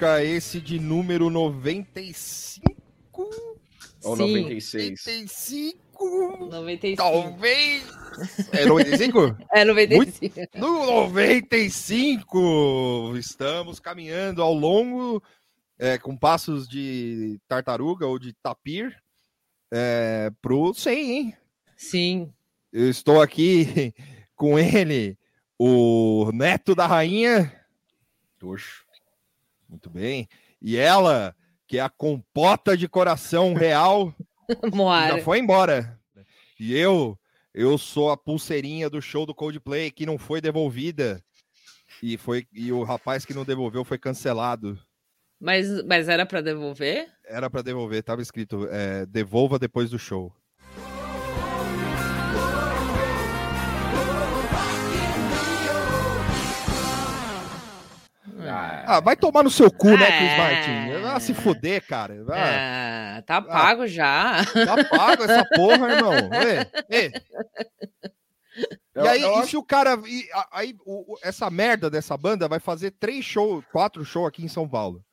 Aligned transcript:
Nunca, 0.00 0.24
esse 0.24 0.62
de 0.62 0.80
número 0.80 1.28
95 1.28 2.64
ou 4.02 4.16
Sim. 4.16 4.40
96? 4.40 5.04
95, 5.04 6.46
95. 6.46 6.96
talvez. 6.96 7.84
É 8.50 8.64
95? 8.64 9.36
É 9.52 9.62
95. 9.62 10.58
No 10.58 10.86
95, 10.86 13.12
estamos 13.18 13.78
caminhando 13.78 14.42
ao 14.42 14.54
longo, 14.54 15.22
é, 15.78 15.98
com 15.98 16.16
passos 16.16 16.66
de 16.66 17.38
tartaruga 17.46 18.06
ou 18.06 18.18
de 18.18 18.32
tapir, 18.42 18.96
é, 19.70 20.30
pro 20.40 20.72
100, 20.72 21.12
hein? 21.12 21.36
Sim. 21.76 22.32
Eu 22.72 22.88
estou 22.88 23.20
aqui 23.20 23.92
com 24.34 24.58
ele, 24.58 25.18
o 25.58 26.30
neto 26.32 26.74
da 26.74 26.86
rainha. 26.86 27.54
Tuxo. 28.38 28.88
Muito 29.70 29.88
bem. 29.88 30.28
E 30.60 30.76
ela, 30.76 31.34
que 31.68 31.78
é 31.78 31.80
a 31.80 31.88
compota 31.88 32.76
de 32.76 32.88
coração 32.88 33.54
real, 33.54 34.12
já 35.16 35.22
foi 35.22 35.38
embora. 35.38 35.96
E 36.58 36.76
eu, 36.76 37.16
eu 37.54 37.78
sou 37.78 38.10
a 38.10 38.16
pulseirinha 38.16 38.90
do 38.90 39.00
show 39.00 39.24
do 39.24 39.34
Coldplay 39.34 39.92
que 39.92 40.04
não 40.04 40.18
foi 40.18 40.40
devolvida. 40.40 41.22
E, 42.02 42.18
foi, 42.18 42.46
e 42.52 42.72
o 42.72 42.82
rapaz 42.82 43.24
que 43.24 43.32
não 43.32 43.44
devolveu 43.44 43.84
foi 43.84 43.96
cancelado. 43.96 44.76
Mas, 45.38 45.82
mas 45.84 46.08
era 46.08 46.26
pra 46.26 46.40
devolver? 46.40 47.08
Era 47.24 47.48
para 47.48 47.62
devolver, 47.62 48.02
tava 48.02 48.20
escrito 48.20 48.68
é, 48.70 49.06
devolva 49.06 49.58
depois 49.58 49.88
do 49.88 49.98
show. 49.98 50.34
Ah, 58.50 58.96
Ah, 58.96 59.00
vai 59.00 59.16
tomar 59.16 59.42
no 59.42 59.50
seu 59.50 59.70
cu, 59.70 59.88
né, 59.90 60.06
Chris 60.06 60.30
É. 60.32 60.36
Martin? 60.36 61.02
Vai 61.02 61.20
se 61.20 61.34
fuder, 61.34 61.86
cara. 61.86 62.14
Ah, 62.32 63.22
tá 63.26 63.40
pago 63.42 63.86
já. 63.86 64.44
Tá 64.44 64.84
pago 64.84 65.22
essa 65.24 65.44
porra, 65.54 65.92
irmão. 65.92 66.12
Ei, 66.90 67.04
ei. 67.04 67.12
eu- 68.94 69.04
E 69.04 69.08
aí, 69.08 69.22
eu 69.22 69.42
e 69.42 69.46
se 69.46 69.56
o 69.56 69.62
cara. 69.62 69.98
e 70.06 70.28
aí, 70.52 70.76
o- 70.84 71.14
o- 71.14 71.18
essa 71.22 71.48
merda 71.50 71.88
dessa 71.88 72.16
banda 72.16 72.48
vai 72.48 72.60
fazer 72.60 72.90
três 72.92 73.24
shows, 73.24 73.64
quatro 73.72 74.04
shows 74.04 74.28
aqui 74.28 74.44
em 74.44 74.48
São 74.48 74.68
Paulo. 74.68 75.04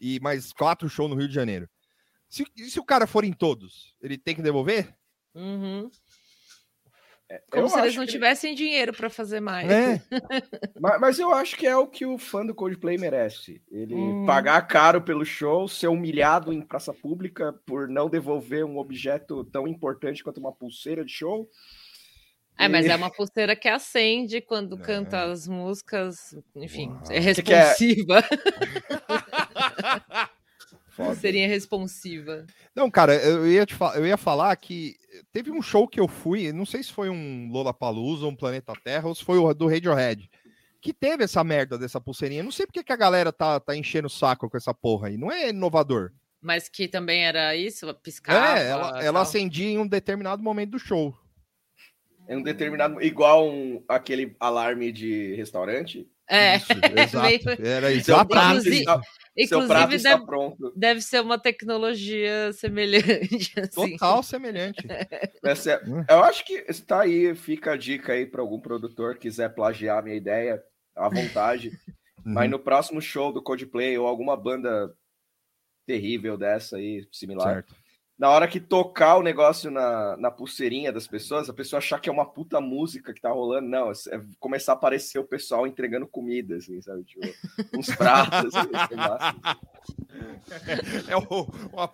E 0.00 0.20
mais 0.20 0.52
quatro 0.52 0.88
shows 0.88 1.10
no 1.10 1.16
Rio 1.16 1.28
de 1.28 1.34
Janeiro. 1.34 1.68
Se, 2.28 2.44
e 2.56 2.64
se 2.70 2.78
o 2.80 2.84
cara 2.84 3.06
for 3.06 3.24
em 3.24 3.32
todos, 3.32 3.94
ele 4.02 4.18
tem 4.18 4.34
que 4.34 4.42
devolver? 4.42 4.92
Uhum. 5.34 5.88
Eu 7.30 7.38
Como 7.50 7.68
se 7.68 7.78
eles 7.78 7.96
não 7.96 8.04
que- 8.04 8.12
tivessem 8.12 8.54
dinheiro 8.54 8.92
pra 8.92 9.08
fazer 9.10 9.40
mais. 9.40 9.68
É. 9.70 10.00
Mas, 10.80 11.00
mas 11.00 11.18
eu 11.18 11.32
acho 11.32 11.56
que 11.56 11.66
é 11.66 11.76
o 11.76 11.86
que 11.86 12.04
o 12.04 12.18
fã 12.18 12.44
do 12.44 12.54
Coldplay 12.54 12.98
merece. 12.98 13.62
Ele 13.70 13.94
Hum. 13.94 14.26
pagar 14.26 14.60
caro 14.66 15.00
pelo 15.00 15.24
show, 15.24 15.66
ser 15.66 15.88
humilhado 15.88 16.52
em 16.52 16.60
praça 16.60 16.92
pública 16.92 17.54
por 17.64 17.88
não 17.88 18.10
devolver 18.10 18.64
um 18.64 18.76
objeto 18.78 19.44
tão 19.44 19.66
importante 19.66 20.22
quanto 20.22 20.38
uma 20.38 20.52
pulseira 20.52 21.04
de 21.04 21.12
show. 21.12 21.48
É, 22.58 22.68
mas 22.68 22.86
é 22.86 22.94
uma 22.94 23.10
pulseira 23.10 23.56
que 23.56 23.68
acende 23.68 24.40
quando 24.40 24.76
É. 24.76 24.80
canta 24.80 25.24
as 25.24 25.48
músicas. 25.48 26.36
Enfim, 26.54 26.88
Uau. 26.90 27.02
é 27.10 27.34
Que 27.34 27.42
que 27.42 27.52
é? 27.52 27.74
Foda. 30.94 31.10
Pulseirinha 31.10 31.48
responsiva. 31.48 32.46
Não, 32.74 32.88
cara, 32.88 33.16
eu 33.16 33.46
ia, 33.50 33.66
te 33.66 33.74
eu 33.96 34.06
ia 34.06 34.16
falar 34.16 34.54
que 34.56 34.94
teve 35.32 35.50
um 35.50 35.60
show 35.60 35.88
que 35.88 35.98
eu 35.98 36.06
fui, 36.06 36.52
não 36.52 36.64
sei 36.64 36.84
se 36.84 36.92
foi 36.92 37.10
um 37.10 37.50
Lollapalooza, 37.50 38.26
um 38.26 38.36
Planeta 38.36 38.72
Terra, 38.84 39.08
ou 39.08 39.14
se 39.14 39.24
foi 39.24 39.38
o 39.38 39.52
do 39.52 39.66
Radiohead, 39.66 40.30
que 40.80 40.92
teve 40.92 41.24
essa 41.24 41.42
merda 41.42 41.76
dessa 41.76 42.00
pulseirinha. 42.00 42.44
Não 42.44 42.52
sei 42.52 42.64
porque 42.64 42.84
que 42.84 42.92
a 42.92 42.96
galera 42.96 43.32
tá, 43.32 43.58
tá 43.58 43.76
enchendo 43.76 44.06
o 44.06 44.10
saco 44.10 44.48
com 44.48 44.56
essa 44.56 44.72
porra 44.72 45.08
aí. 45.08 45.16
Não 45.16 45.32
é 45.32 45.48
inovador. 45.48 46.12
Mas 46.40 46.68
que 46.68 46.86
também 46.86 47.24
era 47.24 47.56
isso? 47.56 47.92
Piscava? 47.94 48.58
é, 48.58 48.68
ela, 48.68 49.02
ela 49.02 49.20
acendia 49.22 49.66
em 49.66 49.78
um 49.78 49.86
determinado 49.86 50.42
momento 50.42 50.72
do 50.72 50.78
show. 50.78 51.16
É 52.28 52.36
um 52.36 52.42
determinado. 52.42 53.02
Igual 53.02 53.48
um, 53.48 53.82
aquele 53.88 54.36
alarme 54.38 54.92
de 54.92 55.34
restaurante. 55.34 56.08
É, 56.28 56.56
Isso, 56.56 56.72
exato. 56.96 57.62
Era 57.62 58.00
Seu 58.02 58.26
prato, 58.26 58.68
está, 58.68 59.00
seu 59.46 59.66
prato 59.66 59.94
inclusive 59.94 59.96
está 59.96 60.10
deve, 60.16 60.26
pronto. 60.26 60.72
deve 60.76 61.00
ser 61.00 61.20
uma 61.20 61.38
tecnologia 61.38 62.52
semelhante. 62.52 63.52
Assim. 63.60 63.92
Total 63.92 64.22
semelhante. 64.22 64.86
Essa 65.44 65.72
é- 65.72 65.84
Hum. 65.84 66.04
eu 66.08 66.24
acho 66.24 66.44
que 66.46 66.64
está 66.68 67.02
aí, 67.02 67.34
fica 67.34 67.72
a 67.72 67.76
dica 67.76 68.12
aí 68.14 68.24
para 68.24 68.40
algum 68.40 68.58
produtor 68.58 69.14
que 69.14 69.22
quiser 69.22 69.50
plagiar 69.54 69.98
a 69.98 70.02
minha 70.02 70.16
ideia, 70.16 70.62
à 70.96 71.08
vontade. 71.08 71.72
Mas 72.24 72.44
Uhum, 72.46 72.52
no 72.52 72.58
próximo 72.58 73.02
show 73.02 73.30
do 73.30 73.42
Coldplay 73.42 73.98
ou 73.98 74.06
alguma 74.06 74.34
banda 74.34 74.94
terrível 75.86 76.38
dessa 76.38 76.76
aí, 76.78 77.06
similar, 77.12 77.56
certo. 77.56 77.74
Na 78.18 78.30
hora 78.30 78.46
que 78.46 78.60
tocar 78.60 79.16
o 79.16 79.22
negócio 79.22 79.70
na, 79.70 80.16
na 80.16 80.30
pulseirinha 80.30 80.92
das 80.92 81.06
pessoas, 81.06 81.48
a 81.50 81.52
pessoa 81.52 81.78
achar 81.78 81.98
que 82.00 82.08
é 82.08 82.12
uma 82.12 82.24
puta 82.24 82.60
música 82.60 83.12
que 83.12 83.20
tá 83.20 83.30
rolando, 83.30 83.68
não, 83.68 83.90
é 83.90 83.94
começar 84.38 84.72
a 84.72 84.74
aparecer 84.76 85.18
o 85.18 85.24
pessoal 85.24 85.66
entregando 85.66 86.06
comida, 86.06 86.56
assim, 86.56 86.80
sabe? 86.80 87.02
Tipo, 87.04 87.26
uns 87.76 87.86
pratos, 87.94 88.54
assim. 88.54 88.70
É 91.08 91.16
o, 91.16 91.44
uma 91.72 91.88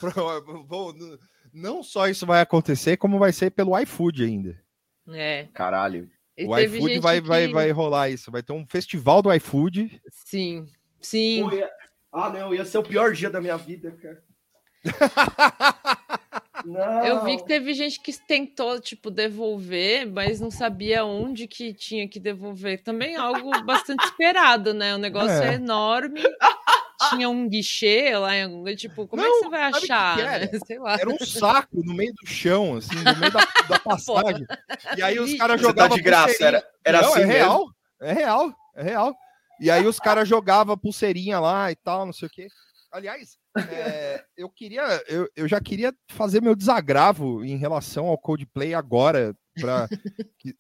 não 1.53 1.83
só 1.83 2.07
isso 2.09 2.27
vai 2.27 2.41
acontecer, 2.41 2.97
como 2.97 3.19
vai 3.19 3.33
ser 3.33 3.51
pelo 3.51 3.77
iFood 3.81 4.23
ainda. 4.25 4.61
É. 5.09 5.49
Caralho. 5.53 6.09
E 6.37 6.45
o 6.47 6.57
iFood 6.59 7.01
vai, 7.01 7.21
vai, 7.21 7.47
que- 7.49 7.53
vai 7.53 7.71
rolar 7.71 8.09
isso. 8.09 8.31
Vai 8.31 8.43
ter 8.43 8.53
um 8.53 8.65
festival 8.67 9.21
do 9.21 9.33
iFood. 9.35 10.01
Sim, 10.25 10.67
sim. 11.01 11.43
Pô, 11.43 11.55
ia- 11.55 11.71
Ah, 12.13 12.31
não, 12.31 12.55
ia 12.55 12.65
ser 12.65 12.79
o 12.79 12.83
pior 12.83 13.13
dia 13.13 13.29
da 13.31 13.41
minha 13.41 13.57
vida, 13.57 13.91
cara. 14.01 14.23
Não. 16.65 17.05
Eu 17.07 17.25
vi 17.25 17.39
que 17.39 17.47
teve 17.47 17.73
gente 17.73 17.99
que 18.01 18.13
tentou, 18.27 18.79
tipo, 18.79 19.11
devolver, 19.11 20.07
mas 20.07 20.41
não 20.41 20.51
sabia 20.51 21.05
onde 21.07 21.47
que 21.49 21.73
tinha 21.73 22.07
que 22.07 22.21
devolver. 22.21 22.83
Também 22.83 23.17
algo 23.17 23.51
bastante 23.65 24.05
esperado, 24.05 24.75
né? 24.75 24.95
O 24.95 24.99
negócio 24.99 25.31
é, 25.43 25.53
É. 25.53 25.55
enorme. 25.55 26.21
Tinha 27.09 27.31
um 27.31 27.49
guichê 27.49 28.15
lá 28.15 28.37
em 28.37 28.43
algum 28.43 28.59
lugar, 28.59 28.77
tipo, 28.77 29.07
como 29.09 29.23
é 29.23 29.25
Não, 29.27 29.33
que 29.39 29.45
você 29.45 29.49
vai 29.49 29.63
achar? 29.63 30.17
né? 30.19 30.35
era? 30.35 30.51
Sei 30.67 30.79
lá. 30.79 30.95
Era 31.01 31.09
um 31.09 31.19
saco 31.19 31.83
no 31.83 31.95
meio 31.95 32.13
do 32.13 32.29
chão, 32.29 32.77
assim, 32.77 32.95
no 32.95 33.17
meio 33.19 33.33
da, 33.33 33.41
da 33.67 33.79
passagem. 33.81 34.47
E 34.99 35.03
aí 35.03 35.19
os 35.19 35.33
caras 35.39 35.61
tá 35.63 35.67
jogavam 35.67 35.97
de 35.97 36.03
graça, 36.03 36.45
era, 36.45 36.63
era 36.85 37.01
Não, 37.01 37.09
assim 37.09 37.23
é 37.23 37.27
mesmo? 37.27 37.39
real. 37.43 37.67
É 38.03 38.13
real. 38.13 38.55
É 38.77 38.83
real. 38.83 39.17
E 39.59 39.71
aí 39.71 39.87
os 39.87 39.99
caras 39.99 40.29
jogavam 40.29 40.77
pulseirinha 40.77 41.41
lá 41.41 41.71
e 41.73 41.77
tal, 41.77 42.05
não 42.05 42.13
sei 42.13 42.29
o 42.29 42.31
quê. 42.31 42.49
Aliás, 42.93 43.39
é, 43.57 44.25
eu 44.37 44.49
queria, 44.49 44.83
eu, 45.09 45.29
eu 45.35 45.49
já 45.49 45.61
queria 45.61 45.93
fazer 46.11 46.41
meu 46.41 46.55
desagravo 46.55 47.45
em 47.45 47.57
relação 47.57 48.07
ao 48.07 48.19
Coldplay 48.19 48.75
agora, 48.75 49.35
para 49.61 49.89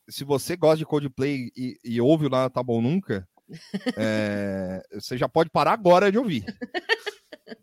se 0.08 0.24
você 0.24 0.56
gosta 0.56 0.78
de 0.78 0.86
Coldplay 0.86 1.50
e, 1.56 1.78
e 1.84 2.00
ouve 2.00 2.28
lá 2.28 2.50
Tá 2.50 2.62
Bom 2.62 2.80
Nunca, 2.80 3.26
é, 3.96 4.82
você 4.92 5.16
já 5.16 5.28
pode 5.28 5.50
parar 5.50 5.72
agora 5.72 6.10
de 6.10 6.18
ouvir. 6.18 6.44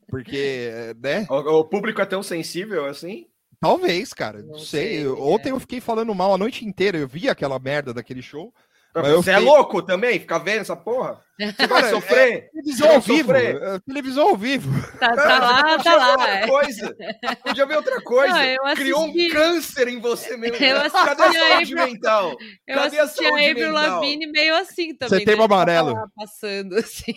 Porque, 0.07 0.71
né? 1.01 1.25
O, 1.29 1.59
o 1.59 1.65
público 1.65 2.01
é 2.01 2.05
tão 2.05 2.23
sensível 2.23 2.85
assim? 2.85 3.27
Talvez, 3.59 4.13
cara. 4.13 4.39
Não, 4.39 4.49
Não 4.53 4.59
sei. 4.59 4.99
sei, 4.99 5.07
Ontem 5.07 5.49
é. 5.49 5.51
eu 5.51 5.59
fiquei 5.59 5.81
falando 5.81 6.13
mal 6.13 6.33
a 6.33 6.37
noite 6.37 6.65
inteira. 6.65 6.97
Eu 6.97 7.07
vi 7.07 7.27
aquela 7.27 7.59
merda 7.59 7.93
daquele 7.93 8.21
show. 8.21 8.53
Mas 9.01 9.11
Você 9.13 9.31
é 9.31 9.35
fiquei- 9.37 9.49
louco 9.49 9.81
também? 9.81 10.19
Ficar 10.19 10.39
vendo 10.39 10.61
essa 10.61 10.75
porra? 10.75 11.21
Você 11.39 11.67
vai 11.67 11.83
sofrer? 11.89 12.49
Televisão 12.51 12.87
Não 12.87 12.95
ao 12.95 13.01
vivo. 13.01 13.31
é, 13.33 13.79
Televisão 13.85 14.29
ao 14.29 14.37
vivo. 14.37 14.97
Tá, 14.99 15.15
tá 15.15 15.39
lá, 15.39 15.77
você 15.77 15.83
tá 15.83 15.83
podia 15.83 15.93
ver 15.93 15.97
lá. 15.97 16.11
outra 16.11 16.29
é. 16.33 16.47
coisa. 16.47 16.95
Podia 17.43 17.65
ver 17.65 17.75
outra 17.77 18.01
coisa. 18.01 18.33
Não, 18.63 18.75
Criou 18.75 19.05
um 19.05 19.29
câncer 19.31 19.87
em 19.87 19.99
você 19.99 20.35
mesmo. 20.37 20.55
Eu 20.55 20.79
Cadê 20.81 20.87
assisti 20.87 20.97
a 20.97 21.11
a 21.11 21.15
saúde 21.53 21.73
April- 21.73 21.93
mental? 21.93 22.35
Eu 22.67 22.75
Cadê 22.75 22.99
a 22.99 23.03
assisti 23.03 23.25
a 23.25 23.29
saúde 23.29 23.45
Avril 23.51 23.67
mental? 23.71 23.89
Lavigne 23.99 24.27
meio 24.27 24.55
assim 24.55 24.95
também. 24.95 25.19
Setembro 25.19 25.41
né? 25.43 25.47
Tava 25.47 25.53
Amarelo. 25.55 26.11
Passando 26.15 26.75
assim. 26.79 27.13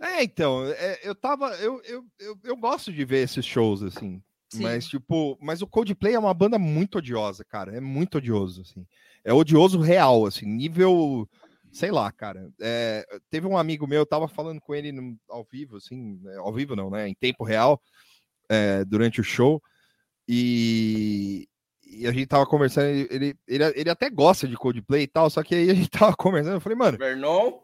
É, 0.00 0.22
então, 0.22 0.64
é, 0.66 1.00
eu 1.02 1.14
tava. 1.14 1.50
Eu, 1.56 1.80
eu, 1.84 2.02
eu, 2.18 2.36
eu 2.44 2.56
gosto 2.56 2.92
de 2.92 3.04
ver 3.04 3.24
esses 3.24 3.44
shows, 3.44 3.82
assim. 3.82 4.22
Sim. 4.52 4.62
Mas, 4.64 4.86
tipo, 4.86 5.38
mas 5.40 5.62
o 5.62 5.66
Coldplay 5.66 6.14
é 6.14 6.18
uma 6.18 6.34
banda 6.34 6.58
muito 6.58 6.98
odiosa, 6.98 7.44
cara. 7.44 7.76
É 7.76 7.80
muito 7.80 8.18
odioso, 8.18 8.62
assim. 8.62 8.84
É 9.24 9.32
odioso 9.32 9.80
real, 9.80 10.26
assim, 10.26 10.46
nível. 10.46 11.28
Sei 11.72 11.90
lá, 11.90 12.10
cara. 12.10 12.50
É, 12.60 13.06
teve 13.30 13.46
um 13.46 13.56
amigo 13.56 13.86
meu, 13.86 14.00
eu 14.00 14.06
tava 14.06 14.26
falando 14.26 14.60
com 14.60 14.74
ele 14.74 14.90
no- 14.90 15.16
ao 15.28 15.46
vivo, 15.50 15.76
assim, 15.76 16.18
né, 16.22 16.36
ao 16.36 16.52
vivo 16.52 16.74
não, 16.74 16.90
né? 16.90 17.08
Em 17.08 17.14
tempo 17.14 17.44
real, 17.44 17.80
é, 18.48 18.84
durante 18.84 19.20
o 19.20 19.24
show. 19.24 19.62
E, 20.28 21.48
e 21.86 22.06
a 22.06 22.12
gente 22.12 22.26
tava 22.26 22.46
conversando, 22.46 22.86
ele, 22.86 23.36
ele, 23.46 23.64
ele, 23.74 23.90
até 23.90 24.08
gosta 24.08 24.46
de 24.46 24.56
Coldplay 24.56 25.02
e 25.02 25.08
tal, 25.08 25.28
só 25.28 25.42
que 25.42 25.54
aí 25.54 25.70
a 25.70 25.74
gente 25.74 25.90
tava 25.90 26.14
conversando, 26.16 26.54
eu 26.54 26.60
falei, 26.60 26.78
mano, 26.78 26.98
Vernon? 26.98 27.58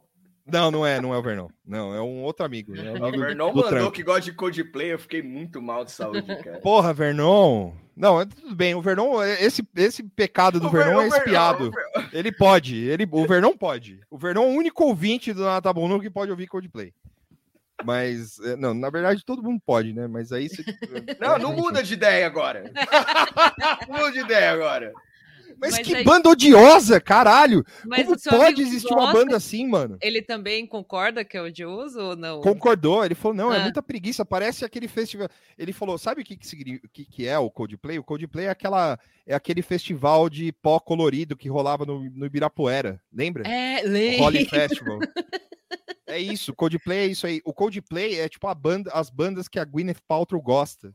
Não, 0.47 0.71
não 0.71 0.87
é, 0.87 1.01
não 1.01 1.13
é 1.13 1.19
o 1.19 1.23
Vernon. 1.23 1.49
Não, 1.67 1.93
é 1.95 2.01
um 2.01 2.23
outro 2.23 2.45
amigo. 2.47 2.75
É 2.77 2.93
O 2.93 2.97
amigo 3.07 3.19
Vernon 3.25 3.51
do 3.51 3.55
mandou 3.57 3.69
trampo. 3.71 3.91
que 3.93 4.03
gosta 4.03 4.21
de 4.23 4.33
Coldplay, 4.33 4.93
eu 4.93 4.99
fiquei 4.99 5.23
muito 5.23 5.61
mal 5.61 5.85
de 5.85 5.91
saúde, 5.91 6.23
cara. 6.43 6.59
Porra, 6.61 6.93
Vernon. 6.95 7.73
Não, 7.97 8.21
é 8.21 8.27
tudo 8.27 8.55
bem. 8.55 8.75
O 8.75 8.81
Vernon, 8.83 9.23
esse, 9.25 9.67
esse 9.75 10.03
pecado 10.03 10.61
do 10.61 10.67
O 10.69 10.71
Vernon 10.71 11.01
é 11.01 11.09
Vernon- 11.09 11.17
espiado. 11.17 11.71
Vernon- 11.73 12.09
Ele 12.13 12.31
pode. 12.31 12.77
Ele, 12.77 13.09
o 13.11 13.27
Vernon 13.27 13.57
pode. 13.57 14.01
O 14.11 14.17
Vernon 14.19 14.43
é 14.45 14.47
o 14.47 14.51
único 14.59 14.85
ouvinte 14.85 15.33
do 15.33 15.45
Natabonu 15.45 16.01
que 16.01 16.11
pode 16.11 16.31
ouvir 16.31 16.47
Coldplay. 16.47 16.93
Mas, 17.85 18.39
é, 18.41 18.57
não, 18.57 18.73
na 18.73 18.89
verdade, 18.89 19.25
todo 19.25 19.43
mundo 19.43 19.61
pode, 19.65 19.93
né? 19.93 20.07
Mas 20.07 20.33
aí 20.33 20.49
você. 20.49 20.65
Não, 21.21 21.39
não 21.39 21.53
muda 21.55 21.83
de 21.83 21.93
ideia 21.95 22.27
agora. 22.27 22.71
Não 23.89 23.97
muda 23.99 24.13
de 24.13 24.21
ideia 24.21 24.51
agora. 24.53 24.93
Mas, 25.59 25.73
Mas 25.73 25.87
que 25.87 25.95
aí- 25.95 26.05
banda 26.05 26.29
odiosa, 26.29 27.01
caralho! 27.01 27.65
Mas 27.87 28.05
Como 28.07 28.17
pode 28.39 28.61
existir 28.63 28.93
uma 28.93 29.07
gosta, 29.07 29.19
banda 29.19 29.37
assim, 29.37 29.67
mano? 29.67 29.97
Ele 30.03 30.21
também 30.21 30.67
concorda 30.67 31.25
que 31.25 31.37
é 31.37 31.41
odioso 31.43 31.99
ou 31.99 32.17
não? 32.17 32.41
Concordou, 32.41 33.05
ele 33.05 33.15
falou: 33.15 33.37
não, 33.37 33.53
é 33.53 33.59
Ah. 33.59 33.63
muita 33.63 33.83
preguiça, 33.83 34.25
parece 34.25 34.65
aquele 34.65 34.87
festival. 34.89 35.29
Ele 35.57 35.73
falou: 35.73 35.97
sabe 35.99 36.21
o 36.21 36.25
que, 36.25 36.37
que, 36.37 37.05
que, 37.05 37.27
é 37.27 37.39
o 37.39 37.51
Coldplay? 37.51 37.99
O 37.99 38.05
Coldplay 38.05 38.47
é, 38.47 38.51
aquela, 38.51 38.99
é 39.27 39.35
aquele 39.35 39.63
festival 39.63 40.29
de 40.29 40.53
pó 40.53 40.79
colorido 40.79 41.37
que 41.37 41.49
rolava 41.49 41.87
no, 41.87 42.05
no 42.11 42.27
Ibirapuera, 42.27 43.01
lembra? 43.13 43.49
É, 43.49 43.83
O 43.85 43.89
lei. 43.89 44.19
Holly 44.19 44.45
Festival. 44.45 44.99
É 46.09 46.21
isso, 46.21 46.55
Coldplay 46.55 46.99
é 46.99 47.07
isso 47.07 47.27
aí. 47.27 47.41
O 47.45 47.53
Coldplay 47.53 48.21
é 48.21 48.29
tipo 48.29 48.47
a 48.47 48.55
banda, 48.55 48.91
as 48.93 49.11
bandas 49.11 49.49
que 49.49 49.59
a 49.59 49.65
Gwyneth 49.65 49.97
Paltrow 50.07 50.41
gosta, 50.41 50.95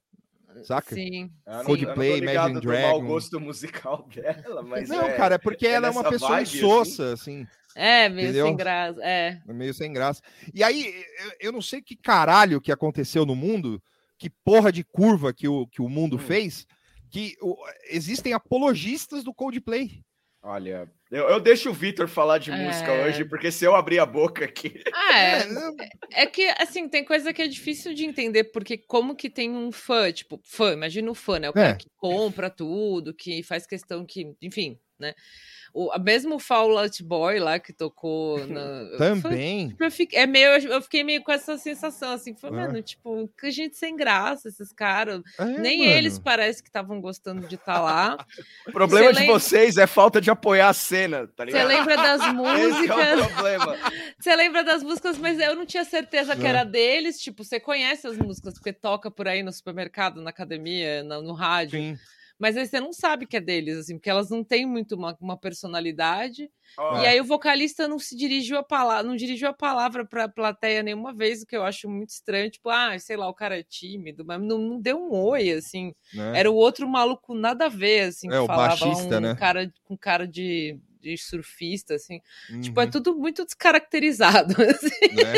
saca? 0.63 0.95
Sim. 0.95 1.31
Eu 1.45 1.53
não- 1.53 1.63
Coldplay, 1.65 2.18
Imagine 2.19 2.59
do 2.59 2.68
mau 2.68 2.75
Dragon. 2.77 3.06
gosto 3.07 3.39
musical 3.39 4.07
dela, 4.13 4.62
mas 4.63 4.89
não, 4.89 5.01
é, 5.01 5.13
cara, 5.13 5.36
é 5.36 5.38
porque 5.38 5.68
é 5.68 5.71
ela 5.71 5.88
é 5.88 5.92
uma 5.92 6.03
pessoa 6.03 6.31
vibe, 6.31 6.44
assim? 6.44 6.57
insossa, 6.57 7.13
assim. 7.13 7.48
É, 7.75 8.09
meio 8.09 8.25
Entendeu? 8.27 8.48
sem 8.48 8.56
graça. 8.57 9.00
É. 9.01 9.42
É 9.48 9.53
meio 9.53 9.74
sem 9.74 9.94
graça. 9.94 10.21
E 10.53 10.62
aí, 10.63 10.94
eu, 11.24 11.31
eu 11.48 11.51
não 11.51 11.62
sei 11.62 11.81
que 11.81 11.95
caralho 11.95 12.59
que 12.59 12.71
aconteceu 12.71 13.25
no 13.25 13.36
mundo, 13.36 13.81
que 14.19 14.30
porra 14.30 14.71
de 14.71 14.83
curva 14.83 15.33
que 15.33 15.48
o, 15.48 15.65
que 15.68 15.81
o 15.81 15.88
mundo 15.88 16.18
Hum. 16.18 16.19
fez, 16.19 16.65
que 17.09 17.36
o- 17.42 17.56
existem 17.89 18.33
apologistas 18.33 19.24
do 19.24 19.33
Coldplay. 19.33 20.01
Olha, 20.44 20.90
eu, 21.12 21.30
eu 21.30 21.40
deixo 21.40 21.70
o 21.70 21.74
Vitor 21.74 22.08
falar 22.08 22.40
de 22.40 22.50
música 22.52 22.90
É. 22.92 23.06
hoje, 23.06 23.24
porque 23.26 23.52
se 23.52 23.64
eu 23.64 23.76
abrir 23.76 24.00
a 24.00 24.06
boca 24.08 24.44
aqui. 24.46 24.82
Ah, 24.92 25.20
é. 25.20 25.46
não- 25.46 25.76
É 26.12 26.26
que, 26.26 26.44
assim, 26.58 26.90
tem 26.90 27.06
coisa 27.06 27.32
que 27.32 27.42
é 27.44 27.48
difícil 27.48 27.94
de 27.94 28.06
entender, 28.06 28.46
porque 28.46 28.76
como 28.78 29.16
que 29.16 29.30
tem 29.30 29.52
um 29.52 29.72
fã, 29.72 30.12
tipo, 30.12 30.42
fã, 30.44 30.74
imagina 30.74 31.12
o 31.12 31.16
fã, 31.16 31.38
né? 31.38 31.50
O 31.50 31.54
cara 31.54 31.70
É. 31.70 31.76
que 31.76 31.88
compra 31.96 32.50
tudo, 32.50 33.14
que 33.14 33.44
faz 33.44 33.68
questão 33.68 34.04
que, 34.04 34.34
enfim, 34.42 34.80
né? 35.01 35.13
O, 35.74 35.89
a- 35.89 35.98
mesmo 35.98 36.36
o 36.36 36.39
Fall 36.39 36.77
Out 36.77 37.01
Boy 37.01 37.39
lá 37.39 37.57
que 37.57 37.71
tocou 37.71 38.45
na. 38.45 38.89
foi- 38.98 39.21
Também. 39.21 39.69
tipo, 39.69 39.83
eu 39.86 39.89
fiquei, 39.92 40.19
é 40.19 40.27
meio, 40.27 40.50
eu 40.50 40.81
fiquei 40.81 41.01
meio 41.01 41.24
com 41.24 41.31
essa 41.31 41.57
sensação, 41.57 42.12
assim, 42.12 42.36
foi, 42.36 42.51
mano, 42.51 42.81
tipo, 42.81 43.30
que 43.39 43.50
gente 43.51 43.77
sem 43.77 43.95
graça, 43.95 44.50
esses 44.50 44.74
caras. 44.74 45.21
É, 45.39 45.45
Nem 45.45 45.80
mano. 45.80 45.92
eles 45.92 46.19
parece 46.19 46.62
que 46.62 46.68
estavam 46.68 47.00
gostando 47.00 47.48
de 47.48 47.56
estar 47.56 47.80
lá. 47.80 48.18
O 48.68 48.71
problema 48.74 49.07
Você 49.07 49.13
de 49.13 49.19
lembra- 49.21 49.39
vocês 49.39 49.77
é 49.77 49.88
falta 49.88 50.19
de 50.19 50.30
apoiar 50.30 50.68
a 50.68 50.74
cena, 50.74 51.25
tá 51.27 51.45
Você 51.45 51.51
ligado? 51.51 51.68
lembra 51.69 51.95
das 51.95 52.19
Esse 52.21 52.27
é 52.27 52.31
o 52.31 52.36
músicas? 52.36 53.27
problema. 53.31 53.77
Você 54.19 54.36
lembra 54.36 54.63
das 54.65 54.83
músicas, 54.83 55.18
mas 55.18 55.39
eu 55.39 55.56
não 55.56 55.65
tinha 55.65 55.86
certeza 55.86 56.36
que 56.36 56.45
É. 56.45 56.50
era 56.50 56.65
deles. 56.65 57.18
Tipo, 57.18 57.45
você 57.45 57.62
conhece 57.62 58.06
as 58.07 58.18
músicas, 58.18 58.56
porque 58.56 58.74
toca 58.74 59.09
por 59.09 59.25
aí 59.25 59.42
no 59.42 59.53
supermercado, 59.53 60.21
na 60.21 60.31
academia, 60.31 61.01
na- 61.01 61.21
no 61.21 61.31
rádio. 61.31 61.80
Sim. 61.80 61.98
Mas 62.42 62.58
aí 62.58 62.66
você 62.66 62.80
não 62.80 62.92
sabe 62.92 63.28
que 63.28 63.38
é 63.38 63.40
deles, 63.40 63.78
assim, 63.78 63.96
porque 63.98 64.10
elas 64.10 64.32
não 64.32 64.44
têm 64.44 64.66
muito 64.66 64.96
uma, 64.96 65.16
uma 65.22 65.38
personalidade. 65.38 66.50
Ó, 66.76 66.98
E 67.00 67.06
aí 67.06 67.22
o 67.22 67.24
vocalista 67.24 67.88
não 67.88 68.00
se 68.00 68.18
dirigiu 68.18 68.58
a 68.58 68.64
palavra, 68.64 69.04
não 69.04 69.16
dirigiu 69.16 69.48
a 69.48 69.54
palavra 69.54 70.04
pra 70.04 70.28
plateia 70.28 70.82
nenhuma 70.82 71.14
vez, 71.14 71.44
o 71.44 71.46
que 71.46 71.56
eu 71.56 71.64
acho 71.64 71.88
muito 71.88 72.10
estranho. 72.10 72.50
Tipo, 72.50 72.70
ah, 72.72 72.98
sei 72.98 73.16
lá, 73.16 73.30
o 73.30 73.34
cara 73.34 73.60
é 73.60 73.62
tímido, 73.64 74.26
mas 74.26 74.42
não, 74.42 74.58
não 74.58 74.82
deu 74.82 74.98
um 74.98 75.12
oi, 75.14 75.52
assim. 75.52 75.94
né? 76.12 76.40
Era 76.40 76.50
o 76.50 76.56
outro 76.56 76.90
maluco 76.90 77.36
nada 77.36 77.68
a 77.68 77.70
ver, 77.70 78.08
assim, 78.08 78.28
É, 78.28 78.32
que 78.32 78.38
o 78.40 78.48
falava 78.48 78.86
baixista, 78.86 79.18
um 79.20 79.22
né? 79.22 79.36
cara 79.36 79.72
com 79.84 79.96
cara 79.96 80.28
de, 80.28 80.80
de 81.00 81.16
surfista, 81.20 81.94
assim. 81.94 82.20
Tipo, 82.60 82.82
é 82.82 82.86
Uhum, 82.86 82.90
tudo 82.92 83.16
muito 83.16 83.46
descaracterizado. 83.46 84.56
assim. 84.66 85.16
né? 85.16 85.34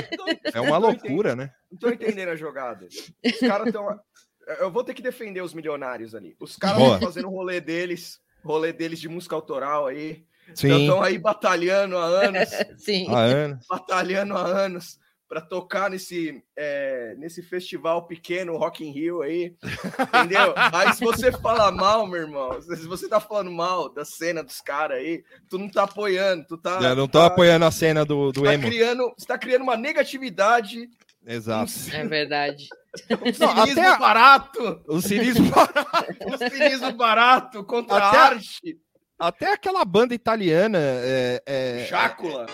É 0.54 0.62
uma 0.62 0.78
loucura, 0.78 1.36
né? 1.36 1.52
Não 1.70 1.78
tô 1.78 1.90
entendendo 1.90 2.30
a 2.30 2.36
jogada. 2.38 2.88
Os 2.88 3.40
caras 3.40 3.68
estão. 3.68 4.00
Eu 4.60 4.72
vou 4.72 4.84
ter 4.84 4.94
que 4.94 5.02
defender 5.02 5.42
os 5.42 5.54
milionários 5.54 6.14
ali. 6.14 6.36
Os 6.40 6.56
caras 6.56 7.00
fazendo 7.02 7.28
o 7.28 7.32
rolê 7.32 7.62
deles, 7.62 8.20
rolê 8.44 8.74
deles 8.74 9.00
de 9.00 9.08
música 9.08 9.36
autoral 9.36 9.88
aí. 9.88 10.26
Estão 10.50 11.02
aí 11.02 11.18
batalhando 11.18 11.98
há 11.98 12.06
anos, 12.06 12.50
Sim. 12.78 13.08
A 13.10 13.20
Ana. 13.20 13.60
batalhando 13.70 14.36
há 14.36 14.46
anos 14.46 15.00
para 15.28 15.42
tocar 15.42 15.90
nesse, 15.90 16.44
é, 16.56 17.16
nesse 17.18 17.42
festival 17.42 18.06
pequeno 18.06 18.56
Rock 18.56 18.86
in 18.86 18.92
Rio 18.92 19.24
aí, 19.24 19.56
entendeu? 20.00 20.54
Aí 20.72 20.94
se 20.94 21.04
você 21.04 21.32
fala 21.32 21.72
mal, 21.72 22.06
meu 22.06 22.22
irmão, 22.22 22.62
se 22.62 22.86
você 22.86 23.10
tá 23.10 23.20
falando 23.20 23.50
mal 23.50 23.92
da 23.92 24.06
cena 24.06 24.44
dos 24.44 24.62
caras 24.62 25.00
aí, 25.00 25.24
tu 25.50 25.58
não 25.58 25.68
tá 25.68 25.84
apoiando, 25.84 26.46
tu 26.46 26.56
tá, 26.56 26.80
Eu 26.84 26.96
não 26.96 27.08
tô 27.08 27.18
tá, 27.18 27.26
apoiando 27.26 27.66
a 27.66 27.72
cena 27.72 28.06
do, 28.06 28.32
do 28.32 28.44
tá 28.44 28.54
emo. 28.54 28.68
criando, 28.68 29.12
você 29.18 29.26
tá 29.26 29.36
criando 29.36 29.64
uma 29.64 29.76
negatividade, 29.76 30.88
Exato. 31.26 31.72
É 31.92 32.06
verdade. 32.06 32.68
Não, 33.40 33.66
cinismo 33.66 34.00
barato, 34.00 34.84
O 34.88 35.02
cinismo. 35.02 35.52
um 36.28 36.38
cinismo 36.50 36.92
barato 36.94 37.64
contra 37.64 37.98
Até 37.98 38.18
a 38.18 38.22
arte. 38.26 38.80
Até 39.18 39.54
aquela 39.54 39.84
banda 39.84 40.14
italiana. 40.14 40.78
É, 40.80 41.42
é, 41.46 41.86
Chácula. 41.88 42.46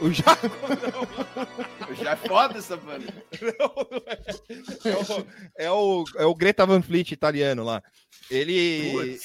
o 0.00 0.10
Ja- 0.10 0.24
Já 2.02 2.10
é 2.12 2.16
foda 2.16 2.58
essa 2.58 2.76
banda. 2.76 3.06
é, 4.84 4.96
o, 4.96 5.26
é, 5.58 5.70
o, 5.70 6.04
é 6.16 6.24
o 6.26 6.34
Greta 6.34 6.66
Van 6.66 6.82
Fleet 6.82 7.12
italiano 7.12 7.62
lá. 7.64 7.82
Ele. 8.30 9.18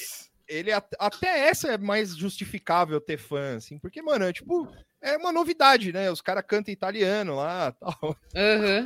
Ele 0.48 0.72
at- 0.72 0.96
até 0.98 1.48
essa 1.48 1.68
é 1.68 1.78
mais 1.78 2.16
justificável 2.16 3.00
ter 3.00 3.16
fã, 3.18 3.56
assim, 3.56 3.78
porque, 3.78 4.02
mano, 4.02 4.24
é 4.24 4.32
tipo, 4.32 4.68
é 5.02 5.16
uma 5.16 5.32
novidade, 5.32 5.92
né? 5.92 6.10
Os 6.10 6.20
caras 6.20 6.44
cantam 6.46 6.72
italiano 6.72 7.36
lá 7.36 7.72
tal. 7.80 8.16
Aham. 8.36 8.84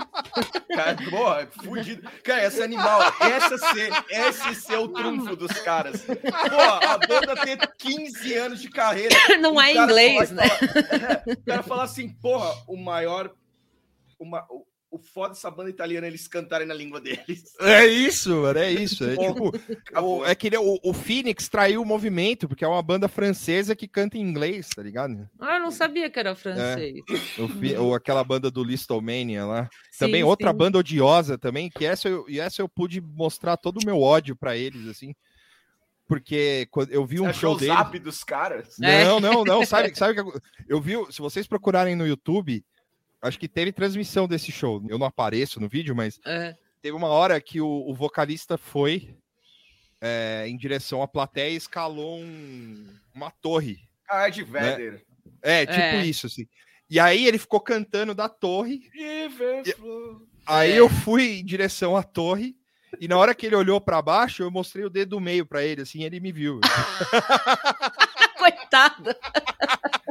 Cara, 0.74 0.96
porra, 1.10 1.40
é 1.42 1.46
fudido. 1.46 2.08
Cara, 2.22 2.46
esse 2.46 2.62
animal, 2.62 3.00
essa 3.20 3.58
ser, 3.58 3.90
esse 4.10 4.54
ser 4.54 4.76
o 4.78 4.88
trunfo 4.88 5.34
dos 5.36 5.52
caras. 5.60 6.02
Porra, 6.02 6.94
a 6.94 6.98
banda 6.98 7.34
tem 7.44 7.58
15 7.78 8.34
anos 8.34 8.60
de 8.60 8.68
carreira. 8.70 9.14
Não 9.40 9.60
é 9.60 9.72
inglês, 9.72 10.30
né? 10.30 10.48
falar- 10.48 11.24
É, 11.28 11.32
o 11.32 11.44
cara 11.44 11.62
fala 11.62 11.82
assim, 11.84 12.08
porra, 12.08 12.52
o 12.66 12.76
maior. 12.76 13.30
Uma, 14.18 14.46
o, 14.48 14.64
o 14.94 14.98
foda 14.98 15.34
dessa 15.34 15.50
banda 15.50 15.70
italiana 15.70 16.06
é 16.06 16.10
eles 16.10 16.28
cantarem 16.28 16.66
na 16.66 16.74
língua 16.74 17.00
deles. 17.00 17.52
É 17.60 17.86
isso, 17.86 18.30
mano, 18.42 18.58
é 18.58 18.70
isso. 18.72 19.04
É 19.04 19.16
tipo, 19.16 19.52
acabou. 19.88 20.20
o, 20.20 20.24
é 20.26 20.34
que 20.34 20.46
ele- 20.48 20.56
o, 20.58 20.78
o 20.82 20.92
Phoenix 20.92 21.48
traiu 21.48 21.82
o 21.82 21.84
movimento, 21.84 22.46
porque 22.48 22.64
é 22.64 22.68
uma 22.68 22.82
banda 22.82 23.08
francesa 23.08 23.74
que 23.74 23.88
canta 23.88 24.16
em 24.16 24.20
inglês, 24.22 24.68
tá 24.68 24.82
ligado? 24.82 25.28
Ah, 25.40 25.56
eu 25.56 25.60
não 25.62 25.70
sabia 25.70 26.08
que 26.10 26.18
era 26.18 26.34
francês. 26.34 26.94
O, 27.38 27.48
Fi- 27.48 27.76
ou 27.76 27.94
aquela 27.94 28.22
banda 28.24 28.50
do 28.50 28.62
Listomania 28.62 29.44
lá. 29.44 29.68
Sim, 29.90 30.06
também 30.06 30.22
outra 30.24 30.50
sim. 30.50 30.56
banda 30.56 30.78
odiosa 30.78 31.36
também, 31.38 31.68
que 31.70 31.84
essa 31.84 32.08
eu, 32.08 32.24
e 32.28 32.38
essa 32.40 32.62
eu 32.62 32.68
pude 32.68 33.00
mostrar 33.00 33.56
todo 33.56 33.78
o 33.82 33.86
meu 33.86 34.00
ódio 34.00 34.36
pra 34.36 34.56
eles, 34.56 34.86
assim. 34.88 35.14
Porque 36.06 36.68
eu 36.90 37.06
vi 37.06 37.16
Você 37.16 37.22
um 37.22 37.26
achou 37.28 37.58
show 37.58 37.68
o 37.70 37.74
zap 37.74 37.98
dos 37.98 38.22
caras? 38.22 38.78
É. 38.80 39.04
Não, 39.04 39.18
não, 39.20 39.42
não. 39.42 39.64
Sabe, 39.64 39.94
sabe 39.96 40.14
que 40.22 40.38
eu 40.68 40.80
vi? 40.80 40.92
Se 41.10 41.18
vocês 41.18 41.46
procurarem 41.46 41.96
no 41.96 42.06
YouTube, 42.06 42.62
acho 43.26 43.38
que 43.38 43.48
teve 43.48 43.72
transmissão 43.72 44.26
desse 44.28 44.52
show. 44.52 44.82
Eu 44.88 44.98
não 44.98 45.06
apareço 45.06 45.60
no 45.60 45.68
vídeo, 45.68 45.94
mas 45.94 46.20
É. 46.24 46.56
teve 46.82 46.96
uma 46.96 47.08
hora 47.08 47.40
que 47.40 47.60
o, 47.60 47.66
o 47.88 47.94
vocalista 47.94 48.56
foi 48.58 49.16
é, 50.00 50.44
em 50.46 50.56
direção 50.56 51.02
à 51.02 51.08
plateia 51.08 51.50
e 51.50 51.56
escalou 51.56 52.18
um- 52.18 52.86
uma 53.14 53.30
torre. 53.30 53.78
Ah, 54.08 54.26
é 54.28 54.30
de 54.30 54.42
Vader. 54.44 55.02
É, 55.40 55.64
tipo 55.64 55.78
É. 55.78 56.04
isso, 56.04 56.26
assim. 56.26 56.46
E 56.90 57.00
aí 57.00 57.26
ele 57.26 57.38
ficou 57.38 57.58
cantando 57.60 58.14
da 58.14 58.28
torre. 58.28 58.82
Flow. 59.76 60.20
Aí 60.46 60.72
É. 60.72 60.78
eu 60.80 60.90
fui 60.90 61.38
em 61.40 61.44
direção 61.44 61.96
à 61.96 62.02
torre. 62.02 62.54
E 63.00 63.08
na 63.08 63.16
hora 63.16 63.34
que 63.34 63.46
ele 63.46 63.56
olhou 63.56 63.80
pra 63.80 64.02
baixo, 64.02 64.42
eu 64.42 64.50
mostrei 64.50 64.84
o 64.84 64.90
dedo 64.90 65.10
do 65.16 65.20
meio 65.20 65.46
pra 65.46 65.64
ele, 65.64 65.80
assim, 65.82 66.04
ele 66.04 66.20
me 66.20 66.30
viu. 66.30 66.60
Coitada. 68.38 69.18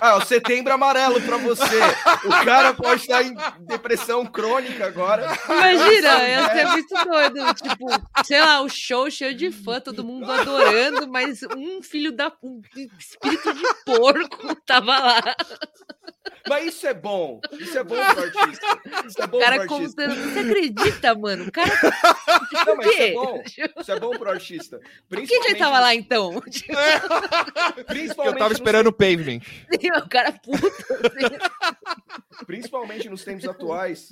Ah, 0.00 0.16
o 0.16 0.24
setembro 0.24 0.72
amarelo 0.72 1.20
pra 1.22 1.36
você. 1.36 1.80
O 2.24 2.44
cara 2.44 2.74
pode 2.74 3.02
estar 3.02 3.22
em 3.22 3.34
depressão 3.66 4.26
crônica 4.26 4.86
agora. 4.86 5.26
Imagina, 5.48 6.28
eu 6.28 6.48
ser 6.48 6.66
muito 6.68 6.94
doido. 7.04 7.54
Tipo, 7.54 7.86
sei 8.24 8.40
lá, 8.40 8.60
o 8.60 8.68
show 8.68 9.10
cheio 9.10 9.34
de 9.34 9.50
fã, 9.50 9.80
todo 9.80 10.04
mundo 10.04 10.30
adorando, 10.30 11.08
mas 11.08 11.40
um 11.56 11.82
filho 11.82 12.12
da. 12.12 12.32
Um 12.42 12.60
espírito 12.98 13.54
de 13.54 13.62
porco 13.84 14.54
tava 14.66 14.98
lá. 14.98 15.22
Mas 16.48 16.66
isso 16.66 16.86
é 16.86 16.92
bom. 16.92 17.40
Isso 17.52 17.78
é 17.78 17.84
bom 17.84 17.96
pro 17.96 18.22
artista. 18.22 18.66
Isso 19.06 19.22
é 19.22 19.26
bom 19.26 19.36
O 19.38 19.40
cara 19.40 19.64
pro 19.64 19.74
artista. 19.74 20.02
contando. 20.02 20.32
Você 20.32 20.38
acredita, 20.40 21.14
mano? 21.14 21.44
O 21.46 21.52
cara. 21.52 21.70
Não, 22.66 22.76
mas 22.76 22.86
isso 22.86 22.94
é 23.02 23.06
quê? 23.06 23.12
bom. 23.14 23.42
Isso 23.80 23.92
é 23.92 24.00
bom 24.00 24.10
pro 24.10 24.30
artista. 24.30 24.80
Por 25.08 25.22
que 25.22 25.34
ele 25.34 25.54
tava 25.54 25.80
lá 25.80 25.94
então? 25.94 26.40
Tipo, 26.50 26.74
Principalmente 27.86 28.34
Eu 28.34 28.38
tava 28.38 28.52
esperando 28.52 28.88
o 28.88 28.92
pavement. 28.92 29.40
o 30.04 30.08
cara 30.08 30.32
puto. 30.32 30.66
assim. 30.66 32.44
principalmente 32.46 33.08
nos 33.08 33.24
tempos 33.24 33.46
atuais, 33.46 34.08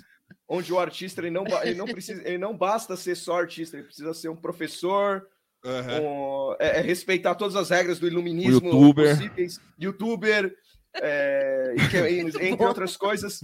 onde 0.48 0.72
o 0.72 0.78
artista 0.78 1.20
ele 1.20 1.30
não, 1.30 1.44
ele 1.62 1.74
não 1.74 1.86
precisa, 1.86 2.22
ele 2.26 2.38
não 2.38 2.56
basta 2.56 2.96
ser 2.96 3.14
só 3.16 3.38
artista, 3.40 3.76
ele 3.76 3.86
precisa 3.86 4.12
ser 4.14 4.28
um 4.28 4.36
professor, 4.36 5.26
um- 5.64 6.54
é, 6.58 6.78
é 6.78 6.80
respeitar 6.80 7.34
todas 7.34 7.56
as 7.56 7.70
regras 7.70 7.98
do 7.98 8.06
iluminismo 8.06 8.66
Youtuber. 8.66 9.16
possíveis, 9.16 9.60
youtuber, 9.78 10.54
é, 10.94 11.74
e 11.76 11.88
que- 11.88 12.46
entre 12.46 12.66
outras 12.66 12.96
coisas. 12.98 13.40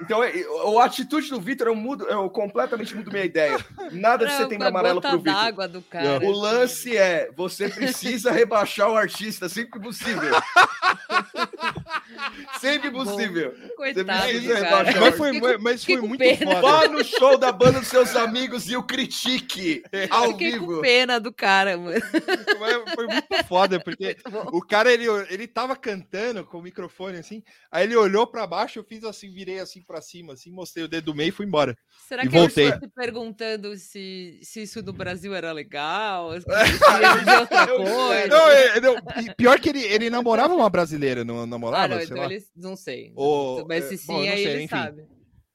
Então, 0.00 0.22
é, 0.22 0.32
o- 0.64 0.78
a 0.78 0.84
atitude 0.84 1.30
do 1.30 1.40
Vitor 1.40 1.66
eu 1.66 1.74
mudo, 1.74 2.04
eu 2.04 2.30
completamente 2.30 2.94
mudo 2.94 3.10
minha 3.10 3.24
ideia. 3.24 3.56
Nada 3.90 4.24
de 4.26 4.32
setembro 4.34 4.68
amarelo 4.68 5.00
pro 5.00 5.18
Vitor. 5.18 5.32
d'água 5.32 5.66
do 5.66 5.82
cara. 5.82 6.24
O 6.24 6.30
lance 6.30 6.96
é, 6.96 7.28
você 7.34 7.68
precisa 7.68 8.30
rebaixar 8.30 8.88
o 8.90 8.96
artista 8.96 9.48
sempre 9.48 9.72
que 9.72 9.80
possível. 9.80 10.30
sempre 12.60 12.90
possível. 12.90 13.54
Coitado 13.76 14.06
cara. 14.06 15.00
Mas 15.00 15.16
foi, 15.16 15.32
Fico- 15.32 15.46
mas 15.60 15.84
foi 15.84 15.96
muito 15.96 16.18
pena. 16.18 16.36
foda. 16.38 16.60
Vá 16.60 16.88
no 16.88 17.04
show 17.04 17.38
da 17.38 17.50
banda 17.52 17.80
dos 17.80 17.88
seus 17.88 18.14
amigos 18.16 18.68
e 18.68 18.76
o 18.76 18.82
critique 18.82 19.82
ao 20.10 20.28
Fiquei 20.32 20.52
vivo. 20.52 20.76
com 20.76 20.80
pena 20.80 21.18
do 21.20 21.32
cara, 21.32 21.76
mano. 21.76 22.00
Foi, 22.00 22.94
foi 22.94 23.06
muito 23.06 23.44
foda, 23.48 23.80
porque 23.80 24.16
Muito 24.30 24.56
o 24.56 24.60
cara, 24.66 24.92
ele, 24.92 25.06
ele 25.30 25.46
tava 25.46 25.74
cantando 25.76 26.44
com 26.44 26.58
o 26.58 26.62
microfone 26.62 27.18
assim, 27.18 27.42
aí 27.70 27.84
ele 27.84 27.96
olhou 27.96 28.26
pra 28.26 28.46
baixo, 28.46 28.78
eu 28.78 28.84
fiz 28.84 29.04
assim, 29.04 29.32
virei 29.32 29.58
assim 29.60 29.82
pra 29.82 30.00
cima, 30.00 30.32
assim, 30.34 30.50
mostrei 30.50 30.84
o 30.84 30.88
dedo 30.88 31.06
do 31.06 31.14
meio 31.14 31.28
e 31.28 31.32
fui 31.32 31.46
embora. 31.46 31.76
Será 32.08 32.24
E 32.24 32.28
que 32.28 32.34
ele 32.36 32.40
voltei. 32.46 32.72
ficou 32.72 32.88
se 32.88 32.94
perguntando 32.94 33.76
se, 33.76 34.38
se 34.42 34.62
isso 34.62 34.82
no 34.82 34.92
Brasil 34.92 35.34
era 35.34 35.52
legal? 35.52 36.30
Se 36.42 37.40
outra 37.40 37.64
Eu- 37.68 37.76
coisa? 37.84 38.26
Não, 38.28 38.48
é- 38.50 38.80
não, 38.80 38.96
pior 39.36 39.58
que 39.58 39.68
ele, 39.68 39.82
ele 39.84 40.10
namorava 40.10 40.54
uma 40.54 40.68
brasileira, 40.70 41.11
não 41.24 41.42
ah, 41.42 41.46
namorava? 41.46 41.88
não, 41.88 41.96
sei 41.98 42.04
então 42.06 42.16
lá. 42.18 42.24
ele 42.32 42.44
não 42.56 42.76
sei. 42.76 43.12
Ô, 43.16 43.64
Mas 43.68 43.84
é, 43.84 43.88
se 43.88 43.98
sim, 43.98 44.06
bom, 44.06 44.12
não 44.14 44.20
aí 44.20 44.28
sei, 44.42 44.46
ele 44.46 44.62
enfim. 44.64 44.76
sabe. 44.76 45.06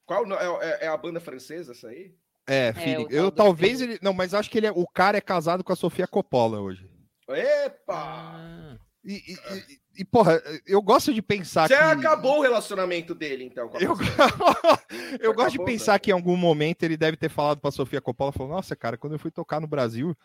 Qual 0.06 0.24
é, 0.32 0.66
é- 0.66 0.84
é 0.86 0.88
a 0.88 0.96
banda 0.96 1.20
francesa 1.20 1.72
essa 1.72 1.88
aí? 1.88 2.12
É, 2.48 2.70
o 2.70 2.74
Feeling. 2.74 3.08
tal 3.08 3.12
eu 3.16 3.30
talvez 3.30 3.78
Feeling. 3.78 3.92
ele. 3.94 4.00
Não, 4.02 4.14
mas 4.14 4.32
acho 4.32 4.48
que 4.50 4.56
ele 4.58 4.66
é, 4.66 4.72
o 4.72 4.86
cara 4.86 5.18
é 5.18 5.20
casado 5.20 5.62
com 5.62 5.72
a 5.72 5.76
Sofia 5.76 6.06
Coppola 6.06 6.60
hoje. 6.60 6.88
Epa! 7.28 7.94
Ah. 8.34 8.78
E, 9.04 9.12
e- 9.14 9.32
e- 9.56 9.78
e, 10.00 10.04
porra, 10.04 10.40
eu 10.66 10.80
gosto 10.82 11.12
de 11.12 11.20
pensar 11.22 11.66
Você 11.68 11.76
que. 11.76 11.82
acabou 11.82 12.38
o 12.38 12.42
relacionamento 12.42 13.14
dele, 13.14 13.44
então. 13.44 13.68
com 13.68 13.76
a 13.76 13.80
Eu, 13.80 13.94
eu 15.20 15.34
gosto 15.34 15.50
de 15.50 15.56
Acabou, 15.56 15.66
pensar 15.66 15.98
que 15.98 16.10
em 16.10 16.14
algum 16.14 16.36
momento 16.36 16.82
ele 16.84 16.96
deve 16.96 17.16
ter 17.16 17.28
falado 17.28 17.60
pra 17.60 17.70
Sofia 17.70 18.00
Coppola, 18.00 18.32
falou, 18.32 18.52
nossa, 18.52 18.74
cara, 18.76 18.96
quando 18.96 19.14
eu 19.14 19.18
fui 19.18 19.30
tocar 19.30 19.60
no 19.60 19.66
Brasil, 19.66 20.16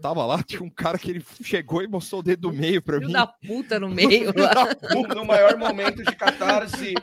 tava 0.00 0.24
lá, 0.24 0.42
tinha 0.44 0.62
um 0.62 0.70
cara 0.70 0.98
que 0.98 1.10
ele 1.10 1.24
chegou 1.42 1.82
e 1.82 1.88
mostrou 1.88 2.20
o 2.20 2.22
dedo 2.22 2.50
do 2.50 2.52
meio 2.52 2.82
pra 2.82 2.98
mim. 2.98 3.12
da 3.12 3.26
puta 3.26 3.78
no 3.78 3.88
meio 3.88 4.32
lá. 4.36 4.68
No, 4.94 5.02
no 5.14 5.24
maior 5.24 5.56
momento 5.56 6.02
de 6.02 6.16
catarse, 6.16 6.94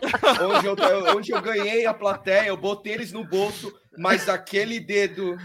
onde 0.42 0.66
eu, 0.66 0.76
onde 1.16 1.32
eu 1.32 1.42
ganhei 1.42 1.86
a 1.86 1.94
plateia, 1.94 2.48
eu 2.48 2.58
botei 2.58 2.94
eles 2.94 3.12
no 3.12 3.24
bolso, 3.24 3.74
mas 3.98 4.28
aquele 4.28 4.80
dedo. 4.80 5.38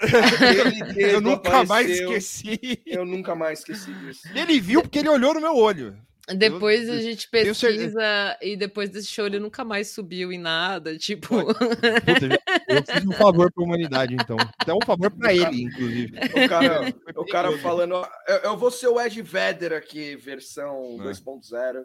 Aquele 0.00 0.82
dedo 0.92 1.00
Eu 1.00 1.20
nunca 1.20 1.50
mais 1.64 1.70
apareceu, 1.70 2.12
esqueci. 2.12 2.82
Eu 2.86 3.04
nunca 3.04 3.34
mais 3.34 3.58
esqueci 3.60 3.92
disso. 3.94 4.22
Ele 4.34 4.60
viu 4.60 4.82
porque 4.82 4.98
ele 4.98 5.08
olhou 5.08 5.34
no 5.34 5.40
meu 5.40 5.56
olho. 5.56 5.96
Depois 6.26 6.88
a 6.88 6.98
gente 7.00 7.28
pesquisa 7.28 8.38
e 8.40 8.56
depois 8.56 8.88
desse 8.88 9.08
show 9.08 9.26
ele 9.26 9.38
nunca 9.38 9.62
mais 9.62 9.90
subiu 9.90 10.32
em 10.32 10.38
nada. 10.38 10.96
Tipo, 10.96 11.44
Puta, 11.44 12.42
eu 12.68 12.82
fiz 12.82 13.06
um 13.06 13.12
favor 13.12 13.52
pra 13.52 13.62
humanidade, 13.62 14.14
então. 14.14 14.36
Até 14.58 14.72
um 14.72 14.80
favor 14.84 15.10
pra 15.10 15.34
ele, 15.34 15.64
inclusive. 15.64 16.16
O 16.16 16.48
cara, 16.48 16.94
o 17.16 17.26
cara 17.26 17.58
falando, 17.58 17.94
eu, 18.26 18.36
eu 18.36 18.56
vou 18.56 18.70
ser 18.70 18.88
o 18.88 18.98
Ed 18.98 19.20
Vedder 19.20 19.74
aqui, 19.74 20.16
versão 20.16 20.96
É. 21.00 21.10
2.0. 21.10 21.84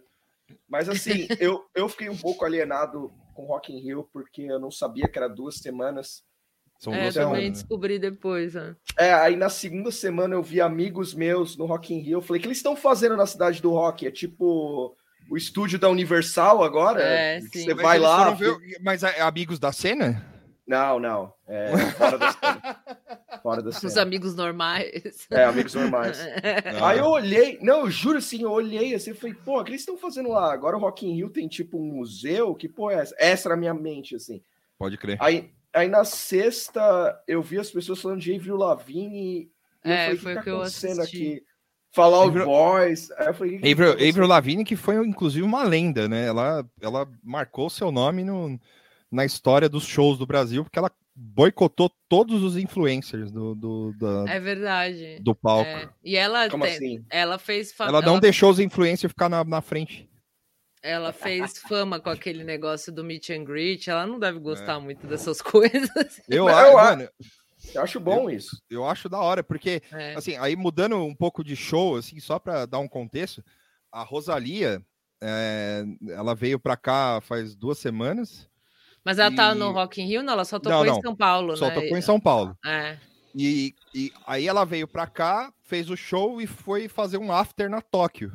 Mas 0.68 0.88
assim, 0.88 1.28
eu, 1.40 1.66
eu 1.76 1.90
fiquei 1.90 2.10
um 2.10 2.18
pouco 2.18 2.46
alienado 2.46 3.12
com 3.34 3.46
Rock 3.46 3.74
in 3.74 3.80
Rio, 3.80 4.10
porque 4.14 4.44
eu 4.44 4.60
não 4.60 4.72
sabia 4.72 5.08
que 5.08 5.18
era 5.18 5.28
duas 5.28 5.56
semanas. 5.56 6.24
São 6.80 6.94
é, 6.94 7.02
duas 7.04 7.16
Então, 7.16 7.28
também 7.28 7.42
semanas. 7.42 7.60
descobri 7.62 8.00
depois. 8.00 8.54
né? 8.56 8.76
É, 8.98 9.14
aí 9.14 9.36
na 9.36 9.50
segunda 9.50 9.92
semana 9.92 10.34
eu 10.34 10.42
vi 10.42 10.62
amigos 10.62 11.14
meus 11.14 11.56
no 11.58 11.66
Rock 11.66 11.94
in 11.94 12.00
Rio. 12.00 12.18
Eu 12.18 12.22
falei, 12.22 12.40
o 12.40 12.42
que 12.42 12.48
eles 12.48 12.58
estão 12.58 12.76
fazendo 12.76 13.16
na 13.18 13.26
cidade 13.28 13.62
do 13.62 13.70
rock? 13.72 14.08
É 14.08 14.12
tipo 14.12 14.96
o 15.30 15.38
estúdio 15.38 15.78
da 15.78 15.90
Universal 15.90 16.64
agora? 16.64 17.02
É, 17.04 17.42
sim. 17.42 17.66
Você 17.66 17.74
Mas 17.76 17.84
vai 17.84 18.00
lá. 18.00 18.32
ver- 18.32 18.58
Mas 18.82 19.04
é, 19.04 19.20
amigos 19.22 19.60
da 19.60 19.72
cena? 19.74 20.26
Não, 20.66 21.00
não. 21.00 21.34
É 21.48 21.76
fora 21.98 22.18
da 22.18 22.32
cena. 22.32 22.80
Fora 23.44 23.62
da 23.64 23.70
Os 23.70 23.76
cena. 23.78 24.02
amigos 24.02 24.36
normais. 24.36 25.28
É, 25.32 25.44
amigos 25.44 25.74
normais. 25.74 26.18
Aí 26.82 27.00
eu 27.00 27.06
olhei, 27.08 27.58
não, 27.62 27.82
eu 27.82 27.90
juro 27.92 28.20
assim, 28.20 28.44
eu 28.44 28.52
olhei 28.52 28.94
assim, 28.94 29.10
eu 29.10 29.16
falei, 29.16 29.34
pô, 29.36 29.60
o 29.60 29.64
que 29.64 29.72
eles 29.72 29.82
estão 29.82 29.98
fazendo 29.98 30.30
lá? 30.30 30.54
Agora 30.54 30.78
o 30.78 30.80
Rock 30.80 31.06
in 31.08 31.16
Rio 31.16 31.30
tem 31.30 31.48
tipo 31.48 31.78
um 31.78 31.84
museu, 31.96 32.54
que 32.56 32.70
porra 32.70 32.94
é 32.94 33.00
essa? 33.00 33.16
Essa 33.18 33.48
era 33.50 33.56
a 33.56 33.58
minha 33.58 33.74
mente, 33.74 34.16
assim. 34.16 34.42
Pode 34.78 34.96
crer. 34.98 35.18
Aí, 35.20 35.50
aí 35.74 35.88
na 35.88 36.04
sexta, 36.04 37.22
eu 37.28 37.42
vi 37.42 37.60
as 37.60 37.70
pessoas 37.72 38.02
falando 38.02 38.20
de 38.22 38.36
Avril 38.36 38.56
Lavigne, 38.58 39.50
e 39.86 39.90
eu 39.90 39.92
É, 39.92 40.06
falei, 40.06 40.18
foi 40.18 40.34
o 40.34 40.36
o 40.36 40.38
que 40.38 40.44
que 40.44 40.46
tá 40.46 40.52
eu 40.52 40.56
acontecendo 40.58 41.00
assisti. 41.02 41.18
aqui? 41.34 41.44
Falar 41.92 42.20
o 42.20 42.24
Avril- 42.28 42.46
Boys, 42.46 43.10
aí 43.12 43.28
eu 43.28 43.34
falei, 43.34 43.54
o 43.54 43.56
que 43.58 43.64
que 43.66 43.72
Avril, 43.72 43.86
tá 43.88 43.92
acontecendo? 43.94 44.10
Avril 44.12 44.28
Lavigne, 44.28 44.64
que 44.66 44.76
foi 44.76 44.96
inclusive 45.08 45.44
uma 45.44 45.64
lenda, 45.64 46.08
né? 46.08 46.28
Ela, 46.28 46.66
ela 46.82 47.08
marcou 47.24 47.70
seu 47.70 47.92
nome 47.92 48.24
no, 48.24 48.60
na 49.12 49.26
história 49.26 49.68
dos 49.68 49.86
shows 49.86 50.18
do 50.20 50.28
Brasil, 50.28 50.64
porque 50.64 50.78
ela 50.78 50.92
boicotou 51.16 51.92
todos 52.08 52.42
os 52.44 52.56
influencers 52.56 53.30
do, 53.32 53.54
do, 53.56 53.94
da- 54.00 54.32
É 54.32 54.40
verdade. 54.40 55.20
do 55.22 55.36
palco. 55.36 55.70
É. 55.70 55.90
E 56.04 56.16
ela, 56.16 56.50
Como 56.50 56.64
tem- 56.64 56.76
assim? 56.76 57.06
ela 57.10 57.38
fez 57.38 57.74
fa- 57.74 57.86
Ela 57.88 58.02
não 58.02 58.20
deixou 58.20 58.50
os 58.52 58.60
influencers 58.60 59.12
ficar 59.12 59.28
na, 59.28 59.44
na 59.44 59.62
frente. 59.62 60.09
Ela 60.82 61.12
fez 61.14 61.58
fama 61.60 62.00
com 62.00 62.10
aquele 62.10 62.44
negócio 62.44 62.92
do 62.92 63.04
meet 63.04 63.30
and 63.32 63.44
greet. 63.44 63.90
Ela 63.90 64.06
não 64.08 64.20
deve 64.20 64.38
É. 64.38 64.42
gostar 64.42 64.80
muito 64.80 65.06
dessas 65.08 65.42
coisas. 65.44 65.90
Eu, 66.28 66.46
Mas 66.46 66.56
acho, 66.58 66.68
eu 66.68 66.74
mano, 66.76 67.10
Eu 67.76 67.82
acho 67.82 68.00
bom 68.00 68.30
isso. 68.30 68.62
eu 68.70 68.86
acho 68.86 69.10
da 69.10 69.20
hora, 69.20 69.44
porque, 69.44 69.82
É. 69.92 70.16
assim, 70.16 70.38
aí 70.38 70.56
mudando 70.56 70.96
um 70.98 71.14
pouco 71.16 71.44
de 71.44 71.56
show, 71.56 71.98
assim, 71.98 72.20
só 72.20 72.40
para 72.40 72.66
dar 72.66 72.80
um 72.80 72.88
contexto, 72.88 73.44
a 73.92 74.02
Rosalia, 74.04 74.82
é, 75.22 75.84
ela 76.10 76.34
veio 76.34 76.58
pra 76.60 76.78
cá 76.78 77.20
faz 77.22 77.56
duas 77.56 77.78
semanas, 77.78 78.48
Mas 79.04 79.18
ela 79.18 79.34
tá 79.34 79.52
E- 79.54 79.56
no 79.56 79.72
Rock 79.72 80.02
in 80.02 80.06
Rio? 80.08 80.22
Não, 80.24 80.34
ela 80.34 80.46
só 80.46 80.60
tocou 80.60 80.80
Não, 80.80 80.86
em 80.86 80.90
não. 80.90 81.02
São 81.02 81.16
Paulo, 81.16 81.58
só 81.58 81.68
né? 81.70 81.74
tocou 81.76 81.98
em 81.98 82.02
São 82.02 82.20
Paulo. 82.20 82.56
É. 82.66 82.98
E, 83.36 83.74
e 83.96 84.12
aí 84.28 84.46
ela 84.48 84.66
veio 84.66 84.88
pra 84.88 85.08
cá, 85.08 85.54
fez 85.64 85.90
o 85.90 85.96
show 85.96 86.42
e 86.42 86.46
foi 86.48 86.88
fazer 86.90 87.18
um 87.18 87.32
after 87.32 87.70
na 87.70 87.82
Tóquio. 87.82 88.32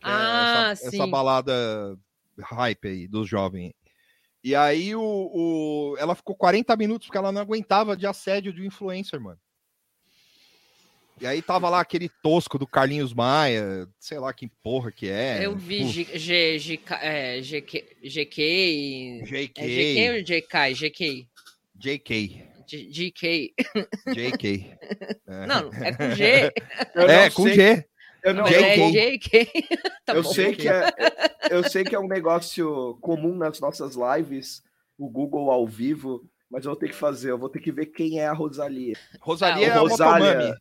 Que 0.00 0.06
é 0.08 0.10
Ah, 0.12 0.68
essa, 0.72 0.90
sim. 0.90 0.96
essa 0.96 1.06
balada 1.06 1.96
hype 2.38 2.88
aí 2.88 3.06
dos 3.08 3.28
jovens. 3.28 3.72
E 4.42 4.54
aí 4.54 4.94
o, 4.96 5.02
o- 5.02 5.96
ela 5.98 6.14
ficou 6.14 6.34
40 6.34 6.74
minutos 6.76 7.06
porque 7.06 7.18
ela 7.18 7.30
não 7.30 7.42
aguentava 7.42 7.96
de 7.96 8.06
assédio 8.06 8.52
de 8.52 8.66
influencer, 8.66 9.20
mano. 9.20 9.38
E 11.20 11.26
aí 11.26 11.42
tava 11.42 11.68
lá 11.68 11.80
aquele 11.80 12.08
tosco 12.22 12.58
do 12.58 12.66
Carlinhos 12.66 13.12
Maia, 13.12 13.86
sei 13.98 14.18
lá 14.18 14.32
que 14.32 14.48
porra 14.62 14.90
que 14.90 15.06
é. 15.10 15.44
Eu 15.44 15.54
vi 15.54 15.86
G, 15.86 16.04
G, 16.18 16.58
GK, 16.58 17.42
GK, 17.42 17.84
GK. 18.02 19.22
JK, 19.26 19.60
GK 19.60 20.10
ou 20.10 20.24
GK? 20.24 21.28
GK. 21.76 22.46
JK. 22.66 23.54
JK. 24.14 24.70
É. 25.26 25.46
Não, 25.46 25.70
é 25.74 25.92
com 25.92 26.14
G. 26.14 26.52
Eu 26.94 27.08
é, 27.10 27.30
com 27.30 27.42
sei- 27.42 27.54
G. 27.54 27.84
Eu 28.24 28.34
não 28.34 28.46
é 28.46 28.50
sei. 28.76 29.18
JK. 29.18 29.52
Tá 30.04 30.14
eu 30.14 30.22
bom. 30.22 30.32
sei 30.32 30.54
que 30.56 30.68
é, 30.68 30.92
eu 31.50 31.62
sei 31.68 31.84
que 31.84 31.94
é 31.94 31.98
um 32.00 32.08
negócio 32.08 32.98
comum 33.00 33.34
nas 33.36 33.60
nossas 33.60 33.94
lives, 33.96 34.62
o 34.98 35.08
Google 35.08 35.50
ao 35.50 35.66
vivo, 35.66 36.28
mas 36.50 36.64
eu 36.64 36.70
vou 36.72 36.78
ter 36.78 36.88
que 36.88 36.94
fazer, 36.96 37.30
eu 37.30 37.38
vou 37.38 37.48
ter 37.48 37.60
que 37.60 37.70
ver 37.70 37.86
quem 37.86 38.18
é 38.18 38.26
a 38.26 38.32
Rosalia. 38.32 38.96
Rosalia 39.20 39.72
Ah, 39.72 39.76
é 39.76 39.78
a. 39.78 39.82
Motomami. 39.84 40.54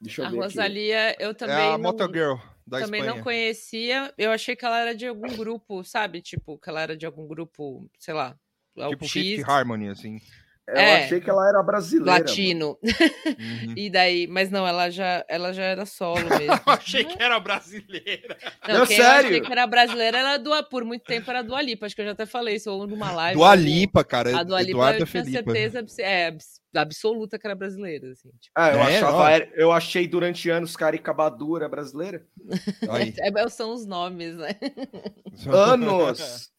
Deixa 0.00 0.22
eu 0.22 0.26
A 0.26 0.30
ver 0.30 0.36
aqui. 0.38 0.44
Rosalia, 0.46 1.16
eu 1.18 1.30
É 1.30 1.34
também. 1.34 1.56
a 1.56 1.70
não- 1.72 1.78
Motogirl 1.80 2.34
da 2.66 2.80
também 2.80 3.00
Espanha. 3.00 3.16
não 3.16 3.22
conhecia. 3.24 4.12
Eu 4.18 4.30
achei 4.30 4.54
que 4.54 4.64
ela 4.64 4.78
era 4.80 4.94
de 4.94 5.06
algum 5.06 5.34
grupo, 5.36 5.82
sabe? 5.82 6.20
Tipo, 6.22 6.58
que 6.58 6.68
ela 6.68 6.80
era 6.82 6.96
de 6.96 7.04
algum 7.06 7.26
grupo, 7.26 7.88
sei 7.98 8.14
lá, 8.14 8.36
Tipo 8.90 9.04
X, 9.06 9.12
Fifth 9.12 9.48
Harmony, 9.48 9.88
assim. 9.88 10.20
Eu 10.66 10.76
É. 10.76 11.04
achei 11.04 11.20
que 11.20 11.28
ela 11.28 11.46
era 11.48 11.62
brasileira. 11.62 12.20
latino. 12.20 12.78
Uhum. 12.82 13.74
E 13.76 13.90
daí, 13.90 14.26
mas 14.26 14.50
não, 14.50 14.66
ela 14.66 14.88
já, 14.90 15.24
ela 15.28 15.52
já 15.52 15.62
era 15.62 15.84
solo 15.84 16.20
mesmo. 16.28 16.60
achei 16.66 17.04
que 17.04 17.22
era 17.22 17.38
brasileira. 17.38 18.36
Não, 18.66 18.78
Não, 18.80 18.86
quem 18.86 18.96
eu 18.96 19.04
sério? 19.04 19.28
achei 19.28 19.40
que 19.42 19.52
era 19.52 19.66
brasileira 19.66 20.18
era 20.18 20.36
do, 20.38 20.50
por 20.70 20.84
muito 20.84 21.02
tempo 21.04 21.30
era 21.30 21.42
do 21.42 21.54
Alipa. 21.54 21.84
Acho 21.86 21.94
que 21.94 22.00
eu 22.00 22.06
já 22.06 22.12
até 22.12 22.24
falei 22.26 22.56
isso 22.56 22.70
ou 22.70 22.86
numa 22.86 23.12
live. 23.12 23.36
Do 23.38 23.44
Alipa, 23.44 24.02
cara. 24.04 24.38
A 24.38 24.42
do 24.42 24.54
Alipa 24.54 24.70
Eduardo 24.70 25.02
eu 25.02 25.06
tinha 25.06 25.22
Felipe. 25.24 25.44
certeza 25.52 25.84
é, 26.00 26.26
abs- 26.28 26.60
absoluta 26.74 27.38
que 27.38 27.46
era 27.46 27.54
brasileira. 27.54 28.10
Assim, 28.12 28.30
tipo. 28.40 28.52
Ah, 28.56 28.70
eu, 28.70 28.78
É, 28.80 28.96
achava, 28.96 29.30
era- 29.30 29.50
eu 29.54 29.70
achei 29.72 30.06
durante 30.08 30.48
anos 30.48 30.76
Caricabadura 30.76 31.68
brasileira. 31.68 32.24
Aí. 32.90 33.12
É, 33.20 33.48
são 33.48 33.72
os 33.74 33.84
nomes, 33.86 34.34
né? 34.36 34.56
Anos! 35.46 36.50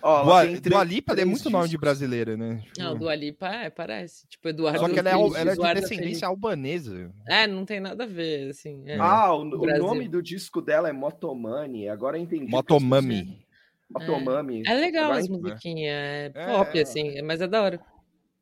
Ó, 0.00 0.22
Dua, 0.24 0.46
tem 0.46 0.60
Dua 0.60 0.84
Lipa 0.84 1.12
é 1.14 1.24
muito 1.24 1.50
nome 1.50 1.68
de 1.68 1.76
brasileira, 1.76 2.36
né? 2.36 2.62
Tipo, 2.66 2.80
Não, 2.80 2.96
do 2.96 3.08
Alipa 3.08 3.48
é, 3.48 3.68
parece. 3.70 4.26
Tipo, 4.28 4.48
Eduardo. 4.48 4.78
Só 4.78 4.88
que 4.88 4.98
ela 4.98 5.10
é, 5.10 5.12
Felipe, 5.12 5.36
ela 5.36 5.50
é 5.50 5.54
de 5.74 5.80
descendência 5.80 5.98
Felipe. 6.06 6.24
albanesa. 6.24 7.10
É, 7.26 7.46
não 7.46 7.64
tem 7.64 7.80
nada 7.80 8.04
a 8.04 8.06
ver, 8.06 8.50
assim. 8.50 8.84
é. 8.86 8.96
Ah, 8.98 9.34
o, 9.34 9.40
o 9.42 9.78
nome 9.78 10.06
do 10.08 10.22
disco 10.22 10.62
dela 10.62 10.88
é 10.88 10.92
Motomani. 10.92 11.88
Agora 11.88 12.16
eu 12.16 12.22
entendi. 12.22 12.50
Motomami. 12.50 13.44
Motomami. 13.90 14.62
É 14.66 14.74
legal 14.74 15.04
Agora 15.06 15.18
as 15.20 15.28
musiquinhas, 15.28 15.90
é 15.94 16.32
É, 16.34 16.46
pop, 16.46 16.78
é. 16.78 16.82
assim, 16.82 17.22
mas 17.22 17.40
é 17.40 17.48
da 17.48 17.62
hora. 17.62 17.80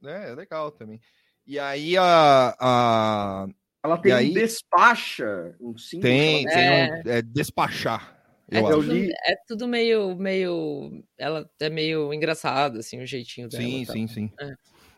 É, 0.04 0.30
é 0.30 0.34
legal 0.34 0.70
também. 0.70 1.00
E 1.46 1.58
aí 1.58 1.96
a. 1.96 2.54
a 2.58 3.46
Ela 3.84 3.96
tem 3.98 4.10
E 4.10 4.14
aí- 4.14 4.30
um 4.30 4.34
despacha, 4.34 5.54
um 5.60 5.78
símbolo. 5.78 6.02
tem, 6.12 6.44
tem 6.44 6.68
um, 6.92 7.02
é 7.10 7.22
despachar. 7.22 8.15
É 8.50 8.60
Eu 8.60 8.66
acho. 8.68 8.76
tudo, 8.80 8.92
li- 8.92 9.10
é 9.26 9.34
tudo 9.48 9.66
meio, 9.68 10.14
meio. 10.16 11.02
Ela 11.18 11.48
é 11.60 11.68
meio 11.68 12.12
engraçado, 12.14 12.78
assim, 12.78 13.02
o 13.02 13.06
jeitinho 13.06 13.48
dela. 13.48 13.62
Sim, 13.62 13.84
tal. 13.84 13.94
sim, 13.94 14.06
sim. 14.06 14.32
É. 14.40 14.54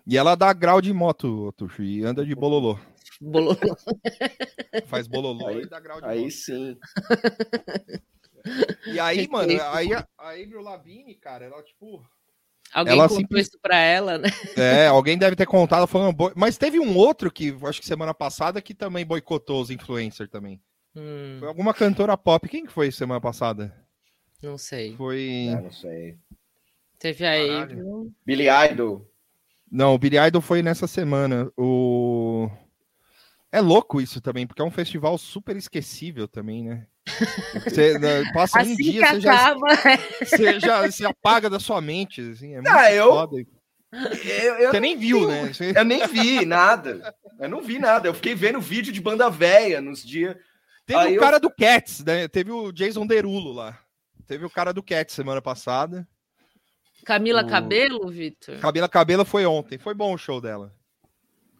E 0.06 0.16
ela 0.16 0.34
dá 0.34 0.52
grau 0.52 0.80
de 0.80 0.92
moto, 0.92 1.52
Tuxo, 1.56 1.82
e 1.82 2.04
anda 2.04 2.24
de 2.24 2.34
bololô. 2.34 2.78
Bololô. 3.20 3.56
Faz 4.86 5.06
bololô 5.06 5.46
Aí- 5.48 5.62
e 5.62 5.66
dá 5.68 5.80
grau 5.80 6.00
de 6.00 6.06
Aí 6.06 6.20
moto. 6.20 6.30
sim. 6.30 6.76
E 8.86 8.98
aí, 9.00 9.28
mano, 9.28 9.52
aí 9.72 9.92
a, 9.92 10.06
a 10.18 10.30
Avril 10.30 10.60
Lavigne, 10.62 11.14
cara, 11.14 11.44
ela, 11.46 11.62
tipo... 11.62 12.02
Alguém 12.72 12.92
Ela 12.94 13.04
contou 13.08 13.18
simples- 13.20 13.46
isso 13.48 13.58
pra 13.62 13.78
ela, 13.78 14.18
né? 14.18 14.28
É, 14.56 14.86
alguém 14.86 15.16
deve 15.18 15.34
ter 15.34 15.46
contado 15.46 15.86
falando... 15.86 16.14
Mas 16.36 16.58
teve 16.58 16.78
um 16.78 16.96
outro 16.96 17.30
que, 17.30 17.56
acho 17.64 17.80
que 17.80 17.86
semana 17.86 18.12
passada, 18.14 18.60
que 18.62 18.74
também 18.74 19.04
boicotou 19.06 19.60
os 19.62 19.70
influencers 19.70 20.28
também. 20.30 20.60
Hum, 20.98 21.36
Foi 21.38 21.48
alguma 21.48 21.72
cantora 21.72 22.16
pop. 22.16 22.48
Quem 22.48 22.66
que 22.66 22.72
foi 22.72 22.90
semana 22.90 23.20
passada? 23.20 23.72
não 24.42 24.56
sei. 24.58 24.94
Foi... 24.96 25.46
É, 25.50 25.60
não 25.60 25.70
sei. 25.72 26.16
Teve 26.98 27.24
aí. 27.26 27.48
Caralho. 27.48 28.12
Billy 28.24 28.46
Idol. 28.70 29.08
Não, 29.70 29.94
o 29.94 29.98
Billy 29.98 30.16
Idol 30.16 30.40
foi 30.40 30.62
nessa 30.62 30.86
semana. 30.86 31.50
O... 31.56 32.48
É 33.50 33.60
louco 33.60 34.00
isso 34.00 34.20
também, 34.20 34.46
porque 34.46 34.60
é 34.62 34.64
um 34.64 34.70
festival 34.70 35.16
super 35.18 35.56
esquecível 35.56 36.28
também, 36.28 36.64
né? 36.64 36.86
Você 37.64 37.98
né, 37.98 38.22
passa 38.32 38.58
um 38.58 38.62
Assim 38.62 38.76
que 38.76 38.82
dia, 38.92 39.06
você 39.06 39.20
já, 39.20 39.32
acaba. 39.32 39.66
você 40.22 40.60
já 40.60 40.90
se 40.90 41.04
apaga 41.06 41.48
da 41.48 41.58
sua 41.58 41.80
mente. 41.80 42.20
Assim, 42.20 42.52
é 42.52 42.60
muito 42.60 42.68
Ah, 42.68 42.92
eu- 42.92 43.08
foda. 43.10 43.36
Eu, 43.90 44.54
eu, 44.56 44.70
Você 44.70 44.80
nem 44.80 44.96
viu, 44.98 45.26
né? 45.26 45.52
Você- 45.52 45.72
eu 45.74 45.84
nem 45.84 46.06
vi 46.06 46.44
nada. 46.44 47.14
Eu 47.40 47.48
não 47.48 47.62
vi 47.62 47.78
nada. 47.78 48.06
Eu 48.08 48.12
fiquei 48.14 48.34
vendo 48.34 48.60
vídeo 48.60 48.92
de 48.92 49.00
banda 49.00 49.30
véia 49.30 49.80
nos 49.80 50.04
dias. 50.04 50.36
Teve 50.88 50.98
Aí 51.00 51.12
o 51.12 51.16
eu- 51.16 51.20
cara 51.20 51.38
do 51.38 51.50
Cats, 51.50 52.02
né? 52.02 52.26
Teve 52.28 52.50
o 52.50 52.72
Jason 52.72 53.06
Derulo 53.06 53.52
lá. 53.52 53.78
Teve 54.26 54.46
o 54.46 54.50
cara 54.50 54.72
do 54.72 54.82
Cats 54.82 55.14
semana 55.14 55.42
passada. 55.42 56.08
Camila 57.04 57.42
O- 57.42 57.46
Cabelo, 57.46 58.08
Vitor? 58.08 58.58
Cabela 58.58 58.88
Cabela 58.88 59.22
foi 59.26 59.44
ontem. 59.44 59.76
Foi 59.76 59.92
bom 59.92 60.14
o 60.14 60.18
show 60.18 60.40
dela. 60.40 60.74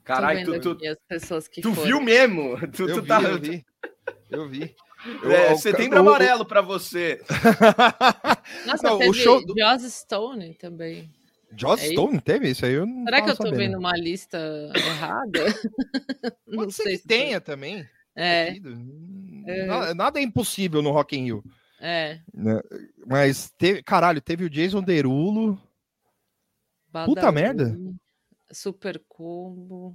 Caralho, 0.02 0.44
tu, 0.54 0.60
tu, 0.60 0.70
aqui 0.70 0.88
as 0.88 0.96
pessoas 1.06 1.46
que 1.46 1.60
tu 1.60 1.72
viu 1.72 2.00
mesmo? 2.00 2.56
Tu, 2.72 2.88
Eu 2.88 2.94
tu 2.96 3.02
vi, 3.02 3.08
tá. 3.08 3.20
eu 3.20 3.36
vi. 3.38 3.66
Eu 4.30 4.48
vi. 4.48 4.74
Eu- 5.22 5.30
É, 5.30 5.52
o- 5.52 5.58
setembro 5.58 6.00
o- 6.00 6.04
o- 6.04 6.08
amarelo 6.08 6.46
pra 6.46 6.62
você. 6.62 7.20
Nossa, 8.66 8.82
Não, 8.88 8.96
o 8.96 8.98
teve 8.98 9.12
show 9.12 9.44
do- 9.44 9.54
Joss 9.58 9.90
Stone 9.90 10.54
também. 10.54 11.10
Joss 11.54 11.82
É 11.82 11.86
isso? 11.86 11.92
Stone 11.92 12.20
teve 12.22 12.48
isso 12.48 12.64
aí? 12.64 12.72
Eu 12.72 12.86
não 12.86 13.04
Será 13.04 13.22
que 13.22 13.30
eu 13.30 13.36
tô 13.36 13.42
sabendo. 13.44 13.58
vendo 13.58 13.78
uma 13.78 13.92
lista 13.92 14.38
errada? 14.74 15.44
não 16.46 16.56
Pode 16.60 16.72
ser 16.72 16.82
sei 16.84 16.92
que 16.92 16.98
se 17.02 17.08
foi. 17.08 17.16
tenha 17.16 17.40
também. 17.40 17.88
É, 18.20 18.46
Metido. 18.50 18.76
É. 19.46 19.66
Nada, 19.66 19.94
nada 19.94 20.18
é 20.20 20.22
impossível 20.22 20.82
no 20.82 20.90
Rock 20.90 21.16
in 21.16 21.24
Rio. 21.24 21.44
é. 21.80 22.20
Mas 23.06 23.50
teve, 23.56 23.82
caralho, 23.82 24.20
teve 24.20 24.44
o 24.44 24.50
Jason 24.50 24.82
Derulo. 24.82 25.58
Puta 27.04 27.30
merda. 27.30 27.78
Super 28.50 29.00
Combo. 29.08 29.94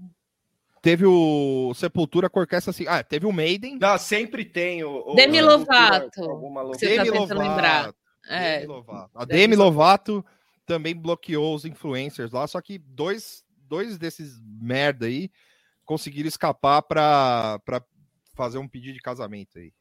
Teve 0.82 1.06
o 1.06 1.74
Sepultura 1.76 2.30
com 2.30 2.40
orquestra 2.40 2.72
assim. 2.72 2.86
Ah, 2.88 3.04
teve 3.04 3.26
o 3.26 3.32
Maiden. 3.32 3.78
Não, 3.80 3.98
sempre 3.98 4.44
tem 4.46 4.84
o. 4.84 5.12
o 5.12 5.16
Demi 5.16 5.42
o- 5.42 5.46
Lovato. 5.46 6.24
Alguma. 6.24 6.64
Você 6.66 6.98
tá 6.98 7.04
Demi 7.04 7.18
tentando 7.18 7.40
Lovato. 7.40 7.50
lembrar. 7.50 7.94
É, 8.28 8.56
Demi 8.60 8.68
Lovato. 8.68 9.12
A 9.16 9.26
Demi 9.26 9.40
Demi 9.42 9.56
Lovato 9.56 10.26
também 10.66 10.96
bloqueou 10.96 11.56
os 11.56 11.66
influencers 11.66 12.32
lá, 12.32 12.48
só 12.48 12.62
que 12.62 12.78
dois, 12.78 13.44
dois 13.68 13.98
desses 13.98 14.40
merda 14.62 15.06
aí 15.08 15.30
conseguiram 15.86 16.28
escapar 16.30 16.82
pra 16.84 17.60
fazer 18.34 18.58
um 18.58 18.68
pedido 18.68 18.94
de 18.96 19.02
casamento 19.02 19.58
aí. 19.60 19.72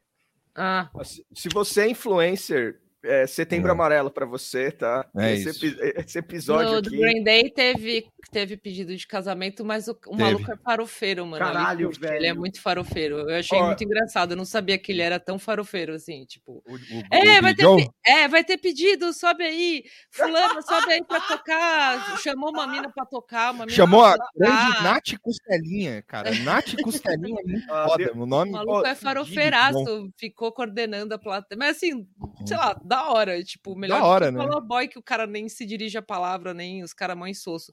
ah, 0.55 0.91
Se- 1.05 1.25
Se 1.35 1.49
você 1.49 1.83
é 1.83 1.91
influencer, 1.91 2.81
é 3.05 3.27
setembro 3.27 3.69
É. 3.69 3.73
amarelo 3.73 4.11
pra 4.11 4.25
você, 4.27 4.71
tá? 4.71 5.07
É 5.17 5.35
esse, 5.35 5.49
isso. 5.51 5.67
epi- 5.67 5.93
esse 5.97 6.19
episódio 6.19 6.73
no 6.73 6.79
aqui. 6.79 6.91
Green 6.91 7.23
Day 7.25 7.51
teve, 7.51 8.07
teve 8.31 8.57
pedido 8.57 8.97
de 8.97 9.07
casamento, 9.07 9.65
mas 9.65 9.88
o, 9.88 9.99
o 10.07 10.17
maluco 10.17 10.51
é 10.53 10.57
farofeiro, 10.57 11.27
mano. 11.27 11.45
Ele 11.45 11.53
Caralho, 11.53 11.87
curte, 11.88 12.05
Ele 12.05 12.15
é 12.17 12.21
velho. 12.21 12.37
muito 12.38 12.61
farofeiro. 12.61 13.29
Eu 13.31 13.38
achei 13.38 13.59
Ó. 13.59 13.67
muito 13.67 13.83
engraçado. 13.85 14.33
Eu 14.33 14.37
não 14.37 14.45
sabia 14.45 14.79
que 14.79 14.93
ele 14.93 15.03
era 15.03 15.19
tão 15.19 15.38
farofeiro 15.38 15.95
assim, 15.95 16.25
tipo. 16.25 16.62
O, 16.67 16.75
o, 16.75 16.79
É, 17.11 17.38
o 17.38 17.43
vai 17.43 17.55
ter, 17.55 17.67
é, 18.07 18.29
vai 18.29 18.45
ter 18.45 18.59
pedido, 18.59 19.12
sobe 19.12 19.45
aí. 19.45 19.83
Fulano, 20.11 20.62
sobe 20.62 20.93
aí 20.93 21.05
pra 21.05 21.21
tocar. 21.21 22.19
Chamou 22.21 22.51
uma 22.51 22.67
mina 22.67 22.91
pra 22.93 23.05
tocar. 23.05 23.53
Uma 23.53 23.65
mina 23.67 23.77
Chamou 23.77 24.05
a 24.05 24.17
pra 24.17 24.27
grande 24.37 24.67
tocar. 24.69 24.83
Nath 24.83 25.19
Costelinha, 25.21 26.03
cara. 26.03 26.31
Nath 26.45 26.75
Costelinha 26.83 27.41
é 27.41 27.51
muito 27.51 27.67
Ah, 27.73 27.87
foda. 27.88 28.12
O 28.15 28.23
O 28.23 28.27
nome 28.27 28.53
maluco 28.53 28.87
é 28.87 28.95
fudido 28.95 28.95
de 28.95 29.01
farofeiraço, 29.05 30.11
ficou 30.19 30.53
coordenando 30.53 31.15
a 31.15 31.19
plateia. 31.19 31.59
Mas 31.59 31.77
assim, 31.77 32.07
sei 32.47 32.57
lá, 32.57 32.79
da 32.92 33.11
hora. 33.11 33.42
Tipo, 33.42 33.74
melhor 33.74 34.00
Da 34.00 34.07
hora, 34.07 34.26
que 34.31 34.37
né? 34.38 34.44
o 34.44 34.61
boy 34.61 34.88
que 34.88 34.98
o 34.98 35.02
cara 35.02 35.26
nem 35.26 35.48
se 35.48 35.64
dirige 35.64 35.96
a 35.96 36.02
palavra, 36.02 36.52
nem 36.52 36.83
os 36.83 36.92
caras 36.92 37.16
mão 37.16 37.26
insosso. 37.26 37.72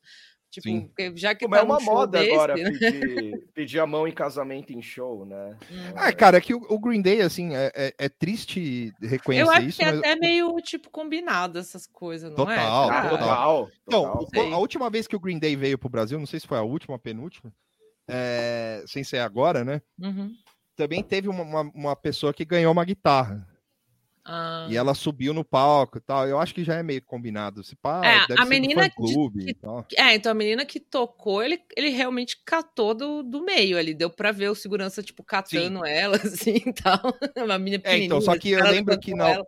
Tipo, 0.49 0.67
Sim. 0.67 0.91
já 1.15 1.35
que 1.35 1.45
Como 1.45 1.53
tá 1.53 1.61
é 1.61 1.63
uma 1.63 1.79
show 1.79 1.93
moda 1.93 2.19
desse, 2.19 2.33
agora 2.33 2.55
né? 2.57 2.71
pedir, 2.71 3.43
pedir 3.53 3.79
a 3.79 3.85
mão 3.85 4.07
em 4.07 4.11
casamento 4.11 4.73
em 4.73 4.81
show, 4.81 5.23
né? 5.23 5.55
Hum. 5.69 5.93
Ah, 5.95 6.11
cara, 6.11 6.37
é 6.37 6.41
que 6.41 6.55
o, 6.55 6.65
o 6.69 6.79
Green 6.79 7.03
Day, 7.03 7.21
assim, 7.21 7.55
é, 7.55 7.71
é- 7.75 7.93
é 7.99 8.09
triste 8.09 8.91
reconhecer 8.99 9.45
Eu 9.45 9.51
acho 9.51 9.67
isso, 9.67 9.77
que 9.77 9.83
é 9.83 9.91
mas... 9.91 9.99
até 9.99 10.15
meio, 10.15 10.55
tipo, 10.61 10.89
combinado 10.89 11.59
essas 11.59 11.85
coisas, 11.85 12.31
não 12.31 12.49
é? 12.49 12.55
Total, 12.55 12.87
Cara, 12.89 13.07
Ah, 13.07 13.09
total. 13.09 13.71
total. 13.85 14.27
Então, 14.27 14.53
a 14.53 14.57
última 14.57 14.89
vez 14.89 15.05
que 15.05 15.15
o 15.15 15.19
Green 15.19 15.37
Day 15.37 15.55
veio 15.55 15.77
pro 15.77 15.87
Brasil, 15.87 16.17
não 16.17 16.25
sei 16.25 16.39
se 16.39 16.47
foi 16.47 16.57
a 16.57 16.63
última, 16.63 16.95
a 16.95 16.99
penúltima, 16.99 17.53
é, 18.07 18.83
sem 18.87 19.03
ser 19.03 19.19
agora, 19.19 19.63
né? 19.63 19.81
uhum. 20.01 20.33
Também 20.75 21.03
teve 21.03 21.27
uma, 21.27 21.43
uma, 21.43 21.61
uma 21.75 21.95
pessoa 21.95 22.33
que 22.33 22.45
ganhou 22.45 22.71
uma 22.71 22.85
guitarra. 22.85 23.45
Ah, 24.25 24.67
E 24.69 24.75
ela 24.75 24.93
subiu 24.93 25.33
no 25.33 25.43
palco 25.43 25.97
e 25.97 26.01
tal. 26.01 26.27
Eu 26.27 26.39
acho 26.39 26.53
que 26.53 26.63
já 26.63 26.75
é 26.75 26.83
meio 26.83 27.01
combinado. 27.01 27.63
Se 27.63 27.75
pá, 27.75 28.25
É, 28.29 28.41
a 28.41 28.45
menina 28.45 28.83
do 28.87 28.89
fã-clube 28.95 29.55
que-. 29.87 29.99
É, 29.99 30.15
então 30.15 30.31
a 30.31 30.35
menina 30.35 30.65
que 30.65 30.79
tocou, 30.79 31.41
ele, 31.41 31.59
ele 31.75 31.89
realmente 31.89 32.37
catou 32.45 32.93
do, 32.93 33.23
do 33.23 33.43
meio 33.43 33.77
ali. 33.77 33.93
Deu 33.93 34.09
pra 34.09 34.31
ver 34.31 34.49
o 34.49 34.55
segurança, 34.55 35.01
tipo, 35.01 35.23
catando 35.23 35.85
ela, 35.85 36.15
assim 36.23 36.61
e 36.65 36.73
tal. 36.73 36.99
Uma 37.37 37.57
menina 37.57 37.81
É, 37.85 37.97
então, 37.97 38.21
só 38.21 38.33
pequenininha, 38.33 38.61
que 38.63 38.67
eu 38.69 38.71
lembro 38.71 38.99
que 38.99 39.13
não- 39.15 39.27
ela. 39.27 39.45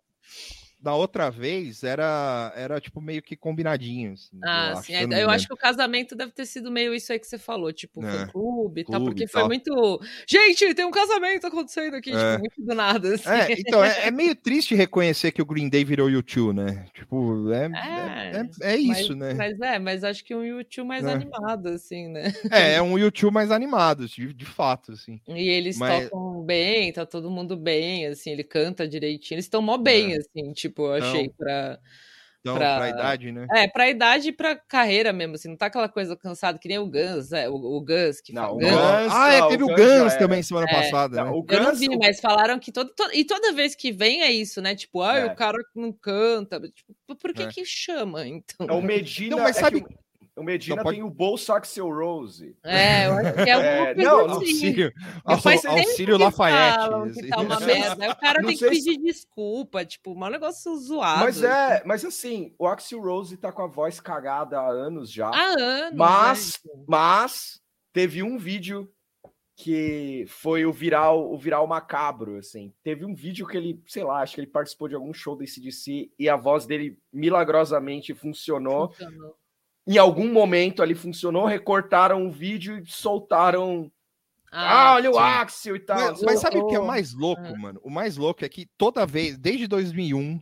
Da 0.82 0.96
outra 0.96 1.30
vez 1.30 1.84
era, 1.84 2.52
era 2.56 2.82
tipo 2.82 3.00
meio 3.00 3.22
que 3.22 3.36
combinadinho. 3.36 4.14
assim, 4.14 4.40
Ah, 4.44 4.70
eu 4.72 4.78
acho, 4.78 4.82
sim. 4.88 4.94
se 4.94 4.94
é, 5.00 5.04
eu 5.04 5.12
Eu, 5.12 5.30
acho 5.30 5.48
que 5.48 5.54
o 5.54 5.58
casamento 5.58 6.16
deve 6.16 6.32
ter 6.32 6.46
sido 6.46 6.72
meio 6.72 6.94
isso 6.96 7.12
aí 7.14 7.20
que 7.20 7.28
você 7.28 7.38
falou, 7.38 7.72
tipo, 7.72 8.04
É, 8.04 8.12
fã-clube 8.12 8.82
e 8.82 8.84
tal, 8.86 8.96
clube 8.96 9.12
porque 9.12 9.28
foi 9.28 9.44
muito. 9.46 10.02
Gente, 10.28 10.74
tem 10.74 10.84
um 10.84 10.90
casamento 10.92 11.46
acontecendo 11.46 11.96
aqui, 11.96 12.10
É. 12.12 12.14
tipo, 12.14 12.40
muito 12.40 12.66
do 12.66 12.74
nada. 12.76 13.14
Assim. 13.14 13.30
É, 13.30 13.52
então, 13.60 13.84
é, 13.84 14.08
é 14.08 14.12
meio 14.12 14.36
triste 14.36 14.74
reconhecer 14.74 15.32
que 15.32 15.42
o 15.42 15.46
Green 15.46 15.70
Day 15.70 15.84
virou 15.84 16.10
YouTube, 16.10 16.56
né? 16.56 16.86
Tipo, 16.96 17.52
é, 17.52 17.66
é, 17.66 18.70
é- 18.70 18.74
é 18.74 18.76
isso, 18.78 19.16
mas, 19.16 19.18
né? 19.18 19.34
Mas 19.36 19.60
é, 19.62 19.78
mas 19.80 20.04
acho 20.04 20.24
que 20.26 20.34
um 20.34 20.44
YouTube 20.44 20.88
mais 20.88 21.06
animado, 21.06 21.68
assim, 21.68 22.08
né? 22.08 22.34
É, 22.52 22.74
é 22.76 22.82
um 22.82 22.98
YouTube 22.98 23.34
mais 23.34 23.52
animado, 23.52 24.08
de, 24.08 24.34
de 24.34 24.46
fato, 24.46 24.94
assim. 24.94 25.20
E 25.28 25.48
eles 25.48 25.78
Mas- 25.78 26.10
tocam 26.10 26.42
bem, 26.42 26.92
tá 26.92 27.06
todo 27.06 27.30
mundo 27.30 27.56
bem, 27.56 28.08
assim, 28.08 28.32
ele 28.32 28.44
canta 28.44 28.88
direitinho. 28.88 29.36
Eles 29.36 29.46
estão 29.46 29.62
mó 29.62 29.78
bem, 29.78 30.16
assim, 30.18 30.52
tipo, 30.54 30.71
eu 30.80 30.94
achei 30.94 31.22
Então, 31.26 31.36
pra. 31.38 31.80
Então, 32.44 32.56
Pra- 32.56 32.78
pra 32.78 32.90
idade, 32.90 33.32
né? 33.32 33.46
É, 33.54 33.68
pra 33.68 33.88
idade 33.88 34.30
e 34.30 34.32
pra 34.32 34.56
carreira 34.56 35.14
mesmo, 35.14 35.36
assim, 35.36 35.48
não 35.48 35.56
tá 35.56 35.68
aquela 35.68 35.88
coisa 35.88 36.18
cansada 36.18 36.58
que 36.58 36.68
nem 36.68 36.80
o 36.80 36.88
Guns, 36.90 37.32
é, 37.32 37.48
o, 37.48 37.54
o 37.54 37.80
Guns 37.82 38.20
que 38.20 38.34
Não, 38.34 38.42
fala. 38.42 38.54
o 38.56 38.58
Guns, 38.58 38.72
Guns- 38.72 39.14
ah, 39.14 39.34
é, 39.34 39.40
não, 39.42 39.50
teve 39.50 39.64
o 39.64 39.68
Guns 39.68 39.80
era. 39.80 40.18
também 40.18 40.42
semana 40.42 40.66
É. 40.68 40.74
passada, 40.74 41.18
Não, 41.18 41.26
né? 41.26 41.32
o 41.34 41.46
Eu 41.48 41.62
não 41.62 41.76
vi, 41.76 41.88
o- 41.90 42.00
mas 42.00 42.20
falaram 42.20 42.58
que 42.58 42.72
todo, 42.72 42.92
todo- 42.96 43.14
e 43.14 43.24
toda 43.24 43.54
vez 43.54 43.76
que 43.76 43.92
vem 43.92 44.24
é 44.24 44.32
isso, 44.32 44.60
né? 44.60 44.74
Tipo, 44.74 45.04
ah, 45.04 45.18
É. 45.20 45.26
o 45.28 45.36
cara 45.36 45.60
não 45.76 45.94
canta. 45.94 46.60
Tipo, 46.60 47.16
por 47.16 47.32
que 47.32 47.44
É. 47.44 47.48
que 47.48 47.64
chama, 47.64 48.26
então? 48.28 48.66
É 48.68 48.74
o 48.74 48.82
Medina. 48.82 49.36
Não, 49.36 49.44
mas 49.44 49.58
é 49.58 49.60
que 49.60 49.66
sabe- 49.66 49.86
o- 50.36 50.44
Medina 50.44 50.78
Não, 50.78 50.84
pode- 50.84 50.98
tem 50.98 51.04
o 51.06 51.10
Bolso 51.10 51.52
Axel 51.54 51.90
Rose. 51.90 52.56
É, 52.64 53.08
eu 53.08 53.14
acho 53.14 53.34
que 53.34 53.40
é 53.42 53.50
É, 53.92 53.96
não. 53.96 54.20
Auxílio, 54.32 54.92
auxílio 55.26 56.18
que 56.18 56.24
Lafayette. 56.24 57.30
tá 57.30 57.40
uma 57.42 57.60
merda. 57.60 58.06
Aí 58.06 58.12
o 58.12 58.16
cara 58.16 58.42
não 58.42 58.48
tem 58.50 58.58
que 58.58 58.66
sei 58.66 58.76
se- 58.76 58.90
pedir 58.92 59.02
desculpa, 59.04 59.86
tipo, 59.86 60.14
um 60.14 60.30
negócio 60.30 60.76
zoado. 60.78 61.20
Mas 61.26 61.44
é, 61.44 61.84
mas 61.86 62.06
assim, 62.06 62.54
o 62.58 62.66
Axel 62.68 63.02
Rose 63.02 63.36
tá 63.38 63.52
com 63.52 63.62
a 63.64 63.68
voz 63.68 64.00
cagada 64.00 64.60
há 64.60 64.68
anos 64.70 65.12
já. 65.12 65.28
Há 65.30 65.56
anos. 65.60 65.98
Mas- 65.98 66.60
né? 66.66 66.84
Mas 66.88 67.62
teve 67.94 68.24
um 68.24 68.38
vídeo 68.38 68.90
que 69.56 70.26
foi 70.28 70.66
o 70.66 70.72
viral, 70.74 71.32
o 71.32 71.38
viral 71.38 71.68
macabro, 71.68 72.38
assim. 72.38 72.74
Teve 72.84 73.06
um 73.06 73.14
vídeo 73.14 73.46
que 73.46 73.56
ele, 73.56 73.80
sei 73.86 74.04
lá, 74.04 74.22
acho 74.22 74.34
que 74.34 74.42
ele 74.42 74.48
participou 74.48 74.88
de 74.88 74.96
algum 74.96 75.14
show 75.14 75.36
da 75.36 75.46
CDC 75.46 76.10
e 76.18 76.28
a 76.28 76.36
voz 76.36 76.66
dele 76.66 76.98
milagrosamente 77.14 78.14
funcionou. 78.16 78.90
funcionou. 78.90 79.36
Em 79.92 79.98
algum 79.98 80.32
momento 80.32 80.82
ali 80.82 80.96
funcionou, 80.96 81.46
recortaram 81.46 82.26
o 82.26 82.32
vídeo 82.32 82.78
e 82.78 82.86
soltaram 82.86 83.92
ah, 84.52 84.90
ah, 84.90 84.96
olha 84.96 85.10
sim. 85.10 85.16
o 85.16 85.20
Axel 85.20 85.76
e 85.78 85.80
tal. 85.80 86.12
Mas, 86.12 86.22
mas 86.22 86.40
sabe 86.42 86.58
o 86.58 86.68
que 86.68 86.76
é 86.76 86.80
mais 86.80 87.14
louco, 87.14 87.42
ah. 87.42 87.58
mano? 87.58 87.80
O 87.84 87.90
mais 87.90 88.18
louco 88.18 88.44
é 88.44 88.50
que 88.50 88.68
toda 88.78 89.06
vez, 89.06 89.38
desde 89.38 89.66
2001, 89.66 90.42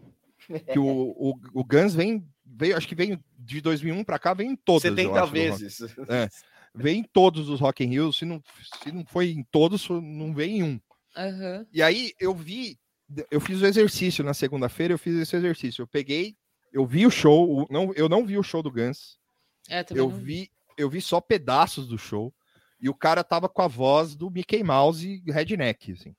que 0.71 0.79
o, 0.79 0.85
o, 0.85 1.35
o 1.53 1.63
Guns 1.63 1.93
vem, 1.93 2.27
veio, 2.43 2.75
acho 2.75 2.87
que 2.87 2.95
vem 2.95 3.19
de 3.37 3.61
2001 3.61 4.03
para 4.03 4.17
cá, 4.17 4.33
vem 4.33 4.51
em 4.51 4.55
todas. 4.55 4.81
70 4.81 5.21
acho, 5.21 5.31
vezes. 5.31 5.81
É, 6.09 6.27
vem 6.73 6.99
em 6.99 7.03
todos 7.03 7.49
os 7.49 7.59
Rock 7.59 7.83
in 7.83 7.89
Rio, 7.89 8.11
se 8.11 8.25
não, 8.25 8.41
se 8.83 8.91
não 8.91 9.05
foi 9.05 9.29
em 9.29 9.43
todos, 9.43 9.87
não 9.89 10.33
vem 10.33 10.57
em 10.57 10.63
um. 10.63 10.79
Uhum. 11.15 11.65
E 11.71 11.83
aí 11.83 12.13
eu 12.19 12.33
vi, 12.33 12.79
eu 13.29 13.39
fiz 13.39 13.61
o 13.61 13.65
exercício 13.65 14.23
na 14.23 14.33
segunda-feira, 14.33 14.93
eu 14.93 14.99
fiz 14.99 15.15
esse 15.15 15.35
exercício. 15.35 15.83
Eu 15.83 15.87
peguei, 15.87 16.35
eu 16.73 16.83
vi 16.83 17.05
o 17.05 17.11
show, 17.11 17.67
não, 17.69 17.93
eu 17.93 18.09
não 18.09 18.25
vi 18.25 18.39
o 18.39 18.43
show 18.43 18.63
do 18.63 18.71
Guns. 18.71 19.18
É, 19.69 19.85
eu 19.91 20.09
vi, 20.09 20.49
eu 20.77 20.89
vi 20.89 21.01
só 21.01 21.21
pedaços 21.21 21.87
do 21.87 21.97
show. 21.97 22.33
E 22.81 22.87
o 22.89 22.93
cara 22.93 23.23
tava 23.23 23.49
com 23.49 23.61
a 23.61 23.67
voz 23.67 24.15
do 24.15 24.31
Mickey 24.31 24.63
Mouse 24.63 25.21
redneck, 25.27 25.91
assim. 25.91 26.15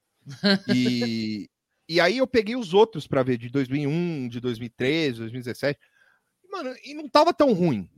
E, 0.68 1.48
e 1.88 2.00
aí 2.00 2.18
eu 2.18 2.26
peguei 2.26 2.54
os 2.54 2.74
outros 2.74 3.06
para 3.06 3.22
ver, 3.22 3.38
de 3.38 3.48
2001, 3.48 4.28
de 4.28 4.40
2013, 4.40 5.20
2017. 5.20 5.78
Mano, 6.50 6.74
e 6.84 6.94
não 6.94 7.08
tava 7.08 7.32
tão 7.32 7.52
ruim. 7.54 7.88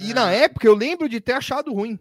E 0.00 0.14
na 0.14 0.32
é. 0.32 0.44
época 0.44 0.66
eu 0.66 0.74
lembro 0.74 1.08
de 1.08 1.20
ter 1.20 1.32
achado 1.32 1.72
ruim. 1.72 1.98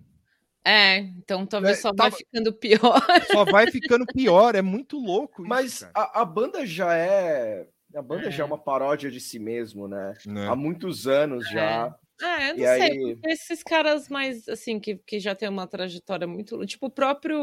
É, 0.63 0.97
então 0.97 1.45
talvez 1.45 1.79
é, 1.79 1.81
só 1.81 1.93
tava... 1.93 2.11
vai 2.11 2.19
ficando 2.19 2.53
pior. 2.53 3.01
Só 3.31 3.45
vai 3.45 3.67
ficando 3.71 4.05
pior, 4.05 4.55
é 4.55 4.61
muito 4.61 4.97
louco. 4.97 5.43
Mas 5.45 5.73
isso, 5.73 5.89
a, 5.93 6.21
a, 6.21 6.25
banda 6.25 6.65
já 6.65 6.95
é. 6.95 7.67
A 7.95 8.01
banda 8.01 8.27
é. 8.27 8.31
já 8.31 8.43
é 8.43 8.45
uma 8.45 8.59
paródia 8.59 9.11
de 9.11 9.19
si 9.19 9.39
mesmo, 9.39 9.87
né? 9.87 10.13
né? 10.25 10.47
Há 10.47 10.55
muitos 10.55 11.07
anos 11.07 11.49
já. 11.49 11.93
É, 12.21 12.51
eu 12.51 12.57
não 12.57 12.63
e 12.63 12.67
sei, 12.67 12.81
aí... 12.81 13.17
esses 13.25 13.63
caras 13.63 14.07
mais, 14.09 14.47
assim, 14.47 14.79
que, 14.79 14.95
que 14.97 15.19
já 15.19 15.33
tem 15.35 15.49
uma 15.49 15.67
trajetória 15.67 16.27
muito... 16.27 16.63
Tipo, 16.65 16.87
o 16.87 16.91
próprio 16.91 17.37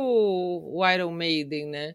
Iron 0.94 1.12
Maiden, 1.12 1.66
né? 1.66 1.94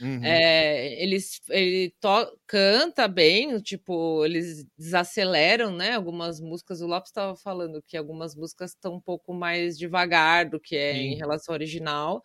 Uhum. 0.00 0.24
É, 0.24 1.02
eles, 1.02 1.42
ele 1.50 1.94
to, 2.00 2.08
canta 2.46 3.06
bem, 3.06 3.58
tipo, 3.60 4.24
eles 4.24 4.64
desaceleram, 4.78 5.70
né? 5.70 5.92
Algumas 5.92 6.40
músicas, 6.40 6.80
o 6.80 6.86
Lopes 6.86 7.10
estava 7.10 7.36
falando 7.36 7.82
que 7.86 7.98
algumas 7.98 8.34
músicas 8.34 8.70
estão 8.70 8.94
um 8.94 9.00
pouco 9.00 9.34
mais 9.34 9.76
devagar 9.76 10.48
do 10.48 10.58
que 10.58 10.74
é 10.74 10.94
Sim. 10.94 11.00
em 11.00 11.16
relação 11.16 11.52
ao 11.52 11.56
original, 11.56 12.22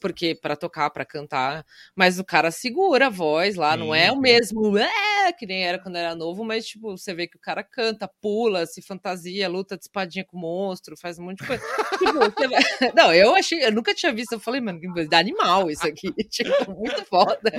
porque 0.00 0.34
para 0.34 0.56
tocar, 0.56 0.90
para 0.90 1.04
cantar, 1.04 1.64
mas 1.94 2.18
o 2.18 2.24
cara 2.24 2.50
segura 2.50 3.06
a 3.06 3.10
voz 3.10 3.56
lá, 3.56 3.72
Sim. 3.72 3.78
não 3.78 3.94
é 3.94 4.12
o 4.12 4.20
mesmo 4.20 4.76
é, 4.76 5.32
que 5.32 5.46
nem 5.46 5.64
era 5.64 5.78
quando 5.78 5.96
era 5.96 6.14
novo, 6.14 6.44
mas 6.44 6.66
tipo, 6.66 6.96
você 6.96 7.14
vê 7.14 7.26
que 7.26 7.36
o 7.36 7.40
cara 7.40 7.62
canta, 7.62 8.10
pula, 8.20 8.66
se 8.66 8.82
fantasia, 8.82 9.48
luta 9.48 9.76
de 9.76 9.84
espadinha 9.84 10.24
com 10.24 10.36
o 10.36 10.40
monstro, 10.40 10.96
faz 10.96 11.18
um 11.18 11.24
monte 11.24 11.38
de 11.38 11.46
coisa. 11.46 11.62
tipo. 11.98 12.14
Não, 12.94 13.12
eu 13.12 13.34
achei, 13.34 13.64
eu 13.64 13.72
nunca 13.72 13.94
tinha 13.94 14.12
visto, 14.12 14.32
eu 14.32 14.40
falei, 14.40 14.60
mano, 14.60 14.80
que 14.80 15.14
animal 15.14 15.70
isso 15.70 15.86
aqui, 15.86 16.12
tipo, 16.28 16.70
muito 16.72 17.04
foda. 17.06 17.52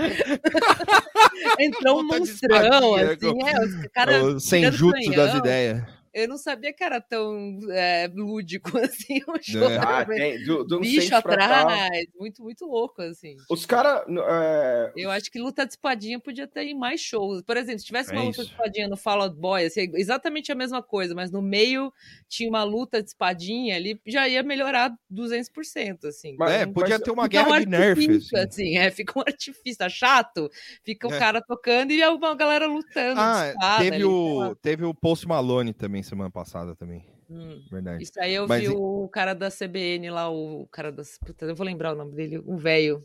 Entrou 1.59 1.99
um 1.99 2.07
monstrão, 2.07 2.95
assim, 2.95 3.43
é, 3.47 3.59
os 3.59 3.87
caras. 3.93 4.43
Sem 4.43 4.71
jutsu 4.71 5.11
das 5.11 5.35
ideias. 5.35 5.94
Eu 6.15 6.29
não 6.29 6.37
sabia 6.37 6.71
que 6.71 6.81
era 6.81 7.01
tão 7.01 7.59
é, 7.69 8.09
lúdico 8.15 8.71
assim 8.79 9.19
o 9.27 9.37
show. 9.41 9.69
É. 9.69 9.77
Ah, 9.77 10.05
tem, 10.05 10.41
do, 10.45 10.63
do 10.63 10.79
bicho 10.79 11.13
atrás, 11.13 12.05
muito, 12.17 12.41
muito 12.41 12.65
louco, 12.65 13.01
assim. 13.01 13.35
Os 13.49 13.65
caras. 13.65 14.03
É... 14.07 14.93
Eu 14.95 15.11
acho 15.11 15.29
que 15.29 15.37
luta 15.37 15.65
de 15.65 15.73
espadinha 15.73 16.17
podia 16.17 16.47
ter 16.47 16.63
em 16.67 16.73
mais 16.73 17.01
shows. 17.01 17.41
Por 17.41 17.57
exemplo, 17.57 17.79
se 17.79 17.85
tivesse 17.85 18.13
uma 18.13 18.21
é 18.21 18.25
luta 18.27 18.45
de 18.45 18.49
espadinha 18.49 18.87
no 18.87 18.95
Fall 18.95 19.23
Out 19.23 19.35
Boy, 19.35 19.65
assim, 19.65 19.91
exatamente 19.95 20.53
a 20.53 20.55
mesma 20.55 20.81
coisa, 20.81 21.13
mas 21.13 21.31
no 21.31 21.41
meio 21.41 21.91
tinha 22.29 22.47
uma 22.47 22.63
luta 22.63 23.03
de 23.03 23.09
espadinha 23.09 23.75
ali, 23.75 23.99
já 24.07 24.25
ia 24.25 24.41
melhorar 24.41 24.95
200%, 25.11 26.05
assim. 26.05 26.37
Mas, 26.39 26.51
é, 26.51 26.65
podia 26.65 26.97
ter 26.97 27.11
uma 27.11 27.27
guerra 27.27 27.57
um 27.57 27.59
de 27.59 27.65
nerfs. 27.65 28.33
Assim. 28.33 28.37
assim, 28.37 28.77
é, 28.77 28.89
fica 28.89 29.19
um 29.19 29.21
artifício, 29.21 29.79
tá 29.79 29.89
chato, 29.89 30.49
fica 30.81 31.09
o 31.09 31.13
é. 31.13 31.19
cara 31.19 31.41
tocando 31.41 31.91
e 31.91 32.05
uma 32.07 32.35
galera 32.35 32.67
lutando. 32.67 33.19
Ah, 33.19 33.77
teve, 33.79 33.95
ali, 33.97 34.05
o, 34.05 34.55
teve 34.55 34.85
o 34.85 34.93
Post 34.93 35.27
Malone 35.27 35.73
também 35.73 36.04
semana 36.05 36.31
passada 36.31 36.75
também. 36.75 37.05
Hum, 37.29 37.61
Verdade. 37.71 38.03
Isso 38.03 38.19
aí 38.19 38.35
eu 38.35 38.47
Mas, 38.47 38.61
vi 38.61 38.69
o 38.69 39.07
cara 39.09 39.33
da 39.33 39.49
CBN 39.49 40.09
lá, 40.11 40.29
o 40.29 40.67
cara 40.71 40.91
das. 40.91 41.17
Puta, 41.17 41.45
eu 41.45 41.55
vou 41.55 41.65
lembrar 41.65 41.93
o 41.93 41.97
nome 41.97 42.13
dele, 42.15 42.39
um 42.45 42.57
velho. 42.57 43.03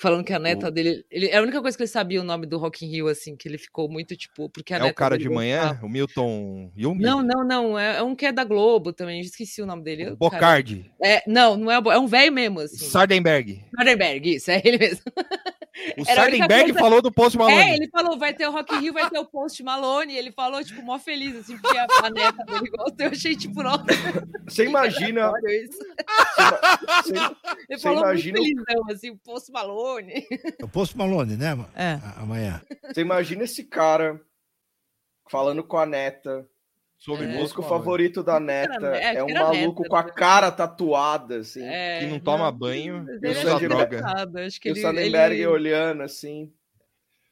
Falando 0.00 0.24
que 0.24 0.32
a 0.32 0.38
neta 0.38 0.68
o... 0.68 0.70
dele. 0.70 1.04
Ele, 1.10 1.26
é 1.26 1.36
a 1.36 1.42
única 1.42 1.60
coisa 1.60 1.76
que 1.76 1.82
ele 1.82 1.88
sabia 1.88 2.20
o 2.20 2.24
nome 2.24 2.46
do 2.46 2.56
Rock 2.56 2.86
in 2.86 2.88
Rio, 2.88 3.08
assim, 3.08 3.36
que 3.36 3.48
ele 3.48 3.58
ficou 3.58 3.90
muito 3.90 4.16
tipo. 4.16 4.48
Porque 4.48 4.72
a 4.72 4.78
é 4.78 4.84
o 4.84 4.94
cara 4.94 5.18
de 5.18 5.28
manhã? 5.28 5.78
O 5.82 5.88
Milton 5.88 6.70
Jung? 6.76 7.02
Não, 7.02 7.20
não, 7.20 7.44
não. 7.44 7.78
É, 7.78 7.96
é, 7.96 8.02
um 8.02 8.14
que 8.14 8.26
é 8.26 8.32
da 8.32 8.44
Globo 8.44 8.92
também. 8.92 9.20
Esqueci 9.20 9.60
o 9.60 9.66
nome 9.66 9.82
dele. 9.82 10.14
Bocardi. 10.14 10.88
É, 11.02 11.22
não, 11.26 11.56
não 11.56 11.70
é, 11.70 11.74
é 11.76 11.98
um 11.98 12.06
velho 12.06 12.32
mesmo. 12.32 12.60
Assim. 12.60 12.76
Sardenberg. 12.76 13.64
Sardenberg, 13.74 14.34
isso, 14.36 14.50
é 14.52 14.62
ele 14.64 14.78
mesmo. 14.78 15.02
O 15.96 16.04
Sardenberg 16.04 16.72
coisa... 16.72 16.78
falou 16.78 17.02
do 17.02 17.12
Post 17.12 17.38
Malone. 17.38 17.56
É, 17.56 17.74
ele 17.76 17.88
falou, 17.88 18.18
vai 18.18 18.34
ter 18.34 18.48
o 18.48 18.52
Rock 18.52 18.74
in 18.74 18.80
Rio, 18.80 18.92
vai 18.92 19.08
ter 19.08 19.18
o 19.18 19.24
Post 19.24 19.62
Malone. 19.62 20.16
Ele 20.16 20.32
falou, 20.32 20.62
tipo, 20.64 20.82
mó 20.82 20.98
feliz, 20.98 21.36
assim, 21.36 21.56
porque 21.58 21.76
a, 21.76 21.86
a 22.02 22.10
neta 22.10 22.44
dele 22.44 22.70
gosta. 22.70 23.04
Eu 23.04 23.10
achei, 23.10 23.36
tipo, 23.36 23.62
nossa. 23.62 23.84
Você 24.46 24.64
imagina. 24.64 25.32
Isso. 25.46 25.78
Você, 27.04 27.14
ele 27.68 27.80
falou 27.80 28.02
imagina... 28.02 28.38
muito 28.38 28.64
felizão, 28.64 28.84
assim, 28.90 29.10
o 29.10 29.18
Post 29.18 29.52
Malone. 29.52 30.26
O 30.62 30.68
Post 30.68 30.96
Malone, 30.96 31.36
né? 31.36 31.56
É. 31.74 31.98
Amanhã. 32.16 32.60
Você 32.84 33.00
imagina 33.00 33.44
esse 33.44 33.64
cara 33.64 34.20
falando 35.30 35.62
com 35.62 35.76
a 35.76 35.86
neta 35.86 36.48
Sobre 36.98 37.26
é, 37.26 37.28
músico 37.28 37.62
favorito 37.62 38.24
da 38.24 38.40
neta 38.40 38.96
é, 38.96 39.14
é 39.14 39.24
um 39.24 39.32
maluco 39.32 39.82
neta, 39.82 39.88
com 39.88 39.96
a 39.96 40.02
né? 40.02 40.12
cara 40.16 40.50
tatuada, 40.50 41.38
assim. 41.38 41.62
É, 41.62 42.00
que 42.00 42.06
não 42.06 42.18
toma 42.18 42.50
não, 42.50 42.58
banho 42.58 43.06
e 43.22 43.28
usa 43.28 43.60
droga. 43.60 44.02
Acho 44.44 44.60
que 44.60 44.68
e 44.68 44.72
ele, 44.72 44.80
o 44.80 44.82
Sannenberg 44.82 45.36
ele... 45.36 45.46
olhando, 45.46 46.02
assim. 46.02 46.52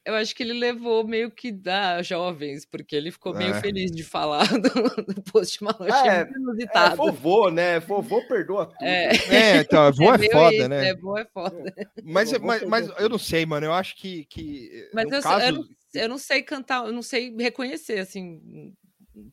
Eu 0.05 0.15
acho 0.15 0.33
que 0.33 0.41
ele 0.41 0.53
levou 0.53 1.05
meio 1.05 1.29
que 1.29 1.51
da 1.51 2.01
jovens, 2.01 2.65
porque 2.65 2.95
ele 2.95 3.11
ficou 3.11 3.35
meio 3.35 3.53
é. 3.53 3.59
feliz 3.59 3.91
de 3.91 4.05
falar 4.05 4.47
do, 4.57 5.13
do 5.13 5.21
Post 5.23 5.61
Malone. 5.61 5.91
É, 5.91 6.21
é, 6.21 6.95
vovô, 6.95 7.49
né? 7.49 7.81
Vovô 7.81 8.25
perdoa 8.25 8.67
tudo. 8.67 8.81
É, 8.81 9.11
é 9.29 9.57
então, 9.57 9.91
vovô 9.91 10.13
é, 10.13 10.25
é 10.25 10.31
foda, 10.31 10.55
isso, 10.55 10.69
né? 10.69 10.87
É, 10.87 10.95
vovô 10.95 11.17
é 11.17 11.25
foda. 11.25 11.73
Mas, 12.05 12.31
mas, 12.39 12.63
mas, 12.63 12.89
eu 12.99 13.09
não 13.09 13.17
sei, 13.17 13.45
mano. 13.45 13.65
Eu 13.65 13.73
acho 13.73 13.97
que. 13.97 14.23
que 14.29 14.89
mas 14.93 15.11
eu, 15.11 15.21
caso... 15.21 15.45
eu, 15.45 15.51
não, 15.51 15.65
eu 15.93 16.07
não 16.07 16.17
sei 16.17 16.41
cantar, 16.41 16.85
eu 16.85 16.93
não 16.93 17.01
sei 17.01 17.35
reconhecer, 17.37 17.99
assim 17.99 18.71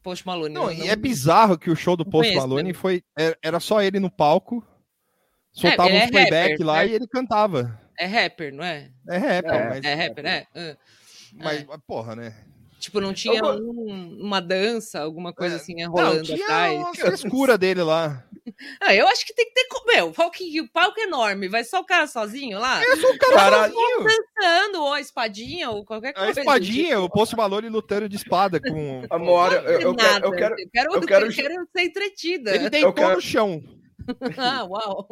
Post 0.02 0.26
Malone. 0.26 0.54
Não, 0.54 0.64
não, 0.64 0.72
e 0.72 0.88
é 0.88 0.96
bizarro 0.96 1.58
que 1.58 1.70
o 1.70 1.76
show 1.76 1.96
do 1.96 2.04
Post 2.04 2.34
Malone 2.34 2.72
foi. 2.72 3.02
É, 3.18 3.36
era 3.42 3.60
só 3.60 3.82
ele 3.82 4.00
no 4.00 4.10
palco, 4.10 4.64
soltava 5.52 5.90
é, 5.90 6.04
um 6.04 6.08
playback 6.08 6.50
rapper, 6.52 6.66
lá 6.66 6.78
né? 6.78 6.88
e 6.88 6.94
ele 6.94 7.06
cantava. 7.06 7.80
É 7.98 8.06
rapper, 8.06 8.52
não 8.52 8.64
é? 8.64 8.90
É 9.08 9.16
rapper, 9.16 9.54
é, 9.54 9.68
mas. 9.68 9.84
É 9.84 9.94
rapper, 9.94 10.26
é. 10.26 10.46
Uh, 10.54 10.76
mas, 11.34 11.66
porra, 11.86 12.16
né? 12.16 12.34
Tipo, 12.78 13.00
não 13.00 13.14
tinha 13.14 13.40
eu... 13.40 13.46
um, 13.46 14.18
uma 14.20 14.40
dança, 14.40 15.00
alguma 15.00 15.32
coisa 15.32 15.56
é, 15.56 15.58
assim, 15.58 15.82
rolando 15.84 16.16
não, 16.16 16.22
tinha 16.22 16.44
atrás. 16.44 16.78
Uma 16.78 16.94
frescura 16.94 17.56
dele 17.56 17.82
lá. 17.82 18.24
Ah, 18.80 18.94
eu 18.94 19.08
acho 19.08 19.24
que 19.24 19.34
tem 19.34 19.46
que 19.46 19.52
ter. 19.52 19.66
Meu, 19.86 20.08
o 20.08 20.68
palco 20.68 21.00
enorme, 21.00 21.48
vai 21.48 21.64
só 21.64 21.80
o 21.80 21.84
cara 21.84 22.06
sozinho 22.06 22.58
lá? 22.58 22.82
É 22.82 22.96
só 22.96 23.10
o 23.10 23.18
cara 23.18 23.68
sozinho. 23.68 24.04
Dançando, 24.04 24.82
ou 24.82 24.92
a 24.92 25.00
espadinha, 25.00 25.70
ou 25.70 25.84
qualquer 25.84 26.12
coisa. 26.12 26.28
A 26.28 26.30
espadinha, 26.30 26.96
tipo. 26.96 27.02
o 27.02 27.10
Post 27.10 27.36
Malone 27.36 27.68
lutando 27.68 28.08
de 28.08 28.16
espada 28.16 28.60
com. 28.60 29.04
Amor, 29.10 29.52
eu, 29.52 29.60
eu, 29.62 29.80
eu, 29.80 29.94
quero, 29.94 30.26
eu, 30.26 30.32
quero, 30.32 30.54
eu, 30.54 30.70
quero, 30.70 30.94
eu, 30.94 31.00
quero, 31.00 31.26
eu 31.26 31.32
quero 31.32 31.68
ser 31.74 31.82
entretida. 31.82 32.54
Ele 32.54 32.68
deitou 32.68 32.92
quero... 32.92 33.14
no 33.14 33.20
chão. 33.20 33.62
ah, 34.36 34.64
uau! 34.64 35.08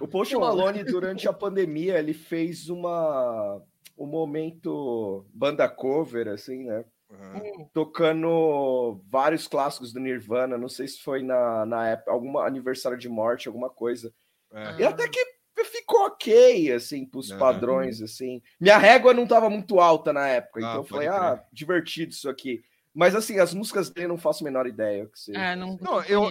o, 0.00 0.04
o 0.04 0.08
Post 0.08 0.34
Malone, 0.34 0.82
durante 0.82 1.28
a 1.28 1.32
pandemia, 1.32 1.98
ele 1.98 2.12
fez 2.12 2.68
uma 2.68 3.62
um 3.96 4.06
momento 4.06 5.24
banda 5.32 5.68
cover, 5.68 6.28
assim, 6.28 6.64
né? 6.64 6.84
Uhum. 7.14 7.68
Tocando 7.72 9.00
vários 9.08 9.46
clássicos 9.46 9.92
do 9.92 10.00
Nirvana. 10.00 10.58
Não 10.58 10.68
sei 10.68 10.88
se 10.88 11.00
foi 11.00 11.22
na, 11.22 11.66
na 11.66 11.88
época, 11.88 12.10
algum 12.10 12.38
aniversário 12.38 12.98
de 12.98 13.08
morte, 13.08 13.48
alguma 13.48 13.70
coisa. 13.70 14.12
É. 14.52 14.82
E 14.82 14.84
até 14.84 15.08
que 15.08 15.34
ficou 15.64 16.06
ok, 16.06 16.72
assim, 16.72 17.04
pros 17.04 17.30
uhum. 17.30 17.38
padrões, 17.38 18.00
assim. 18.00 18.42
Minha 18.60 18.78
régua 18.78 19.12
não 19.14 19.26
tava 19.26 19.48
muito 19.48 19.80
alta 19.80 20.12
na 20.12 20.26
época, 20.28 20.60
ah, 20.60 20.62
então 20.62 20.76
eu 20.76 20.84
falei, 20.84 21.08
ah, 21.08 21.42
divertido 21.52 22.12
isso 22.12 22.28
aqui. 22.28 22.62
Mas 22.94 23.14
assim, 23.14 23.38
as 23.40 23.52
músicas 23.52 23.90
dele 23.90 24.06
eu 24.06 24.10
não 24.10 24.18
faço 24.18 24.44
a 24.44 24.46
menor 24.46 24.66
ideia. 24.66 25.06
Que 25.06 25.18
seja. 25.18 25.38
Ah, 25.38 25.56
não, 25.56 25.76
não 25.80 26.02
eu, 26.04 26.30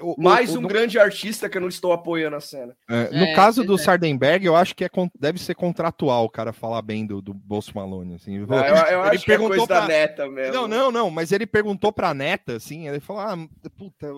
o, 0.00 0.20
Mais 0.20 0.54
o, 0.54 0.60
um 0.60 0.62
grande 0.62 0.98
artista 0.98 1.48
que 1.48 1.56
eu 1.56 1.60
não 1.60 1.68
estou 1.68 1.92
apoiando 1.92 2.36
a 2.36 2.40
cena. 2.40 2.74
É, 2.88 3.10
no 3.10 3.24
é, 3.24 3.34
caso 3.34 3.62
do 3.62 3.74
é. 3.74 3.78
Sardenberg, 3.78 4.46
eu 4.46 4.56
acho 4.56 4.74
que 4.74 4.84
é, 4.84 4.90
deve 5.18 5.38
ser 5.38 5.54
contratual 5.54 6.24
o 6.24 6.30
cara 6.30 6.52
falar 6.52 6.80
bem 6.80 7.06
do, 7.06 7.20
do 7.20 7.34
Bolso 7.34 7.72
Malone. 7.74 8.14
Assim. 8.14 8.36
eu, 8.36 8.46
eu 8.46 8.54
ele 9.06 9.16
acho 9.16 9.26
perguntou 9.26 9.50
que 9.50 9.54
é 9.54 9.66
coisa 9.66 9.66
pra... 9.66 9.80
da 9.80 9.86
neta 9.86 10.28
mesmo. 10.28 10.54
Não, 10.54 10.68
não, 10.68 10.90
não, 10.90 11.10
mas 11.10 11.30
ele 11.30 11.46
perguntou 11.46 11.92
pra 11.92 12.14
neta, 12.14 12.56
assim, 12.56 12.88
ele 12.88 13.00
falou: 13.00 13.22
ah, 13.22 13.36
puta, 13.76 14.10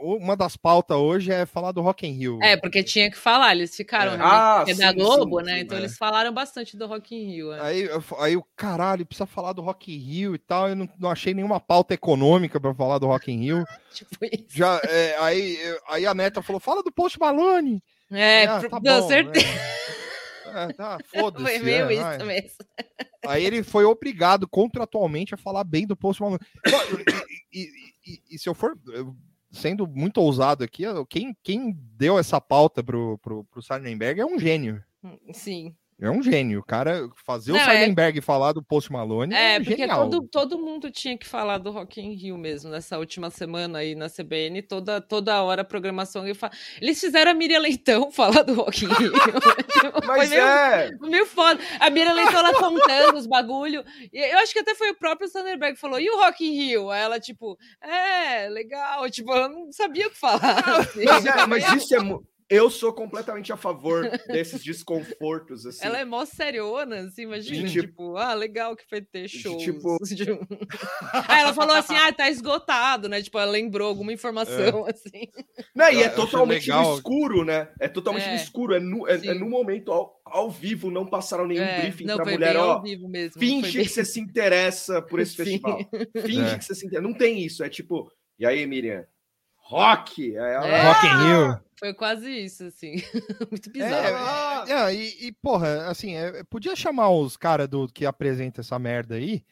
uma 0.00 0.36
das 0.36 0.56
pautas 0.56 0.96
hoje 0.96 1.30
é 1.30 1.44
falar 1.44 1.72
do 1.72 1.82
Rock 1.82 2.06
in 2.06 2.12
Rio. 2.12 2.38
É, 2.42 2.56
porque 2.56 2.82
tinha 2.82 3.10
que 3.10 3.18
falar, 3.18 3.54
eles 3.54 3.76
ficaram 3.76 4.12
é. 4.12 4.18
ah, 4.20 4.64
é 4.66 4.74
da 4.74 4.92
Globo, 4.92 5.40
sim, 5.40 5.46
né? 5.46 5.54
Sim, 5.56 5.60
então 5.60 5.78
eles 5.78 5.98
falaram 5.98 6.32
bastante 6.32 6.76
do 6.76 6.86
Rock 6.86 7.14
in 7.14 7.26
Rio. 7.26 7.52
Aí, 7.52 7.88
aí 8.18 8.36
o 8.36 8.44
caralho, 8.56 9.04
precisa 9.04 9.26
falar 9.26 9.52
do 9.52 9.60
Rock 9.60 9.92
in 9.94 9.98
Rio 9.98 10.34
e 10.34 10.38
tal. 10.38 10.68
Eu 10.68 10.76
não, 10.76 10.88
não 10.98 11.10
achei 11.10 11.33
nenhuma 11.34 11.60
pauta 11.60 11.94
econômica 11.94 12.60
para 12.60 12.74
falar 12.74 12.98
do 12.98 13.06
Rock 13.06 13.30
in 13.30 13.40
Rio. 13.40 13.64
tipo 13.92 14.24
isso. 14.24 14.46
Já, 14.48 14.80
é, 14.84 15.16
aí, 15.18 15.58
aí 15.88 16.06
a 16.06 16.14
neta 16.14 16.42
falou: 16.42 16.60
fala 16.60 16.82
do 16.82 16.92
Post 16.92 17.18
Malone. 17.18 17.82
É, 18.10 18.44
ah, 18.44 18.68
tá 18.68 18.80
bom, 18.80 19.08
certeza. 19.08 19.46
Né? 19.46 20.64
É, 20.68 20.72
tá, 20.72 20.98
foda-se. 21.12 21.44
Foi 21.44 21.58
meio 21.58 21.90
é, 21.90 21.94
isso 21.94 22.26
mesmo. 22.26 22.58
Aí 23.26 23.44
ele 23.44 23.62
foi 23.62 23.84
obrigado 23.84 24.46
contratualmente 24.46 25.34
a 25.34 25.38
falar 25.38 25.64
bem 25.64 25.86
do 25.86 25.96
Post 25.96 26.22
Malone. 26.22 26.40
E, 27.52 27.60
e, 27.60 27.68
e, 28.06 28.22
e 28.30 28.38
se 28.38 28.48
eu 28.48 28.54
for 28.54 28.76
sendo 29.50 29.86
muito 29.86 30.18
ousado 30.18 30.64
aqui, 30.64 30.84
quem, 31.08 31.36
quem 31.42 31.72
deu 31.96 32.18
essa 32.18 32.40
pauta 32.40 32.82
pro, 32.82 33.18
pro, 33.18 33.44
pro 33.44 33.62
Sarnenberg 33.62 34.20
é 34.20 34.26
um 34.26 34.38
gênio. 34.38 34.82
Sim. 35.32 35.74
É 36.04 36.10
um 36.10 36.22
gênio. 36.22 36.60
O 36.60 36.64
cara 36.64 37.08
fazer 37.24 37.52
não, 37.52 37.58
o 37.58 37.64
Seidenberg 37.64 38.18
é... 38.18 38.22
falar 38.22 38.52
do 38.52 38.62
Post 38.62 38.92
Malone 38.92 39.34
é, 39.34 39.54
é 39.54 39.58
porque 39.58 39.76
genial. 39.76 40.10
Todo, 40.10 40.28
todo 40.28 40.58
mundo 40.58 40.90
tinha 40.90 41.16
que 41.16 41.26
falar 41.26 41.58
do 41.58 41.70
Rock 41.70 42.00
in 42.00 42.12
Rio 42.12 42.36
mesmo 42.36 42.70
nessa 42.70 42.98
última 42.98 43.30
semana 43.30 43.78
aí 43.78 43.94
na 43.94 44.10
CBN, 44.10 44.60
toda, 44.62 45.00
toda 45.00 45.42
hora 45.42 45.62
a 45.62 45.64
programação. 45.64 46.26
Eu 46.26 46.36
Eles 46.80 47.00
fizeram 47.00 47.30
a 47.30 47.34
Miriam 47.34 47.58
Leitão 47.58 48.10
falar 48.12 48.42
do 48.42 48.54
Rock 48.54 48.84
in 48.84 48.88
Rio. 48.88 49.12
Mas 50.06 50.28
meio, 50.28 50.42
é! 50.42 50.90
Meio 51.00 51.26
foda. 51.26 51.58
A 51.80 51.88
Miriam 51.88 52.12
Leitão 52.12 52.42
lá 52.42 52.52
contando 52.52 53.16
os 53.16 53.26
bagulho. 53.26 53.82
Eu 54.12 54.38
acho 54.40 54.52
que 54.52 54.58
até 54.58 54.74
foi 54.74 54.90
o 54.90 54.98
próprio 54.98 55.28
Sanderberg 55.28 55.74
que 55.74 55.80
falou, 55.80 55.98
e 55.98 56.10
o 56.10 56.18
Rock 56.18 56.44
in 56.44 56.54
Rio? 56.54 56.90
Aí 56.90 57.00
ela, 57.00 57.18
tipo, 57.18 57.58
é, 57.80 58.48
legal. 58.50 59.08
Tipo, 59.10 59.32
eu 59.32 59.48
não 59.48 59.72
sabia 59.72 60.06
o 60.06 60.10
que 60.10 60.18
falar. 60.18 60.58
Assim. 60.80 61.04
Mas, 61.04 61.26
é, 61.26 61.46
mas 61.46 61.72
isso 61.72 61.94
é 61.94 62.00
eu 62.48 62.70
sou 62.70 62.92
completamente 62.92 63.52
a 63.52 63.56
favor 63.56 64.08
desses 64.28 64.62
desconfortos, 64.62 65.64
assim. 65.66 65.84
Ela 65.84 66.00
é 66.00 66.04
mó 66.04 66.24
seriona, 66.24 67.00
assim, 67.00 67.22
imagina, 67.22 67.68
tipo, 67.68 67.86
tipo, 67.86 68.16
ah, 68.16 68.34
legal 68.34 68.76
que 68.76 68.86
foi 68.88 69.00
ter 69.00 69.28
show. 69.28 69.56
Tipo... 69.58 69.96
Aí 71.28 71.40
ela 71.40 71.54
falou 71.54 71.74
assim, 71.74 71.94
ah, 71.96 72.12
tá 72.12 72.28
esgotado, 72.28 73.08
né? 73.08 73.22
Tipo, 73.22 73.38
ela 73.38 73.50
lembrou 73.50 73.88
alguma 73.88 74.12
informação, 74.12 74.86
é. 74.86 74.90
assim. 74.90 75.28
Não, 75.74 75.90
e 75.90 76.02
é 76.02 76.08
totalmente 76.08 76.70
no 76.70 76.94
escuro, 76.94 77.44
né? 77.44 77.68
É 77.80 77.88
totalmente 77.88 78.26
é. 78.26 78.30
no 78.30 78.36
escuro, 78.36 78.74
é 78.74 78.80
no, 78.80 79.08
é, 79.08 79.14
é 79.14 79.34
no 79.34 79.48
momento, 79.48 79.90
ao, 79.92 80.20
ao, 80.24 80.50
vivo, 80.50 80.90
não 80.90 81.06
passaram 81.06 81.46
nenhum 81.46 81.62
é. 81.62 81.80
briefing 81.80 82.04
não, 82.04 82.16
pra 82.16 82.30
mulher, 82.30 82.56
ó, 82.56 82.82
finge 83.38 83.82
que 83.82 83.88
você 83.88 84.04
se 84.04 84.20
interessa 84.20 85.00
por 85.00 85.20
esse 85.20 85.32
Sim. 85.32 85.44
festival. 85.44 85.78
Finge 86.22 86.54
é. 86.54 86.58
que 86.58 86.64
você 86.64 86.74
se 86.74 86.86
interessa. 86.86 87.06
Não 87.06 87.14
tem 87.14 87.42
isso, 87.42 87.64
é 87.64 87.68
tipo, 87.68 88.10
e 88.38 88.44
aí, 88.44 88.66
Miriam? 88.66 89.06
Rock! 89.74 90.36
Ela, 90.36 90.66
é. 90.66 90.88
Rock 90.88 91.06
in 91.06 91.26
Rio. 91.26 91.60
Foi 91.76 91.92
quase 91.92 92.30
isso, 92.30 92.64
assim. 92.64 92.94
Muito 93.50 93.70
bizarro. 93.70 94.68
É, 94.68 94.72
é, 94.72 94.74
é, 94.74 94.94
e, 94.94 95.26
e, 95.26 95.32
porra, 95.32 95.88
assim, 95.88 96.14
é, 96.14 96.44
podia 96.44 96.76
chamar 96.76 97.10
os 97.10 97.36
caras 97.36 97.68
do 97.68 97.88
que 97.88 98.06
apresenta 98.06 98.60
essa 98.60 98.78
merda 98.78 99.16
aí 99.16 99.44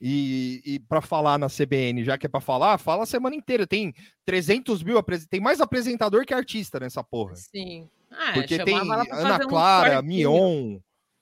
e, 0.00 0.62
e 0.64 0.78
para 0.78 1.00
falar 1.00 1.38
na 1.38 1.48
CBN, 1.48 2.04
já 2.04 2.16
que 2.16 2.26
é 2.26 2.28
para 2.28 2.40
falar, 2.40 2.78
fala 2.78 3.02
a 3.02 3.06
semana 3.06 3.34
inteira. 3.34 3.66
Tem 3.66 3.92
300 4.24 4.82
mil, 4.82 5.02
tem 5.28 5.40
mais 5.40 5.60
apresentador 5.60 6.24
que 6.24 6.34
artista 6.34 6.78
nessa 6.78 7.02
porra. 7.02 7.34
Sim. 7.36 7.88
Ah, 8.10 8.32
Porque 8.34 8.62
tem 8.62 8.76
Ana 8.76 9.40
Clara, 9.40 10.00
um 10.00 10.02
Mion. 10.02 10.78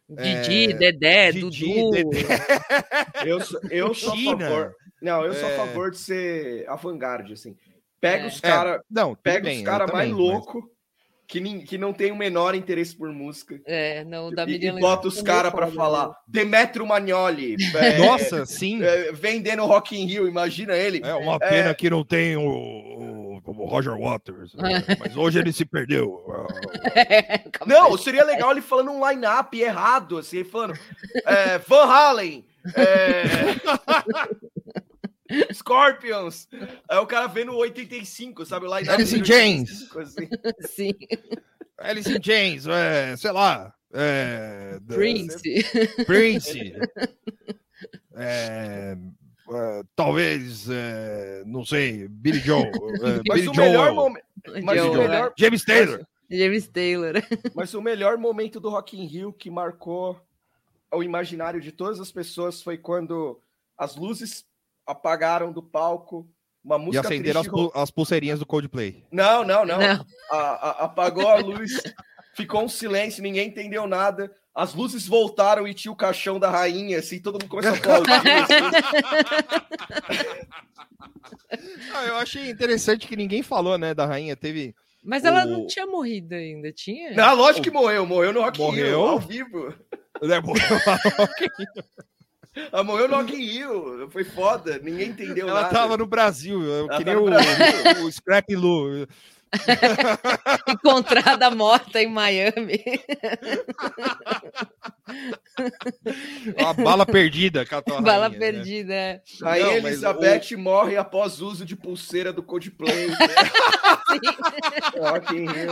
Didi, 0.09 0.73
é, 0.73 0.75
Dedé, 0.75 1.33
Didi, 1.33 1.65
Dudu. 1.65 1.91
Dedé. 1.91 2.27
Eu, 3.25 3.39
eu 3.71 3.95
sou 3.95 4.13
a 4.13 4.17
favor. 4.17 4.75
Não, 5.01 5.25
eu 5.25 5.33
sou 5.33 5.49
a 5.49 5.53
é. 5.53 5.57
favor 5.57 5.91
de 5.91 5.99
ser 5.99 6.69
avant-garde, 6.69 7.33
assim. 7.33 7.57
Pega 8.03 8.25
é. 8.25 8.27
os 8.27 8.41
caras. 8.41 8.77
É, 8.79 8.81
não, 8.91 9.15
pega 9.15 9.45
bem, 9.45 9.59
os 9.59 9.65
caras 9.65 9.93
mais 9.93 10.11
loucos. 10.11 10.61
Mas... 10.61 10.73
Que, 11.29 11.41
que 11.61 11.79
não 11.79 11.95
tem 11.95 12.13
o 12.13 12.17
menor 12.17 12.55
interesse 12.55 12.95
por 12.95 13.09
música. 13.11 13.59
É, 13.65 14.05
não, 14.05 14.31
da 14.31 14.45
E, 14.45 14.57
e 14.57 14.73
bota 14.73 15.09
os 15.09 15.23
caras 15.23 15.51
para 15.51 15.69
falar. 15.69 16.13
Demetrio 16.27 16.85
Magnoli. 16.85 17.57
É, 17.75 17.97
Nossa, 17.97 18.45
sim. 18.45 18.83
É, 18.83 19.13
vendendo 19.13 19.65
Rock 19.65 19.97
in 19.97 20.05
Rio, 20.05 20.29
imagina 20.29 20.77
ele. 20.77 21.01
É 21.03 21.15
uma 21.15 21.39
pena 21.39 21.71
é. 21.71 21.75
que 21.75 21.89
não 21.89 22.05
tem 22.05 22.37
o, 22.37 23.41
o 23.47 23.67
Roger 23.67 23.97
Waters. 23.97 24.53
Né? 24.55 24.85
mas 24.99 25.17
hoje 25.17 25.39
ele 25.39 25.53
se 25.53 25.65
perdeu. 25.65 26.23
não, 27.67 27.97
seria 27.97 28.25
legal 28.25 28.51
ele 28.51 28.61
falando 28.61 28.91
um 28.91 29.09
line-up 29.09 29.59
errado, 29.59 30.19
assim, 30.19 30.45
falando 30.45 30.79
é, 31.25 31.57
Van 31.59 31.85
Halen. 31.85 32.45
É... 32.77 34.42
Scorpions. 35.53 36.49
Aí 36.89 36.99
o 36.99 37.07
cara 37.07 37.27
vendo 37.27 37.55
85, 37.57 38.45
sabe? 38.45 38.67
Lá 38.67 38.79
Alice 38.79 39.19
in 39.19 39.25
James. 39.25 39.91
Assim. 39.97 40.29
Sim. 40.69 40.95
Alice 41.79 42.11
in 42.11 42.23
James, 42.23 42.67
é, 42.67 43.17
sei 43.17 43.33
lá. 43.33 43.75
É, 43.93 44.79
Prince. 44.87 45.43
Prince. 46.07 46.75
É, 48.15 48.97
é, 49.51 49.83
talvez, 49.95 50.69
é, 50.71 51.43
não 51.47 51.65
sei, 51.65 52.09
Billy 52.09 52.39
Joe. 52.39 52.65
É, 52.65 52.71
mas 53.29 53.41
Billy 53.45 53.49
o 53.49 53.55
melhor 53.55 53.93
momento. 53.93 54.25
Mas 54.63 54.83
o 54.83 54.95
melhor... 54.95 55.33
James 55.39 55.65
Taylor. 55.65 56.07
James 56.31 56.69
Taylor. 56.69 57.15
Mas 57.55 57.75
o 57.75 57.83
melhor 57.83 58.17
momento 58.17 58.59
do 58.59 58.71
Rock 58.71 58.99
in 58.99 59.05
Rio 59.05 59.33
que 59.33 59.51
marcou 59.51 60.19
o 60.91 61.03
imaginário 61.03 61.61
de 61.61 61.73
todas 61.73 62.01
as 62.01 62.11
pessoas 62.11 62.63
foi 62.63 62.79
quando 62.79 63.39
as 63.77 63.97
luzes 63.97 64.45
apagaram 64.87 65.53
do 65.53 65.63
palco 65.63 66.29
uma 66.65 66.79
música. 66.79 67.05
E 67.05 67.07
acenderam 67.07 67.41
as, 67.41 67.49
pu 67.49 67.73
as, 67.75 67.91
pulseirinhas 67.91 68.39
do 68.39 68.47
Coldplay. 68.47 69.05
Não, 69.11 69.45
não, 69.45 69.65
não. 69.65 69.79
não. 69.79 70.07
A, 70.31 70.39
a, 70.39 70.85
apagou 70.85 71.29
a 71.29 71.37
luz, 71.37 71.73
ficou 72.37 72.63
um 72.63 72.69
silêncio, 72.69 73.23
ninguém 73.23 73.49
entendeu 73.49 73.87
nada. 73.87 74.33
As 74.55 74.75
luzes 74.75 75.07
voltaram 75.07 75.67
e 75.67 75.73
tinha 75.73 75.91
o 75.91 75.97
caixão 75.97 76.39
da 76.39 76.51
rainha, 76.51 76.99
assim, 76.99 77.19
todo 77.19 77.35
mundo 77.35 77.49
começou 77.49 77.73
a 77.73 77.77
aplaudir. 77.99 78.11
Assim. 78.13 78.55
ah, 81.95 82.05
eu 82.07 82.17
achei 82.17 82.51
interessante 82.51 83.07
que 83.07 83.17
ninguém 83.17 83.43
falou, 83.43 83.79
né, 83.79 83.95
da 83.95 84.05
rainha. 84.05 84.37
Teve. 84.37 84.75
Mas 85.03 85.25
ela 85.25 85.45
o... 85.45 85.49
não 85.49 85.67
tinha 85.67 85.87
morrido 85.87 86.35
ainda, 86.35 86.71
tinha? 86.71 87.13
Não, 87.13 87.35
lógico 87.35 87.65
que 87.65 87.71
morreu, 87.71 88.07
morreu 88.07 88.33
no 88.33 88.43
Rock 88.43 88.59
morreu? 88.59 88.85
Rio, 88.85 89.01
ao 89.01 89.19
vivo. 89.19 89.75
É, 90.21 90.41
morreu 90.41 90.69
no 90.71 91.27
Rock 91.27 91.49
Rio. 91.59 91.85
Ela 92.55 92.85
morreu 92.85 93.09
no 93.09 93.17
Rock 93.17 93.35
in 93.35 93.45
Rio. 93.45 94.09
Foi 94.11 94.25
foda. 94.25 94.79
Ninguém 94.83 95.09
entendeu 95.09 95.49
Ela 95.49 95.63
nada. 95.63 95.75
Ela 95.75 95.83
tava 95.83 95.97
no 95.97 96.07
Brasil. 96.07 96.63
Eu 96.63 96.87
Ela 96.89 96.99
queria 96.99 97.19
o, 97.19 97.25
o, 97.25 98.05
o 98.07 98.13
Scrap 98.13 98.55
Lu. 98.55 99.07
Encontrada 100.69 101.51
morta 101.51 102.01
em 102.01 102.09
Miami. 102.09 102.83
Uma 106.59 106.73
bala 106.73 107.05
perdida, 107.05 107.67
Bala 108.01 108.29
rainha, 108.29 108.29
né? 108.29 108.39
perdida, 108.39 108.89
né? 108.89 109.21
Aí 109.45 109.63
Não, 109.63 109.73
Elizabeth 109.73 110.55
o... 110.55 110.59
morre 110.59 110.97
após 110.97 111.41
uso 111.41 111.67
de 111.67 111.77
pulseira 111.77 112.33
do 112.33 112.43
Coldplay. 112.43 113.09
Né? 113.09 113.17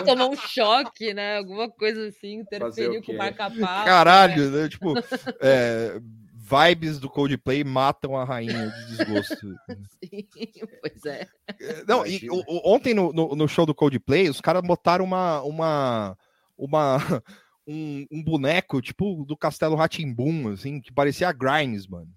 Tomou 0.04 0.32
um 0.32 0.36
choque, 0.36 1.14
né? 1.14 1.38
Alguma 1.38 1.70
coisa 1.70 2.08
assim, 2.08 2.34
interferiu 2.34 3.02
com 3.02 3.12
o 3.12 3.16
marca-pau. 3.16 3.84
Caralho, 3.84 4.50
né? 4.50 4.62
né? 4.62 4.68
Tipo, 4.68 4.94
é, 5.40 5.98
vibes 6.50 6.98
do 6.98 7.08
Coldplay 7.08 7.62
matam 7.62 8.16
a 8.16 8.24
rainha 8.24 8.68
de 8.68 8.96
desgosto. 8.96 9.54
Sim, 10.02 10.26
pois 10.80 11.04
é. 11.06 11.28
é 11.60 11.84
não, 11.86 12.04
e 12.04 12.28
o, 12.28 12.42
ontem 12.64 12.92
no, 12.92 13.12
no, 13.12 13.36
no, 13.36 13.48
show 13.48 13.64
do 13.64 13.74
Coldplay, 13.74 14.28
os 14.28 14.40
caras 14.40 14.62
botaram 14.62 15.04
uma. 15.04 15.40
uma, 15.42 16.18
uma 16.58 16.98
um, 17.66 18.04
um, 18.10 18.22
boneco, 18.22 18.82
tipo, 18.82 19.24
do 19.24 19.36
Castelo 19.36 19.76
Ratimbum, 19.76 20.52
assim, 20.52 20.80
que 20.80 20.92
parecia 20.92 21.28
a 21.28 21.32
Grimes, 21.32 21.86
mano. 21.86 22.10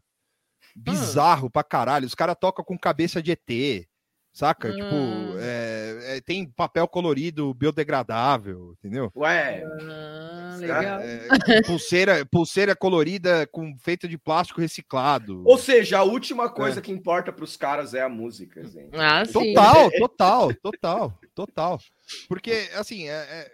Bizarro 0.75 1.47
ah. 1.47 1.51
pra 1.51 1.63
caralho. 1.63 2.07
Os 2.07 2.15
caras 2.15 2.35
tocam 2.39 2.65
com 2.65 2.77
cabeça 2.77 3.21
de 3.21 3.31
ET. 3.31 3.87
Saca? 4.33 4.71
Tipo, 4.71 4.95
hum. 4.95 5.27
Tipo, 5.27 5.39
é, 5.39 6.17
é, 6.17 6.21
tem 6.21 6.43
papel 6.47 6.87
colorido 6.87 7.53
biodegradável, 7.53 8.73
entendeu? 8.79 9.11
Ué. 9.15 9.63
Ah, 9.63 10.55
legal. 10.57 10.99
É, 11.01 11.61
pulseira, 11.61 12.25
pulseira 12.25 12.75
colorida 12.75 13.45
com 13.51 13.77
feita 13.77 14.07
de 14.07 14.17
plástico 14.17 14.59
reciclado. 14.59 15.43
Ou 15.45 15.57
seja, 15.57 15.99
a 15.99 16.03
última 16.03 16.49
coisa 16.49 16.79
é. 16.79 16.81
que 16.81 16.91
importa 16.91 17.31
para 17.31 17.43
os 17.43 17.55
caras 17.55 17.93
é 17.93 18.01
a 18.01 18.09
música, 18.09 18.63
gente. 18.63 18.89
Ah, 18.95 19.23
total, 19.31 19.91
total, 19.91 20.53
total, 20.55 21.19
total. 21.35 21.79
Porque, 22.27 22.69
assim, 22.73 23.07
é, 23.07 23.13
é, 23.13 23.51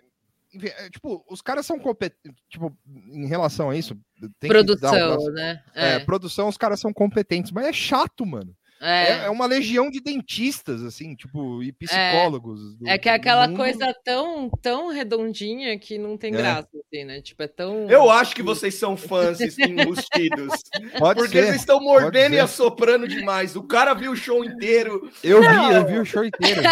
é 0.65 0.89
tipo, 0.89 1.25
os 1.29 1.41
caras 1.41 1.65
são 1.65 1.77
competentes, 1.77 2.41
tipo, 2.49 2.73
em 3.11 3.27
relação 3.27 3.69
a 3.69 3.75
isso. 3.75 3.97
produção, 4.39 5.17
uma... 5.19 5.31
né? 5.31 5.61
É. 5.75 5.99
produção, 5.99 6.47
os 6.47 6.57
caras 6.57 6.79
são 6.79 6.93
competentes, 6.93 7.51
mas 7.51 7.65
é 7.65 7.73
chato, 7.73 8.25
mano. 8.25 8.55
É. 8.81 9.03
é. 9.03 9.25
é 9.25 9.29
uma 9.29 9.45
legião 9.45 9.91
de 9.91 9.99
dentistas, 9.99 10.83
assim, 10.83 11.13
tipo, 11.15 11.61
e 11.61 11.71
psicólogos. 11.71 12.59
É, 12.61 12.77
do, 12.77 12.87
é 12.87 12.97
que 12.97 13.09
é 13.09 13.13
aquela 13.13 13.47
mundo. 13.47 13.57
coisa 13.57 13.93
tão, 14.05 14.49
tão 14.61 14.87
redondinha 14.87 15.77
que 15.77 15.97
não 15.97 16.17
tem 16.17 16.33
é. 16.33 16.37
graça, 16.37 16.69
assim, 16.73 17.03
né? 17.03 17.21
Tipo, 17.21 17.43
é 17.43 17.47
tão. 17.47 17.89
Eu 17.89 18.09
acho 18.09 18.33
que 18.33 18.41
vocês 18.41 18.75
são 18.75 18.95
fãs 18.97 19.39
enrustidos. 19.57 20.53
Pode 20.97 21.19
porque 21.19 21.41
ser. 21.41 21.47
eles 21.49 21.59
estão 21.59 21.81
mordendo 21.81 22.35
e 22.35 22.39
assoprando 22.39 23.07
demais. 23.07 23.55
O 23.55 23.63
cara 23.63 23.93
viu 23.93 24.13
o 24.13 24.15
show 24.15 24.45
inteiro. 24.45 25.11
Eu 25.21 25.41
vi, 25.41 25.73
eu 25.73 25.85
vi 25.85 25.99
o 25.99 26.05
show 26.05 26.23
inteiro. 26.23 26.61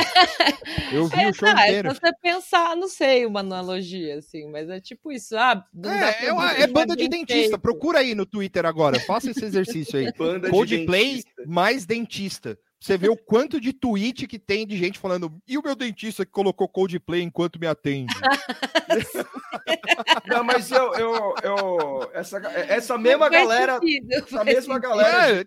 Eu 0.91 1.07
vi 1.07 1.21
é, 1.21 1.29
o 1.29 1.33
show 1.33 1.47
tá, 1.47 1.67
inteiro. 1.67 1.93
Se 1.93 1.99
você 1.99 2.13
pensar, 2.21 2.75
não 2.75 2.87
sei, 2.87 3.25
uma 3.25 3.39
analogia, 3.41 4.17
assim, 4.17 4.49
mas 4.49 4.69
é 4.69 4.79
tipo 4.79 5.11
isso. 5.11 5.35
Ah, 5.35 5.65
é, 5.85 6.61
é, 6.61 6.67
banda 6.67 6.95
de 6.95 7.07
dentista. 7.07 7.33
Feito. 7.33 7.59
Procura 7.59 7.99
aí 7.99 8.15
no 8.15 8.25
Twitter 8.25 8.65
agora. 8.65 8.99
Faça 9.01 9.31
esse 9.31 9.43
exercício 9.43 9.99
aí. 9.99 10.11
Banda 10.17 10.49
Coldplay 10.49 11.23
mais 11.45 11.85
dentista 11.85 11.96
dentista. 11.97 12.57
Você 12.79 12.95
vê 12.95 13.09
o 13.09 13.17
quanto 13.17 13.59
de 13.59 13.73
tweet 13.73 14.27
que 14.27 14.37
tem 14.37 14.65
de 14.65 14.77
gente 14.77 14.99
falando, 14.99 15.41
e 15.47 15.57
o 15.57 15.63
meu 15.63 15.75
dentista 15.75 16.23
que 16.23 16.31
colocou 16.31 16.69
Coldplay 16.69 17.23
enquanto 17.23 17.59
me 17.59 17.65
atende? 17.65 18.13
Não, 20.27 20.43
mas 20.43 20.71
eu, 20.71 20.93
eu, 20.93 21.35
eu 21.43 22.11
essa, 22.13 22.37
essa 22.37 22.97
mesma 22.97 23.29
galera, 23.29 23.79
sentido, 23.79 24.13
essa 24.13 24.43
mesma 24.43 24.75
sentido. 24.75 24.79
galera, 24.79 25.41
é. 25.41 25.45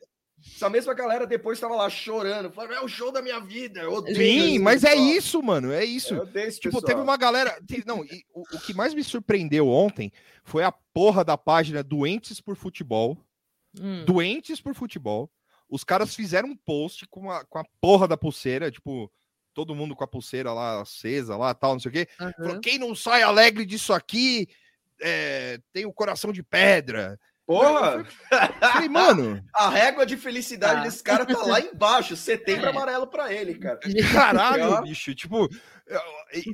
essa 0.56 0.68
mesma 0.68 0.92
galera 0.92 1.24
depois 1.24 1.56
estava 1.56 1.76
lá 1.76 1.88
chorando, 1.88 2.50
falando, 2.50 2.74
é 2.74 2.80
o 2.80 2.88
show 2.88 3.12
da 3.12 3.22
minha 3.22 3.38
vida. 3.38 3.82
Sim, 4.12 4.58
mas 4.58 4.82
é 4.82 4.96
isso, 4.96 5.40
mano, 5.40 5.72
é 5.72 5.84
isso. 5.84 6.16
tipo, 6.16 6.62
pessoal. 6.62 6.82
teve 6.82 7.00
uma 7.00 7.16
galera, 7.16 7.56
não, 7.86 8.00
o, 8.34 8.56
o 8.56 8.60
que 8.60 8.74
mais 8.74 8.92
me 8.92 9.04
surpreendeu 9.04 9.68
ontem 9.68 10.10
foi 10.42 10.64
a 10.64 10.72
porra 10.72 11.24
da 11.24 11.38
página 11.38 11.82
Doentes 11.82 12.40
por 12.40 12.56
Futebol. 12.56 13.16
Hum. 13.80 14.04
Doentes 14.04 14.60
por 14.60 14.74
Futebol 14.74 15.30
os 15.70 15.84
caras 15.84 16.14
fizeram 16.14 16.48
um 16.48 16.56
post 16.56 17.06
com 17.06 17.30
a, 17.30 17.44
com 17.44 17.58
a 17.58 17.64
porra 17.80 18.08
da 18.08 18.16
pulseira, 18.16 18.70
tipo, 18.70 19.10
todo 19.54 19.74
mundo 19.74 19.94
com 19.94 20.02
a 20.02 20.08
pulseira 20.08 20.52
lá 20.52 20.80
acesa, 20.80 21.36
lá 21.36 21.54
tal, 21.54 21.74
não 21.74 21.80
sei 21.80 21.88
o 21.88 21.92
quê. 21.92 22.08
Uhum. 22.20 22.32
Falou, 22.32 22.60
quem 22.60 22.78
não 22.78 22.94
sai 22.94 23.22
alegre 23.22 23.64
disso 23.64 23.92
aqui 23.92 24.48
é, 25.00 25.60
tem 25.72 25.86
o 25.86 25.92
coração 25.92 26.32
de 26.32 26.42
pedra. 26.42 27.18
Porra! 27.50 28.04
Falei, 28.60 28.86
mano. 28.88 29.44
A 29.52 29.68
régua 29.68 30.06
de 30.06 30.16
felicidade 30.16 30.82
ah. 30.82 30.82
desse 30.84 31.02
cara 31.02 31.26
tá 31.26 31.36
lá 31.42 31.58
embaixo. 31.66 32.14
Setembro 32.14 32.66
é. 32.66 32.68
amarelo 32.68 33.08
para 33.08 33.34
ele, 33.34 33.56
cara. 33.56 33.80
Caralho, 34.12 34.82
bicho. 34.82 35.12
Tipo, 35.16 35.48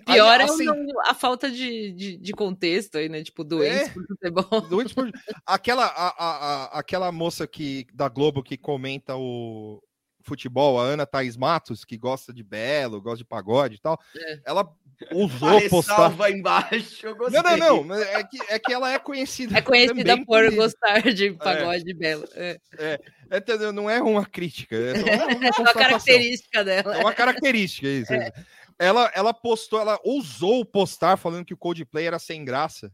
Pior 0.07 0.41
aí, 0.41 0.43
assim, 0.43 0.67
é 0.67 1.11
a 1.11 1.13
falta 1.13 1.51
de, 1.51 1.93
de, 1.93 2.17
de, 2.17 2.33
contexto 2.33 2.97
aí, 2.97 3.11
né? 3.11 3.23
Tipo, 3.23 3.45
doente 3.45 3.75
é, 3.75 3.89
por 3.91 4.07
futebol. 4.07 4.61
Doente 4.71 4.95
por... 4.95 5.13
Aquela, 5.45 5.85
a, 5.85 6.09
a, 6.09 6.37
a, 6.65 6.79
aquela 6.79 7.13
moça 7.13 7.47
que, 7.47 7.87
da 7.93 8.09
Globo 8.09 8.43
que 8.43 8.57
comenta 8.57 9.15
o 9.17 9.83
futebol, 10.27 10.81
a 10.81 10.85
Ana 10.85 11.07
Thaís 11.07 11.37
Matos, 11.37 11.85
que 11.85 11.97
gosta 11.97 12.33
de 12.33 12.43
belo, 12.43 13.01
gosta 13.01 13.19
de 13.19 13.25
pagode 13.25 13.77
e 13.77 13.79
tal, 13.79 13.99
é. 14.17 14.41
ela 14.45 14.69
usou 15.13 15.69
postar. 15.69 16.13
embaixo. 16.31 17.07
Não, 17.31 17.57
não, 17.57 17.85
não. 17.85 17.95
É 17.97 18.25
que, 18.25 18.39
é 18.49 18.59
que 18.59 18.73
ela 18.73 18.93
é 18.93 18.99
conhecida. 18.99 19.57
É 19.57 19.63
conhecida 19.63 20.17
por, 20.19 20.45
por 20.45 20.55
gostar 20.55 21.01
de 21.13 21.29
é. 21.29 21.33
pagode 21.33 21.91
é. 21.91 21.95
belo. 21.95 22.29
É. 22.35 22.59
é. 22.79 23.01
É, 23.29 23.73
não 23.73 23.91
é 23.91 24.01
uma 24.01 24.25
crítica, 24.25 24.77
é 24.77 24.93
uma, 24.93 25.59
uma 25.59 25.75
característica 25.75 26.63
dela. 26.63 26.97
É 26.97 27.01
uma 27.01 27.13
característica, 27.13 27.89
isso. 27.89 28.13
É 28.13 28.31
ela, 28.79 29.11
ela 29.15 29.33
postou, 29.33 29.81
ela 29.81 29.99
ousou 30.05 30.65
postar 30.65 31.17
falando 31.17 31.45
que 31.45 31.55
o 31.55 31.57
Coldplay 31.57 32.07
era 32.07 32.19
sem 32.19 32.45
graça. 32.45 32.93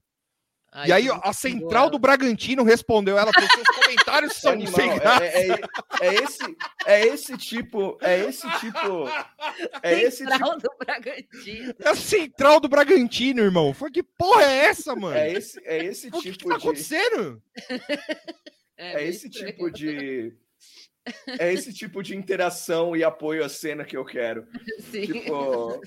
Ai, 0.75 0.89
e 0.89 0.93
aí 0.93 1.09
a 1.23 1.33
central 1.35 1.91
do 1.91 1.99
Bragantino 1.99 2.63
respondeu 2.65 3.19
ela 3.19 3.31
com 3.31 3.41
seus 3.43 3.69
comentários 3.77 4.33
são 4.33 4.53
Animal, 4.53 4.75
sem 4.75 4.95
graça. 4.95 5.25
É, 5.25 5.49
é, 5.49 5.61
é, 6.01 6.15
esse, 6.15 6.57
é 6.87 7.07
esse 7.07 7.37
tipo, 7.37 7.99
é 8.01 8.21
esse 8.21 8.51
tipo, 8.59 9.07
é 9.83 10.03
esse 10.03 10.25
central 10.25 10.57
tipo... 10.57 10.63
do 10.63 10.77
Bragantino. 10.79 11.75
É 11.79 11.89
a 11.91 11.95
central 11.95 12.59
do 12.59 12.69
Bragantino, 12.69 13.43
irmão. 13.43 13.75
Foi 13.75 13.91
que 13.91 14.03
porra 14.03 14.45
é 14.45 14.65
essa, 14.65 14.97
mano? 14.97 15.15
É 15.15 15.31
esse, 15.31 15.61
é 15.67 15.85
esse 15.85 16.11
tipo 16.11 16.23
que, 16.23 16.33
que 16.33 16.49
tá 16.49 16.57
de... 16.57 16.63
acontecendo? 16.63 17.43
É, 18.79 19.03
é 19.03 19.07
esse 19.07 19.29
tipo 19.29 19.71
de 19.71 20.35
é 21.39 21.53
esse 21.53 21.73
tipo 21.73 22.03
de 22.03 22.17
interação 22.17 22.97
e 22.97 23.05
apoio 23.05 23.45
à 23.45 23.49
cena 23.49 23.85
que 23.85 23.97
eu 23.97 24.05
quero. 24.05 24.47
Sim. 24.91 25.03
Tipo, 25.03 25.81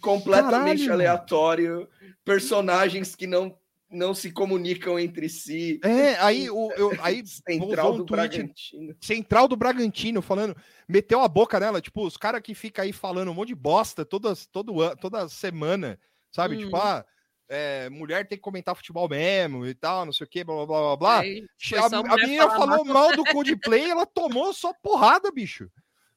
completamente 0.00 0.80
Caralho. 0.80 0.92
aleatório, 0.92 1.88
personagens 2.24 3.14
que 3.14 3.26
não 3.26 3.56
não 3.92 4.14
se 4.14 4.32
comunicam 4.32 4.98
entre 4.98 5.28
si. 5.28 5.78
É, 5.84 6.14
aí 6.16 6.50
o 6.50 6.72
eu, 6.76 6.92
aí 7.02 7.22
central 7.26 7.92
do 7.96 8.04
tweet, 8.04 8.28
Bragantino. 8.28 8.96
Central 9.00 9.48
do 9.48 9.56
Bragantino 9.56 10.22
falando, 10.22 10.56
meteu 10.88 11.20
a 11.20 11.28
boca 11.28 11.60
nela, 11.60 11.80
tipo, 11.80 12.04
os 12.04 12.16
caras 12.16 12.40
que 12.40 12.54
fica 12.54 12.82
aí 12.82 12.92
falando 12.92 13.30
um 13.30 13.34
monte 13.34 13.48
de 13.48 13.54
bosta 13.54 14.04
todas 14.04 14.46
todo 14.46 14.72
toda 14.96 15.28
semana, 15.28 15.98
sabe? 16.30 16.56
Tipo, 16.56 16.68
hum. 16.68 16.72
Tipo, 16.72 16.82
ah, 16.82 17.04
é, 17.48 17.90
mulher 17.90 18.26
tem 18.26 18.38
que 18.38 18.42
comentar 18.42 18.74
futebol 18.74 19.08
mesmo 19.08 19.66
e 19.66 19.74
tal, 19.74 20.06
não 20.06 20.12
sei 20.12 20.26
o 20.26 20.30
que, 20.30 20.42
blá 20.42 20.64
blá 20.64 20.66
blá 20.66 20.96
blá. 20.96 21.16
a, 21.18 22.14
a 22.14 22.16
menina 22.16 22.48
falou 22.50 22.84
mal 22.84 23.14
do 23.14 23.24
Coldplay, 23.24 23.90
ela 23.90 24.06
tomou 24.06 24.54
só 24.54 24.72
porrada, 24.72 25.30
bicho. 25.30 25.70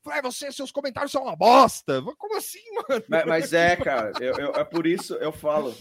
Falei, 0.05 0.21
você, 0.21 0.51
seus 0.51 0.71
comentários 0.71 1.11
são 1.11 1.23
uma 1.23 1.35
bosta. 1.35 1.99
Como 2.19 2.37
assim, 2.37 2.59
mano? 2.87 3.03
Mas, 3.09 3.25
mas 3.25 3.53
é, 3.53 3.75
cara, 3.75 4.11
eu, 4.21 4.35
eu, 4.35 4.51
é 4.51 4.63
por 4.63 4.85
isso 4.85 5.15
eu 5.15 5.31
falo. 5.31 5.75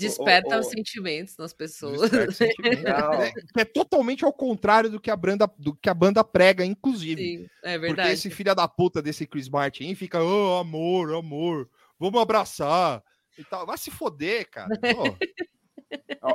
Desperta 0.00 0.58
os 0.58 0.68
sentimentos 0.68 1.36
nas 1.36 1.52
pessoas. 1.52 2.10
Sentimentos. 2.34 2.84
é, 2.84 3.60
é, 3.60 3.64
totalmente 3.64 4.24
ao 4.24 4.32
contrário 4.32 4.90
do 4.90 5.00
que 5.00 5.10
a 5.10 5.16
banda, 5.16 5.50
do 5.58 5.74
que 5.74 5.88
a 5.88 5.94
banda 5.94 6.24
prega, 6.24 6.64
inclusive. 6.64 7.22
Sim, 7.22 7.46
é 7.62 7.78
verdade. 7.78 8.08
Porque 8.08 8.12
esse 8.12 8.30
filho 8.30 8.54
da 8.54 8.66
puta 8.66 9.02
desse 9.02 9.26
Chris 9.26 9.48
Martin 9.48 9.94
fica, 9.94 10.22
oh, 10.22 10.58
amor, 10.58 11.14
amor, 11.14 11.68
vamos 11.98 12.20
abraçar 12.20 13.02
e 13.38 13.44
tal. 13.44 13.66
Vai 13.66 13.78
se 13.78 13.90
foder, 13.90 14.48
cara. 14.50 14.68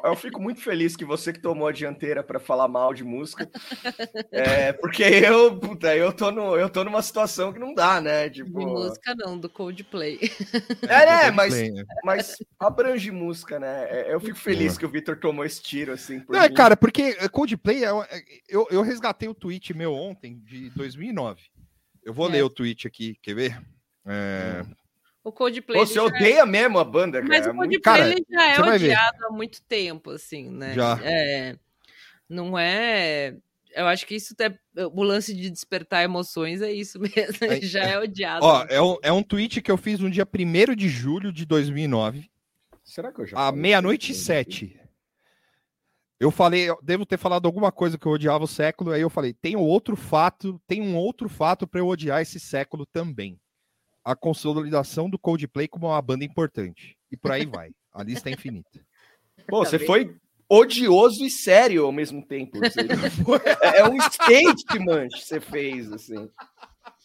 Eu 0.03 0.15
fico 0.15 0.41
muito 0.41 0.61
feliz 0.61 0.95
que 0.95 1.05
você 1.05 1.31
que 1.31 1.39
tomou 1.39 1.67
a 1.67 1.71
dianteira 1.71 2.23
para 2.23 2.39
falar 2.39 2.67
mal 2.67 2.93
de 2.93 3.03
música, 3.03 3.49
é, 4.31 4.73
porque 4.73 5.03
eu, 5.03 5.57
puta, 5.57 5.95
eu 5.95 6.11
tô 6.11 6.31
no, 6.31 6.57
eu 6.57 6.69
tô 6.69 6.83
numa 6.83 7.01
situação 7.01 7.53
que 7.53 7.59
não 7.59 7.73
dá, 7.73 8.01
né? 8.01 8.29
Tipo, 8.29 8.59
de 8.59 8.65
música 8.65 9.15
não, 9.15 9.37
do 9.37 9.49
Coldplay. 9.49 10.19
É, 10.87 11.05
né? 11.05 11.31
Mas, 11.31 11.53
mas 12.03 12.35
abrange 12.59 13.11
música, 13.11 13.59
né? 13.59 13.87
É, 13.89 14.13
eu 14.13 14.19
fico 14.19 14.37
feliz 14.37 14.77
que 14.77 14.85
o 14.85 14.89
Victor 14.89 15.17
tomou 15.17 15.45
esse 15.45 15.61
tiro 15.61 15.93
assim. 15.93 16.23
Não, 16.29 16.39
é, 16.39 16.49
cara, 16.49 16.75
porque 16.75 17.15
Coldplay, 17.29 17.85
é, 17.85 17.89
eu, 18.47 18.67
eu 18.69 18.81
resgatei 18.81 19.27
o 19.27 19.33
tweet 19.33 19.73
meu 19.73 19.93
ontem 19.93 20.39
de 20.43 20.69
2009. 20.71 21.41
Eu 22.03 22.13
vou 22.13 22.27
é. 22.29 22.33
ler 22.33 22.43
o 22.43 22.49
tweet 22.49 22.87
aqui, 22.87 23.17
quer 23.21 23.35
ver? 23.35 23.61
É, 24.05 24.63
hum. 24.63 24.84
O 25.25 25.31
Coldplay. 25.31 25.79
Você 25.79 25.99
odeia 25.99 26.41
é... 26.41 26.45
mesmo 26.45 26.77
a 26.77 26.83
banda, 26.83 27.19
cara. 27.19 27.27
Mas 27.27 27.47
o 27.47 27.55
Coldplay 27.55 27.81
cara, 27.81 28.11
ele 28.11 28.25
já 28.29 28.45
é 28.45 28.61
odiado 28.61 29.25
há 29.25 29.31
muito 29.31 29.59
tempo, 29.63 30.11
assim, 30.11 30.51
né? 30.51 30.75
Já. 30.75 30.99
É, 31.03 31.55
não 32.29 32.55
é. 32.55 33.35
Eu 33.75 33.87
acho 33.87 34.05
que 34.05 34.13
isso 34.13 34.35
é 34.39 34.55
o 34.85 35.01
lance 35.01 35.33
de 35.33 35.49
despertar 35.49 36.03
emoções 36.03 36.61
é 36.61 36.71
isso 36.71 36.99
mesmo. 37.01 37.37
Ele 37.41 37.65
já 37.65 37.83
é 37.83 37.97
odiado. 37.97 38.45
Ó, 38.45 38.65
é 38.69 38.79
um, 38.79 38.97
é 39.01 39.11
um 39.11 39.23
tweet 39.23 39.63
que 39.63 39.71
eu 39.71 39.77
fiz 39.77 39.99
no 39.99 40.11
dia 40.11 40.27
1 40.31 40.75
de 40.75 40.87
julho 40.87 41.33
de 41.33 41.43
2009. 41.43 42.29
Será 42.83 43.11
que 43.11 43.21
eu 43.21 43.25
já. 43.25 43.47
À 43.47 43.51
meia-noite 43.51 44.11
e 44.11 44.15
sete. 44.15 44.79
Eu 46.19 46.29
falei, 46.29 46.69
eu 46.69 46.77
devo 46.83 47.03
ter 47.03 47.17
falado 47.17 47.47
alguma 47.47 47.71
coisa 47.71 47.97
que 47.97 48.05
eu 48.05 48.11
odiava 48.11 48.43
o 48.43 48.47
século, 48.47 48.91
aí 48.91 49.01
eu 49.01 49.09
falei, 49.09 49.33
tem 49.33 49.55
outro 49.55 49.97
fato, 49.97 50.61
tem 50.65 50.81
um 50.81 50.95
outro 50.95 51.27
fato 51.27 51.67
para 51.67 51.81
eu 51.81 51.87
odiar 51.87 52.21
esse 52.21 52.39
século 52.39 52.85
também 52.85 53.37
a 54.05 54.15
consolidação 54.15 55.09
do 55.09 55.17
Coldplay 55.17 55.67
como 55.67 55.87
uma 55.87 56.01
banda 56.01 56.23
importante. 56.23 56.95
E 57.11 57.17
por 57.17 57.31
aí 57.31 57.45
vai. 57.45 57.71
A 57.91 58.03
lista 58.03 58.29
é 58.29 58.33
infinita. 58.33 58.85
Pô, 59.49 59.63
tá 59.63 59.69
você 59.71 59.79
foi 59.79 60.15
odioso 60.47 61.25
e 61.25 61.29
sério 61.29 61.85
ao 61.85 61.91
mesmo 61.91 62.23
tempo. 62.23 62.59
Assim. 62.63 62.81
é, 63.61 63.83
um 63.89 63.99
statement 64.01 65.07
que 65.09 65.25
você 65.25 65.41
fez, 65.41 65.91
assim. 65.91 66.29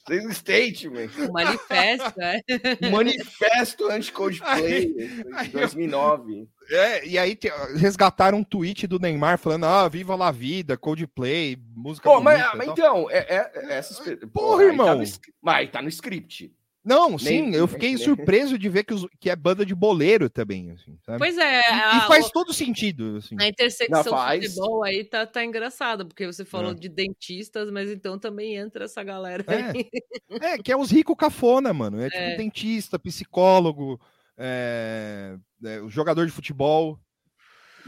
Fez 0.06 0.26
um 0.26 0.32
statement. 0.32 1.08
Um 1.18 1.32
manifesto, 1.32 2.20
é. 2.20 2.90
manifesto 2.90 3.88
anti-Coldplay, 3.88 5.24
2009. 5.52 6.48
É, 6.70 7.06
e 7.06 7.18
aí 7.18 7.36
te, 7.36 7.48
resgataram 7.76 8.38
um 8.38 8.44
tweet 8.44 8.86
do 8.86 8.98
Neymar 8.98 9.38
falando: 9.38 9.64
ah, 9.64 9.88
viva 9.88 10.16
la 10.16 10.30
vida, 10.30 10.76
Coldplay, 10.76 11.56
música. 11.74 12.08
Pô, 12.08 12.20
bonita, 12.20 12.50
mas, 12.54 12.58
mas 12.58 12.68
então, 12.68 13.10
é, 13.10 13.18
é, 13.18 13.52
é 13.54 13.72
essas. 13.74 14.00
Porra, 14.32 14.64
irmão. 14.64 14.86
Tá 14.86 14.94
no, 14.96 15.04
mas 15.40 15.70
tá 15.70 15.82
no 15.82 15.88
script. 15.88 16.52
Não, 16.82 17.18
sim, 17.18 17.54
eu 17.54 17.68
fiquei 17.68 17.96
surpreso 17.98 18.58
de 18.58 18.68
ver 18.68 18.84
que, 18.84 18.94
os, 18.94 19.06
que 19.20 19.28
é 19.28 19.36
banda 19.36 19.66
de 19.66 19.74
boleiro 19.74 20.30
também. 20.30 20.70
Assim, 20.70 20.98
pois 21.18 21.36
é. 21.36 21.60
A, 21.70 21.98
e, 21.98 22.08
faz 22.08 22.30
todo 22.30 22.54
sentido. 22.54 23.18
Assim. 23.18 23.36
A 23.38 23.46
intersecção 23.46 24.02
do 24.02 24.16
futebol 24.16 24.82
aí 24.82 25.04
tá, 25.04 25.26
tá 25.26 25.44
engraçada, 25.44 26.06
porque 26.06 26.26
você 26.26 26.42
falou 26.42 26.72
é. 26.72 26.74
de 26.74 26.88
dentistas, 26.88 27.70
mas 27.70 27.90
então 27.90 28.18
também 28.18 28.56
entra 28.56 28.86
essa 28.86 29.02
galera 29.04 29.44
é. 29.46 30.54
é, 30.54 30.58
que 30.58 30.72
é 30.72 30.76
os 30.76 30.90
ricos 30.90 31.16
cafona, 31.18 31.74
mano. 31.74 32.00
É, 32.00 32.08
tipo 32.08 32.22
é. 32.22 32.36
dentista, 32.36 32.98
psicólogo, 32.98 34.00
é, 34.38 35.36
é, 35.62 35.82
jogador 35.88 36.24
de 36.24 36.32
futebol. 36.32 36.98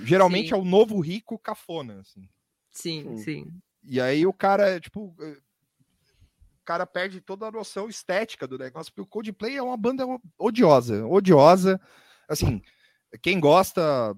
Geralmente 0.01 0.49
sim. 0.49 0.55
é 0.55 0.57
o 0.57 0.65
novo 0.65 1.01
rico 1.01 1.39
cafona, 1.39 2.01
assim. 2.01 2.29
Sim, 2.71 3.17
sim. 3.17 3.47
E 3.83 4.01
aí 4.01 4.27
o 4.27 4.33
cara, 4.33 4.79
tipo 4.79 5.15
cara 6.65 6.87
perde 6.87 7.21
toda 7.21 7.47
a 7.47 7.51
noção 7.51 7.89
estética 7.89 8.47
do 8.47 8.59
negócio, 8.59 8.93
porque 8.93 9.03
o 9.03 9.11
Coldplay 9.11 9.57
é 9.57 9.63
uma 9.63 9.77
banda 9.77 10.05
odiosa, 10.39 11.07
odiosa. 11.07 11.81
Assim, 12.29 12.63
quem 13.23 13.41
gosta, 13.41 14.15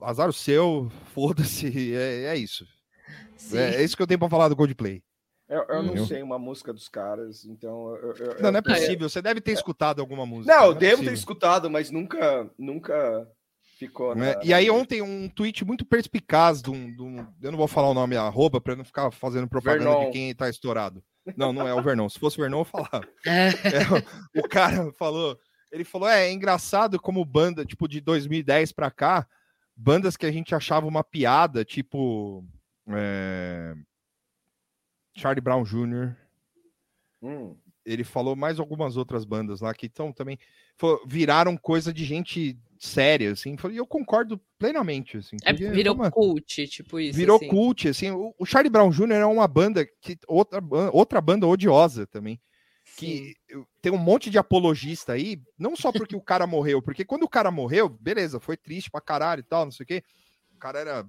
azar 0.00 0.28
o 0.28 0.32
seu, 0.32 0.90
foda-se, 1.14 1.94
é, 1.94 2.24
é, 2.24 2.36
isso. 2.36 2.66
É, 3.52 3.76
é, 3.76 3.84
isso 3.84 3.96
que 3.96 4.02
eu 4.02 4.06
tenho 4.06 4.20
para 4.20 4.30
falar 4.30 4.48
do 4.48 4.56
Coldplay. 4.56 5.02
Eu, 5.48 5.64
eu 5.68 5.82
não 5.82 6.06
sei 6.06 6.22
uma 6.22 6.38
música 6.38 6.72
dos 6.72 6.88
caras, 6.88 7.44
então. 7.44 7.94
Eu, 7.96 8.12
eu, 8.14 8.42
não, 8.42 8.52
não 8.52 8.58
é 8.58 8.62
possível. 8.62 9.08
Você 9.08 9.20
deve 9.20 9.38
ter 9.38 9.50
é. 9.50 9.54
escutado 9.54 10.00
alguma 10.00 10.24
música. 10.24 10.54
Não, 10.54 10.66
eu 10.66 10.72
é 10.72 10.76
devo 10.76 10.92
possível. 10.92 11.12
ter 11.12 11.18
escutado, 11.18 11.70
mas 11.70 11.90
nunca, 11.90 12.50
nunca 12.58 13.28
ficou. 13.78 14.14
Na, 14.14 14.42
e 14.42 14.54
aí 14.54 14.70
ontem 14.70 15.02
um 15.02 15.28
tweet 15.28 15.64
muito 15.64 15.84
perspicaz 15.84 16.62
de 16.62 16.70
um, 16.70 17.26
eu 17.42 17.50
não 17.50 17.58
vou 17.58 17.68
falar 17.68 17.90
o 17.90 17.94
nome 17.94 18.16
arroba 18.16 18.60
para 18.60 18.76
não 18.76 18.84
ficar 18.84 19.10
fazendo 19.10 19.48
propaganda 19.48 19.90
Vernon. 19.90 20.06
de 20.06 20.12
quem 20.12 20.34
tá 20.34 20.48
estourado. 20.48 21.02
Não, 21.36 21.52
não 21.52 21.66
é 21.66 21.74
o 21.74 21.82
Vernon. 21.82 22.08
Se 22.08 22.18
fosse 22.18 22.38
o 22.38 22.42
Vernon, 22.42 22.60
eu 22.60 22.64
falava. 22.64 23.06
É. 23.26 23.48
É, 23.48 24.40
o 24.40 24.48
cara 24.48 24.92
falou, 24.92 25.38
ele 25.70 25.84
falou, 25.84 26.08
é, 26.08 26.28
é 26.28 26.32
engraçado 26.32 27.00
como 27.00 27.24
banda, 27.24 27.64
tipo, 27.64 27.86
de 27.86 28.00
2010 28.00 28.72
para 28.72 28.90
cá, 28.90 29.26
bandas 29.76 30.16
que 30.16 30.26
a 30.26 30.32
gente 30.32 30.54
achava 30.54 30.86
uma 30.86 31.04
piada, 31.04 31.64
tipo 31.64 32.44
é... 32.88 33.74
Charlie 35.16 35.40
Brown 35.40 35.62
Jr. 35.64 36.16
Hum. 37.22 37.56
Ele 37.84 38.04
falou 38.04 38.36
mais 38.36 38.58
algumas 38.58 38.96
outras 38.96 39.24
bandas 39.24 39.60
lá 39.60 39.74
que 39.74 39.86
estão 39.86 40.12
também 40.12 40.38
viraram 41.06 41.56
coisa 41.56 41.92
de 41.92 42.04
gente 42.04 42.58
séria, 42.82 43.30
assim. 43.30 43.56
E 43.70 43.76
eu 43.76 43.86
concordo 43.86 44.40
plenamente, 44.58 45.16
assim. 45.16 45.36
É, 45.44 45.52
virou 45.52 45.94
uma... 45.94 46.10
cult, 46.10 46.66
tipo 46.66 46.98
isso. 46.98 47.16
Virou 47.16 47.36
assim. 47.36 47.48
cult, 47.48 47.88
assim. 47.88 48.10
O, 48.10 48.34
o 48.36 48.44
Charlie 48.44 48.70
Brown 48.70 48.90
Jr. 48.90 49.12
é 49.12 49.26
uma 49.26 49.46
banda 49.46 49.86
que 50.00 50.18
outra, 50.26 50.60
outra 50.92 51.20
banda 51.20 51.46
odiosa 51.46 52.06
também. 52.06 52.40
Que 52.96 53.36
Sim. 53.48 53.64
tem 53.80 53.92
um 53.92 53.98
monte 53.98 54.28
de 54.28 54.36
apologista 54.36 55.12
aí, 55.12 55.40
não 55.56 55.76
só 55.76 55.92
porque 55.92 56.16
o 56.16 56.20
cara 56.20 56.46
morreu, 56.46 56.82
porque 56.82 57.04
quando 57.04 57.22
o 57.22 57.28
cara 57.28 57.50
morreu, 57.50 57.88
beleza, 57.88 58.40
foi 58.40 58.56
triste 58.56 58.90
pra 58.90 59.00
caralho 59.00 59.40
e 59.40 59.44
tal, 59.44 59.64
não 59.64 59.72
sei 59.72 59.84
o 59.84 59.86
quê. 59.86 60.02
O 60.52 60.58
cara 60.58 60.80
era 60.80 61.08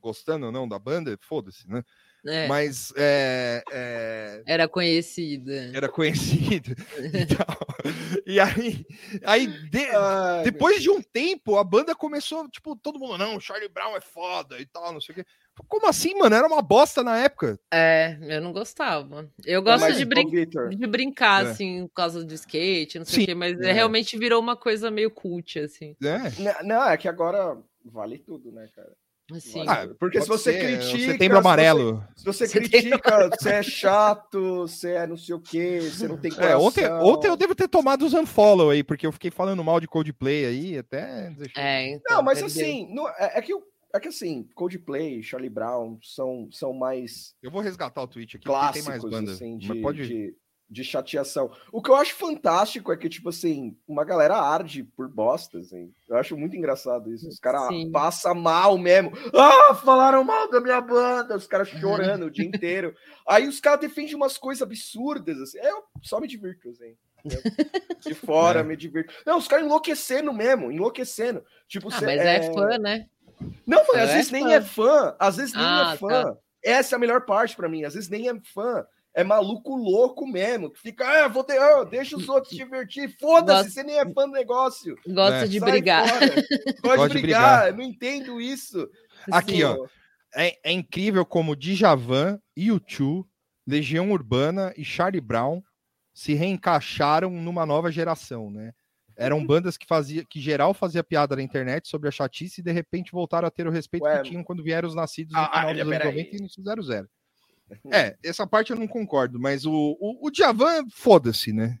gostando 0.00 0.46
ou 0.46 0.52
não 0.52 0.68
da 0.68 0.78
banda, 0.78 1.18
foda-se, 1.20 1.68
né? 1.68 1.82
É. 2.26 2.46
Mas 2.48 2.92
é, 2.96 3.62
é... 3.70 4.42
era 4.46 4.66
conhecida. 4.66 5.70
Era 5.74 5.88
conhecido. 5.88 6.74
e 8.26 8.40
aí, 8.40 8.86
aí 9.24 9.46
de... 9.46 9.84
Ai, 9.90 10.42
depois 10.42 10.82
de 10.82 10.90
um 10.90 11.02
tempo, 11.02 11.56
a 11.56 11.64
banda 11.64 11.94
começou, 11.94 12.48
tipo, 12.48 12.74
todo 12.76 12.98
mundo, 12.98 13.18
não, 13.18 13.38
Charlie 13.38 13.68
Brown 13.68 13.96
é 13.96 14.00
foda 14.00 14.58
e 14.58 14.66
tal, 14.66 14.92
não 14.92 15.00
sei 15.00 15.12
o 15.12 15.16
quê. 15.16 15.26
Como 15.68 15.86
assim, 15.86 16.14
mano? 16.18 16.34
Era 16.34 16.46
uma 16.46 16.62
bosta 16.62 17.02
na 17.02 17.16
época. 17.18 17.58
É, 17.72 18.18
eu 18.22 18.40
não 18.40 18.52
gostava. 18.52 19.30
Eu 19.44 19.62
gosto 19.62 19.92
de, 19.92 20.04
brin 20.04 20.28
de, 20.28 20.86
brincar, 20.86 21.44
é. 21.44 21.50
assim, 21.50 21.86
por 21.86 21.94
causa 21.94 22.24
do 22.24 22.34
skate, 22.34 22.98
não 22.98 23.06
sei 23.06 23.22
o 23.22 23.26
quê, 23.26 23.34
mas 23.34 23.60
é. 23.60 23.72
realmente 23.72 24.18
virou 24.18 24.40
uma 24.40 24.56
coisa 24.56 24.90
meio 24.90 25.10
cult, 25.10 25.58
assim. 25.60 25.94
É. 26.02 26.62
Não, 26.64 26.88
é 26.88 26.96
que 26.96 27.06
agora 27.06 27.56
vale 27.84 28.18
tudo, 28.18 28.50
né, 28.50 28.68
cara? 28.74 28.92
Assim, 29.32 29.64
ah, 29.66 29.88
porque 29.98 30.20
se 30.20 30.28
você 30.28 30.52
ser, 30.52 30.60
critica. 30.60 31.12
Setembro 31.12 31.38
amarelo. 31.38 32.04
Se 32.14 32.24
você, 32.26 32.46
se 32.46 32.52
você 32.52 32.60
critica, 32.60 33.30
você 33.30 33.50
é 33.50 33.62
chato, 33.62 34.58
você 34.58 34.90
é 34.92 35.06
não 35.06 35.16
sei 35.16 35.34
o 35.34 35.40
quê, 35.40 35.80
você 35.80 36.06
não 36.06 36.18
tem 36.18 36.30
coração. 36.30 36.52
É, 36.52 36.56
ontem, 36.56 36.86
ontem 36.90 37.28
eu 37.28 37.36
devo 37.36 37.54
ter 37.54 37.66
tomado 37.66 38.04
os 38.04 38.12
unfollow 38.12 38.68
aí, 38.68 38.84
porque 38.84 39.06
eu 39.06 39.12
fiquei 39.12 39.30
falando 39.30 39.64
mal 39.64 39.80
de 39.80 39.88
Coldplay 39.88 40.44
aí, 40.44 40.78
até. 40.78 41.34
É, 41.56 41.88
então, 41.88 42.16
não, 42.16 42.22
mas 42.22 42.42
assim, 42.42 42.92
não, 42.94 43.08
é, 43.08 43.38
é, 43.38 43.40
que, 43.40 43.54
é 43.94 44.00
que 44.00 44.08
assim, 44.08 44.46
Coldplay, 44.54 45.22
Charlie 45.22 45.48
Brown 45.48 45.98
são, 46.02 46.46
são 46.52 46.74
mais. 46.74 47.34
Eu 47.42 47.50
vou 47.50 47.62
resgatar 47.62 48.02
o 48.02 48.08
tweet 48.08 48.36
aqui, 48.36 48.44
clássicos, 48.44 48.82
tem 48.82 48.90
mais 48.90 49.02
bandas. 49.02 49.36
Assim, 49.36 49.56
de, 49.56 49.74
pode... 49.80 50.06
de, 50.06 50.36
de 50.68 50.82
chateação. 50.82 51.50
O 51.70 51.82
que 51.82 51.90
eu 51.90 51.94
acho 51.94 52.14
fantástico 52.14 52.92
é 52.92 52.96
que, 52.96 53.08
tipo 53.08 53.28
assim, 53.28 53.76
uma 53.86 54.04
galera 54.04 54.36
arde 54.36 54.82
por 54.82 55.08
bostas, 55.08 55.66
assim. 55.66 55.92
Eu 56.08 56.16
acho 56.16 56.36
muito 56.36 56.56
engraçado 56.56 57.12
isso. 57.12 57.28
Os 57.28 57.38
caras 57.38 57.68
passam 57.92 58.34
mal 58.34 58.76
mesmo. 58.78 59.12
Ah, 59.34 59.74
falaram 59.74 60.24
mal 60.24 60.50
da 60.50 60.60
minha 60.60 60.80
banda. 60.80 61.36
Os 61.36 61.46
caras 61.46 61.68
chorando 61.68 62.26
o 62.26 62.30
dia 62.30 62.44
inteiro. 62.46 62.94
Aí 63.26 63.46
os 63.46 63.60
caras 63.60 63.80
defendem 63.80 64.14
umas 64.14 64.38
coisas 64.38 64.62
absurdas, 64.62 65.38
assim. 65.40 65.58
Eu 65.58 65.84
só 66.02 66.20
me 66.20 66.26
divirto, 66.26 66.68
assim. 66.70 66.96
De 68.00 68.14
fora, 68.14 68.60
é. 68.60 68.62
me 68.62 68.76
divirto. 68.76 69.14
Não, 69.24 69.38
os 69.38 69.48
caras 69.48 69.64
enlouquecendo 69.64 70.32
mesmo, 70.32 70.72
enlouquecendo. 70.72 71.44
Tipo, 71.68 71.88
ah, 71.88 72.00
mas 72.00 72.20
é... 72.20 72.36
é 72.36 72.52
fã, 72.52 72.78
né? 72.78 73.06
Não, 73.66 73.80
às 73.80 74.10
é 74.10 74.14
vezes 74.14 74.30
fã. 74.30 74.36
nem 74.36 74.54
é 74.54 74.60
fã. 74.60 75.16
Às 75.18 75.36
vezes 75.36 75.54
nem 75.54 75.62
é 75.62 75.66
ah, 75.66 75.92
é 75.94 75.96
fã. 75.96 76.08
Tá. 76.08 76.36
Essa 76.62 76.94
é 76.94 76.96
a 76.96 77.00
melhor 77.00 77.24
parte 77.26 77.54
para 77.54 77.68
mim. 77.68 77.84
Às 77.84 77.94
vezes 77.94 78.08
nem 78.08 78.28
é 78.28 78.34
fã 78.52 78.84
é 79.14 79.22
maluco 79.22 79.76
louco 79.76 80.26
mesmo, 80.26 80.70
que 80.70 80.80
fica, 80.80 81.06
ah, 81.06 81.28
vou 81.28 81.44
ter, 81.44 81.60
oh, 81.60 81.84
deixa 81.84 82.16
os 82.16 82.28
outros 82.28 82.50
se 82.50 82.56
divertir, 82.56 83.16
foda-se, 83.18 83.70
você 83.70 83.82
nem 83.84 83.98
é 83.98 84.12
fã 84.12 84.26
do 84.26 84.32
negócio. 84.32 84.96
Gosta 85.06 85.44
é. 85.44 85.46
de 85.46 85.60
brigar. 85.60 86.08
Pode, 86.82 87.12
brigar, 87.14 87.22
brigar, 87.22 87.68
eu 87.68 87.76
não 87.76 87.82
entendo 87.82 88.40
isso. 88.40 88.88
Aqui, 89.30 89.58
Sim. 89.58 89.64
ó, 89.64 89.86
é, 90.34 90.58
é, 90.64 90.72
incrível 90.72 91.24
como 91.24 91.54
Djavan, 91.54 92.40
U2, 92.58 93.24
Legião 93.66 94.10
Urbana 94.10 94.74
e 94.76 94.84
Charlie 94.84 95.20
Brown 95.20 95.62
se 96.12 96.34
reencaixaram 96.34 97.30
numa 97.30 97.64
nova 97.64 97.90
geração, 97.90 98.50
né? 98.50 98.72
Eram 99.16 99.38
uhum. 99.38 99.46
bandas 99.46 99.76
que 99.76 99.86
fazia, 99.86 100.24
que 100.28 100.40
geral 100.40 100.74
fazia 100.74 101.04
piada 101.04 101.36
na 101.36 101.42
internet 101.42 101.88
sobre 101.88 102.08
a 102.08 102.12
chatice 102.12 102.60
e 102.60 102.64
de 102.64 102.72
repente 102.72 103.12
voltaram 103.12 103.46
a 103.46 103.50
ter 103.50 103.66
o 103.66 103.70
respeito 103.70 104.04
Ué, 104.04 104.16
que 104.20 104.30
tinham 104.30 104.42
quando 104.42 104.62
vieram 104.62 104.88
os 104.88 104.94
nascidos 104.94 105.32
no 105.32 105.38
ah, 105.38 105.48
final 105.48 105.72
dos 105.72 105.80
anos 105.80 106.04
90 106.04 106.18
e 106.18 106.38
início 106.38 106.62
00. 106.62 107.08
É, 107.92 108.16
essa 108.22 108.46
parte 108.46 108.70
eu 108.70 108.78
não 108.78 108.86
concordo, 108.86 109.38
mas 109.38 109.64
o, 109.64 109.72
o, 109.72 110.26
o 110.26 110.30
Djavan, 110.30 110.86
foda-se, 110.90 111.52
né? 111.52 111.78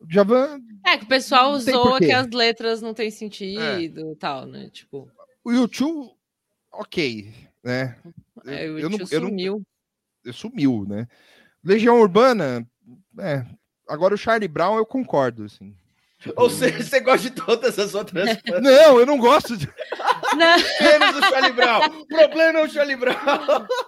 O 0.00 0.06
Djavan. 0.06 0.60
É, 0.86 0.98
que 0.98 1.04
o 1.04 1.08
pessoal 1.08 1.52
usou 1.52 1.98
que 1.98 2.12
as 2.12 2.30
letras 2.30 2.82
não 2.82 2.94
têm 2.94 3.10
sentido 3.10 4.00
e 4.00 4.12
é. 4.12 4.14
tal, 4.18 4.46
né? 4.46 4.68
Tipo. 4.70 5.10
O 5.44 5.52
YouTube, 5.52 6.10
ok, 6.72 7.32
né? 7.62 7.96
É, 8.46 8.68
o 8.68 8.78
YouTube 8.78 9.06
sumiu. 9.06 9.62
Eu, 10.24 10.32
sumiu, 10.32 10.86
né? 10.88 11.06
Legião 11.62 12.00
Urbana, 12.00 12.66
é. 13.18 13.44
Agora 13.88 14.14
o 14.14 14.18
Charlie 14.18 14.48
Brown 14.48 14.76
eu 14.76 14.86
concordo, 14.86 15.44
assim. 15.44 15.74
Ou 16.36 16.48
seja, 16.48 16.82
você 16.82 17.00
gosta 17.00 17.28
de 17.28 17.36
todas 17.36 17.78
as 17.78 17.94
outras 17.94 18.38
bandas. 18.42 18.62
Não, 18.62 18.98
eu 18.98 19.06
não 19.06 19.18
gosto 19.18 19.56
de. 19.56 19.68
Não. 20.36 20.56
Menos 20.56 21.16
o 21.16 21.30
Charlie 21.30 21.52
Brown. 21.52 21.80
O 21.86 22.06
problema 22.06 22.58
é 22.58 22.64
o 22.64 22.68
Charlie 22.68 22.96
Brown. 22.96 23.14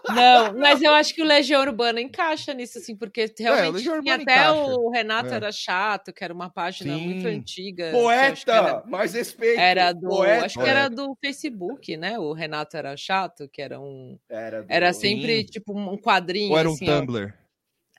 Não, 0.09 0.59
mas 0.59 0.83
eu 0.83 0.93
acho 0.93 1.15
que 1.15 1.23
o 1.23 1.25
Legião 1.25 1.61
Urbana 1.63 2.01
encaixa 2.01 2.55
nisso, 2.55 2.79
assim, 2.79 2.97
porque 2.97 3.23
é, 3.23 3.43
realmente 3.43 3.89
é, 3.89 4.13
até 4.13 4.23
encaixa. 4.23 4.53
o 4.53 4.91
Renato 4.91 5.33
é. 5.33 5.37
era 5.37 5.53
chato, 5.53 6.13
que 6.13 6.25
era 6.25 6.33
uma 6.33 6.51
página 6.51 6.95
Sim. 6.95 7.05
muito 7.07 7.27
antiga. 7.27 7.91
Poeta, 7.93 8.53
era, 8.53 8.83
mais 8.87 9.15
respeito. 9.15 9.61
Era 9.61 9.93
do. 9.93 10.09
Poeta. 10.09 10.47
Acho 10.47 10.61
que 10.61 10.69
era 10.69 10.89
do 10.89 11.17
Facebook, 11.23 11.97
né? 11.97 12.19
O 12.19 12.33
Renato 12.33 12.77
era 12.77 12.97
chato, 12.97 13.49
que 13.49 13.61
era 13.61 13.81
um. 13.81 14.19
Era, 14.29 14.63
do... 14.63 14.67
era 14.69 14.93
sempre, 14.93 15.39
Sim. 15.39 15.47
tipo, 15.47 15.79
um 15.79 15.97
quadrinho. 15.97 16.53
Ou 16.53 16.59
era 16.59 16.69
um 16.69 16.75
assim, 16.75 16.87
Tumblr. 16.87 17.33
Ó, 17.33 17.46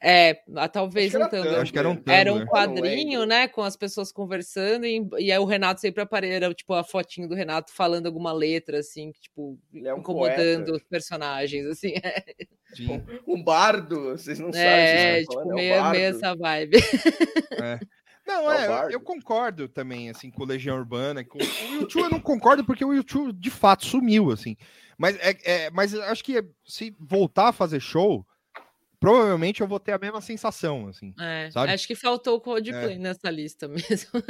é, 0.01 0.35
talvez 0.71 1.13
um 1.15 1.27
Tumblr. 1.27 1.59
Acho 1.59 1.71
que 1.71 1.79
era 1.79 1.89
um 1.89 1.95
Tumblr. 1.95 2.13
Era 2.15 2.33
um 2.33 2.45
quadrinho, 2.45 3.25
né, 3.25 3.47
com 3.47 3.61
as 3.61 3.75
pessoas 3.75 4.11
conversando 4.11 4.85
e, 4.85 5.07
e 5.17 5.31
aí 5.31 5.39
o 5.39 5.45
Renato 5.45 5.81
sempre 5.81 6.03
aparecia, 6.03 6.53
tipo, 6.53 6.73
a 6.73 6.83
fotinho 6.83 7.27
do 7.27 7.35
Renato 7.35 7.71
falando 7.71 8.05
alguma 8.05 8.31
letra, 8.31 8.79
assim, 8.79 9.11
que, 9.11 9.21
tipo, 9.21 9.57
é 9.73 9.93
um 9.93 9.99
incomodando 9.99 10.65
poeta. 10.65 10.71
os 10.73 10.83
personagens, 10.83 11.65
assim. 11.65 11.93
É. 12.77 13.01
Um 13.25 13.41
bardo, 13.41 14.11
vocês 14.11 14.39
não 14.39 14.49
é, 14.49 14.51
sabem. 14.51 14.67
É, 14.67 15.21
tipo, 15.21 15.55
meio, 15.55 15.73
é 15.73 15.89
meio 15.89 16.05
essa 16.07 16.35
vibe. 16.35 16.77
É. 17.51 17.79
Não, 18.27 18.51
é, 18.51 18.91
é 18.91 18.93
eu 18.93 18.99
concordo 18.99 19.69
também, 19.69 20.09
assim, 20.09 20.29
com 20.29 20.43
Legião 20.43 20.77
Urbana. 20.77 21.23
Com... 21.23 21.39
O 21.39 21.75
YouTube 21.75 22.03
eu 22.03 22.09
não 22.09 22.19
concordo 22.19 22.65
porque 22.65 22.83
o 22.83 22.93
YouTube 22.93 23.31
de 23.31 23.49
fato 23.49 23.85
sumiu, 23.85 24.31
assim. 24.31 24.57
Mas, 24.97 25.15
é, 25.21 25.37
é, 25.45 25.69
mas 25.69 25.93
acho 25.95 26.21
que 26.25 26.43
se 26.65 26.93
voltar 26.99 27.47
a 27.47 27.53
fazer 27.53 27.79
show 27.79 28.27
provavelmente 28.99 29.61
eu 29.61 29.67
vou 29.67 29.79
ter 29.79 29.93
a 29.93 29.97
mesma 29.97 30.21
sensação, 30.21 30.87
assim. 30.87 31.13
É, 31.19 31.49
acho 31.53 31.87
que 31.87 31.95
faltou 31.95 32.37
o 32.37 32.41
Coldplay 32.41 32.95
é. 32.95 32.97
nessa 32.97 33.29
lista 33.29 33.67
mesmo. 33.69 34.21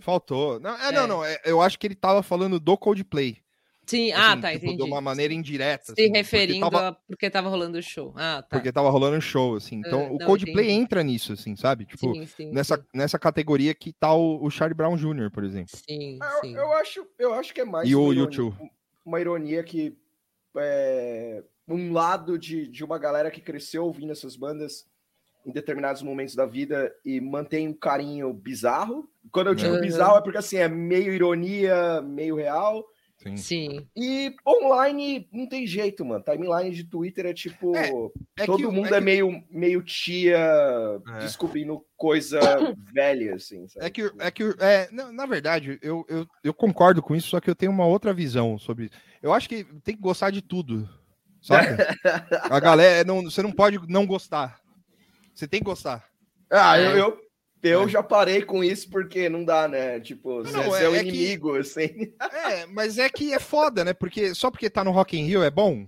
Faltou. 0.00 0.60
Não, 0.60 0.76
é, 0.76 0.88
é. 0.88 0.92
não, 0.92 1.06
não. 1.06 1.24
É, 1.24 1.40
eu 1.44 1.60
acho 1.60 1.78
que 1.78 1.86
ele 1.86 1.94
tava 1.94 2.22
falando 2.22 2.60
do 2.60 2.76
Coldplay. 2.76 3.38
Sim, 3.86 4.10
ah, 4.10 4.32
assim, 4.32 4.38
ah, 4.38 4.42
tá, 4.42 4.52
tipo, 4.52 4.66
entendi. 4.66 4.82
De 4.82 4.90
uma 4.90 5.00
maneira 5.00 5.32
indireta. 5.32 5.94
Se 5.94 6.02
assim, 6.02 6.10
referindo 6.12 6.58
porque 6.58 6.76
tava, 6.76 6.88
a 6.88 6.92
porque 6.92 7.30
tava 7.30 7.48
rolando 7.48 7.78
o 7.78 7.82
show. 7.82 8.12
Ah, 8.16 8.42
tá. 8.42 8.56
Porque 8.56 8.72
tava 8.72 8.90
rolando 8.90 9.16
o 9.16 9.20
show, 9.20 9.54
assim. 9.54 9.76
Então, 9.76 10.10
uh, 10.10 10.16
o 10.16 10.18
Coldplay 10.18 10.66
entendi. 10.66 10.80
entra 10.80 11.02
nisso, 11.04 11.32
assim, 11.32 11.54
sabe? 11.54 11.84
Tipo, 11.84 12.12
sim, 12.12 12.26
sim, 12.26 12.52
nessa, 12.52 12.76
sim. 12.76 12.82
nessa 12.92 13.16
categoria 13.16 13.72
que 13.74 13.92
tá 13.92 14.12
o, 14.12 14.44
o, 14.44 14.50
Charlie 14.50 14.74
Brown 14.74 14.96
Jr., 14.96 15.30
por 15.30 15.44
exemplo. 15.44 15.76
Sim, 15.88 16.18
sim. 16.40 16.56
Eu, 16.56 16.62
eu, 16.62 16.72
acho, 16.72 17.06
eu 17.16 17.34
acho 17.34 17.54
que 17.54 17.60
é 17.60 17.64
mais 17.64 17.88
e 17.88 17.94
o 17.94 18.12
YouTube. 18.12 18.56
uma 19.04 19.20
ironia 19.20 19.62
que 19.62 19.96
é, 20.56 21.44
um 21.68 21.92
lado 21.92 22.38
de, 22.38 22.68
de 22.68 22.84
uma 22.84 22.98
galera 22.98 23.30
que 23.30 23.40
cresceu 23.40 23.84
ouvindo 23.84 24.12
essas 24.12 24.36
bandas 24.36 24.86
em 25.44 25.52
determinados 25.52 26.02
momentos 26.02 26.34
da 26.34 26.44
vida 26.44 26.92
e 27.04 27.20
mantém 27.20 27.68
um 27.68 27.72
carinho 27.72 28.32
bizarro. 28.32 29.08
Quando 29.30 29.48
eu 29.48 29.54
digo 29.54 29.74
uhum. 29.74 29.80
bizarro 29.80 30.18
é 30.18 30.20
porque 30.20 30.38
assim 30.38 30.56
é 30.56 30.68
meio 30.68 31.12
ironia, 31.12 32.02
meio 32.02 32.34
real. 32.34 32.84
Sim. 33.16 33.36
Sim. 33.36 33.88
E 33.96 34.34
online 34.46 35.26
não 35.32 35.48
tem 35.48 35.66
jeito, 35.66 36.04
mano. 36.04 36.22
Timeline 36.22 36.74
de 36.74 36.84
Twitter 36.84 37.26
é 37.26 37.32
tipo. 37.32 37.74
É, 37.74 37.90
é 38.38 38.46
todo 38.46 38.68
que, 38.68 38.74
mundo 38.74 38.94
é, 38.94 38.98
é 38.98 39.00
meio, 39.00 39.42
meio 39.50 39.82
tia 39.82 40.36
é. 40.36 41.18
descobrindo 41.20 41.84
coisa 41.96 42.38
velha, 42.92 43.36
assim. 43.36 43.66
Sabe? 43.68 43.86
É 43.86 43.90
que, 43.90 44.12
é 44.18 44.30
que 44.30 44.42
é, 44.58 44.90
na 44.90 45.26
verdade, 45.26 45.78
eu, 45.80 46.04
eu, 46.08 46.26
eu 46.44 46.52
concordo 46.52 47.02
com 47.02 47.16
isso, 47.16 47.28
só 47.28 47.40
que 47.40 47.48
eu 47.48 47.54
tenho 47.54 47.72
uma 47.72 47.86
outra 47.86 48.12
visão 48.12 48.58
sobre 48.58 48.86
isso. 48.86 48.94
Eu 49.22 49.32
acho 49.32 49.48
que 49.48 49.64
tem 49.82 49.94
que 49.96 50.02
gostar 50.02 50.30
de 50.30 50.42
tudo. 50.42 50.88
Sabe? 51.46 51.68
A 52.50 52.58
galera, 52.58 53.04
não, 53.04 53.22
você 53.22 53.40
não 53.40 53.52
pode 53.52 53.78
não 53.88 54.04
gostar. 54.04 54.60
Você 55.32 55.46
tem 55.46 55.60
que 55.60 55.66
gostar. 55.66 56.04
Ah, 56.50 56.78
eu, 56.80 56.96
eu, 56.96 57.18
eu 57.62 57.84
é. 57.84 57.88
já 57.88 58.02
parei 58.02 58.42
com 58.42 58.64
isso 58.64 58.90
porque 58.90 59.28
não 59.28 59.44
dá, 59.44 59.68
né? 59.68 60.00
Tipo, 60.00 60.42
não, 60.42 60.64
você 60.64 60.82
é, 60.82 60.86
é 60.86 60.88
o 60.88 60.96
inimigo, 60.96 61.52
que... 61.52 61.58
assim. 61.58 62.12
É, 62.20 62.66
mas 62.66 62.98
é 62.98 63.08
que 63.08 63.32
é 63.32 63.38
foda, 63.38 63.84
né? 63.84 63.94
Porque 63.94 64.34
só 64.34 64.50
porque 64.50 64.68
tá 64.68 64.82
no 64.82 64.90
Rock 64.90 65.16
in 65.16 65.24
Rio 65.24 65.44
é 65.44 65.50
bom? 65.50 65.86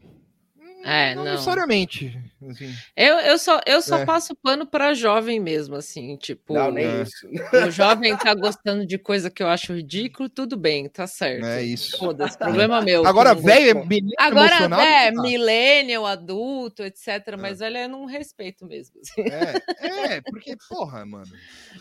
É, 0.84 1.14
não, 1.14 1.24
não. 1.24 1.32
necessariamente. 1.32 2.16
Assim. 2.48 2.72
Eu, 2.96 3.16
eu 3.16 3.38
só, 3.38 3.60
eu 3.66 3.82
só 3.82 3.98
é. 3.98 4.06
passo 4.06 4.34
pano 4.36 4.66
para 4.66 4.94
jovem 4.94 5.40
mesmo, 5.40 5.74
assim, 5.74 6.16
tipo. 6.16 6.54
Não, 6.54 6.70
nem 6.70 6.86
é. 6.86 7.02
isso. 7.02 7.28
O 7.66 7.70
jovem 7.70 8.16
tá 8.16 8.32
gostando 8.34 8.86
de 8.86 8.96
coisa 8.96 9.30
que 9.30 9.42
eu 9.42 9.48
acho 9.48 9.74
ridículo, 9.74 10.28
tudo 10.28 10.56
bem, 10.56 10.88
tá 10.88 11.06
certo. 11.06 11.44
É 11.46 11.62
isso. 11.62 11.98
Foda-se, 11.98 12.38
problema 12.38 12.80
meu. 12.80 13.06
Agora, 13.06 13.34
velho, 13.34 13.86
Agora, 14.18 14.56
é, 14.82 15.10
millennial, 15.10 16.06
adulto, 16.06 16.82
etc. 16.82 17.08
É. 17.26 17.36
Mas 17.36 17.60
olha, 17.60 17.82
eu 17.82 17.88
não 17.88 18.04
respeito 18.04 18.64
mesmo. 18.64 19.00
Assim. 19.00 19.22
É, 19.22 20.14
é, 20.14 20.20
porque, 20.20 20.56
porra, 20.68 21.04
mano. 21.04 21.30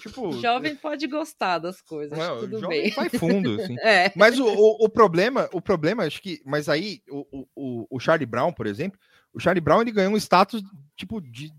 Tipo. 0.02 0.34
Jovem 0.42 0.76
pode 0.76 1.06
gostar 1.08 1.60
das 1.60 1.82
coisas, 1.82 2.18
não, 2.18 2.40
tudo 2.40 2.60
jovem 2.60 2.84
bem. 2.84 2.92
Vai 2.92 3.10
fundo, 3.10 3.62
assim. 3.62 3.76
É. 3.88 4.12
Mas 4.16 4.40
o, 4.40 4.46
o, 4.46 4.86
o, 4.86 4.90
problema, 4.90 5.48
o 5.54 5.62
problema, 5.62 6.04
acho 6.04 6.22
que. 6.22 6.42
Mas 6.44 6.68
aí, 6.68 7.02
o, 7.10 7.48
o, 7.56 7.88
o 7.90 8.00
Charlie 8.00 8.26
Brown, 8.26 8.52
por 8.52 8.66
exemplo 8.66 8.97
o 9.34 9.40
Charlie 9.40 9.62
Brown 9.62 9.82
ele 9.82 9.92
ganhou 9.92 10.14
um 10.14 10.18
status 10.18 10.62
tipo 10.96 11.22
de, 11.22 11.52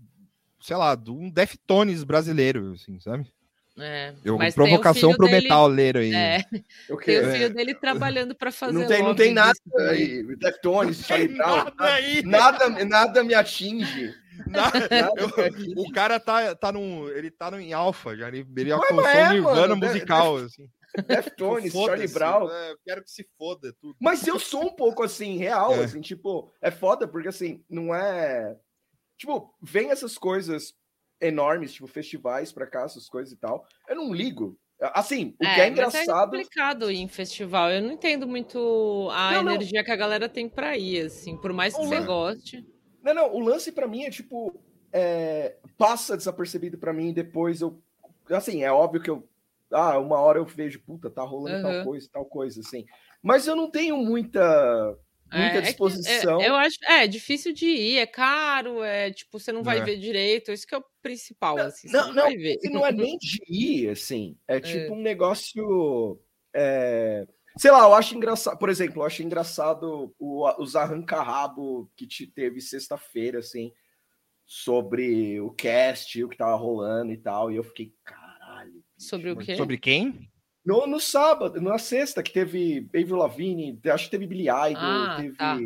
sei 0.61 0.75
lá, 0.75 0.95
de 0.95 1.11
um 1.11 1.29
Deftones 1.29 2.03
brasileiro, 2.03 2.73
assim, 2.73 2.99
sabe? 2.99 3.31
É, 3.81 4.13
eu, 4.25 4.37
provocação 4.53 5.13
pro 5.13 5.25
dele, 5.25 5.43
metaleiro 5.43 5.99
aí. 5.99 6.13
É, 6.13 6.43
tem 6.43 6.91
o 6.91 6.97
filho 6.99 7.45
é. 7.45 7.49
dele 7.49 7.73
trabalhando 7.73 8.35
para 8.35 8.51
fazer. 8.51 8.73
Não 8.73 8.85
tem, 8.85 9.01
não 9.01 9.15
tem 9.15 9.33
nada 9.33 9.57
aí. 9.89 10.23
Deftones, 10.35 11.05
Charlie 11.05 11.29
Brown. 11.29 11.55
Nada, 11.63 11.73
aí. 11.93 12.21
nada, 12.23 12.85
nada 12.85 13.23
me 13.23 13.33
atinge. 13.33 14.13
Nada, 14.47 14.79
nada 14.91 15.21
eu, 15.21 15.73
o 15.77 15.91
cara 15.91 16.19
tá, 16.19 16.53
tá 16.55 16.71
num. 16.73 17.07
Ele 17.09 17.31
tá 17.31 17.49
no, 17.51 17.59
em 17.59 17.71
alfa, 17.71 18.17
já. 18.17 18.27
Ele, 18.27 18.45
ele 18.57 18.71
alcançou 18.71 19.07
é, 19.07 19.29
Nirvana 19.29 19.75
mano, 19.75 19.77
musical, 19.77 20.37
assim. 20.37 20.69
Deftones, 21.07 21.73
Charlie 21.73 22.07
Brown. 22.07 22.49
É, 22.49 22.71
eu 22.71 22.77
quero 22.85 23.03
que 23.03 23.11
se 23.11 23.27
foda 23.37 23.73
tudo. 23.79 23.95
Mas 23.99 24.25
eu 24.25 24.39
sou 24.39 24.65
um 24.65 24.75
pouco 24.75 25.03
assim, 25.03 25.37
real, 25.37 25.73
é. 25.75 25.83
assim, 25.83 26.01
tipo, 26.01 26.51
é 26.61 26.71
foda 26.71 27.07
porque 27.07 27.27
assim, 27.27 27.63
não 27.69 27.93
é. 27.93 28.57
Tipo, 29.17 29.53
vem 29.61 29.91
essas 29.91 30.17
coisas 30.17 30.73
enormes, 31.21 31.73
tipo, 31.73 31.87
festivais 31.87 32.51
pra 32.51 32.67
cá, 32.67 32.83
essas 32.83 33.07
coisas 33.07 33.33
e 33.33 33.37
tal. 33.37 33.65
Eu 33.87 33.95
não 33.95 34.13
ligo. 34.13 34.57
Assim, 34.81 35.35
o 35.41 35.45
é, 35.45 35.55
que 35.55 35.61
é, 35.61 35.63
é 35.65 35.69
engraçado. 35.69 36.35
é 36.35 36.39
complicado 36.39 36.91
ir 36.91 36.99
em 36.99 37.07
festival. 37.07 37.69
Eu 37.69 37.81
não 37.81 37.91
entendo 37.91 38.25
muito 38.25 39.09
a 39.11 39.33
não, 39.33 39.51
energia 39.51 39.79
não. 39.79 39.85
que 39.85 39.91
a 39.91 39.95
galera 39.95 40.29
tem 40.29 40.47
pra 40.47 40.77
ir, 40.77 41.05
assim, 41.05 41.35
por 41.35 41.51
mais 41.51 41.75
que 41.75 41.81
o 41.81 41.85
você 41.85 41.99
lan... 41.99 42.05
goste. 42.05 42.65
Não, 43.03 43.13
não, 43.13 43.33
o 43.33 43.39
lance 43.39 43.71
para 43.71 43.87
mim 43.87 44.03
é 44.03 44.09
tipo. 44.09 44.57
É... 44.91 45.57
passa 45.77 46.17
desapercebido 46.17 46.77
para 46.77 46.93
mim, 46.93 47.13
depois 47.13 47.61
eu. 47.61 47.77
Assim, 48.29 48.63
é 48.63 48.71
óbvio 48.71 49.01
que 49.01 49.09
eu 49.09 49.27
ah, 49.71 49.97
uma 49.99 50.19
hora 50.19 50.39
eu 50.39 50.45
vejo, 50.45 50.81
puta, 50.81 51.09
tá 51.09 51.23
rolando 51.23 51.67
uhum. 51.67 51.73
tal 51.73 51.83
coisa, 51.85 52.09
tal 52.11 52.25
coisa, 52.25 52.59
assim. 52.61 52.85
Mas 53.21 53.47
eu 53.47 53.55
não 53.55 53.69
tenho 53.69 53.97
muita 53.97 54.97
muita 55.31 55.57
é, 55.57 55.61
disposição. 55.61 56.41
É, 56.41 56.45
é, 56.45 56.49
eu 56.49 56.55
acho, 56.55 56.77
é 56.87 57.07
difícil 57.07 57.53
de 57.53 57.67
ir, 57.67 57.97
é 57.97 58.07
caro, 58.07 58.83
é 58.83 59.11
tipo, 59.11 59.39
você 59.39 59.51
não 59.51 59.63
vai 59.63 59.79
é. 59.79 59.83
ver 59.83 59.97
direito, 59.97 60.51
isso 60.51 60.65
que 60.65 60.73
é 60.73 60.77
o 60.77 60.85
principal, 61.01 61.55
não, 61.55 61.65
assim, 61.65 61.87
não, 61.91 62.07
não, 62.13 62.29
não, 62.71 62.85
é 62.85 62.91
nem 62.91 63.17
de 63.17 63.39
ir, 63.47 63.89
assim, 63.89 64.35
é, 64.47 64.57
é. 64.57 64.59
tipo 64.59 64.93
um 64.93 65.01
negócio, 65.01 66.19
é, 66.53 67.27
sei 67.57 67.71
lá, 67.71 67.83
eu 67.83 67.93
acho 67.93 68.15
engraçado, 68.15 68.57
por 68.57 68.69
exemplo, 68.69 69.01
eu 69.01 69.05
acho 69.05 69.21
engraçado 69.21 70.13
o, 70.17 70.49
os 70.61 70.75
arranca-rabo 70.75 71.91
que 71.95 72.07
te 72.07 72.25
teve 72.25 72.59
sexta-feira, 72.59 73.39
assim, 73.39 73.71
sobre 74.45 75.39
o 75.39 75.51
cast, 75.51 76.23
o 76.23 76.29
que 76.29 76.37
tava 76.37 76.55
rolando 76.55 77.11
e 77.11 77.17
tal, 77.17 77.51
e 77.51 77.55
eu 77.55 77.63
fiquei, 77.63 77.93
cara, 78.03 78.18
Sobre 78.99 79.31
o 79.31 79.37
quê? 79.37 79.55
Sobre 79.55 79.77
quem? 79.77 80.29
No, 80.65 80.85
no 80.85 80.99
sábado, 80.99 81.61
na 81.61 81.77
sexta, 81.77 82.21
que 82.21 82.31
teve 82.31 82.85
Avril 82.93 83.15
Lavigne, 83.15 83.79
acho 83.85 84.05
que 84.05 84.11
teve 84.11 84.27
Billy 84.27 84.49
Idol, 84.49 84.75
ah, 84.75 85.17
teve... 85.19 85.35
Tá. 85.35 85.57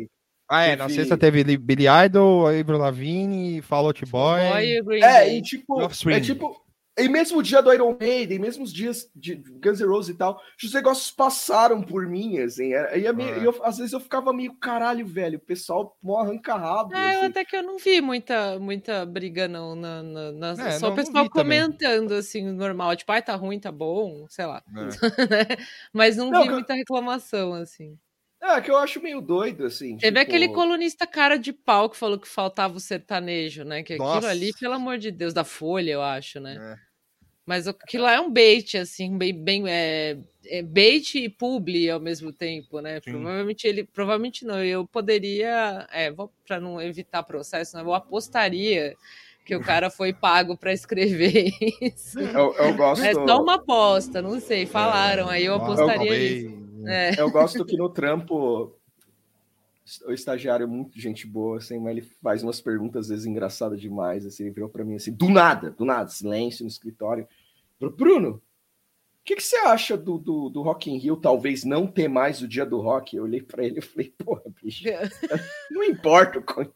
Ah, 0.48 0.62
é, 0.62 0.70
teve... 0.70 0.82
na 0.82 0.88
sexta 0.88 1.18
teve 1.18 1.58
Billy 1.58 1.84
Idol, 2.06 2.46
Avril 2.46 2.78
Lavigne, 2.78 3.60
Fall 3.60 3.86
Out 3.86 4.06
Boy... 4.06 4.82
Boy 4.82 5.02
é, 5.02 5.36
e 5.36 5.42
tipo, 5.42 5.80
é 6.08 6.20
tipo, 6.20 6.63
e 6.96 7.08
mesmo 7.08 7.38
o 7.38 7.42
dia 7.42 7.60
do 7.60 7.72
Iron 7.72 7.96
Maiden, 7.98 8.38
mesmo 8.38 8.62
os 8.62 8.72
dias 8.72 9.10
de 9.16 9.34
Guns 9.34 9.80
N' 9.80 9.86
Roses 9.86 10.14
e 10.14 10.18
tal, 10.18 10.40
os 10.62 10.72
negócios 10.72 11.10
passaram 11.10 11.82
por 11.82 12.06
mim, 12.06 12.38
assim. 12.38 12.72
E, 12.72 13.12
meio, 13.12 13.34
é. 13.34 13.46
eu, 13.46 13.60
às 13.64 13.78
vezes 13.78 13.92
eu 13.92 13.98
ficava 13.98 14.32
meio 14.32 14.54
caralho, 14.54 15.04
velho. 15.04 15.38
O 15.38 15.40
pessoal 15.40 15.98
mó 16.00 16.20
arranca 16.20 16.54
rabo. 16.54 16.94
É, 16.94 17.16
assim. 17.16 17.26
até 17.26 17.44
que 17.44 17.56
eu 17.56 17.64
não 17.64 17.78
vi 17.78 18.00
muita, 18.00 18.60
muita 18.60 19.04
briga, 19.04 19.48
não. 19.48 19.74
Na, 19.74 20.02
na, 20.04 20.32
na... 20.32 20.68
É, 20.68 20.78
só 20.78 20.92
o 20.92 20.94
pessoal 20.94 21.28
comentando, 21.28 22.02
também. 22.08 22.18
assim, 22.18 22.52
normal. 22.52 22.94
Tipo, 22.94 23.10
ai, 23.10 23.22
tá 23.22 23.34
ruim, 23.34 23.58
tá 23.58 23.72
bom, 23.72 24.26
sei 24.28 24.46
lá. 24.46 24.62
É. 24.68 25.56
Mas 25.92 26.16
não, 26.16 26.30
não 26.30 26.44
vi 26.44 26.50
muita 26.50 26.74
reclamação, 26.74 27.54
assim. 27.54 27.98
É, 28.44 28.60
que 28.60 28.70
eu 28.70 28.76
acho 28.76 29.00
meio 29.00 29.22
doido, 29.22 29.64
assim. 29.64 29.96
Teve 29.96 30.18
tipo... 30.20 30.30
aquele 30.30 30.48
colunista 30.50 31.06
cara 31.06 31.38
de 31.38 31.50
pau 31.50 31.88
que 31.88 31.96
falou 31.96 32.18
que 32.18 32.28
faltava 32.28 32.76
o 32.76 32.80
sertanejo, 32.80 33.64
né? 33.64 33.82
Que 33.82 33.96
Nossa. 33.96 34.18
aquilo 34.18 34.30
ali, 34.30 34.52
pelo 34.60 34.74
amor 34.74 34.98
de 34.98 35.10
Deus, 35.10 35.32
da 35.32 35.44
Folha, 35.44 35.92
eu 35.92 36.02
acho, 36.02 36.38
né? 36.40 36.78
É. 37.44 37.46
Mas 37.46 37.68
aquilo 37.68 38.04
lá 38.04 38.14
é 38.14 38.20
um 38.20 38.30
bait, 38.30 38.76
assim, 38.76 39.16
bem, 39.16 39.32
bem 39.32 39.64
é, 39.68 40.16
é 40.46 40.62
bait 40.62 41.18
e 41.18 41.28
publi 41.28 41.90
ao 41.90 42.00
mesmo 42.00 42.32
tempo, 42.32 42.80
né? 42.80 43.00
Sim. 43.04 43.12
Provavelmente 43.12 43.66
ele, 43.66 43.84
provavelmente 43.84 44.44
não. 44.44 44.62
Eu 44.62 44.86
poderia, 44.86 45.86
é, 45.92 46.12
para 46.46 46.60
não 46.60 46.80
evitar 46.80 47.22
processo, 47.22 47.76
né? 47.76 47.82
eu 47.82 47.94
apostaria 47.94 48.96
que 49.44 49.54
o 49.54 49.60
cara 49.60 49.90
foi 49.90 50.12
pago 50.12 50.56
para 50.56 50.72
escrever 50.72 51.52
isso. 51.80 52.18
Eu, 52.18 52.54
eu, 52.54 52.74
gosto. 52.74 53.04
É 53.04 53.12
só 53.12 53.42
uma 53.42 53.56
aposta, 53.56 54.22
não 54.22 54.40
sei. 54.40 54.64
Falaram, 54.64 55.28
aí 55.28 55.44
eu 55.44 55.54
apostaria 55.54 56.12
eu, 56.12 56.50
nisso. 56.50 56.64
É. 56.86 57.20
Eu 57.20 57.30
gosto 57.30 57.64
que 57.64 57.76
no 57.76 57.88
trampo 57.88 58.74
o 60.06 60.12
estagiário 60.12 60.64
é 60.64 60.66
muito 60.66 60.98
gente 60.98 61.26
boa, 61.26 61.58
assim, 61.58 61.78
mas 61.78 61.96
ele 61.96 62.08
faz 62.22 62.42
umas 62.42 62.60
perguntas 62.60 63.02
às 63.02 63.08
vezes 63.08 63.26
engraçadas 63.26 63.80
demais, 63.80 64.24
assim, 64.24 64.44
ele 64.44 64.54
virou 64.54 64.68
para 64.68 64.84
mim 64.84 64.96
assim, 64.96 65.12
do 65.12 65.28
nada, 65.28 65.70
do 65.70 65.84
nada, 65.84 66.08
silêncio 66.08 66.64
no 66.64 66.70
escritório. 66.70 67.28
Bruno, 67.78 68.30
o 69.24 69.24
que, 69.24 69.36
que, 69.36 69.42
você 69.42 69.56
acha 69.56 69.96
do, 69.96 70.18
do, 70.18 70.48
do 70.48 70.62
Rock 70.62 70.90
in 70.90 70.98
Rio 70.98 71.16
talvez 71.16 71.64
não 71.64 71.86
ter 71.86 72.08
mais 72.08 72.40
o 72.42 72.48
dia 72.48 72.64
do 72.64 72.80
rock? 72.80 73.16
Eu 73.16 73.24
olhei 73.24 73.42
para 73.42 73.64
ele 73.64 73.78
e 73.78 73.82
falei, 73.82 74.14
porra, 74.18 74.42
bicho, 74.62 74.84
não 75.70 75.82
importa 75.82 76.40
com 76.40 76.62
isso. 76.62 76.72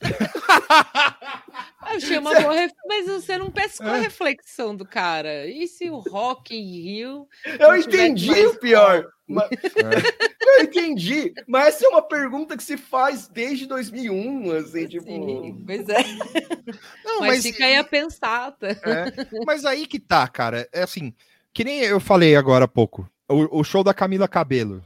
Achei 1.96 2.18
uma 2.18 2.30
boa 2.40 2.52
ref... 2.54 2.72
Mas 2.86 3.06
você 3.06 3.38
não 3.38 3.50
pescou 3.50 3.88
a 3.88 3.96
reflexão 3.96 4.74
do 4.74 4.84
cara. 4.84 5.46
E 5.46 5.66
se 5.66 5.90
o 5.90 5.98
Rock 5.98 6.54
in 6.54 6.82
Rio. 6.82 7.28
Eu 7.58 7.76
entendi 7.76 8.46
o 8.46 8.58
pior. 8.58 9.06
Mas... 9.26 9.50
É. 9.52 10.58
Eu 10.58 10.64
entendi. 10.64 11.32
Mas 11.48 11.76
essa 11.76 11.86
é 11.86 11.88
uma 11.88 12.02
pergunta 12.02 12.56
que 12.56 12.62
se 12.62 12.76
faz 12.76 13.26
desde 13.26 13.66
2001, 13.66 14.52
assim, 14.52 14.86
tipo. 14.86 15.06
Sim, 15.06 15.64
pois 15.66 15.88
é. 15.88 16.02
Não, 17.04 17.20
mas, 17.20 17.36
mas 17.36 17.42
fica 17.42 17.64
aí 17.64 17.76
a 17.76 17.84
pensar. 17.84 18.52
Tá? 18.52 18.68
É. 18.68 19.06
Mas 19.46 19.64
aí 19.64 19.86
que 19.86 19.98
tá, 19.98 20.28
cara. 20.28 20.68
É 20.72 20.82
assim. 20.82 21.14
Que 21.54 21.64
nem 21.64 21.80
eu 21.80 22.00
falei 22.00 22.36
agora 22.36 22.66
há 22.66 22.68
pouco. 22.68 23.08
O, 23.28 23.60
o 23.60 23.64
show 23.64 23.82
da 23.82 23.94
Camila 23.94 24.28
Cabelo. 24.28 24.84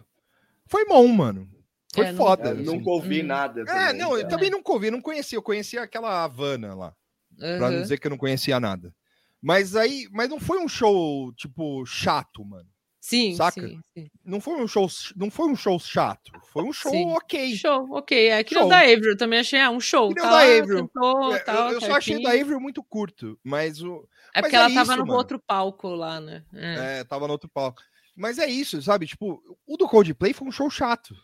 Foi 0.67 0.85
bom, 0.85 1.09
mano. 1.09 1.49
Foi 1.95 2.07
é, 2.07 2.15
foda. 2.15 2.55
Não, 2.55 2.63
assim. 2.63 2.65
Nunca 2.65 2.91
ouvi 2.91 3.23
hum. 3.23 3.27
nada. 3.27 3.63
É, 3.63 3.65
também, 3.65 3.83
é, 3.83 3.93
não, 3.93 4.19
eu 4.19 4.29
também 4.29 4.51
nunca 4.51 4.73
ouvi, 4.73 4.91
não 4.91 5.01
conhecia. 5.01 5.37
Eu 5.37 5.43
conhecia 5.43 5.83
aquela 5.83 6.25
Havana 6.25 6.75
lá. 6.75 6.95
Uhum. 7.33 7.59
Pra 7.59 7.71
não 7.71 7.81
dizer 7.81 7.99
que 7.99 8.07
eu 8.07 8.11
não 8.11 8.19
conhecia 8.19 8.59
nada. 8.59 8.95
Mas 9.41 9.77
aí, 9.77 10.09
mas 10.11 10.29
não 10.29 10.41
foi 10.41 10.59
um 10.59 10.69
show, 10.69 11.33
tipo, 11.35 11.87
chato, 11.87 12.45
mano. 12.45 12.69
Sim, 13.01 13.35
saca? 13.37 13.61
Sim, 13.61 13.81
sim. 13.95 14.11
Não 14.25 14.41
foi 14.41 14.61
um 14.61 14.67
show, 14.67 14.87
não 15.17 15.31
foi 15.31 15.49
um 15.49 15.57
show 15.57 15.79
chato, 15.79 16.33
foi 16.53 16.65
um 16.65 16.73
show 16.73 16.91
sim. 16.91 17.07
ok. 17.13 17.57
Show, 17.57 17.89
ok. 17.93 18.29
É 18.29 18.45
que 18.45 18.55
show. 18.55 18.69
da 18.69 18.81
Avril 18.81 19.17
também 19.17 19.39
achei, 19.39 19.61
ah, 19.61 19.71
um 19.71 19.81
show. 19.81 20.09
Que 20.09 20.21
tá 20.21 20.31
da 20.31 20.41
Avril. 20.41 20.89
Cantou, 20.89 21.35
é, 21.35 21.39
tal, 21.39 21.69
eu, 21.69 21.75
eu 21.75 21.81
só 21.81 21.97
achei 21.97 22.21
da 22.21 22.33
Avril 22.33 22.61
muito 22.61 22.83
curto, 22.83 23.39
mas 23.43 23.81
o 23.81 24.07
É 24.35 24.43
porque 24.43 24.57
mas 24.57 24.65
ela 24.65 24.73
é 24.73 24.75
tava 24.75 24.93
isso, 24.93 25.01
no 25.01 25.07
mano. 25.07 25.19
outro 25.19 25.39
palco 25.39 25.89
lá, 25.89 26.21
né? 26.21 26.45
É. 26.53 26.99
é, 26.99 27.05
tava 27.05 27.27
no 27.27 27.33
outro 27.33 27.49
palco. 27.49 27.81
Mas 28.19 28.39
é 28.39 28.47
isso, 28.47 28.83
sabe? 28.83 29.07
Tipo, 29.07 29.41
o 29.65 29.77
do 29.77 29.89
Coldplay 29.89 30.33
foi 30.33 30.49
um 30.49 30.53
show 30.53 30.69
chato. 30.69 31.15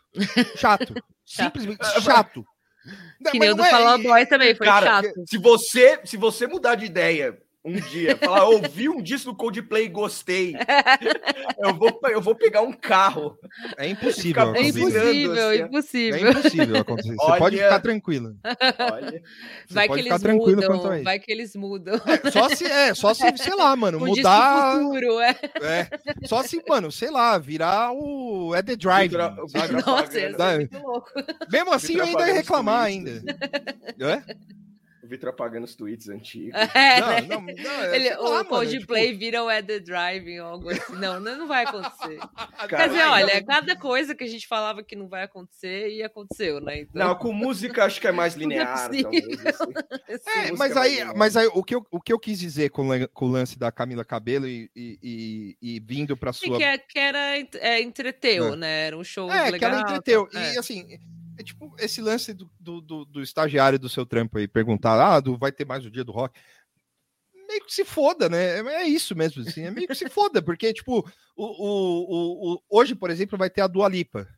Chato. 0.56 0.94
Simplesmente 1.26 1.84
chato. 2.00 2.46
Que 3.30 3.38
nem 3.38 3.50
o 3.50 3.54
do 3.56 3.64
é... 3.64 3.70
Fall 3.70 3.98
Boy 3.98 4.26
também, 4.26 4.54
foi 4.54 4.66
Cara, 4.66 4.86
chato. 4.86 5.12
Se 5.26 5.36
você, 5.38 6.00
se 6.04 6.16
você 6.16 6.46
mudar 6.46 6.76
de 6.76 6.84
ideia 6.84 7.36
um 7.64 7.72
dia. 7.72 8.16
Falar, 8.16 8.44
ouvi 8.44 8.88
um 8.88 9.00
disco 9.00 9.30
do 9.30 9.36
Coldplay 9.36 9.86
e 9.86 9.88
gostei. 9.88 10.54
eu, 11.58 11.74
vou, 11.74 12.00
eu 12.10 12.20
vou 12.20 12.34
pegar 12.34 12.60
um 12.60 12.72
carro. 12.72 13.38
É 13.78 13.88
impossível. 13.88 14.54
É 14.54 14.62
impossível, 14.62 15.48
assim. 15.48 15.62
impossível. 15.62 16.14
É 16.14 16.30
impossível 16.30 16.76
acontecer. 16.76 17.16
Olha, 17.18 17.32
Você 17.32 17.38
pode 17.38 17.56
ficar 17.56 17.80
tranquilo. 17.80 18.36
Olha, 18.92 19.22
vai 19.70 19.88
que 19.88 20.00
eles 20.00 20.22
mudam. 20.22 21.02
Vai 21.02 21.18
que 21.18 21.32
eles 21.32 21.56
mudam. 21.56 21.94
É, 22.06 22.30
só 22.30 22.48
se, 22.50 22.64
é, 22.66 22.94
só 22.94 23.14
se, 23.14 23.36
sei 23.38 23.54
lá, 23.54 23.74
mano, 23.74 23.98
um 24.02 24.06
mudar. 24.06 24.78
Futuro, 24.78 25.20
é. 25.20 25.36
é. 25.62 25.88
Só 26.26 26.42
se, 26.42 26.62
mano, 26.68 26.92
sei 26.92 27.10
lá, 27.10 27.38
virar 27.38 27.92
o. 27.92 28.54
É 28.54 28.62
The 28.62 28.76
Drive. 28.76 29.10
Vitra, 29.10 29.36
Nossa, 29.86 30.18
é 30.18 30.58
muito 30.58 30.78
louco. 30.78 31.10
Mesmo 31.50 31.72
assim, 31.72 31.94
eu 31.94 32.04
ainda 32.04 32.28
ia 32.28 32.34
reclamar 32.34 32.84
ainda. 32.84 33.22
É? 33.98 34.34
O 35.04 35.06
Vitor 35.06 35.28
apagando 35.28 35.64
os 35.64 35.74
tweets 35.74 36.08
antigos. 36.08 36.54
É, 36.74 37.00
não, 37.00 37.08
né? 37.08 37.20
não, 37.22 37.40
não, 37.62 37.84
é, 37.84 37.96
Ele, 37.96 38.10
lá, 38.10 38.40
o 38.40 38.44
Coldplay 38.46 39.08
tipo... 39.08 39.18
vira 39.18 39.44
o 39.44 39.48
the 39.62 39.78
Driving 39.78 40.40
ou 40.40 40.46
algo 40.46 40.70
assim. 40.70 40.94
Não, 40.96 41.20
não 41.20 41.46
vai 41.46 41.64
acontecer. 41.64 42.18
Quer 42.68 42.88
dizer, 42.88 43.06
olha, 43.06 43.44
cada 43.44 43.76
coisa 43.76 44.14
que 44.14 44.24
a 44.24 44.26
gente 44.26 44.46
falava 44.46 44.82
que 44.82 44.96
não 44.96 45.08
vai 45.08 45.22
acontecer 45.22 45.90
e 45.90 46.02
aconteceu, 46.02 46.60
né? 46.60 46.80
Então... 46.80 47.06
Não, 47.06 47.14
com 47.14 47.32
música 47.32 47.84
acho 47.84 48.00
que 48.00 48.06
é 48.06 48.12
mais 48.12 48.34
linear. 48.34 48.90
É, 48.92 49.02
talvez, 49.02 49.46
assim. 49.46 50.48
é 50.48 50.52
mas, 50.52 50.76
aí, 50.76 50.98
é 50.98 51.04
mas 51.14 51.36
aí 51.36 51.46
o 51.52 51.62
que, 51.62 51.74
eu, 51.74 51.86
o 51.90 52.00
que 52.00 52.12
eu 52.12 52.18
quis 52.18 52.38
dizer 52.38 52.70
com, 52.70 52.88
com 53.12 53.26
o 53.26 53.30
lance 53.30 53.58
da 53.58 53.70
Camila 53.70 54.04
Cabelo 54.04 54.48
e, 54.48 54.70
e, 54.74 54.98
e, 55.02 55.58
e 55.76 55.80
vindo 55.80 56.16
para 56.16 56.32
sua. 56.32 56.58
Que, 56.58 56.78
que 56.78 56.98
era 56.98 57.38
é, 57.38 57.80
entreteu, 57.80 58.56
né? 58.56 58.86
Era 58.86 58.96
um 58.96 59.04
show. 59.04 59.30
É, 59.30 59.50
legal, 59.50 59.58
que 59.58 59.64
ela 59.64 59.80
entreteu. 59.80 60.28
E 60.32 60.58
assim 60.58 60.98
é 61.38 61.42
tipo 61.42 61.74
esse 61.78 62.00
lance 62.00 62.32
do, 62.32 62.50
do, 62.58 62.80
do, 62.80 63.04
do, 63.04 63.22
estagiário 63.22 63.78
do 63.78 63.88
seu 63.88 64.06
trampo 64.06 64.38
aí, 64.38 64.46
perguntar, 64.46 65.00
ah, 65.00 65.20
do, 65.20 65.36
vai 65.36 65.52
ter 65.52 65.66
mais 65.66 65.84
o 65.84 65.90
dia 65.90 66.04
do 66.04 66.12
rock. 66.12 66.38
Meio 67.48 67.64
que 67.64 67.74
se 67.74 67.84
foda, 67.84 68.28
né? 68.28 68.60
É, 68.60 68.82
é 68.82 68.88
isso 68.88 69.14
mesmo, 69.14 69.42
assim, 69.42 69.62
é 69.62 69.70
meio 69.70 69.86
que 69.86 69.94
se 69.94 70.08
foda, 70.08 70.42
porque, 70.42 70.72
tipo, 70.72 71.00
o, 71.36 71.44
o, 71.44 72.54
o, 72.54 72.62
hoje, 72.68 72.94
por 72.94 73.10
exemplo, 73.10 73.36
vai 73.36 73.50
ter 73.50 73.60
a 73.60 73.66
Dua 73.66 73.88
Lipa, 73.88 74.28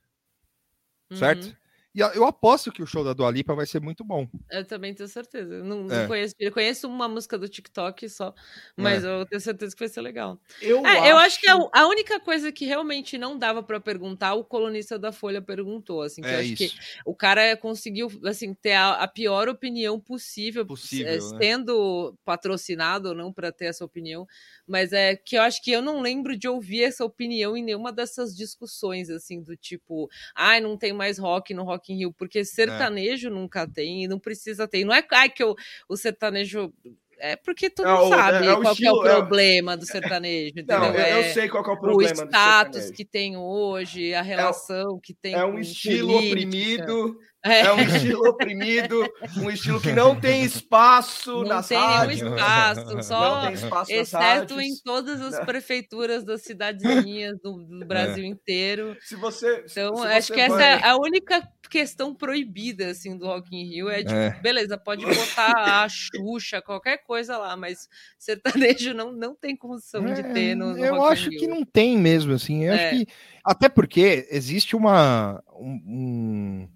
certo? 1.12 1.47
Uhum. 1.47 1.55
E 1.97 2.01
eu 2.01 2.26
aposto 2.26 2.70
que 2.70 2.82
o 2.82 2.86
show 2.86 3.03
da 3.03 3.14
Dua 3.14 3.30
Lipa 3.30 3.55
vai 3.55 3.64
ser 3.64 3.80
muito 3.80 4.05
bom. 4.05 4.28
Eu 4.51 4.66
também 4.66 4.92
tenho 4.92 5.09
certeza. 5.09 5.64
Não, 5.64 5.90
é. 5.90 6.03
não 6.03 6.07
conheço, 6.07 6.34
eu 6.38 6.53
conheço 6.53 6.86
uma 6.86 7.09
música 7.09 7.38
do 7.38 7.49
TikTok 7.49 8.07
só, 8.11 8.34
mas 8.76 9.03
é. 9.03 9.09
eu 9.09 9.24
tenho 9.24 9.40
certeza 9.40 9.74
que 9.74 9.80
vai 9.80 9.88
ser 9.88 10.03
legal. 10.03 10.38
Eu, 10.61 10.84
é, 10.84 10.99
acho... 10.99 11.07
eu 11.07 11.16
acho 11.16 11.40
que 11.40 11.49
a, 11.49 11.57
a, 11.72 11.86
única 11.88 12.20
coisa 12.20 12.53
que 12.53 12.66
realmente 12.66 13.16
não 13.16 13.38
dava 13.38 13.62
para 13.62 13.80
perguntar, 13.80 14.34
o 14.34 14.44
colunista 14.44 14.99
da 14.99 15.11
Folha 15.11 15.40
perguntou, 15.40 16.03
assim, 16.03 16.20
que 16.20 16.28
é 16.28 16.34
eu 16.34 16.40
acho 16.40 16.53
isso. 16.53 16.74
que 16.74 16.80
o 17.07 17.14
cara 17.14 17.57
conseguiu, 17.57 18.09
assim, 18.26 18.53
ter 18.53 18.74
a, 18.74 18.90
a 18.97 19.09
pior 19.09 19.49
opinião 19.49 19.99
possível, 19.99 20.66
possível 20.66 21.09
é, 21.09 21.16
né? 21.16 21.38
sendo 21.40 22.14
patrocinado 22.26 23.09
ou 23.09 23.14
não 23.14 23.32
para 23.32 23.51
ter 23.51 23.66
essa 23.66 23.86
opinião, 23.86 24.28
mas 24.66 24.92
é 24.92 25.16
que 25.16 25.38
eu 25.38 25.40
acho 25.40 25.62
que 25.62 25.70
eu 25.70 25.80
não 25.80 26.03
lembro 26.03 26.36
de 26.36 26.47
ouvir 26.47 26.82
essa 26.82 27.07
opinião 27.07 27.57
em 27.57 27.64
nenhuma 27.64 27.90
dessas 27.90 28.36
discussões, 28.36 29.09
assim, 29.09 29.40
do 29.40 29.57
tipo, 29.57 30.11
ai, 30.34 30.59
ah, 30.59 30.61
não 30.61 30.76
tem 30.76 30.92
mais 30.92 31.18
rock 31.18 31.55
no 31.55 31.64
Rock 31.64 31.86
in 31.93 31.99
Rio, 31.99 32.12
porque 32.12 32.41
é. 32.41 32.45
sertanejo 32.45 33.28
é. 33.28 33.30
nunca 33.30 33.66
tem 33.66 34.05
e 34.05 34.09
não 34.09 34.18
precisa 34.18 34.66
ter. 34.66 34.84
Não 34.84 34.95
é 34.95 35.05
ai, 35.12 35.28
que 35.28 35.43
eu, 35.43 35.55
o 35.89 35.97
sertanejo 35.97 36.72
é 37.18 37.34
porque 37.37 37.70
tu 37.70 37.82
não, 37.82 38.09
sabe 38.09 38.47
é, 38.47 38.51
é 38.51 38.61
qual 38.61 38.72
estilo, 38.72 39.07
é 39.07 39.12
o 39.12 39.16
problema 39.16 39.76
do 39.76 39.87
sertanejo, 39.87 40.51
entendeu? 40.51 40.80
Não, 40.80 40.95
eu, 40.95 41.22
eu, 41.22 41.34
sei 41.34 41.49
qual 41.49 41.64
é 41.64 41.72
o 41.72 41.80
problema. 41.80 42.22
O 42.22 42.26
status 42.26 42.91
que 42.91 43.05
tem 43.05 43.37
hoje, 43.37 44.14
a 44.14 44.22
relação 44.22 45.01
que 45.03 45.14
tem. 45.14 45.34
É 45.34 45.45
um 45.45 45.59
estilo 45.59 46.12
política. 46.12 46.32
oprimido 46.32 47.18
é. 47.47 47.61
é 47.61 47.72
um 47.72 47.80
estilo 47.80 48.28
oprimido, 48.28 49.09
um 49.38 49.51
estilo 49.51 49.80
que 49.80 49.92
não 49.92 50.18
tem 50.18 50.42
espaço 50.44 51.42
não 51.42 51.44
nas 51.44 51.68
tem 51.68 51.78
rádios. 51.78 52.20
Nenhum 52.20 52.34
espaço, 52.36 53.03
só 53.03 53.36
não 53.36 53.47
tem 53.47 53.55
espaço 53.55 53.92
exceto 53.92 54.61
em 54.61 54.76
todas 54.84 55.20
as 55.20 55.44
prefeituras 55.44 56.24
das 56.24 56.42
cidadezinhas 56.42 57.38
do, 57.42 57.64
do 57.64 57.82
é. 57.82 57.86
Brasil 57.86 58.24
é. 58.24 58.26
inteiro. 58.26 58.97
Se 59.01 59.16
você, 59.16 59.64
então 59.70 59.97
se 59.97 60.07
acho 60.07 60.32
que 60.32 60.49
vai... 60.49 60.74
essa 60.74 60.86
é 60.86 60.88
a 60.88 60.97
única 60.97 61.49
questão 61.68 62.14
proibida 62.14 62.88
assim 62.88 63.16
do 63.16 63.26
Rock 63.26 63.55
in 63.55 63.64
Rio 63.68 63.88
é 63.88 63.99
tipo, 63.99 64.12
é. 64.12 64.30
beleza, 64.40 64.78
pode 64.78 65.05
botar 65.05 65.53
a 65.84 65.88
Xuxa, 65.88 66.62
qualquer 66.62 66.99
coisa 66.99 67.36
lá, 67.36 67.57
mas 67.57 67.88
sertanejo 68.18 68.94
não, 68.94 69.12
não 69.12 69.34
tem 69.34 69.57
condição 69.57 70.05
de 70.05 70.22
ter 70.32 70.55
no, 70.55 70.72
no 70.72 70.84
Eu 70.84 70.97
Rock 70.97 71.12
acho 71.12 71.30
que 71.30 71.47
não 71.47 71.64
tem 71.64 71.99
mesmo 71.99 72.34
assim. 72.34 72.64
Eu 72.64 72.74
acho 72.74 72.90
que 72.90 73.07
até 73.44 73.68
porque 73.68 74.26
existe 74.30 74.74
uma 74.74 75.42
um 75.53 76.68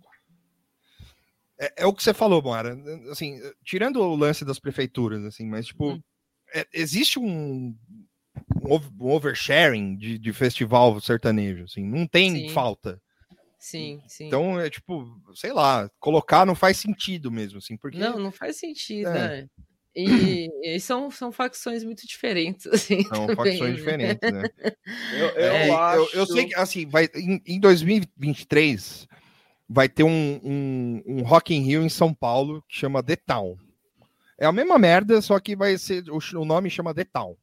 é, 1.61 1.73
é, 1.83 1.87
o 1.87 1.93
que 1.93 2.03
você 2.03 2.15
falou, 2.15 2.41
Moara. 2.43 2.77
Assim, 3.11 3.39
tirando 3.63 4.01
o 4.01 4.17
lance 4.17 4.45
das 4.47 4.59
prefeituras, 4.59 5.23
assim, 5.25 5.47
mas 5.47 5.67
tipo, 5.67 5.93
hum. 5.93 6.01
é, 6.55 6.67
existe 6.73 7.19
um, 7.19 7.77
um 8.65 9.11
oversharing 9.11 9.95
de, 9.97 10.19
de, 10.19 10.33
festival 10.33 10.99
sertanejo, 11.01 11.65
assim, 11.65 11.85
não 11.85 12.07
tem 12.07 12.49
sim. 12.49 12.49
falta. 12.49 12.99
Sim, 13.59 14.01
sim. 14.09 14.27
Então 14.27 14.59
é 14.59 14.71
tipo, 14.71 15.07
sei 15.35 15.53
lá, 15.53 15.91
colocar 16.01 16.47
não 16.47 16.55
faz 16.55 16.79
sentido 16.79 17.31
mesmo, 17.31 17.59
assim, 17.59 17.77
porque 17.77 17.99
não, 17.99 18.19
não 18.19 18.33
faz 18.33 18.57
sentido, 18.57 19.11
é. 19.11 19.13
né? 19.13 19.47
E, 19.95 20.49
e, 20.65 20.81
são, 20.81 21.11
são 21.11 21.31
facções 21.31 21.85
muito 21.85 22.07
diferentes, 22.07 22.67
assim. 22.73 23.03
São 23.05 23.27
também, 23.27 23.37
facções 23.37 23.61
né? 23.61 23.77
diferentes, 23.77 24.33
né? 24.33 24.43
eu, 25.13 25.29
eu, 25.29 25.53
é, 25.53 25.71
acho... 25.71 26.17
eu, 26.17 26.21
eu, 26.21 26.27
sei 26.27 26.47
que, 26.47 26.55
assim, 26.55 26.87
vai, 26.87 27.07
em, 27.15 27.43
em 27.47 27.61
2023, 27.61 29.07
vai 29.73 29.89
ter 29.89 30.03
um, 30.03 30.41
um, 30.43 31.03
um 31.07 31.23
Rock 31.23 31.55
in 31.55 31.63
Rio 31.63 31.85
em 31.85 31.89
São 31.89 32.13
Paulo 32.13 32.61
que 32.69 32.77
chama 32.77 33.05
The 33.05 33.15
Town. 33.15 33.57
É 34.37 34.45
a 34.45 34.51
mesma 34.51 34.77
merda, 34.79 35.23
só 35.23 35.39
que 35.39 35.55
vai 35.55 35.79
ser 35.79 36.11
o, 36.11 36.19
o 36.19 36.45
nome 36.45 36.69
chama 36.69 36.93
The 36.93 37.05
Town. 37.05 37.37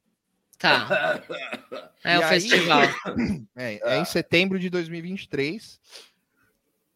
Tá. 0.59 1.23
É 2.03 2.15
e 2.15 2.19
o 2.19 2.23
aí, 2.23 2.29
festival. 2.29 2.81
É, 3.57 3.79
é, 3.83 3.99
em 3.99 4.05
setembro 4.05 4.59
de 4.59 4.69
2023. 4.69 5.79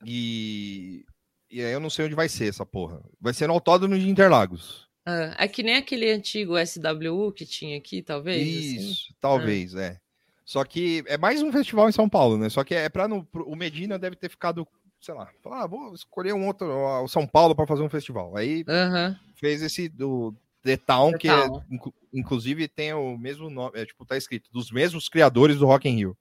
E, 0.06 1.04
e 1.50 1.62
aí 1.62 1.74
eu 1.74 1.80
não 1.80 1.90
sei 1.90 2.06
onde 2.06 2.16
vai 2.16 2.30
ser 2.30 2.48
essa 2.48 2.66
porra. 2.66 3.02
Vai 3.20 3.34
ser 3.34 3.48
no 3.48 3.54
Autódromo 3.54 3.98
de 3.98 4.08
Interlagos. 4.08 4.88
Ah, 5.06 5.36
é 5.38 5.48
que 5.48 5.64
nem 5.64 5.76
aquele 5.76 6.10
antigo 6.10 6.54
SWU 6.66 7.34
que 7.34 7.46
tinha 7.46 7.78
aqui, 7.78 8.02
talvez? 8.02 8.42
Assim? 8.42 8.76
Isso, 8.76 9.06
assim? 9.08 9.16
talvez, 9.20 9.76
é. 9.76 10.00
Só 10.46 10.64
que 10.64 11.04
é 11.08 11.18
mais 11.18 11.42
um 11.42 11.52
festival 11.52 11.90
em 11.90 11.94
São 11.94 12.08
Paulo, 12.08 12.38
né? 12.38 12.48
Só 12.48 12.64
que 12.64 12.76
é 12.76 12.88
para 12.88 13.08
o 13.08 13.56
Medina 13.56 14.00
deve 14.00 14.16
ter 14.16 14.30
ficado 14.30 14.66
sei 15.02 15.16
lá, 15.16 15.28
falar, 15.42 15.64
ah, 15.64 15.68
vou 15.68 15.94
escolher 15.96 16.34
um 16.34 16.46
outro, 16.46 16.68
o 16.68 17.08
São 17.08 17.26
Paulo 17.26 17.56
para 17.56 17.66
fazer 17.66 17.82
um 17.82 17.90
festival. 17.90 18.38
Aí 18.38 18.64
uhum. 18.68 19.16
fez 19.36 19.62
esse 19.62 19.90
do 19.90 20.34
The 20.64 20.78
Town, 20.78 21.12
The 21.14 21.18
que 21.18 21.28
é, 21.28 21.48
Town. 21.48 21.58
É, 21.58 21.90
inclusive 22.14 22.68
tem 22.68 22.94
o 22.94 23.18
mesmo 23.18 23.50
nome, 23.50 23.80
é, 23.80 23.86
tipo, 23.86 24.06
tá 24.06 24.16
escrito, 24.16 24.50
dos 24.54 24.72
mesmos 24.72 25.10
criadores 25.10 25.58
do 25.58 25.66
Rock 25.66 25.90
in 25.90 25.96
Rio. 25.96 26.18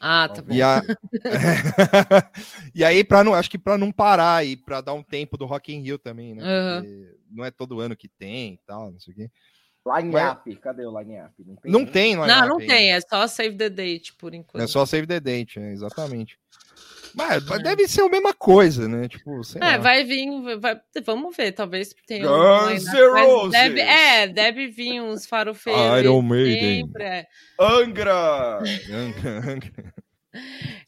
Ah, 0.00 0.28
tá 0.28 0.40
bom. 0.40 0.54
E, 0.54 0.62
a... 0.62 0.80
e 2.74 2.84
aí, 2.84 3.04
para 3.04 3.22
não, 3.22 3.34
acho 3.34 3.50
que 3.50 3.58
para 3.58 3.76
não 3.76 3.92
parar 3.92 4.46
e 4.46 4.56
para 4.56 4.80
dar 4.80 4.94
um 4.94 5.02
tempo 5.02 5.36
do 5.36 5.44
Rock 5.44 5.74
in 5.74 5.82
Rio 5.82 5.98
também, 5.98 6.34
né? 6.34 6.42
Uhum. 6.42 7.06
Não 7.30 7.44
é 7.44 7.50
todo 7.50 7.80
ano 7.80 7.96
que 7.96 8.08
tem 8.08 8.54
e 8.54 8.60
tal, 8.66 8.92
não 8.92 8.98
sei 9.00 9.12
o 9.12 9.16
quê. 9.16 9.30
Line-up, 9.86 10.56
cadê 10.56 10.84
o 10.84 10.98
line-up? 10.98 11.34
Não 11.44 11.56
tem, 11.56 11.72
não 11.72 11.86
tem 11.86 12.14
line 12.14 12.26
Não, 12.26 12.48
não 12.48 12.58
tem, 12.58 12.92
é 12.92 13.00
só 13.00 13.26
save 13.26 13.56
the 13.56 13.68
date, 13.68 14.14
por 14.14 14.34
enquanto. 14.34 14.62
É 14.62 14.66
só 14.66 14.84
save 14.86 15.06
the 15.06 15.18
date, 15.18 15.58
é, 15.58 15.72
exatamente. 15.72 16.38
Mas, 17.14 17.44
mas 17.44 17.62
deve 17.62 17.88
ser 17.88 18.02
a 18.02 18.08
mesma 18.08 18.32
coisa, 18.32 18.88
né? 18.88 19.08
Tipo, 19.08 19.40
é, 19.56 19.58
lá. 19.58 19.78
vai 19.78 20.04
vir, 20.04 20.28
vai, 20.60 20.80
vamos 21.04 21.36
ver, 21.36 21.52
talvez 21.52 21.94
tenha 22.06 22.26
Guns 22.26 22.86
N' 22.86 23.24
Roses. 23.24 23.52
Deve, 23.52 23.80
é, 23.80 24.28
deve 24.28 24.68
vir 24.68 25.00
uns 25.00 25.26
farofeiros. 25.26 25.98
Iron 26.00 26.22
Maiden. 26.22 26.86
Sempre, 26.86 27.02
é. 27.02 27.26
Angra! 27.58 28.58
Angra, 28.90 29.38
Angra. 29.38 29.94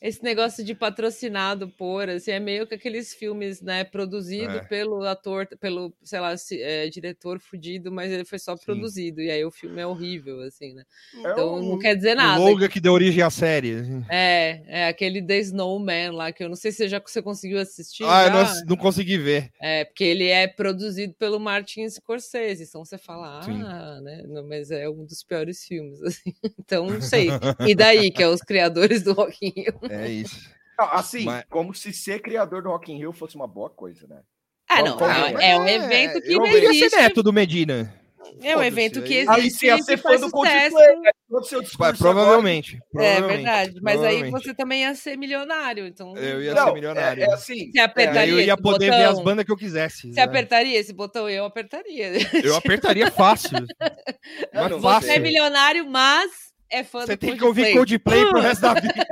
Esse 0.01 0.23
negócio 0.23 0.65
de 0.65 0.75
patrocinado 0.75 1.69
por, 1.69 2.09
assim, 2.09 2.31
é 2.31 2.41
meio 2.41 2.67
que 2.67 2.75
aqueles 2.75 3.15
filmes, 3.15 3.61
né, 3.61 3.85
produzido 3.85 4.59
é. 4.59 4.65
pelo 4.65 5.05
ator, 5.05 5.49
pelo, 5.61 5.93
sei 6.03 6.21
lá, 6.21 6.35
é, 6.53 6.89
diretor 6.89 7.41
fudido, 7.41 7.91
mas 7.91 8.11
ele 8.13 8.25
foi 8.25 8.39
só 8.39 8.57
Sim. 8.57 8.65
produzido, 8.65 9.21
e 9.21 9.31
aí 9.31 9.45
o 9.45 9.51
filme 9.51 9.81
é 9.81 9.87
horrível, 9.87 10.41
assim, 10.43 10.75
né? 10.75 10.85
É 11.15 11.33
então 11.33 11.55
o, 11.55 11.63
não 11.63 11.79
quer 11.79 11.97
dizer 11.97 12.15
nada. 12.15 12.41
O 12.41 12.45
longa 12.45 12.69
que 12.69 12.81
deu 12.81 12.93
origem 12.93 13.23
à 13.23 13.31
série. 13.31 13.75
Assim. 13.75 14.05
É, 14.09 14.63
é 14.67 14.89
aquele 14.89 15.21
The 15.23 15.39
Snowman 15.39 16.11
lá, 16.13 16.33
que 16.33 16.45
eu 16.45 16.49
não 16.49 16.57
sei 16.57 16.71
se 16.71 16.89
já 16.89 17.01
você 17.01 17.21
conseguiu 17.21 17.59
assistir. 17.59 18.05
Ah, 18.05 18.27
já. 18.27 18.27
eu 18.27 18.33
não, 18.33 18.67
não 18.71 18.77
consegui 18.77 19.19
ver. 19.19 19.51
É, 19.61 19.85
porque 19.85 20.05
ele 20.05 20.29
é 20.29 20.47
produzido 20.47 21.15
pelo 21.15 21.41
Martin 21.41 21.89
Scorsese, 21.89 22.65
então 22.65 22.85
você 22.85 22.97
fala, 22.97 23.39
ah, 23.39 23.43
Sim. 23.43 23.59
né, 24.03 24.25
não, 24.29 24.47
mas 24.47 24.71
é 24.71 24.89
um 24.89 25.05
dos 25.05 25.23
piores 25.23 25.65
filmes, 25.65 26.01
assim, 26.03 26.33
então 26.59 26.87
não 26.87 27.01
sei. 27.01 27.29
E 27.67 27.75
daí, 27.75 28.11
que 28.11 28.23
é 28.23 28.29
os 28.29 28.41
criadores 28.41 29.03
do 29.03 29.13
Rock 29.13 29.32
in 29.41 29.53
Rio. 29.55 29.79
É 29.89 30.09
isso. 30.09 30.51
Assim, 30.79 31.25
Mas... 31.25 31.45
como 31.49 31.73
se 31.75 31.93
ser 31.93 32.21
criador 32.21 32.63
do 32.63 32.69
Rock 32.71 32.93
in 32.93 32.99
Rio 32.99 33.13
fosse 33.13 33.37
uma 33.37 33.47
boa 33.47 33.71
coisa, 33.71 34.07
né? 34.07 34.21
Ah, 34.69 34.83
não, 34.83 34.99
é? 35.39 35.51
é 35.51 35.59
um 35.59 35.69
evento 35.69 36.21
que 36.23 36.33
eu 36.33 36.39
não 36.39 36.47
existe. 36.47 36.91
ser 36.91 36.97
neto 36.97 37.23
do 37.23 37.33
Medina. 37.33 37.95
É 38.41 38.57
um 38.57 38.63
evento 38.63 39.03
que 39.03 39.15
existe. 39.15 39.31
Aí 39.31 39.51
você 39.51 39.67
ia 39.67 39.79
ser 39.83 39.97
fã 39.99 40.17
do 40.17 40.31
Coldplay, 40.31 40.97
né? 41.01 41.11
todo 41.29 41.45
seu 41.47 41.61
discurso. 41.61 41.99
Provavelmente, 41.99 42.79
É 42.97 43.21
verdade. 43.21 43.81
Mas 43.83 44.03
aí 44.03 44.31
você 44.31 44.55
também 44.55 44.83
ia 44.83 44.95
ser 44.95 45.17
milionário. 45.17 45.87
Então... 45.87 46.17
Eu 46.17 46.43
ia 46.43 46.55
não, 46.55 46.67
ser 46.67 46.73
milionário. 46.73 47.23
É, 47.23 47.27
é 47.27 47.33
assim. 47.33 47.71
Você 47.71 47.81
apertaria 47.81 48.33
eu 48.33 48.41
ia 48.41 48.57
poder 48.57 48.87
botão, 48.87 48.99
ver 48.99 49.05
as 49.05 49.21
bandas 49.21 49.45
que 49.45 49.53
eu 49.53 49.57
quisesse. 49.57 50.13
Você 50.13 50.21
né? 50.21 50.23
apertaria 50.23 50.79
esse 50.79 50.93
botão? 50.93 51.29
Eu 51.29 51.45
apertaria. 51.45 52.13
Eu 52.43 52.57
apertaria 52.57 53.11
fácil. 53.11 53.51
mas 54.55 54.71
você 54.71 54.81
fácil. 54.81 55.11
é 55.11 55.19
milionário, 55.19 55.89
mas 55.91 56.52
é 56.73 56.83
fã 56.83 57.01
Você 57.07 57.15
do 57.17 57.21
tem 57.21 57.37
que 57.37 57.45
ouvir 57.45 57.75
Coldplay 57.75 58.27
pro 58.31 58.41
resto 58.41 58.63
da 58.63 58.75
vida. 58.81 59.07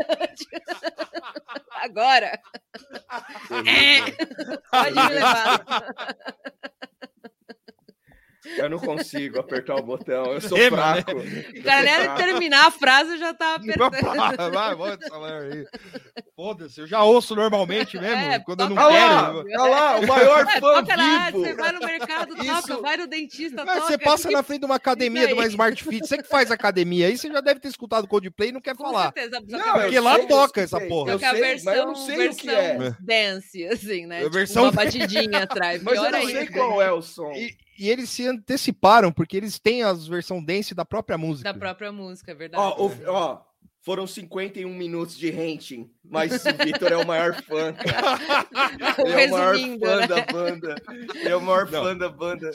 Agora. 1.83 2.41
Pode 4.71 4.95
me 4.95 5.09
levar. 5.09 5.65
Eu 8.57 8.69
não 8.69 8.79
consigo 8.79 9.39
apertar 9.39 9.77
o 9.77 9.83
botão, 9.83 10.33
eu 10.33 10.41
sou 10.41 10.59
é, 10.59 10.71
fraco. 10.71 11.13
O 11.13 11.63
cara 11.63 11.83
nem 11.83 12.15
terminar 12.17 12.67
a 12.67 12.71
frase 12.71 13.17
já 13.19 13.33
tá 13.33 13.55
apertando. 13.57 13.91
Vai, 13.91 14.75
vai, 14.75 14.97
vai, 14.97 15.65
Foda-se, 16.35 16.81
eu 16.81 16.87
já 16.87 17.03
ouço 17.03 17.35
normalmente 17.35 17.99
mesmo, 17.99 18.17
é, 18.17 18.39
quando 18.39 18.63
eu 18.63 18.71
não 18.71 18.77
quero. 18.77 18.91
Olha 18.91 19.71
lá, 19.71 19.99
o 19.99 20.07
maior 20.07 20.47
é, 20.49 20.61
fã 20.61 20.83
vivo. 20.83 21.45
Você 21.45 21.55
vai 21.55 21.73
no 21.73 21.81
mercado, 21.81 22.35
Isso. 22.43 22.69
toca, 22.69 22.83
vai 22.83 22.97
no 22.97 23.07
dentista, 23.07 23.65
Mas 23.65 23.75
toca. 23.77 23.87
Você 23.89 23.99
passa 23.99 24.29
que... 24.29 24.35
na 24.35 24.43
frente 24.43 24.61
de 24.61 24.67
uma 24.67 24.77
academia, 24.81 25.27
de 25.27 25.35
uma 25.35 25.47
Smart 25.47 25.85
Fit, 25.85 26.07
você 26.07 26.19
que 26.19 26.29
faz 26.29 26.51
academia 26.51 27.07
aí, 27.07 27.19
você 27.19 27.31
já 27.31 27.41
deve 27.41 27.61
ter 27.61 27.69
escutado 27.69 28.09
Coldplay 28.09 28.49
e 28.49 28.53
não 28.53 28.61
quer 28.61 28.75
Com 28.75 28.85
falar. 28.85 29.13
Certeza, 29.13 29.43
não, 29.49 29.73
porque 29.75 30.01
lá 30.01 30.17
sei, 30.17 30.27
toca 30.27 30.61
essa 30.61 30.81
porra. 30.81 31.13
Eu 31.13 31.19
sei, 31.19 31.33
versão, 31.33 31.65
mas 31.65 31.79
eu 31.79 31.87
não 31.87 31.95
sei 31.95 32.29
o 32.29 32.37
que 32.37 32.51
é. 32.51 32.97
Dance, 33.01 33.67
assim, 33.67 34.07
né? 34.07 34.19
Tipo, 34.21 34.31
versão... 34.31 34.63
uma 34.65 34.73
batidinha 34.73 35.43
atrás. 35.43 35.83
Mas 35.83 35.97
eu 35.97 36.11
não 36.11 36.27
sei 36.27 36.47
qual 36.47 36.83
é 36.83 36.93
o 36.93 37.03
som. 37.03 37.33
E, 37.81 37.89
eles 37.89 38.11
se 38.11 38.27
anteciparam, 38.27 39.11
porque 39.11 39.37
eles 39.37 39.59
têm 39.59 39.83
as 39.83 40.07
versão 40.07 40.45
dance 40.45 40.75
da 40.75 40.85
própria 40.85 41.17
música. 41.17 41.53
Da 41.53 41.59
própria 41.59 41.91
música, 41.91 42.33
é 42.33 42.35
verdade. 42.35 42.63
Ó, 42.63 42.87
o, 42.87 42.93
ó 43.07 43.51
foram 43.83 44.07
51 44.07 44.69
minutos 44.69 45.17
de 45.17 45.31
renting, 45.31 45.91
mas 46.05 46.45
o 46.45 46.65
Vitor 46.65 46.93
é 46.93 46.97
o 46.97 47.07
maior 47.07 47.35
fã. 47.43 47.75
Ele 48.99 49.13
é 49.13 49.27
o 49.27 49.31
maior 49.31 49.57
fã 49.57 49.97
né? 49.97 50.07
da 50.07 50.21
banda. 50.27 50.75
Ele 51.15 51.29
é 51.29 51.37
o 51.37 51.41
maior 51.41 51.71
não. 51.71 51.83
fã 51.83 51.97
da 51.97 52.09
banda. 52.09 52.51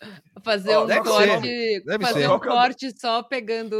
Fazer 0.42 0.74
oh, 0.74 0.84
um 0.84 1.02
corte, 1.02 1.84
fazer 2.00 2.20
ser. 2.20 2.30
um 2.30 2.38
corte 2.38 2.98
só 2.98 3.22
pegando, 3.22 3.76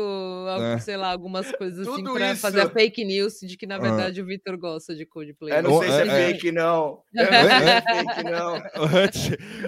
é. 0.74 0.78
sei 0.78 0.94
lá, 0.94 1.10
algumas 1.10 1.50
coisas 1.52 1.88
assim 1.88 1.96
Tudo 1.96 2.10
assim 2.10 2.18
pra 2.18 2.32
isso. 2.32 2.40
fazer 2.42 2.60
a 2.60 2.68
fake 2.68 3.02
news 3.02 3.40
de 3.40 3.56
que 3.56 3.66
na 3.66 3.78
verdade 3.78 4.20
ah. 4.20 4.22
o 4.22 4.26
Vitor 4.26 4.58
gosta 4.58 4.94
de 4.94 5.06
Coldplay. 5.06 5.56
Eu 5.56 5.62
não 5.62 5.78
sei 5.78 5.90
se 5.90 5.98
é, 6.00 6.06
é 6.06 6.26
fake 6.26 6.52
não. 6.52 7.00
Se 7.14 7.22
é 7.22 7.80
fake 7.80 8.24
não. 8.24 8.56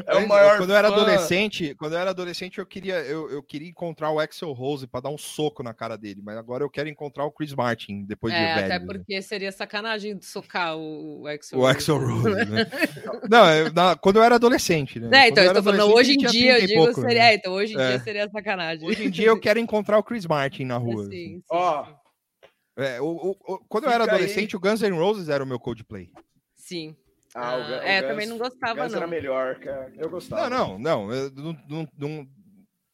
é 0.07 0.17
o 0.17 0.29
maior 0.29 0.59
Quando 0.59 0.71
eu 0.71 0.77
era 0.77 0.89
adolescente, 0.89 1.75
quando 1.77 1.95
eu 1.95 1.99
era 1.99 2.11
adolescente 2.11 2.59
eu 2.59 2.67
queria 2.67 2.97
eu, 2.97 3.31
eu 3.31 3.43
queria 3.43 3.69
encontrar 3.69 4.11
o 4.11 4.21
Axel 4.21 4.53
Rose 4.53 4.87
para 4.87 5.01
dar 5.01 5.11
um 5.11 5.19
soco 5.19 5.63
na 5.63 5.73
cara 5.73 5.97
dele, 5.97 6.21
mas 6.23 6.37
agora 6.37 6.63
eu 6.63 6.69
quero 6.69 6.91
encontrar 6.91 7.25
o 7.25 7.33
Chris 7.33 7.55
Martin 7.55 8.05
depois 8.05 8.35
é, 8.35 8.39
de 8.39 8.61
velho. 8.61 8.75
Até 8.75 8.85
porque 8.85 9.23
seria 9.23 9.51
sacanagem 9.51 10.19
de 10.19 10.27
socar 10.27 10.77
o, 10.77 11.23
o 11.23 11.27
Axel 11.27 11.59
o 11.59 11.63
Rose. 11.63 11.75
Axel 11.75 11.99
Rose, 11.99 12.51
né? 12.51 12.67
não, 13.31 13.51
eu, 13.51 13.73
na, 13.73 13.97
quando 13.97 14.17
eu 14.17 14.23
era 14.23 14.35
adolescente, 14.35 15.01
né? 15.01 15.09
É, 15.25 15.29
então 15.29 15.43
eu 15.43 15.55
tô 15.55 15.63
falando 15.63 15.95
hoje 15.95 16.13
em 16.13 16.19
dia 16.19 16.42
dia, 16.43 16.61
eu 16.61 16.67
digo, 16.67 16.85
pouco, 16.85 17.01
seria, 17.01 17.23
né? 17.23 17.35
então 17.35 17.53
hoje 17.53 17.75
em 17.75 17.81
é. 17.81 17.89
dia 17.89 17.99
seria 18.01 18.29
sacanagem. 18.29 18.89
Hoje 18.89 19.05
em 19.05 19.11
dia 19.11 19.27
eu 19.29 19.41
quero 19.41 19.59
encontrar 19.59 19.99
o 19.99 20.03
Chris 20.03 20.27
Martin 20.27 20.65
na 20.65 20.77
rua. 20.79 21.05
Sim, 21.05 21.11
sim. 21.11 21.43
Ó. 21.51 21.87
É, 22.77 23.01
o, 23.01 23.07
o, 23.07 23.31
o, 23.31 23.59
quando 23.69 23.85
Fica 23.85 23.95
eu 23.95 24.03
era 24.03 24.05
adolescente, 24.05 24.55
aí. 24.55 24.57
o 24.57 24.61
Guns 24.61 24.81
N' 24.81 24.97
Roses 24.97 25.29
era 25.29 25.45
o 25.45 25.47
meu 25.47 25.59
Coldplay. 25.61 26.11
Sim. 26.55 26.97
Ah, 27.35 27.57
o, 27.57 27.61
ah, 27.61 27.85
é, 27.85 28.01
eu 28.01 28.09
também 28.09 28.27
não 28.27 28.39
gostava, 28.39 28.83
Guns 28.83 28.93
não. 28.93 28.99
era 28.99 29.07
melhor, 29.07 29.59
cara. 29.59 29.93
Eu 29.97 30.11
gostava. 30.11 30.49
Não, 30.49 30.79
não, 30.79 31.09
não. 31.09 31.13
Eu, 31.13 31.31
não, 31.33 31.59
não, 31.69 31.89
não 31.99 32.29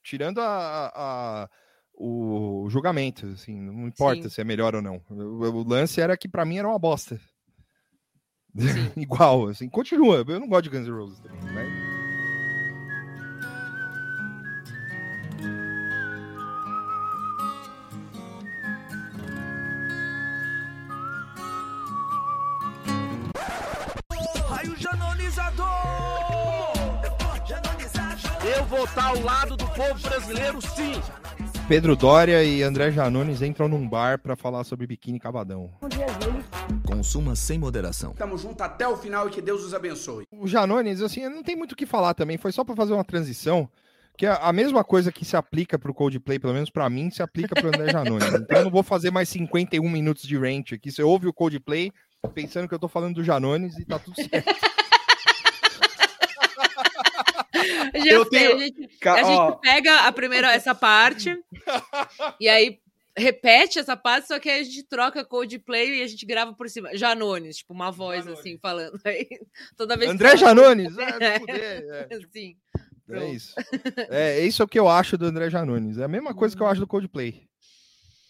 tirando 0.02 0.40
a, 0.40 0.92
a, 0.94 1.48
o 1.94 2.66
julgamento, 2.70 3.26
assim, 3.26 3.54
não 3.60 3.86
importa 3.86 4.22
Sim. 4.22 4.28
se 4.30 4.40
é 4.40 4.44
melhor 4.44 4.74
ou 4.74 4.82
não. 4.82 5.02
O, 5.10 5.44
o 5.44 5.68
lance 5.68 6.00
era 6.00 6.16
que 6.16 6.28
para 6.28 6.44
mim 6.44 6.58
era 6.58 6.68
uma 6.68 6.78
bosta. 6.78 7.20
Igual, 8.96 9.48
assim, 9.48 9.68
continua. 9.68 10.24
Eu 10.26 10.40
não 10.40 10.48
gosto 10.48 10.64
de 10.64 10.70
Guns 10.70 10.86
N' 10.86 10.92
Roses 10.92 11.20
também, 11.20 11.40
mas... 11.52 11.77
Eu 28.56 28.64
vou 28.64 28.84
estar 28.84 29.08
ao 29.08 29.20
lado 29.20 29.56
do 29.56 29.66
povo 29.66 30.00
brasileiro, 30.00 30.60
sim. 30.62 31.00
Pedro 31.68 31.94
Dória 31.94 32.42
e 32.42 32.62
André 32.62 32.90
Janones 32.90 33.42
entram 33.42 33.68
num 33.68 33.86
bar 33.86 34.18
para 34.18 34.34
falar 34.34 34.64
sobre 34.64 34.86
biquíni 34.86 35.20
cavadão. 35.20 35.70
Consuma 36.86 37.36
sem 37.36 37.58
moderação. 37.58 38.14
Tamo 38.14 38.38
junto 38.38 38.62
até 38.62 38.88
o 38.88 38.96
final 38.96 39.28
e 39.28 39.30
que 39.30 39.42
Deus 39.42 39.62
os 39.62 39.74
abençoe. 39.74 40.24
O 40.32 40.48
Janones, 40.48 41.02
assim, 41.02 41.28
não 41.28 41.42
tem 41.42 41.54
muito 41.56 41.72
o 41.72 41.76
que 41.76 41.84
falar 41.84 42.14
também, 42.14 42.38
foi 42.38 42.52
só 42.52 42.64
para 42.64 42.74
fazer 42.74 42.94
uma 42.94 43.04
transição, 43.04 43.68
que 44.16 44.24
é 44.24 44.30
a 44.40 44.50
mesma 44.50 44.82
coisa 44.82 45.12
que 45.12 45.26
se 45.26 45.36
aplica 45.36 45.78
pro 45.78 45.92
Coldplay, 45.92 46.38
pelo 46.38 46.54
menos 46.54 46.70
para 46.70 46.88
mim, 46.88 47.10
se 47.10 47.22
aplica 47.22 47.54
pro 47.54 47.68
André 47.68 47.92
Janones. 47.92 48.32
então 48.32 48.58
eu 48.58 48.64
não 48.64 48.70
vou 48.70 48.82
fazer 48.82 49.10
mais 49.10 49.28
51 49.28 49.86
minutos 49.90 50.22
de 50.22 50.38
rant 50.38 50.72
aqui. 50.72 50.90
Você 50.90 51.02
ouve 51.02 51.28
o 51.28 51.34
Coldplay 51.34 51.92
pensando 52.34 52.66
que 52.66 52.74
eu 52.74 52.78
tô 52.78 52.88
falando 52.88 53.16
do 53.16 53.24
Janones 53.24 53.76
e 53.78 53.84
tá 53.84 53.98
tudo 53.98 54.16
certo. 54.16 54.67
Já 58.00 58.12
eu 58.12 58.24
sei, 58.26 58.30
tenho... 58.30 58.56
a, 58.56 58.58
gente, 58.58 58.88
a 59.04 59.22
gente 59.22 59.60
pega 59.60 59.96
a 60.06 60.12
primeira, 60.12 60.52
essa 60.52 60.74
parte, 60.74 61.36
e 62.40 62.48
aí 62.48 62.80
repete 63.18 63.78
essa 63.78 63.96
parte, 63.96 64.28
só 64.28 64.38
que 64.38 64.48
aí 64.48 64.60
a 64.60 64.64
gente 64.64 64.84
troca 64.84 65.24
Coldplay 65.24 65.98
e 65.98 66.02
a 66.02 66.06
gente 66.06 66.24
grava 66.24 66.54
por 66.54 66.68
cima. 66.68 66.96
Janones, 66.96 67.58
tipo, 67.58 67.74
uma 67.74 67.90
voz 67.90 68.20
Janones. 68.20 68.40
assim, 68.40 68.58
falando. 68.58 68.98
Aí, 69.04 69.28
toda 69.76 69.96
vez 69.96 70.10
André 70.10 70.30
que... 70.30 70.36
Janones! 70.38 70.94
É, 71.48 72.06
é. 72.10 72.20
Sim. 72.32 72.56
É 73.10 73.30
isso. 73.30 73.54
É, 74.10 74.40
é 74.40 74.46
isso 74.46 74.66
que 74.68 74.78
eu 74.78 74.88
acho 74.88 75.16
do 75.16 75.26
André 75.26 75.50
Janones. 75.50 75.98
É 75.98 76.04
a 76.04 76.08
mesma 76.08 76.34
coisa 76.34 76.54
que 76.54 76.62
eu 76.62 76.66
acho 76.66 76.80
do 76.80 76.86
Coldplay. 76.86 77.48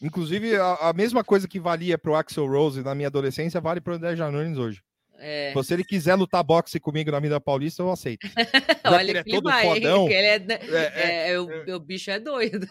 Inclusive, 0.00 0.56
a, 0.56 0.74
a 0.74 0.92
mesma 0.92 1.24
coisa 1.24 1.48
que 1.48 1.58
valia 1.58 1.98
pro 1.98 2.14
Axel 2.14 2.46
Rose 2.46 2.82
na 2.82 2.94
minha 2.94 3.08
adolescência, 3.08 3.60
vale 3.60 3.80
pro 3.80 3.94
André 3.94 4.14
Janones 4.14 4.56
hoje. 4.56 4.80
É. 5.18 5.52
Se 5.62 5.74
ele 5.74 5.84
quiser 5.84 6.14
lutar 6.14 6.44
boxe 6.44 6.78
comigo 6.78 7.10
na 7.10 7.18
Vida 7.18 7.40
Paulista, 7.40 7.82
eu 7.82 7.90
aceito. 7.90 8.26
Olha, 8.84 9.10
ele 9.10 9.18
é 9.18 9.24
todo 9.24 9.44
vai, 9.44 9.64
fodão. 9.66 10.08
Ele 10.08 10.14
é, 10.14 10.46
é, 10.94 11.30
é, 11.32 11.40
o, 11.40 11.74
o, 11.74 11.80
bicho 11.80 12.10
é 12.10 12.20
doido. 12.20 12.68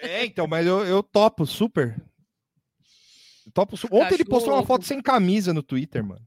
É, 0.00 0.24
então, 0.24 0.46
mas 0.46 0.66
eu, 0.66 0.86
eu 0.86 1.02
topo 1.02 1.44
super. 1.44 2.00
topo 3.52 3.76
super. 3.76 3.96
Ontem 3.96 4.14
ele 4.14 4.24
postou 4.24 4.54
uma 4.54 4.64
foto 4.64 4.84
sem 4.84 5.02
camisa 5.02 5.52
no 5.52 5.62
Twitter, 5.62 6.04
mano. 6.04 6.22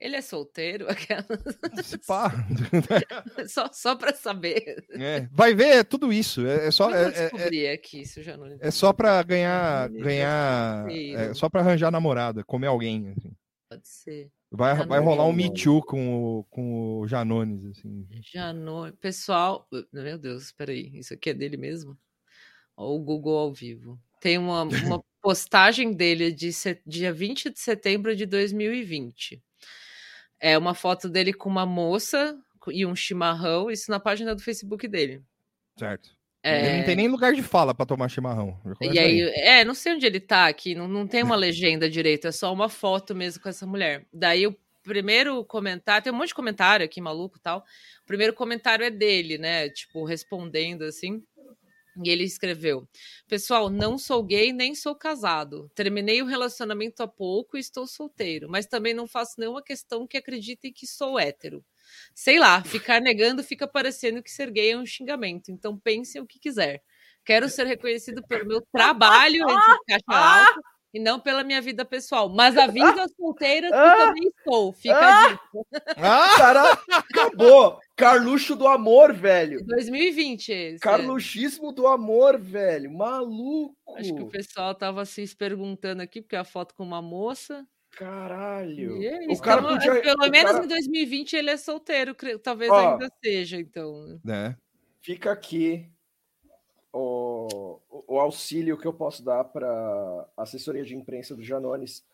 Ele 0.00 0.16
é 0.16 0.20
solteiro? 0.20 0.86
Pá. 2.06 2.30
só, 3.48 3.70
só 3.72 3.96
pra 3.96 4.12
saber. 4.12 4.84
É, 4.90 5.26
vai 5.32 5.54
ver, 5.54 5.76
é 5.78 5.84
tudo 5.84 6.12
isso. 6.12 6.46
É, 6.46 6.66
é 6.66 6.70
só. 6.70 6.90
Eu 6.90 7.08
é, 7.08 7.64
é, 7.64 7.72
aqui, 7.72 8.02
isso 8.02 8.22
já 8.22 8.36
não... 8.36 8.54
é 8.60 8.70
só 8.70 8.92
pra 8.92 9.22
ganhar. 9.22 9.88
ganhar 9.88 10.86
é 10.90 11.32
só 11.32 11.48
pra 11.48 11.62
arranjar 11.62 11.90
namorada, 11.90 12.44
comer 12.44 12.66
alguém. 12.66 13.14
Assim. 13.16 13.32
Pode 13.70 13.88
ser. 13.88 14.30
Vai, 14.56 14.86
vai 14.86 15.00
rolar 15.00 15.26
um 15.26 15.32
Me 15.32 15.52
Too 15.52 15.82
com 15.82 16.38
o, 16.38 16.44
com 16.44 17.00
o 17.00 17.08
Janones, 17.08 17.64
assim. 17.64 18.06
Janones. 18.32 18.94
Pessoal, 19.00 19.68
meu 19.92 20.16
Deus, 20.16 20.52
peraí, 20.52 20.96
isso 20.96 21.12
aqui 21.12 21.30
é 21.30 21.34
dele 21.34 21.56
mesmo? 21.56 21.98
Ó, 22.76 22.94
o 22.94 23.00
Google 23.00 23.36
ao 23.36 23.52
vivo. 23.52 24.00
Tem 24.20 24.38
uma, 24.38 24.62
uma 24.62 25.02
postagem 25.20 25.92
dele 25.92 26.30
de 26.30 26.52
set, 26.52 26.80
dia 26.86 27.12
20 27.12 27.50
de 27.50 27.58
setembro 27.58 28.14
de 28.14 28.26
2020. 28.26 29.42
É 30.38 30.56
uma 30.56 30.74
foto 30.74 31.08
dele 31.08 31.32
com 31.32 31.48
uma 31.48 31.66
moça 31.66 32.38
e 32.68 32.86
um 32.86 32.94
chimarrão, 32.94 33.72
isso 33.72 33.90
na 33.90 33.98
página 33.98 34.36
do 34.36 34.42
Facebook 34.42 34.86
dele. 34.86 35.20
Certo. 35.76 36.10
É... 36.44 36.66
Ele 36.66 36.76
não 36.76 36.84
tem 36.84 36.96
nem 36.96 37.08
lugar 37.08 37.32
de 37.32 37.42
fala 37.42 37.74
para 37.74 37.86
tomar 37.86 38.10
chimarrão. 38.10 38.60
E 38.78 38.98
aí, 38.98 39.22
aí, 39.22 39.32
é, 39.34 39.64
não 39.64 39.72
sei 39.72 39.94
onde 39.94 40.04
ele 40.04 40.20
tá 40.20 40.46
aqui, 40.46 40.74
não, 40.74 40.86
não 40.86 41.06
tem 41.06 41.22
uma 41.22 41.34
legenda 41.34 41.88
direito, 41.88 42.28
é 42.28 42.32
só 42.32 42.52
uma 42.52 42.68
foto 42.68 43.14
mesmo 43.14 43.42
com 43.42 43.48
essa 43.48 43.66
mulher. 43.66 44.04
Daí 44.12 44.46
o 44.46 44.54
primeiro 44.82 45.42
comentário, 45.46 46.04
tem 46.04 46.12
um 46.12 46.16
monte 46.16 46.28
de 46.28 46.34
comentário 46.34 46.84
aqui 46.84 47.00
maluco 47.00 47.38
tal. 47.38 47.64
O 48.02 48.06
primeiro 48.06 48.34
comentário 48.34 48.84
é 48.84 48.90
dele, 48.90 49.38
né? 49.38 49.70
Tipo, 49.70 50.04
respondendo 50.04 50.82
assim. 50.82 51.22
E 52.04 52.10
ele 52.10 52.24
escreveu: 52.24 52.86
Pessoal, 53.26 53.70
não 53.70 53.96
sou 53.96 54.22
gay 54.22 54.52
nem 54.52 54.74
sou 54.74 54.94
casado. 54.94 55.70
Terminei 55.74 56.20
o 56.20 56.26
relacionamento 56.26 57.02
há 57.02 57.08
pouco 57.08 57.56
e 57.56 57.60
estou 57.60 57.86
solteiro, 57.86 58.50
mas 58.50 58.66
também 58.66 58.92
não 58.92 59.06
faço 59.06 59.36
nenhuma 59.38 59.62
questão 59.62 60.06
que 60.06 60.18
acreditem 60.18 60.72
que 60.72 60.86
sou 60.86 61.18
hétero. 61.18 61.64
Sei 62.14 62.38
lá, 62.38 62.62
ficar 62.62 63.00
negando 63.00 63.42
fica 63.42 63.66
parecendo 63.66 64.22
que 64.22 64.30
ser 64.30 64.50
gay 64.50 64.72
é 64.72 64.78
um 64.78 64.86
xingamento. 64.86 65.50
Então 65.50 65.78
pensem 65.78 66.20
o 66.20 66.26
que 66.26 66.38
quiser. 66.38 66.82
Quero 67.24 67.48
ser 67.48 67.66
reconhecido 67.66 68.22
pelo 68.26 68.46
meu 68.46 68.60
trabalho 68.72 69.42
entre 69.42 69.78
caixa 69.88 70.04
alta 70.08 70.60
e 70.94 71.00
não 71.00 71.18
pela 71.18 71.42
minha 71.42 71.60
vida 71.60 71.84
pessoal. 71.84 72.28
Mas 72.28 72.56
a 72.56 72.68
vida 72.68 73.06
solteira 73.16 73.66
eu 73.66 73.72
também 73.72 74.28
estou. 74.28 74.72
Fica 74.72 74.96
a 74.96 75.28
dica. 75.28 75.40
Ah, 75.96 76.34
cara, 76.38 76.78
acabou. 76.88 77.80
Carluxo 77.96 78.54
do 78.54 78.68
amor, 78.68 79.12
velho. 79.12 79.58
2020 79.66 80.52
esse. 80.52 80.78
Carluxismo 80.78 81.72
do 81.72 81.88
amor, 81.88 82.38
velho. 82.38 82.92
Maluco. 82.92 83.74
Acho 83.96 84.14
que 84.14 84.22
o 84.22 84.28
pessoal 84.28 84.72
tava 84.72 85.04
se 85.04 85.26
perguntando 85.34 86.00
aqui, 86.00 86.22
porque 86.22 86.36
é 86.36 86.38
a 86.38 86.44
foto 86.44 86.74
com 86.76 86.84
uma 86.84 87.02
moça. 87.02 87.66
Caralho. 87.96 89.02
É 89.02 89.26
o 89.28 89.38
cara 89.38 89.60
então, 89.60 89.72
podia... 89.74 90.02
Pelo 90.02 90.30
menos 90.30 90.52
cara... 90.52 90.64
em 90.64 90.68
2020 90.68 91.36
ele 91.36 91.50
é 91.50 91.56
solteiro, 91.56 92.16
talvez 92.42 92.70
Ó, 92.70 92.92
ainda 92.92 93.08
seja, 93.22 93.56
então. 93.58 94.20
É. 94.28 94.54
Fica 95.00 95.30
aqui 95.30 95.88
o, 96.92 97.80
o 98.08 98.18
auxílio 98.20 98.78
que 98.78 98.86
eu 98.86 98.92
posso 98.92 99.24
dar 99.24 99.44
para 99.44 100.28
assessoria 100.36 100.84
de 100.84 100.94
imprensa 100.94 101.34
do 101.34 101.42
Janones. 101.42 102.04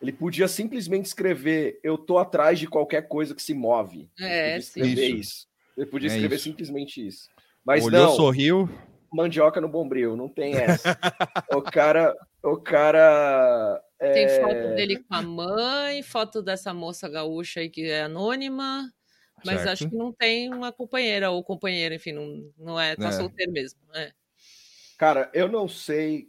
Ele 0.00 0.12
podia 0.12 0.48
simplesmente 0.48 1.06
escrever: 1.06 1.78
Eu 1.82 1.96
tô 1.96 2.18
atrás 2.18 2.58
de 2.58 2.66
qualquer 2.66 3.08
coisa 3.08 3.34
que 3.34 3.42
se 3.42 3.54
move. 3.54 4.10
É, 4.18 4.58
escrever 4.58 5.08
isso. 5.08 5.16
isso. 5.16 5.48
Ele 5.76 5.86
podia 5.86 6.08
é 6.08 6.12
escrever 6.12 6.34
é 6.34 6.36
isso. 6.36 6.44
simplesmente 6.44 7.06
isso. 7.06 7.28
Mas 7.64 7.84
Olhou, 7.84 8.06
não. 8.06 8.14
sorriu. 8.14 8.68
Mandioca 9.12 9.60
no 9.60 9.68
bombril, 9.68 10.16
não 10.16 10.28
tem 10.28 10.54
essa. 10.54 10.98
o 11.52 11.62
cara, 11.62 12.14
o 12.42 12.56
cara. 12.56 13.82
É... 14.00 14.12
Tem 14.12 14.28
foto 14.28 14.74
dele 14.74 15.02
com 15.02 15.14
a 15.14 15.22
mãe, 15.22 16.02
foto 16.02 16.42
dessa 16.42 16.74
moça 16.74 17.08
gaúcha 17.08 17.60
aí 17.60 17.70
que 17.70 17.90
é 17.90 18.02
anônima, 18.02 18.92
mas 19.44 19.56
certo. 19.56 19.68
acho 19.70 19.88
que 19.88 19.96
não 19.96 20.12
tem 20.12 20.52
uma 20.52 20.72
companheira 20.72 21.30
ou 21.30 21.42
companheiro, 21.42 21.94
enfim, 21.94 22.12
não, 22.12 22.52
não 22.58 22.80
é, 22.80 22.94
tá 22.94 23.08
é. 23.08 23.12
solteiro 23.12 23.52
mesmo. 23.52 23.80
É. 23.94 24.12
Cara, 24.98 25.30
eu 25.32 25.48
não 25.48 25.68
sei 25.68 26.28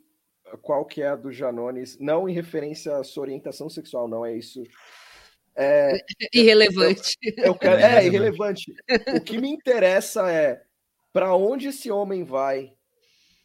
qual 0.61 0.85
que 0.85 1.01
é 1.01 1.09
a 1.09 1.15
do 1.15 1.31
Janones, 1.31 1.97
não 1.99 2.27
em 2.29 2.33
referência 2.33 2.95
à 2.97 3.03
sua 3.03 3.23
orientação 3.23 3.69
sexual, 3.69 4.07
não 4.07 4.25
é 4.25 4.35
isso. 4.35 4.63
É, 5.55 5.99
irrelevante. 6.33 7.17
Eu, 7.21 7.45
eu 7.45 7.55
quero, 7.55 7.81
é, 7.81 8.03
é 8.03 8.05
irrelevante. 8.05 8.73
O 9.15 9.19
que 9.19 9.37
me 9.37 9.49
interessa 9.49 10.31
é 10.31 10.61
para 11.11 11.35
onde 11.35 11.67
esse 11.67 11.91
homem 11.91 12.23
vai 12.23 12.76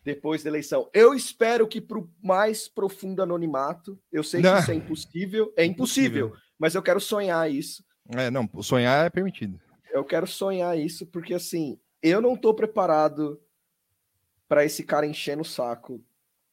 depois 0.05 0.43
da 0.43 0.51
eleição. 0.51 0.89
Eu 0.93 1.15
espero 1.15 1.67
que 1.67 1.81
para 1.81 1.99
o 1.99 2.11
mais 2.23 2.69
profundo 2.69 3.23
anonimato. 3.23 3.99
Eu 4.11 4.23
sei 4.25 4.41
que 4.41 4.49
não. 4.49 4.59
isso 4.59 4.71
é 4.71 4.75
impossível, 4.75 5.53
é 5.57 5.65
impossível, 5.65 6.27
impossível, 6.27 6.33
mas 6.59 6.75
eu 6.75 6.83
quero 6.83 7.01
sonhar 7.01 7.51
isso. 7.51 7.85
É, 8.09 8.31
não, 8.31 8.49
sonhar 8.63 9.07
é 9.07 9.11
permitido. 9.11 9.61
Eu 9.93 10.05
quero 10.05 10.27
sonhar 10.27 10.79
isso 10.79 11.07
porque 11.07 11.35
assim, 11.35 11.79
eu 12.03 12.21
não 12.21 12.35
estou 12.35 12.55
preparado 12.55 13.41
para 14.49 14.65
esse 14.65 14.83
cara 14.83 15.07
encher 15.07 15.37
no 15.37 15.45
saco 15.45 16.03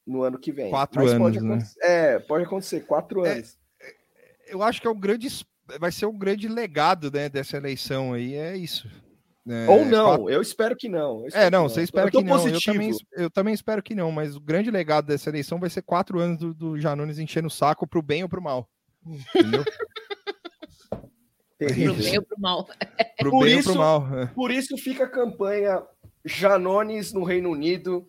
no 0.05 0.23
ano 0.23 0.39
que 0.39 0.51
vem. 0.51 0.69
Quatro 0.69 1.03
Mas 1.03 1.13
anos, 1.13 1.43
né? 1.43 1.59
É, 1.81 2.19
pode 2.19 2.45
acontecer, 2.45 2.81
quatro 2.81 3.25
é, 3.25 3.33
anos. 3.33 3.57
É, 3.79 3.95
eu 4.53 4.63
acho 4.63 4.81
que 4.81 4.87
é 4.87 4.89
um 4.89 4.99
grande, 4.99 5.27
vai 5.79 5.91
ser 5.91 6.05
um 6.05 6.17
grande 6.17 6.47
legado 6.47 7.11
né, 7.11 7.29
dessa 7.29 7.57
eleição 7.57 8.13
aí, 8.13 8.35
é 8.35 8.55
isso. 8.55 8.89
É, 9.49 9.67
Ou 9.67 9.83
não, 9.83 10.05
quatro... 10.05 10.29
eu 10.29 10.41
espero 10.41 10.75
que 10.75 10.87
não. 10.87 11.25
Espero 11.25 11.45
é, 11.45 11.49
não, 11.49 11.65
que 11.65 11.73
você 11.73 11.81
espera 11.81 12.11
que 12.11 12.21
não. 12.21 12.47
Eu 12.47 12.61
também, 12.61 12.91
eu 13.13 13.29
também, 13.31 13.53
espero 13.53 13.81
que 13.81 13.95
não, 13.95 14.11
mas 14.11 14.35
o 14.35 14.39
grande 14.39 14.69
legado 14.69 15.07
dessa 15.07 15.29
eleição 15.29 15.59
vai 15.59 15.69
ser 15.69 15.81
quatro 15.81 16.19
anos 16.19 16.37
do, 16.37 16.53
do 16.53 16.79
Janones 16.79 17.17
enchendo 17.17 17.47
o 17.47 17.51
saco 17.51 17.87
pro 17.87 18.01
bem 18.01 18.21
ou 18.21 18.29
pro 18.29 18.41
mal. 18.41 18.69
Entendeu? 19.03 19.65
pro 21.57 21.73
bem 21.95 22.17
ou 22.19 22.25
pro 22.25 22.39
mal. 22.39 22.69
pro 23.17 23.31
por 23.31 23.45
bem 23.45 23.57
isso, 23.57 23.69
ou 23.69 23.75
pro 23.75 23.83
mal. 23.83 24.19
É. 24.19 24.25
Por 24.27 24.51
isso 24.51 24.77
fica 24.77 25.05
a 25.05 25.09
campanha 25.09 25.81
Janones 26.23 27.11
no 27.11 27.23
Reino 27.23 27.49
Unido 27.49 28.07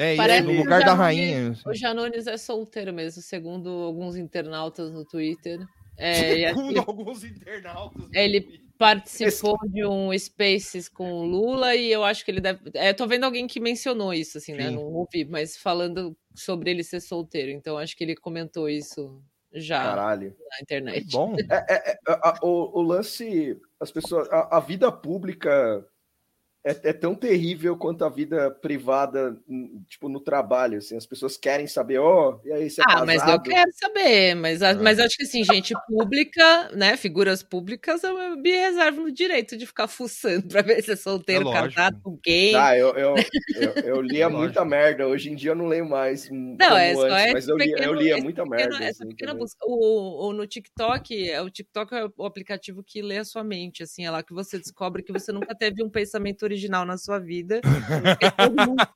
é, 0.00 0.14
Parece 0.14 0.46
no 0.46 0.52
lugar 0.52 0.84
da 0.84 0.94
rainha. 0.94 1.50
Assim. 1.50 1.62
O 1.66 1.74
Janones 1.74 2.28
é 2.28 2.36
solteiro 2.36 2.92
mesmo, 2.92 3.20
segundo 3.20 3.68
alguns 3.68 4.14
internautas 4.14 4.92
no 4.92 5.04
Twitter. 5.04 5.58
É, 5.98 6.48
segundo 6.54 6.78
alguns 6.78 7.24
internautas. 7.24 8.08
Ele 8.14 8.68
participou 8.78 9.58
Esse... 9.62 9.72
de 9.72 9.84
um 9.84 10.16
Spaces 10.16 10.88
com 10.88 11.12
o 11.12 11.24
Lula 11.24 11.74
e 11.74 11.90
eu 11.90 12.04
acho 12.04 12.24
que 12.24 12.30
ele 12.30 12.40
deve. 12.40 12.60
É, 12.74 12.92
tô 12.92 13.06
vendo 13.06 13.24
alguém 13.24 13.46
que 13.46 13.60
mencionou 13.60 14.14
isso, 14.14 14.38
assim, 14.38 14.52
né? 14.52 14.64
Sim. 14.64 14.70
né? 14.70 14.76
Não 14.76 14.84
ouvi, 14.84 15.24
mas 15.24 15.56
falando 15.56 16.16
sobre 16.34 16.70
ele 16.70 16.84
ser 16.84 17.00
solteiro. 17.00 17.50
Então 17.50 17.76
acho 17.76 17.96
que 17.96 18.04
ele 18.04 18.14
comentou 18.14 18.68
isso 18.68 19.20
já 19.52 19.82
Caralho. 19.82 20.36
na 20.50 20.58
internet. 20.62 21.10
Bom, 21.10 21.34
é, 21.50 21.74
é, 21.74 21.90
é 21.92 21.98
a, 22.06 22.38
o, 22.42 22.78
o, 22.78 22.82
lance, 22.82 23.58
as 23.80 23.90
pessoas, 23.90 24.28
a, 24.30 24.58
a 24.58 24.60
vida 24.60 24.92
pública 24.92 25.84
é, 26.64 26.70
é, 26.90 26.92
tão 26.92 27.14
terrível 27.14 27.76
quanto 27.76 28.04
a 28.04 28.08
vida 28.08 28.50
privada, 28.50 29.36
tipo, 29.86 30.08
no 30.08 30.18
trabalho, 30.18 30.78
assim, 30.78 30.96
as 30.96 31.06
pessoas 31.06 31.36
querem 31.36 31.66
saber, 31.68 31.98
ó, 31.98 32.30
oh, 32.30 32.46
e 32.46 32.52
aí 32.52 32.68
você 32.68 32.80
é 32.80 32.84
Ah, 32.84 32.94
casado? 32.94 33.06
mas 33.06 33.28
eu 33.28 33.40
quero 33.40 33.70
saber, 33.72 34.34
mas, 34.34 34.62
ah. 34.62 34.74
mas 34.74 34.98
acho 34.98 35.16
que 35.16 35.22
assim, 35.22 35.44
gente 35.44 35.72
pública, 35.86 36.70
né, 36.74 36.96
figuras 36.96 37.42
públicas, 37.44 38.02
eu 38.02 38.36
me 38.36 38.50
reservo 38.50 39.02
no 39.02 39.12
direito 39.12 39.56
de 39.56 39.66
ficar 39.66 39.86
fuçando 39.86 40.48
pra 40.48 40.60
ver 40.60 40.82
se 40.82 40.92
é 40.92 40.96
solteiro, 40.96 41.48
é 41.48 41.52
casado, 41.52 42.18
quem. 42.22 42.54
Ah, 42.56 42.76
eu, 42.76 42.88
eu, 42.94 43.14
eu, 43.54 43.72
eu 43.84 44.00
lia 44.02 44.24
é 44.24 44.28
muita 44.28 44.64
merda, 44.64 45.06
hoje 45.06 45.30
em 45.30 45.36
dia 45.36 45.52
eu 45.52 45.56
não 45.56 45.66
leio 45.66 45.88
mais 45.88 46.28
Não, 46.28 46.76
é 46.76 46.92
só 46.92 47.06
antes, 47.06 47.32
mas 47.32 47.48
eu 47.48 47.56
lia, 47.56 47.76
eu 47.84 47.94
lia 47.94 48.18
muita 48.18 48.42
pequeno, 48.42 48.70
merda. 48.70 48.84
Essa 48.84 49.04
assim, 49.04 49.08
pequena 49.10 49.32
busca, 49.32 49.64
o, 49.64 50.28
o, 50.28 50.32
no 50.32 50.46
TikTok, 50.46 51.30
o 51.38 51.50
TikTok 51.50 51.94
é 51.94 52.06
o 52.16 52.26
aplicativo 52.26 52.82
que 52.82 53.00
lê 53.00 53.18
a 53.18 53.24
sua 53.24 53.44
mente, 53.44 53.84
assim, 53.84 54.04
é 54.04 54.10
lá 54.10 54.24
que 54.24 54.34
você 54.34 54.58
descobre 54.58 55.04
que 55.04 55.12
você 55.12 55.30
nunca 55.30 55.54
teve 55.54 55.84
um 55.84 55.88
pensamento 55.88 56.47
original 56.48 56.84
na 56.84 56.96
sua 56.96 57.18
vida. 57.18 57.60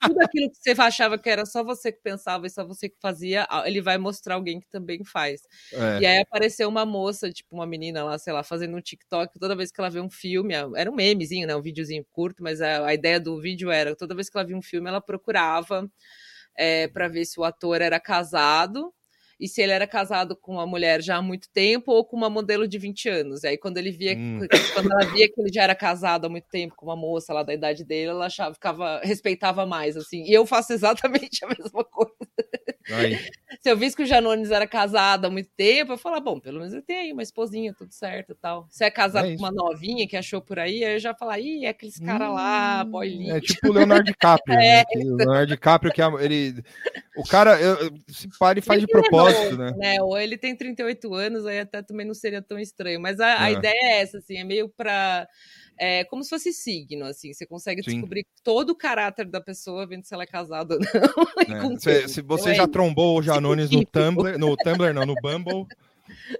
tudo 0.03 0.21
aquilo 0.21 0.51
que 0.51 0.57
você 0.57 0.71
achava 0.81 1.19
que 1.19 1.29
era 1.29 1.45
só 1.45 1.63
você 1.63 1.93
que 1.93 2.01
pensava 2.03 2.47
e 2.47 2.51
só 2.51 2.65
você 2.65 2.89
que 2.89 2.97
fazia, 3.01 3.47
ele 3.65 3.81
vai 3.81 3.99
mostrar 3.99 4.35
alguém 4.35 4.61
que 4.61 4.69
também 4.69 5.05
faz. 5.05 5.43
É. 5.73 6.01
E 6.01 6.07
aí 6.07 6.19
apareceu 6.19 6.69
uma 6.69 6.85
moça, 6.85 7.31
tipo 7.31 7.55
uma 7.55 7.67
menina 7.67 8.03
lá, 8.05 8.19
sei 8.19 8.33
lá, 8.33 8.43
fazendo 8.43 8.77
um 8.77 8.81
TikTok, 8.81 9.39
toda 9.39 9.57
vez 9.57 9.71
que 9.71 9.81
ela 9.81 9.91
vê 9.91 10.01
um 10.01 10.11
filme, 10.11 10.55
era 10.77 10.91
um 10.91 10.95
memezinho, 10.95 11.47
né, 11.47 11.55
um 11.55 11.63
videozinho 11.63 12.05
curto, 12.11 12.43
mas 12.43 12.61
a, 12.61 12.87
a 12.87 12.95
ideia 12.95 13.21
do 13.21 13.41
vídeo 13.41 13.71
era, 13.71 13.95
toda 13.95 14.15
vez 14.15 14.29
que 14.29 14.37
ela 14.37 14.47
via 14.47 14.57
um 14.57 14.63
filme, 14.63 14.89
ela 14.89 15.01
procurava 15.01 15.89
é, 16.57 16.89
para 16.89 17.09
ver 17.09 17.25
se 17.25 17.39
o 17.39 17.45
ator 17.45 17.81
era 17.81 18.01
casado 18.01 18.93
e 19.43 19.49
se 19.49 19.61
ele 19.61 19.73
era 19.73 19.89
casado 19.89 20.37
com 20.37 20.53
uma 20.53 20.67
mulher 20.67 21.03
já 21.03 21.17
há 21.17 21.23
muito 21.23 21.51
tempo 21.51 21.91
ou 21.91 22.05
com 22.05 22.17
uma 22.17 22.31
modelo 22.31 22.69
de 22.69 22.79
20 22.79 23.09
anos. 23.09 23.43
E 23.43 23.49
aí, 23.49 23.59
quando 23.59 23.77
ele 23.77 23.91
via, 23.91 24.17
hum. 24.17 24.39
quando 24.73 24.93
ela 24.93 25.05
via 25.13 25.27
que 25.29 25.41
ele 25.41 25.53
já 25.53 25.65
era 25.65 25.75
casado 25.75 26.27
há 26.27 26.29
muito 26.29 26.47
tempo 26.49 26.77
com 26.77 26.87
uma 26.87 26.95
moça 26.95 27.35
lá 27.35 27.43
da 27.43 27.53
idade 27.53 27.85
dele, 27.85 28.11
ela 28.11 28.27
achava, 28.27 28.55
ficava, 28.55 29.01
respeitava 29.03 29.67
mais, 29.67 29.97
assim. 29.97 30.23
E 30.23 30.33
eu 30.33 30.47
faço 30.47 30.73
exatamente 30.73 31.45
a 31.45 31.49
mesma 31.49 31.83
coisa. 31.83 32.15
se 33.61 33.71
eu 33.71 33.77
visse 33.77 33.97
que 33.97 34.03
o 34.03 34.07
Janones 34.07 34.51
era 34.51 34.67
casado 34.67 35.27
há 35.27 35.31
muito 35.31 35.51
tempo, 35.57 35.93
eu 35.93 35.99
falo, 35.99 36.21
bom, 36.21 36.41
pelo 36.41 36.59
menos 36.59 36.73
ele 36.73 36.83
tem 36.83 36.99
aí 36.99 37.13
uma 37.13 37.23
esposinha, 37.23 37.75
tudo 37.75 37.93
certo 37.93 38.33
e 38.33 38.35
tal. 38.35 38.67
Se 38.71 38.85
é 38.85 38.91
casado 38.91 39.27
é 39.27 39.37
com 39.37 39.43
uma 39.43 39.51
novinha 39.51 40.07
que 40.07 40.17
achou 40.17 40.41
por 40.41 40.59
aí, 40.59 40.85
aí 40.85 40.95
eu 40.95 40.99
já 40.99 41.15
falo, 41.15 41.35
ih, 41.37 41.65
é 41.65 41.69
aqueles 41.69 41.99
caras 41.99 42.29
hum, 42.29 42.35
lá, 42.35 42.85
boy 42.85 43.09
lixo. 43.09 43.37
É 43.37 43.41
tipo 43.41 43.69
o 43.69 43.73
Leonardo 43.73 44.05
DiCaprio. 44.05 44.55
é. 44.59 44.83
né? 44.83 44.85
O 45.05 45.17
Leonardo 45.17 45.47
DiCaprio, 45.47 45.93
que 45.93 46.03
é 46.03 46.07
ele. 46.21 46.63
O 47.17 47.25
cara, 47.25 47.61
eu, 47.61 47.93
se 48.09 48.29
pare, 48.39 48.61
faz 48.61 48.81
de 48.81 48.87
propósito 48.87 49.43
gosto, 49.43 49.57
né? 49.59 49.73
né? 49.77 50.03
Ou 50.03 50.19
ele 50.19 50.39
tem 50.39 50.57
38 50.57 51.15
anos, 51.15 51.47
aí 51.47 51.61
até 51.61 51.83
também 51.83 52.07
não 52.07 52.15
seria 52.15 52.43
tão 52.43 52.59
estranho. 52.59 53.01
Mas 53.01 53.21
a, 53.21 53.43
a 53.43 53.51
é. 53.51 53.53
ideia 53.55 53.81
é 53.83 54.01
essa, 54.01 54.19
assim, 54.19 54.39
é 54.39 54.45
meio 54.45 54.69
para 54.69 55.29
é 55.79 56.05
como 56.05 56.23
se 56.23 56.31
fosse 56.31 56.53
signo, 56.53 57.05
assim, 57.05 57.33
você 57.33 57.47
consegue 57.47 57.83
Sim. 57.83 57.93
descobrir 57.93 58.27
todo 58.43 58.71
o 58.71 58.77
caráter 58.77 59.27
da 59.27 59.41
pessoa 59.41 59.87
vendo 59.87 60.05
se 60.05 60.15
ela 60.15 60.23
é 60.23 60.27
casada 60.27 60.75
ou 60.75 60.81
não. 60.81 60.83
É. 61.43 61.79
Se, 61.79 62.09
se, 62.09 62.23
você 62.23 62.51
então, 62.51 62.55
já 62.55 62.63
é 62.65 62.67
trombou 62.67 63.19
o 63.19 63.23
Janones 63.23 63.71
no 63.71 63.85
Tumblr, 63.85 64.39
no 64.39 64.57
Tumblr, 64.57 64.95
não, 64.95 65.05
no 65.05 65.15
Bumble. 65.15 65.67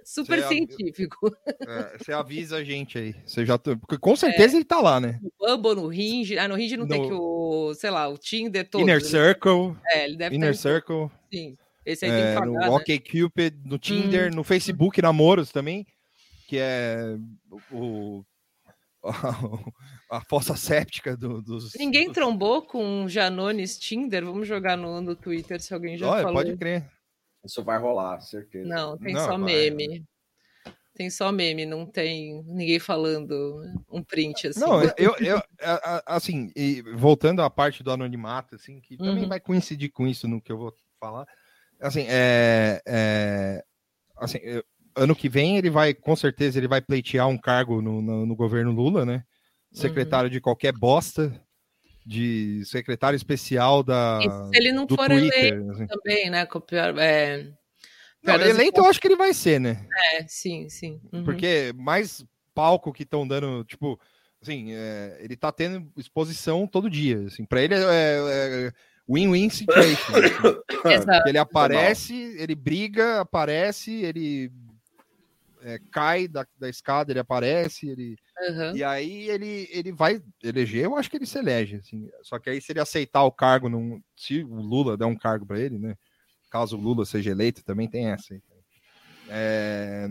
Super 0.03 0.41
você 0.41 0.47
científico. 0.49 1.35
É, 1.67 1.97
você 1.97 2.13
avisa 2.13 2.57
a 2.57 2.63
gente 2.63 2.97
aí. 2.97 3.15
Você 3.25 3.45
já, 3.45 3.57
porque 3.57 3.97
com 3.97 4.15
certeza 4.15 4.55
é, 4.55 4.57
ele 4.57 4.65
tá 4.65 4.79
lá, 4.79 4.99
né? 4.99 5.19
No 5.21 5.57
Bumble, 5.57 5.75
no 5.75 5.93
Hinge. 5.93 6.37
Ah, 6.37 6.47
no 6.47 6.57
Hinge 6.57 6.77
não 6.77 6.85
no... 6.85 6.89
tem 6.89 7.07
que 7.07 7.13
o, 7.13 7.73
sei 7.73 7.89
lá, 7.89 8.07
o 8.07 8.17
Tinder 8.17 8.67
todo. 8.69 8.81
Inner 8.81 9.03
Circle. 9.03 9.75
É, 9.87 10.05
ele 10.05 10.17
deve 10.17 10.35
Inner 10.35 10.55
Circle. 10.55 11.09
Sim. 11.33 11.57
Esse 11.85 12.05
aí 12.05 12.11
é, 12.11 12.15
tem 12.15 12.23
que 12.23 12.29
é, 12.29 12.35
pagar, 12.35 12.47
no 12.47 12.53
né? 12.53 12.69
OkCupid, 12.69 13.55
no 13.65 13.77
Tinder, 13.77 14.31
hum. 14.31 14.35
no 14.35 14.43
Facebook 14.43 15.01
Namoros 15.01 15.51
também, 15.51 15.85
que 16.47 16.57
é 16.57 17.17
o, 17.71 18.23
a, 19.03 19.09
a 20.17 20.21
fossa 20.21 20.55
séptica 20.55 21.15
do, 21.15 21.41
dos. 21.41 21.73
Ninguém 21.75 22.11
trombou 22.11 22.61
com 22.61 23.07
Janones 23.07 23.77
Tinder? 23.77 24.25
Vamos 24.25 24.47
jogar 24.47 24.77
no, 24.77 25.01
no 25.01 25.15
Twitter 25.15 25.61
se 25.61 25.73
alguém 25.73 25.97
já 25.97 26.07
Olha, 26.07 26.23
falou. 26.23 26.43
Pode 26.43 26.57
crer. 26.57 26.89
Isso 27.43 27.63
vai 27.63 27.77
rolar, 27.77 28.21
certeza. 28.21 28.67
Não, 28.67 28.97
tem 28.97 29.13
não, 29.13 29.21
só 29.21 29.37
vai. 29.37 29.39
meme. 29.39 30.05
Tem 30.95 31.09
só 31.09 31.31
meme, 31.31 31.65
não 31.65 31.87
tem 31.87 32.43
ninguém 32.43 32.79
falando 32.79 33.63
um 33.89 34.03
print 34.03 34.47
assim. 34.47 34.59
Não, 34.59 34.79
eu, 34.95 35.15
eu 35.17 35.41
assim, 36.05 36.53
voltando 36.95 37.41
à 37.41 37.49
parte 37.49 37.83
do 37.83 37.91
anonimato, 37.91 38.55
assim, 38.55 38.79
que 38.79 38.95
também 38.95 39.23
uhum. 39.23 39.29
vai 39.29 39.39
coincidir 39.39 39.91
com 39.91 40.05
isso 40.07 40.27
no 40.27 40.39
que 40.39 40.51
eu 40.51 40.57
vou 40.57 40.73
falar 40.99 41.27
assim, 41.83 42.05
é, 42.07 42.81
é 42.85 43.63
assim, 44.17 44.39
ano 44.95 45.15
que 45.15 45.29
vem 45.29 45.57
ele 45.57 45.69
vai, 45.69 45.93
com 45.93 46.15
certeza, 46.15 46.57
ele 46.57 46.67
vai 46.67 46.81
pleitear 46.81 47.27
um 47.27 47.37
cargo 47.37 47.81
no, 47.81 48.01
no, 48.01 48.25
no 48.25 48.35
governo 48.35 48.71
Lula, 48.71 49.05
né? 49.05 49.23
Secretário 49.71 50.27
uhum. 50.27 50.31
de 50.33 50.41
qualquer 50.41 50.71
bosta, 50.71 51.33
de 52.05 52.63
secretário 52.65 53.17
especial 53.17 53.81
da. 53.81 54.19
E 54.21 54.29
se 54.29 54.57
ele 54.57 54.71
não 54.71 54.87
for 54.87 55.09
Twitter, 55.09 55.53
eleito 55.53 55.71
assim. 55.71 55.87
também, 55.87 56.29
né? 56.29 56.45
Copiar, 56.45 56.95
é... 56.97 57.51
Não, 58.21 58.35
eleito 58.35 58.79
eu 58.79 58.85
acho 58.85 59.01
que 59.01 59.07
ele 59.07 59.15
vai 59.15 59.33
ser, 59.33 59.59
né? 59.59 59.85
É, 60.13 60.25
sim, 60.27 60.69
sim. 60.69 61.01
Uhum. 61.11 61.23
Porque 61.25 61.73
mais 61.75 62.23
palco 62.53 62.93
que 62.93 63.03
estão 63.03 63.27
dando, 63.27 63.65
tipo, 63.65 63.99
Assim, 64.43 64.73
é, 64.73 65.19
ele 65.21 65.37
tá 65.37 65.53
tendo 65.53 65.89
exposição 65.97 66.67
todo 66.67 66.89
dia. 66.89 67.27
Assim, 67.27 67.45
para 67.45 67.61
ele 67.61 67.75
é, 67.75 67.77
é, 67.77 68.67
é 68.67 68.71
win-win 69.09 69.49
situation. 69.49 70.13
Assim. 70.13 71.07
ele 71.27 71.37
aparece, 71.37 72.13
ele 72.37 72.53
briga, 72.53 73.21
aparece, 73.21 73.91
ele 74.03 74.51
é, 75.63 75.79
cai 75.91 76.27
da, 76.27 76.45
da, 76.59 76.69
escada, 76.69 77.11
ele 77.11 77.19
aparece, 77.19 77.87
ele. 77.87 78.17
Uhum. 78.49 78.75
E 78.75 78.83
aí 78.83 79.29
ele, 79.29 79.67
ele 79.71 79.91
vai 79.91 80.21
eleger, 80.43 80.85
eu 80.85 80.95
acho 80.95 81.09
que 81.09 81.17
ele 81.17 81.25
se 81.25 81.37
elege. 81.37 81.77
Assim. 81.77 82.09
Só 82.21 82.37
que 82.37 82.49
aí, 82.49 82.61
se 82.61 82.71
ele 82.71 82.81
aceitar 82.81 83.23
o 83.23 83.31
cargo, 83.31 83.69
num, 83.69 84.01
se 84.15 84.43
o 84.43 84.55
Lula 84.55 84.97
der 84.97 85.05
um 85.05 85.15
cargo 85.15 85.45
para 85.45 85.59
ele, 85.59 85.79
né? 85.79 85.95
Caso 86.51 86.77
o 86.77 86.81
Lula 86.81 87.05
seja 87.05 87.31
eleito, 87.31 87.63
também 87.63 87.87
tem 87.87 88.09
essa. 88.09 88.35
É, 89.29 90.09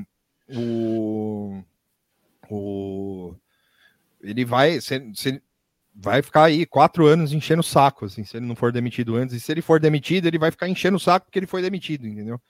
o, 0.48 1.62
o, 2.50 3.34
ele 4.22 4.44
vai. 4.44 4.80
Se, 4.80 5.12
se, 5.14 5.42
vai 5.94 6.22
ficar 6.22 6.44
aí 6.44 6.64
quatro 6.64 7.06
anos 7.06 7.32
enchendo 7.32 7.60
o 7.60 7.64
saco, 7.64 8.06
assim, 8.06 8.24
se 8.24 8.36
ele 8.36 8.46
não 8.46 8.56
for 8.56 8.72
demitido 8.72 9.14
antes. 9.16 9.34
E 9.34 9.40
se 9.40 9.52
ele 9.52 9.60
for 9.60 9.78
demitido, 9.78 10.26
ele 10.26 10.38
vai 10.38 10.50
ficar 10.50 10.68
enchendo 10.68 10.96
o 10.96 11.00
saco 11.00 11.26
porque 11.26 11.38
ele 11.38 11.46
foi 11.46 11.60
demitido, 11.60 12.06
entendeu? 12.06 12.40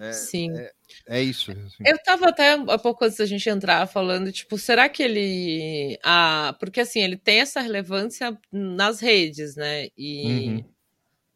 É, 0.00 0.12
Sim. 0.12 0.50
É, 0.56 0.72
é 1.08 1.22
isso. 1.22 1.52
Assim. 1.52 1.84
Eu 1.84 1.98
tava 2.02 2.30
até 2.30 2.52
há 2.52 2.78
pouco 2.78 3.04
antes 3.04 3.18
da 3.18 3.26
gente 3.26 3.48
entrar 3.48 3.86
falando, 3.86 4.32
tipo, 4.32 4.56
será 4.56 4.88
que 4.88 5.02
ele. 5.02 5.98
Ah, 6.02 6.56
porque 6.58 6.80
assim, 6.80 7.00
ele 7.00 7.18
tem 7.18 7.40
essa 7.40 7.60
relevância 7.60 8.36
nas 8.50 9.00
redes, 9.00 9.56
né? 9.56 9.88
E. 9.96 10.48
Uhum. 10.48 10.64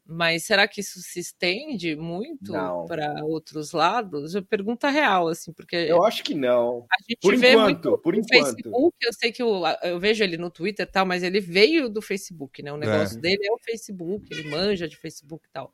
Mas 0.06 0.44
será 0.44 0.68
que 0.68 0.82
isso 0.82 1.00
se 1.00 1.18
estende 1.18 1.96
muito 1.96 2.52
para 2.86 3.24
outros 3.24 3.72
lados? 3.72 4.34
Eu 4.34 4.44
pergunta 4.44 4.90
real, 4.90 5.28
assim, 5.28 5.50
porque. 5.50 5.76
Eu 5.76 6.04
acho 6.04 6.22
que 6.22 6.34
não. 6.34 6.86
A 6.92 6.96
gente 7.08 7.20
por 7.22 7.34
vê 7.36 7.52
enquanto, 7.52 7.88
muito 7.88 7.98
por 8.02 8.14
enquanto. 8.14 8.28
Facebook, 8.28 8.96
eu 9.02 9.12
sei 9.14 9.32
que 9.32 9.42
eu, 9.42 9.62
eu 9.82 9.98
vejo 9.98 10.22
ele 10.22 10.36
no 10.36 10.50
Twitter 10.50 10.86
e 10.86 10.90
tal, 10.90 11.06
mas 11.06 11.22
ele 11.22 11.40
veio 11.40 11.88
do 11.88 12.02
Facebook, 12.02 12.62
né? 12.62 12.70
O 12.70 12.76
negócio 12.76 13.16
é. 13.16 13.20
dele 13.20 13.46
é 13.46 13.52
o 13.52 13.58
Facebook, 13.58 14.26
ele 14.30 14.50
manja 14.50 14.86
de 14.86 14.96
Facebook 14.96 15.46
e 15.48 15.50
tal. 15.50 15.72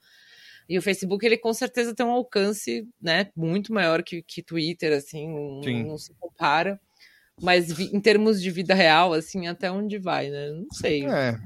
E 0.70 0.78
o 0.78 0.82
Facebook, 0.82 1.26
ele 1.26 1.36
com 1.36 1.52
certeza 1.52 1.92
tem 1.92 2.06
um 2.06 2.12
alcance, 2.12 2.86
né, 3.02 3.26
muito 3.34 3.74
maior 3.74 4.04
que, 4.04 4.22
que 4.22 4.40
Twitter, 4.40 4.96
assim, 4.96 5.28
não, 5.28 5.60
não 5.88 5.98
se 5.98 6.14
compara. 6.14 6.80
Mas 7.42 7.72
vi, 7.72 7.90
em 7.92 8.00
termos 8.00 8.40
de 8.40 8.52
vida 8.52 8.72
real, 8.72 9.12
assim, 9.12 9.48
até 9.48 9.68
onde 9.68 9.98
vai, 9.98 10.30
né? 10.30 10.50
Não 10.52 10.68
sei. 10.72 11.04
É. 11.06 11.40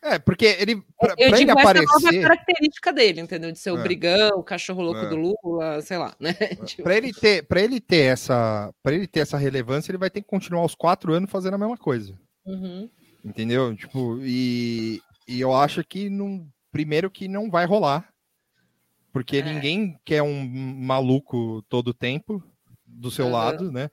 É, 0.00 0.18
porque 0.18 0.46
ele. 0.58 0.76
Pra, 0.98 1.14
eu 1.18 1.28
pra 1.28 1.38
digo 1.38 1.50
ele 1.50 1.60
aparecer... 1.60 1.84
essa 1.84 2.12
nova 2.12 2.28
característica 2.28 2.92
dele, 2.94 3.20
entendeu? 3.20 3.52
De 3.52 3.58
ser 3.58 3.72
o 3.72 3.78
é. 3.78 3.82
brigão, 3.82 4.38
o 4.38 4.42
cachorro 4.42 4.80
louco 4.80 5.00
é. 5.00 5.08
do 5.08 5.16
Lula, 5.16 5.82
sei 5.82 5.98
lá, 5.98 6.16
né? 6.18 6.32
tipo... 6.64 6.82
Pra 6.82 6.96
ele 6.96 7.12
ter, 7.12 7.42
para 7.42 7.60
ele 7.60 7.78
ter 7.78 8.12
essa, 8.12 8.72
para 8.82 8.94
ele 8.94 9.06
ter 9.06 9.20
essa 9.20 9.36
relevância, 9.36 9.90
ele 9.90 9.98
vai 9.98 10.08
ter 10.08 10.22
que 10.22 10.28
continuar 10.28 10.64
os 10.64 10.74
quatro 10.74 11.12
anos 11.12 11.30
fazendo 11.30 11.54
a 11.54 11.58
mesma 11.58 11.76
coisa. 11.76 12.18
Uhum. 12.46 12.88
Entendeu? 13.22 13.76
Tipo, 13.76 14.18
e, 14.22 15.02
e 15.28 15.40
eu 15.42 15.54
acho 15.54 15.84
que 15.84 16.08
não, 16.08 16.46
primeiro 16.72 17.10
que 17.10 17.28
não 17.28 17.50
vai 17.50 17.66
rolar. 17.66 18.13
Porque 19.14 19.36
é. 19.36 19.42
ninguém 19.42 19.96
quer 20.04 20.22
um 20.22 20.44
maluco 20.44 21.62
todo 21.68 21.88
o 21.88 21.94
tempo 21.94 22.42
do 22.84 23.12
seu 23.12 23.26
uhum. 23.26 23.30
lado, 23.32 23.70
né? 23.70 23.88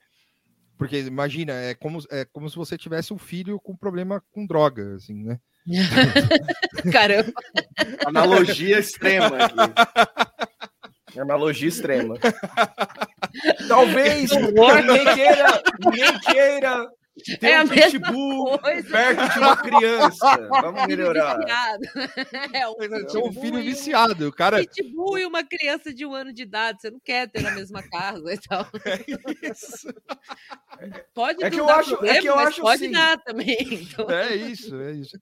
Porque 0.76 0.98
imagina, 0.98 1.52
é 1.52 1.76
como, 1.76 2.00
é 2.10 2.24
como 2.24 2.50
se 2.50 2.56
você 2.56 2.76
tivesse 2.76 3.14
um 3.14 3.18
filho 3.18 3.60
com 3.60 3.76
problema 3.76 4.20
com 4.32 4.44
droga, 4.44 4.96
assim, 4.96 5.14
né? 5.14 5.38
Caramba! 6.92 7.32
Analogia 8.04 8.80
extrema 8.80 9.44
aqui. 9.44 11.20
Analogia 11.20 11.68
extrema. 11.68 12.16
Talvez 13.68 14.28
ninguém 14.32 15.14
queira, 15.14 15.62
ninguém 15.78 16.18
queira 16.18 16.90
tem 17.38 17.52
é 17.52 17.62
um 17.62 17.68
pitbull 17.68 18.58
perto 18.58 19.32
de 19.32 19.38
uma 19.38 19.56
criança. 19.56 20.48
Vamos 20.48 20.86
melhorar. 20.86 21.38
É 22.52 22.68
um, 22.68 22.74
é 22.82 23.18
um 23.18 23.32
filho 23.32 23.62
viciado. 23.62 24.28
O 24.28 24.32
cara... 24.32 24.58
Pitbull 24.58 25.18
e 25.18 25.26
uma 25.26 25.44
criança 25.44 25.92
de 25.92 26.06
um 26.06 26.14
ano 26.14 26.32
de 26.32 26.42
idade. 26.42 26.80
Você 26.80 26.90
não 26.90 27.00
quer 27.00 27.28
ter 27.28 27.42
na 27.42 27.50
mesma 27.50 27.82
casa 27.82 28.32
e 28.32 28.38
tal. 28.38 28.66
É 28.84 29.50
isso. 29.50 29.88
Pode 31.14 31.44
é 31.44 31.50
que 31.50 31.60
eu 31.60 31.68
acho, 31.68 31.90
problema, 31.90 32.16
é 32.16 32.20
que 32.20 32.28
eu 32.28 32.38
acho 32.38 32.60
pode 32.60 32.86
sim. 32.86 32.90
dar 32.90 33.18
também. 33.18 33.56
Então. 33.60 34.10
É 34.10 34.34
isso, 34.34 34.74
é 34.80 34.92
isso. 34.92 35.20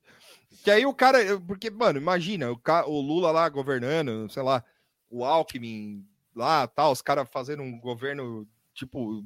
Que 0.63 0.71
aí 0.71 0.87
o 0.87 0.95
cara, 0.95 1.19
porque, 1.41 1.71
mano, 1.71 1.99
imagina, 1.99 2.51
o, 2.51 2.61
o 2.87 3.01
Lula 3.01 3.31
lá 3.31 3.49
governando, 3.49 4.31
sei 4.31 4.43
lá, 4.43 4.65
o 5.11 5.25
Alckmin 5.25 6.05
lá, 6.35 6.67
tal, 6.67 6.93
os 6.93 7.03
caras 7.03 7.29
fazendo 7.31 7.63
um 7.63 7.79
governo, 7.79 8.47
tipo, 8.75 9.23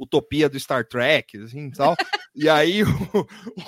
utopia 0.00 0.48
do 0.48 0.58
Star 0.58 0.86
Trek, 0.86 1.36
assim, 1.42 1.70
tal. 1.70 1.94
e 2.34 2.48
aí 2.48 2.82
o, 2.82 2.88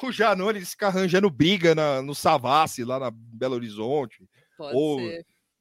o 0.07 0.11
Janones 0.11 0.71
fica 0.71 0.87
arranjando 0.87 1.31
briga 1.31 1.75
na, 1.75 2.01
no 2.01 2.15
Savassi, 2.15 2.85
lá 2.85 2.99
na 2.99 3.11
Belo 3.13 3.55
Horizonte. 3.55 4.27
Pode 4.57 4.75
ou 4.75 5.01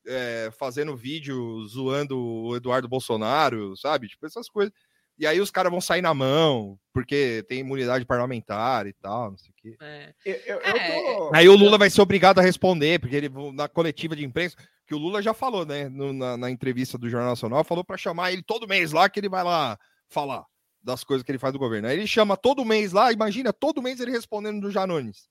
é, 0.08 0.50
fazendo 0.58 0.96
vídeo 0.96 1.66
zoando 1.68 2.18
o 2.18 2.56
Eduardo 2.56 2.88
Bolsonaro, 2.88 3.76
sabe? 3.76 4.08
Tipo, 4.08 4.26
essas 4.26 4.50
coisas. 4.50 4.74
E 5.20 5.28
aí 5.28 5.40
os 5.40 5.52
caras 5.52 5.70
vão 5.70 5.82
sair 5.82 6.02
na 6.02 6.14
mão, 6.14 6.80
porque 6.92 7.46
tem 7.48 7.60
imunidade 7.60 8.06
parlamentar 8.06 8.88
e 8.88 8.94
tal, 8.94 9.32
não 9.32 9.38
sei 9.38 9.52
o 9.52 9.54
quê. 9.56 9.76
É. 9.80 10.14
Eu, 10.26 10.36
eu, 10.36 10.60
eu 10.62 10.76
é, 10.76 11.16
tô... 11.16 11.32
Aí 11.36 11.50
o 11.50 11.56
Lula 11.56 11.78
vai 11.78 11.90
ser 11.90 12.02
obrigado 12.02 12.40
a 12.40 12.42
responder, 12.42 13.00
porque 13.00 13.16
ele 13.16 13.30
na 13.54 13.68
coletiva 13.68 14.16
de 14.16 14.26
imprensa, 14.26 14.56
que 14.88 14.96
o 14.96 14.98
Lula 14.98 15.22
já 15.22 15.34
falou, 15.34 15.64
né, 15.64 15.90
no, 15.90 16.12
na, 16.12 16.38
na, 16.38 16.50
entrevista 16.50 16.98
do 16.98 17.08
Jornal 17.08 17.32
Nacional, 17.32 17.64
falou 17.64 17.84
para 17.84 17.98
chamar 17.98 18.32
ele 18.32 18.42
todo 18.42 18.68
mês 18.68 18.92
lá, 18.94 19.10
que 19.10 19.20
ele 19.20 19.30
vai 19.30 19.44
lá 19.44 19.78
falar 20.10 20.44
das 20.82 21.04
coisas 21.04 21.24
que 21.24 21.32
ele 21.32 21.40
faz 21.40 21.54
do 21.54 21.60
governo. 21.60 21.88
Aí 21.88 21.98
ele 21.98 22.08
chama 22.08 22.36
todo 22.36 22.66
mês 22.66 22.92
lá, 22.92 23.12
imagina, 23.12 23.54
todo 23.54 23.82
mês 23.82 24.00
ele 24.00 24.12
respondendo 24.12 24.62
do 24.62 24.72
Janones. 24.72 25.30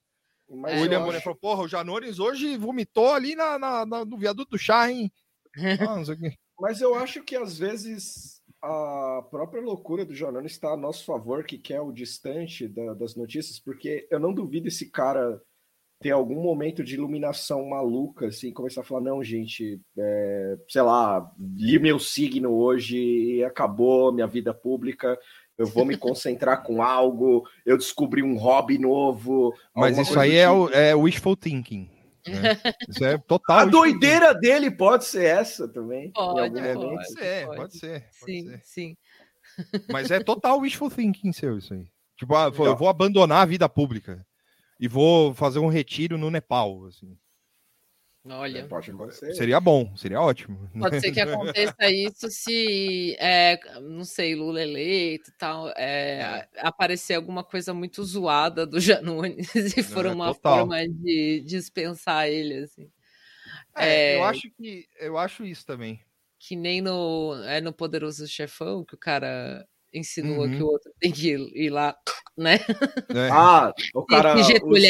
Mas 0.48 0.78
o 0.78 0.82
William 0.82 1.04
Bonner 1.04 1.22
falou, 1.22 1.38
porra, 1.38 1.62
o 1.62 1.68
Janones 1.68 2.18
hoje 2.18 2.56
vomitou 2.56 3.12
ali 3.14 3.36
na, 3.36 3.58
na, 3.58 3.86
na 3.86 4.04
no 4.04 4.18
viaduto 4.18 4.52
do 4.52 4.58
chá, 4.58 4.90
hein? 4.90 5.12
Ah, 5.80 5.96
Mas 6.60 6.80
eu 6.80 6.94
acho 6.94 7.22
que 7.22 7.34
às 7.34 7.58
vezes 7.58 8.40
a 8.62 9.26
própria 9.30 9.62
loucura 9.62 10.04
do 10.04 10.14
Janones 10.14 10.52
está 10.52 10.72
a 10.72 10.76
nosso 10.76 11.04
favor, 11.04 11.44
que 11.44 11.58
quer 11.58 11.80
o 11.80 11.92
distante 11.92 12.68
da, 12.68 12.94
das 12.94 13.16
notícias, 13.16 13.58
porque 13.58 14.06
eu 14.10 14.20
não 14.20 14.32
duvido 14.32 14.68
esse 14.68 14.90
cara 14.90 15.40
ter 16.00 16.10
algum 16.10 16.42
momento 16.42 16.82
de 16.82 16.94
iluminação 16.94 17.68
maluca, 17.68 18.28
assim, 18.28 18.52
começar 18.52 18.80
a 18.80 18.84
falar, 18.84 19.02
não, 19.02 19.22
gente, 19.22 19.78
é, 19.98 20.58
sei 20.66 20.80
lá, 20.80 21.30
li 21.38 21.78
meu 21.78 21.98
signo 21.98 22.52
hoje 22.52 22.96
e 22.96 23.44
acabou 23.44 24.10
minha 24.10 24.26
vida 24.26 24.54
pública, 24.54 25.18
eu 25.60 25.66
vou 25.66 25.84
me 25.84 25.94
concentrar 25.94 26.62
com 26.62 26.82
algo, 26.82 27.46
eu 27.66 27.76
descobri 27.76 28.22
um 28.22 28.34
hobby 28.38 28.78
novo. 28.78 29.54
Mas 29.76 29.98
isso 29.98 30.18
aí 30.18 30.34
é, 30.34 30.46
tipo. 30.46 30.58
o, 30.58 30.70
é 30.70 30.94
wishful 30.94 31.36
thinking. 31.36 31.86
Né? 32.26 32.56
Isso 32.88 33.04
é 33.04 33.18
total. 33.18 33.58
A 33.58 33.64
doideira 33.66 34.34
dele 34.34 34.70
pode 34.70 35.04
ser 35.04 35.24
essa 35.24 35.68
também. 35.68 36.12
Pode, 36.12 36.58
é, 36.58 36.74
pode, 36.74 37.12
ser, 37.12 37.46
pode, 37.46 37.56
pode 37.58 37.78
ser. 37.78 38.00
Pode 38.00 38.32
sim, 38.32 38.48
ser. 38.48 38.60
sim. 38.64 38.96
Mas 39.90 40.10
é 40.10 40.20
total 40.20 40.60
wishful 40.60 40.90
thinking 40.90 41.32
seu 41.32 41.58
isso 41.58 41.74
aí. 41.74 41.86
Tipo, 42.16 42.34
ah, 42.36 42.52
eu 42.54 42.76
vou 42.76 42.88
abandonar 42.88 43.42
a 43.42 43.46
vida 43.46 43.68
pública 43.68 44.24
e 44.78 44.88
vou 44.88 45.34
fazer 45.34 45.58
um 45.58 45.68
retiro 45.68 46.16
no 46.16 46.30
Nepal, 46.30 46.86
assim. 46.86 47.16
Olha, 48.38 48.66
pode 48.66 48.90
acontecer. 48.90 49.34
Seria 49.34 49.60
bom, 49.60 49.94
seria 49.96 50.20
ótimo. 50.20 50.70
Pode 50.78 51.00
ser 51.00 51.12
que 51.12 51.20
aconteça 51.20 51.90
isso 51.90 52.30
se, 52.30 53.16
é, 53.18 53.58
não 53.80 54.04
sei, 54.04 54.34
Lula 54.34 54.62
eleito 54.62 55.30
e 55.30 55.32
tal, 55.38 55.68
é, 55.70 56.48
aparecer 56.58 57.14
alguma 57.14 57.42
coisa 57.42 57.74
muito 57.74 58.02
zoada 58.04 58.66
do 58.66 58.78
Janones 58.80 59.54
e 59.54 59.82
for 59.82 60.06
é, 60.06 60.10
uma 60.10 60.34
total. 60.34 60.58
forma 60.58 60.88
de 60.88 61.42
dispensar 61.46 62.28
ele, 62.28 62.64
assim. 62.64 62.90
É, 63.76 64.16
eu 64.16 64.24
acho 64.24 64.50
que 64.50 64.86
eu 64.98 65.16
acho 65.16 65.44
isso 65.44 65.64
também. 65.64 66.00
Que 66.38 66.56
nem 66.56 66.80
no, 66.80 67.34
é 67.44 67.60
no 67.60 67.72
Poderoso 67.72 68.26
Chefão, 68.26 68.84
que 68.84 68.94
o 68.94 68.98
cara 68.98 69.66
insinua 69.92 70.46
uhum. 70.46 70.56
que 70.56 70.62
o 70.62 70.66
outro 70.66 70.92
tem 71.00 71.10
que 71.12 71.28
ir 71.30 71.70
lá, 71.70 71.96
né? 72.36 72.58
É. 73.14 73.28
Ah, 73.30 73.72
o 73.94 74.04
cara 74.04 74.36
usa, 74.36 74.86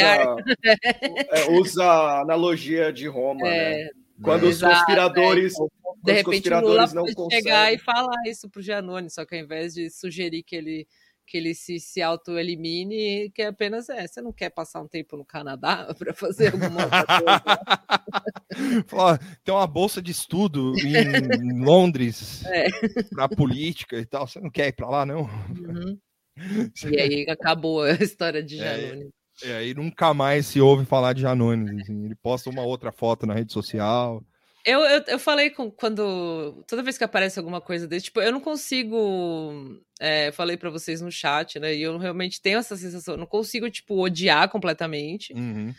é, 1.31 1.51
usa 1.51 2.21
analogia 2.21 2.93
de 2.93 3.07
Roma, 3.07 3.47
é, 3.47 3.85
né? 3.85 3.91
Quando 4.23 4.45
os 4.45 4.61
conspiradores, 4.61 5.55
é. 5.59 5.65
de 6.05 6.13
repente 6.13 6.53
o 6.53 6.61
Lula 6.61 6.87
não 6.95 7.05
conseguem... 7.15 7.43
chegar 7.43 7.73
e 7.73 7.79
falar 7.79 8.23
isso 8.27 8.49
pro 8.51 8.63
Giannone, 8.63 9.11
só 9.11 9.25
que 9.25 9.35
ao 9.35 9.41
invés 9.41 9.75
de 9.75 9.91
sugerir 9.91 10.43
que 10.43 10.57
ele 10.57 10.87
que 11.31 11.39
ele 11.39 11.55
se, 11.55 11.79
se 11.79 12.03
auto-elimine, 12.03 13.31
que 13.31 13.41
é 13.43 13.47
apenas 13.47 13.89
é, 13.89 14.05
você 14.05 14.21
não 14.21 14.33
quer 14.33 14.51
passar 14.51 14.83
um 14.83 14.89
tempo 14.89 15.17
no 15.17 15.25
Canadá 15.25 15.95
para 15.97 16.13
fazer 16.13 16.53
alguma 16.53 16.83
outra 16.83 17.07
coisa? 18.89 19.21
Tem 19.45 19.55
uma 19.55 19.67
bolsa 19.69 20.03
de 20.03 20.11
estudo 20.11 20.73
em 20.77 21.65
Londres 21.65 22.45
é. 22.51 22.67
para 23.11 23.29
política 23.29 23.97
e 23.97 24.05
tal, 24.05 24.27
você 24.27 24.41
não 24.41 24.51
quer 24.51 24.67
ir 24.69 24.73
para 24.73 24.89
lá, 24.91 25.07
não? 25.07 25.23
Uhum. 25.23 25.97
E 26.91 26.99
aí 26.99 27.27
acabou 27.29 27.83
a 27.83 27.93
história 27.93 28.43
de 28.43 28.57
Janone. 28.57 29.11
É, 29.43 29.51
é, 29.51 29.57
aí 29.59 29.75
nunca 29.75 30.15
mais 30.15 30.47
se 30.47 30.59
ouve 30.59 30.87
falar 30.87 31.13
de 31.13 31.21
Janone. 31.21 31.83
Assim, 31.83 32.07
ele 32.07 32.15
posta 32.15 32.49
uma 32.49 32.63
outra 32.63 32.91
foto 32.91 33.27
na 33.27 33.35
rede 33.35 33.53
social. 33.53 34.25
Eu, 34.65 34.81
eu, 34.81 35.05
eu 35.07 35.19
falei 35.19 35.51
com, 35.51 35.71
quando. 35.71 36.63
Toda 36.67 36.83
vez 36.83 36.99
que 36.99 37.05
aparece 37.05 37.39
alguma 37.39 37.61
coisa 37.61 37.87
desse, 37.87 38.07
tipo, 38.07 38.21
eu 38.21 38.33
não 38.33 38.41
consigo. 38.41 39.81
É, 39.99 40.33
falei 40.33 40.57
para 40.57 40.71
vocês 40.71 41.01
no 41.01 41.11
chat, 41.11 41.59
né? 41.59 41.75
E 41.75 41.83
eu 41.83 41.97
realmente 41.99 42.41
tenho 42.41 42.59
essa 42.59 42.77
sensação. 42.77 43.17
Não 43.17 43.27
consigo, 43.27 43.71
tipo, 43.71 44.01
odiar 44.01 44.49
completamente. 44.49 45.33
Uhum 45.33 45.75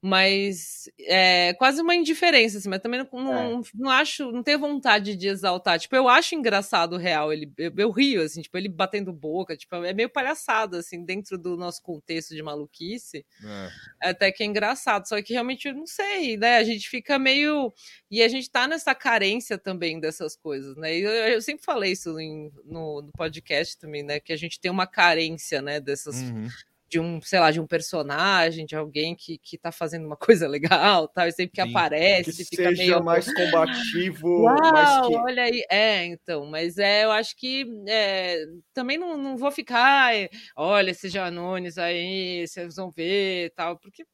mas 0.00 0.88
é 1.00 1.52
quase 1.54 1.82
uma 1.82 1.94
indiferença, 1.94 2.58
assim, 2.58 2.68
mas 2.68 2.80
também 2.80 3.00
não, 3.00 3.20
não, 3.20 3.60
é. 3.60 3.62
não, 3.74 3.90
acho, 3.90 4.30
não 4.30 4.44
tenho 4.44 4.58
vontade 4.58 5.16
de 5.16 5.26
exaltar. 5.26 5.78
Tipo, 5.78 5.96
eu 5.96 6.08
acho 6.08 6.36
engraçado 6.36 6.92
o 6.92 6.98
real, 6.98 7.32
ele, 7.32 7.52
eu, 7.58 7.72
eu, 7.76 7.90
rio, 7.90 8.22
assim, 8.22 8.40
tipo, 8.40 8.56
ele 8.56 8.68
batendo 8.68 9.12
boca, 9.12 9.56
tipo, 9.56 9.74
é 9.76 9.92
meio 9.92 10.08
palhaçado, 10.08 10.76
assim, 10.76 11.04
dentro 11.04 11.36
do 11.36 11.56
nosso 11.56 11.82
contexto 11.82 12.32
de 12.32 12.42
maluquice, 12.42 13.26
é. 13.44 13.68
até 14.08 14.30
que 14.30 14.44
é 14.44 14.46
engraçado, 14.46 15.08
só 15.08 15.20
que 15.20 15.32
realmente 15.32 15.66
eu 15.66 15.74
não 15.74 15.86
sei, 15.86 16.36
né, 16.36 16.58
a 16.58 16.64
gente 16.64 16.88
fica 16.88 17.18
meio, 17.18 17.72
e 18.08 18.22
a 18.22 18.28
gente 18.28 18.48
tá 18.48 18.68
nessa 18.68 18.94
carência 18.94 19.58
também 19.58 19.98
dessas 19.98 20.36
coisas, 20.36 20.76
né, 20.76 20.96
eu, 20.96 21.10
eu 21.10 21.42
sempre 21.42 21.64
falei 21.64 21.92
isso 21.92 22.18
em, 22.20 22.52
no, 22.64 23.02
no, 23.02 23.10
podcast 23.16 23.76
também, 23.78 24.04
né, 24.04 24.20
que 24.20 24.32
a 24.32 24.36
gente 24.36 24.60
tem 24.60 24.70
uma 24.70 24.86
carência, 24.86 25.60
né, 25.60 25.80
dessas... 25.80 26.16
Uhum 26.16 26.46
de 26.88 26.98
um, 26.98 27.20
sei 27.20 27.38
lá, 27.38 27.50
de 27.50 27.60
um 27.60 27.66
personagem, 27.66 28.64
de 28.64 28.74
alguém 28.74 29.14
que, 29.14 29.38
que 29.38 29.58
tá 29.58 29.70
fazendo 29.70 30.06
uma 30.06 30.16
coisa 30.38 30.48
legal, 30.48 31.08
tal, 31.08 31.28
e 31.28 31.32
sempre 31.32 31.52
que 31.54 31.62
Sim, 31.62 31.70
aparece, 31.70 32.36
que 32.36 32.44
fica 32.44 32.70
seja 32.70 32.82
meio... 32.82 33.04
mais 33.04 33.32
combativo, 33.32 34.42
Uau, 34.42 34.72
mais 34.72 35.06
que... 35.06 35.14
olha 35.16 35.42
aí, 35.42 35.64
é, 35.70 36.04
então, 36.06 36.46
mas 36.46 36.78
é, 36.78 37.04
eu 37.04 37.10
acho 37.10 37.36
que 37.36 37.66
é, 37.86 38.44
também 38.72 38.96
não, 38.96 39.16
não 39.18 39.36
vou 39.36 39.50
ficar, 39.50 40.12
olha, 40.56 40.90
esse 40.90 41.08
Janones 41.08 41.76
aí, 41.76 42.46
vocês 42.46 42.76
vão 42.76 42.90
ver, 42.90 43.52
tal, 43.54 43.78
porque, 43.78 44.06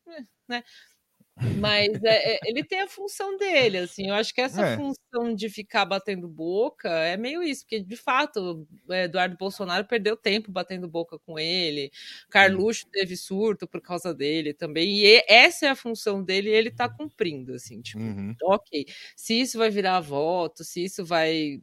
né, 0.49 0.63
mas 1.37 2.03
é, 2.05 2.35
é, 2.35 2.39
ele 2.45 2.63
tem 2.63 2.81
a 2.81 2.89
função 2.89 3.37
dele, 3.37 3.79
assim. 3.79 4.09
Eu 4.09 4.15
acho 4.15 4.33
que 4.33 4.41
essa 4.41 4.65
é. 4.65 4.77
função 4.77 5.35
de 5.35 5.49
ficar 5.49 5.85
batendo 5.85 6.29
boca 6.29 6.89
é 6.89 7.17
meio 7.17 7.43
isso, 7.43 7.63
porque 7.63 7.81
de 7.81 7.97
fato 7.97 8.67
é, 8.91 9.05
Eduardo 9.05 9.37
Bolsonaro 9.37 9.85
perdeu 9.87 10.17
tempo 10.17 10.53
batendo 10.53 10.89
boca 10.89 11.19
com 11.19 11.39
ele. 11.39 11.91
Carluxo 12.31 12.87
teve 12.91 13.17
surto 13.17 13.67
por 13.67 13.81
causa 13.81 14.15
dele 14.15 14.55
também. 14.55 15.01
E 15.01 15.25
essa 15.29 15.67
é 15.67 15.71
a 15.71 15.77
função 15.77 16.23
dele 16.23 16.51
e 16.51 16.55
ele 16.55 16.71
tá 16.71 16.89
cumprindo, 16.89 17.55
assim, 17.55 17.81
tipo, 17.83 18.01
uhum. 18.03 18.35
ok. 18.45 18.87
Se 19.17 19.41
isso 19.41 19.59
vai 19.59 19.71
virar 19.71 20.01
voto, 20.01 20.63
se 20.63 20.85
isso 20.85 21.05
vai 21.05 21.61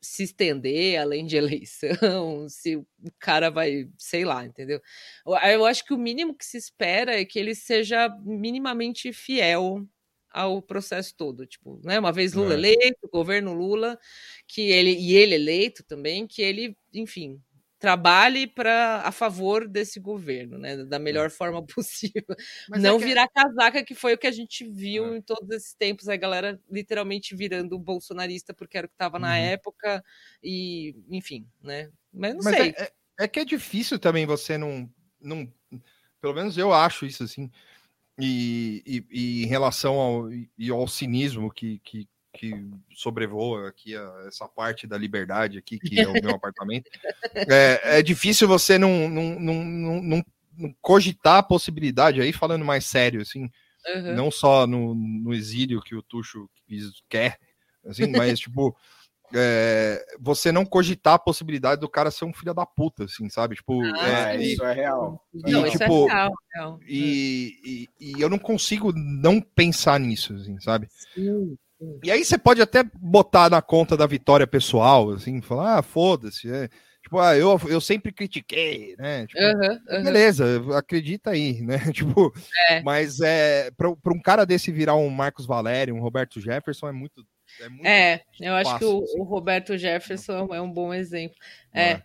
se 0.00 0.22
estender 0.24 0.98
além 0.98 1.26
de 1.26 1.36
eleição, 1.36 2.48
se 2.48 2.76
o 2.76 2.86
cara 3.18 3.50
vai, 3.50 3.88
sei 3.98 4.24
lá, 4.24 4.44
entendeu? 4.44 4.80
Eu 5.50 5.64
acho 5.64 5.84
que 5.84 5.94
o 5.94 5.98
mínimo 5.98 6.34
que 6.34 6.44
se 6.44 6.56
espera 6.56 7.20
é 7.20 7.24
que 7.24 7.38
ele 7.38 7.54
seja 7.54 8.08
minimamente 8.24 9.12
fiel 9.12 9.86
ao 10.36 10.60
processo 10.60 11.14
todo, 11.16 11.46
tipo, 11.46 11.80
né? 11.82 11.98
Uma 11.98 12.12
vez 12.12 12.34
Lula 12.34 12.52
é. 12.52 12.56
eleito, 12.56 13.08
governo 13.10 13.54
Lula, 13.54 13.98
que 14.46 14.60
ele 14.70 14.90
e 14.92 15.14
ele 15.14 15.34
eleito 15.34 15.82
também, 15.82 16.26
que 16.26 16.42
ele, 16.42 16.76
enfim, 16.92 17.40
trabalhe 17.78 18.46
para 18.46 19.02
a 19.04 19.12
favor 19.12 19.68
desse 19.68 20.00
governo, 20.00 20.58
né, 20.58 20.84
da 20.84 20.98
melhor 20.98 21.30
forma 21.30 21.62
possível. 21.66 22.24
Mas 22.68 22.82
é 22.82 22.88
não 22.88 22.96
é 22.96 22.98
que... 22.98 23.04
virar 23.04 23.28
casaca, 23.28 23.84
que 23.84 23.94
foi 23.94 24.14
o 24.14 24.18
que 24.18 24.26
a 24.26 24.32
gente 24.32 24.64
viu 24.64 25.12
é. 25.12 25.18
em 25.18 25.20
todos 25.20 25.48
esses 25.50 25.74
tempos, 25.74 26.08
a 26.08 26.16
galera 26.16 26.60
literalmente 26.70 27.34
virando 27.34 27.78
bolsonarista 27.78 28.54
porque 28.54 28.78
era 28.78 28.86
o 28.86 28.88
que 28.88 28.94
estava 28.94 29.18
na 29.18 29.28
uhum. 29.28 29.34
época 29.34 30.02
e, 30.42 30.96
enfim, 31.10 31.46
né? 31.62 31.90
Mas 32.12 32.34
não 32.34 32.42
Mas 32.42 32.56
sei. 32.56 32.70
É, 32.70 32.82
é, 32.82 32.92
é, 33.20 33.28
que 33.28 33.40
é 33.40 33.44
difícil 33.44 33.98
também 33.98 34.24
você 34.24 34.56
não, 34.56 34.90
não, 35.20 35.52
pelo 36.20 36.34
menos 36.34 36.56
eu 36.56 36.72
acho 36.72 37.04
isso 37.04 37.22
assim. 37.22 37.50
E, 38.18 38.82
e, 38.86 39.06
e 39.10 39.44
em 39.44 39.46
relação 39.46 39.96
ao, 39.96 40.32
e 40.32 40.70
ao 40.70 40.88
cinismo 40.88 41.52
que, 41.52 41.78
que, 41.80 42.08
que 42.36 42.52
sobrevoa 42.94 43.68
aqui 43.68 43.96
a, 43.96 44.24
essa 44.26 44.46
parte 44.46 44.86
da 44.86 44.96
liberdade 44.96 45.58
aqui, 45.58 45.78
que 45.78 46.00
é 46.00 46.06
o 46.08 46.12
meu 46.12 46.30
apartamento, 46.34 46.90
é, 47.34 47.98
é 47.98 48.02
difícil 48.02 48.46
você 48.46 48.78
não, 48.78 49.08
não, 49.08 49.40
não, 49.40 49.64
não, 49.64 50.02
não 50.02 50.24
cogitar 50.80 51.38
a 51.38 51.42
possibilidade 51.42 52.20
aí, 52.20 52.32
falando 52.32 52.64
mais 52.64 52.84
sério, 52.84 53.20
assim, 53.20 53.50
uhum. 53.94 54.14
não 54.14 54.30
só 54.30 54.66
no, 54.66 54.94
no 54.94 55.34
exílio 55.34 55.82
que 55.82 55.94
o 55.94 56.02
Tuxo 56.02 56.48
quer, 57.08 57.38
assim, 57.84 58.06
mas 58.08 58.38
tipo. 58.40 58.76
É, 59.34 60.06
você 60.20 60.52
não 60.52 60.64
cogitar 60.64 61.14
a 61.14 61.18
possibilidade 61.18 61.80
do 61.80 61.88
cara 61.88 62.12
ser 62.12 62.24
um 62.24 62.32
filho 62.32 62.54
da 62.54 62.64
puta, 62.64 63.06
assim, 63.06 63.28
sabe? 63.28 63.56
Tipo, 63.56 63.82
ah, 63.96 64.36
é, 64.36 64.40
isso 64.40 64.64
é 64.64 64.72
real. 64.72 65.20
E, 65.34 65.50
não, 65.50 65.64
tipo, 65.64 65.74
isso 65.74 65.82
é 65.82 65.88
real, 65.88 66.32
real. 66.54 66.80
E, 66.86 67.88
e, 68.00 68.14
e, 68.18 68.20
eu 68.20 68.30
não 68.30 68.38
consigo 68.38 68.92
não 68.92 69.40
pensar 69.40 69.98
nisso, 69.98 70.32
assim, 70.32 70.60
sabe? 70.60 70.86
Sim. 71.12 71.58
E 72.02 72.10
aí 72.10 72.24
você 72.24 72.38
pode 72.38 72.62
até 72.62 72.82
botar 72.94 73.50
na 73.50 73.60
conta 73.60 73.96
da 73.96 74.06
vitória 74.06 74.46
pessoal, 74.46 75.10
assim, 75.10 75.42
falar, 75.42 75.78
ah, 75.78 75.82
foda-se, 75.82 76.50
é. 76.50 76.68
Tipo, 77.02 77.20
ah, 77.20 77.36
eu, 77.36 77.56
eu 77.68 77.80
sempre 77.80 78.10
critiquei, 78.10 78.96
né? 78.98 79.26
Tipo, 79.28 79.40
uhum, 79.40 79.78
uhum. 79.90 80.04
Beleza, 80.04 80.76
acredita 80.76 81.30
aí, 81.30 81.60
né? 81.62 81.78
Tipo, 81.92 82.32
é. 82.68 82.82
mas 82.82 83.20
é, 83.20 83.70
para 83.70 84.12
um 84.12 84.20
cara 84.20 84.44
desse 84.44 84.72
virar 84.72 84.96
um 84.96 85.08
Marcos 85.08 85.46
Valério, 85.46 85.94
um 85.94 86.00
Roberto 86.00 86.40
Jefferson, 86.40 86.88
é 86.88 86.92
muito. 86.92 87.24
É, 87.60 87.68
muito 87.68 87.86
é 87.86 88.24
eu 88.40 88.52
fácil, 88.52 88.70
acho 88.70 88.78
que 88.78 88.84
o, 88.84 89.02
assim. 89.04 89.20
o, 89.20 89.22
Roberto 89.22 89.78
Jefferson 89.78 90.48
é 90.52 90.60
um 90.60 90.72
bom 90.72 90.92
exemplo. 90.92 91.36
É, 91.72 92.02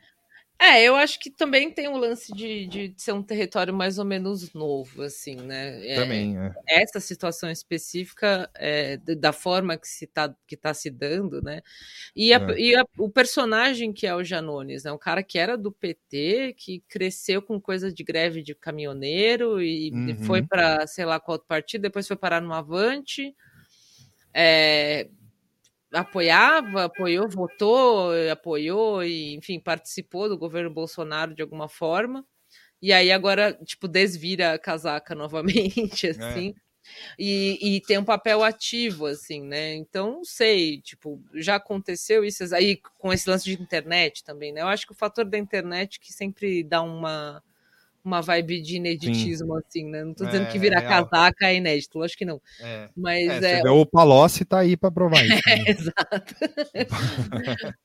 é. 0.62 0.84
Eu 0.84 0.95
acho 0.95 1.20
que 1.20 1.30
também 1.30 1.72
tem 1.72 1.88
o 1.88 1.97
lance 1.97 2.32
de, 2.34 2.68
de 2.68 2.93
ser 2.97 3.12
um 3.12 3.24
território 3.24 3.74
mais 3.74 3.97
ou 3.97 4.05
menos 4.05 4.53
novo, 4.53 5.01
assim, 5.01 5.36
né? 5.36 5.88
É, 5.88 5.95
também, 5.95 6.38
é. 6.38 6.53
Essa 6.68 6.99
situação 6.99 7.49
específica 7.49 8.49
é, 8.55 8.97
da 8.97 9.34
forma 9.34 9.78
que 9.78 9.88
se 9.88 10.05
tá, 10.07 10.34
que 10.45 10.55
tá 10.55 10.74
se 10.74 10.89
dando, 10.89 11.41
né? 11.41 11.62
E, 12.16 12.34
a, 12.34 12.38
é. 12.38 12.59
e 12.59 12.76
a, 12.76 12.86
o 12.97 13.09
personagem 13.09 13.91
que 13.91 14.05
é 14.05 14.16
o 14.16 14.24
Janones, 14.24 14.84
né? 14.84 14.91
Um 14.91 14.97
cara 14.97 15.24
que 15.24 15.39
era 15.39 15.57
do 15.57 15.72
PT, 15.72 16.55
que 16.57 16.84
cresceu 16.88 17.41
com 17.41 17.59
coisa 17.59 17.91
de 17.91 18.03
greve 18.03 18.41
de 18.43 18.53
caminhoneiro 18.53 19.62
e 19.62 19.91
uhum. 19.91 20.24
foi 20.26 20.41
para 20.41 20.86
sei 20.88 21.05
lá 21.05 21.20
qual 21.20 21.39
partido, 21.39 21.82
depois 21.82 22.07
foi 22.07 22.16
parar 22.16 22.41
no 22.41 22.53
Avante. 22.53 23.36
É, 24.34 25.09
apoiava, 25.92 26.86
apoiou, 26.86 27.30
votou, 27.30 28.12
apoiou 28.32 29.04
e, 29.04 29.36
enfim, 29.36 29.60
participou 29.60 30.30
do 30.30 30.38
governo 30.38 30.70
Bolsonaro 30.70 31.34
de 31.34 31.42
alguma 31.42 31.68
forma. 31.68 32.26
E 32.82 32.92
aí 32.92 33.12
agora, 33.12 33.54
tipo, 33.64 33.88
desvira 33.88 34.54
a 34.54 34.60
casaca 34.60 35.14
novamente, 35.16 36.08
assim. 36.08 36.56
É. 36.58 36.72
E, 37.18 37.76
e, 37.78 37.82
tem 37.82 38.00
um 38.00 38.04
papel 38.04 38.44
ativo, 38.44 39.06
assim, 39.06 39.44
né? 39.44 39.76
Então, 39.76 40.14
não 40.14 40.26
sei, 40.26 40.82
tipo, 40.82 41.22
já 41.36 41.56
aconteceu 41.56 42.26
isso 42.26 42.44
aí 42.56 42.82
com 42.98 43.14
esse 43.14 43.30
lance 43.30 43.46
de 43.46 43.62
internet 43.62 44.24
também, 44.24 44.52
né? 44.52 44.62
Eu 44.62 44.68
acho 44.68 44.88
que 44.88 44.92
o 44.92 44.96
fator 44.96 45.24
da 45.24 45.38
internet 45.38 46.00
que 46.00 46.12
sempre 46.12 46.64
dá 46.64 46.82
uma 46.82 47.44
uma 48.04 48.22
vibe 48.22 48.62
de 48.62 48.78
ineditismo, 48.78 49.54
Sim. 49.54 49.64
assim, 49.66 49.86
né? 49.86 50.04
Não 50.04 50.14
tô 50.14 50.26
dizendo 50.26 50.47
é, 50.47 50.52
que 50.52 50.60
virar 50.60 50.84
é 50.84 50.88
casaca 50.88 51.47
é 51.47 51.56
inédito, 51.56 51.97
lógico 51.97 52.20
que 52.20 52.26
não. 52.26 52.41
É. 52.60 52.89
Mas 52.95 53.43
é, 53.43 53.60
é... 53.60 53.70
o 53.70 53.86
Palocci 53.86 54.43
tá 54.45 54.60
aí 54.60 54.76
para 54.76 54.91
provar 54.91 55.24
isso. 55.26 55.41
Né? 55.52 55.64
exato. 55.68 56.36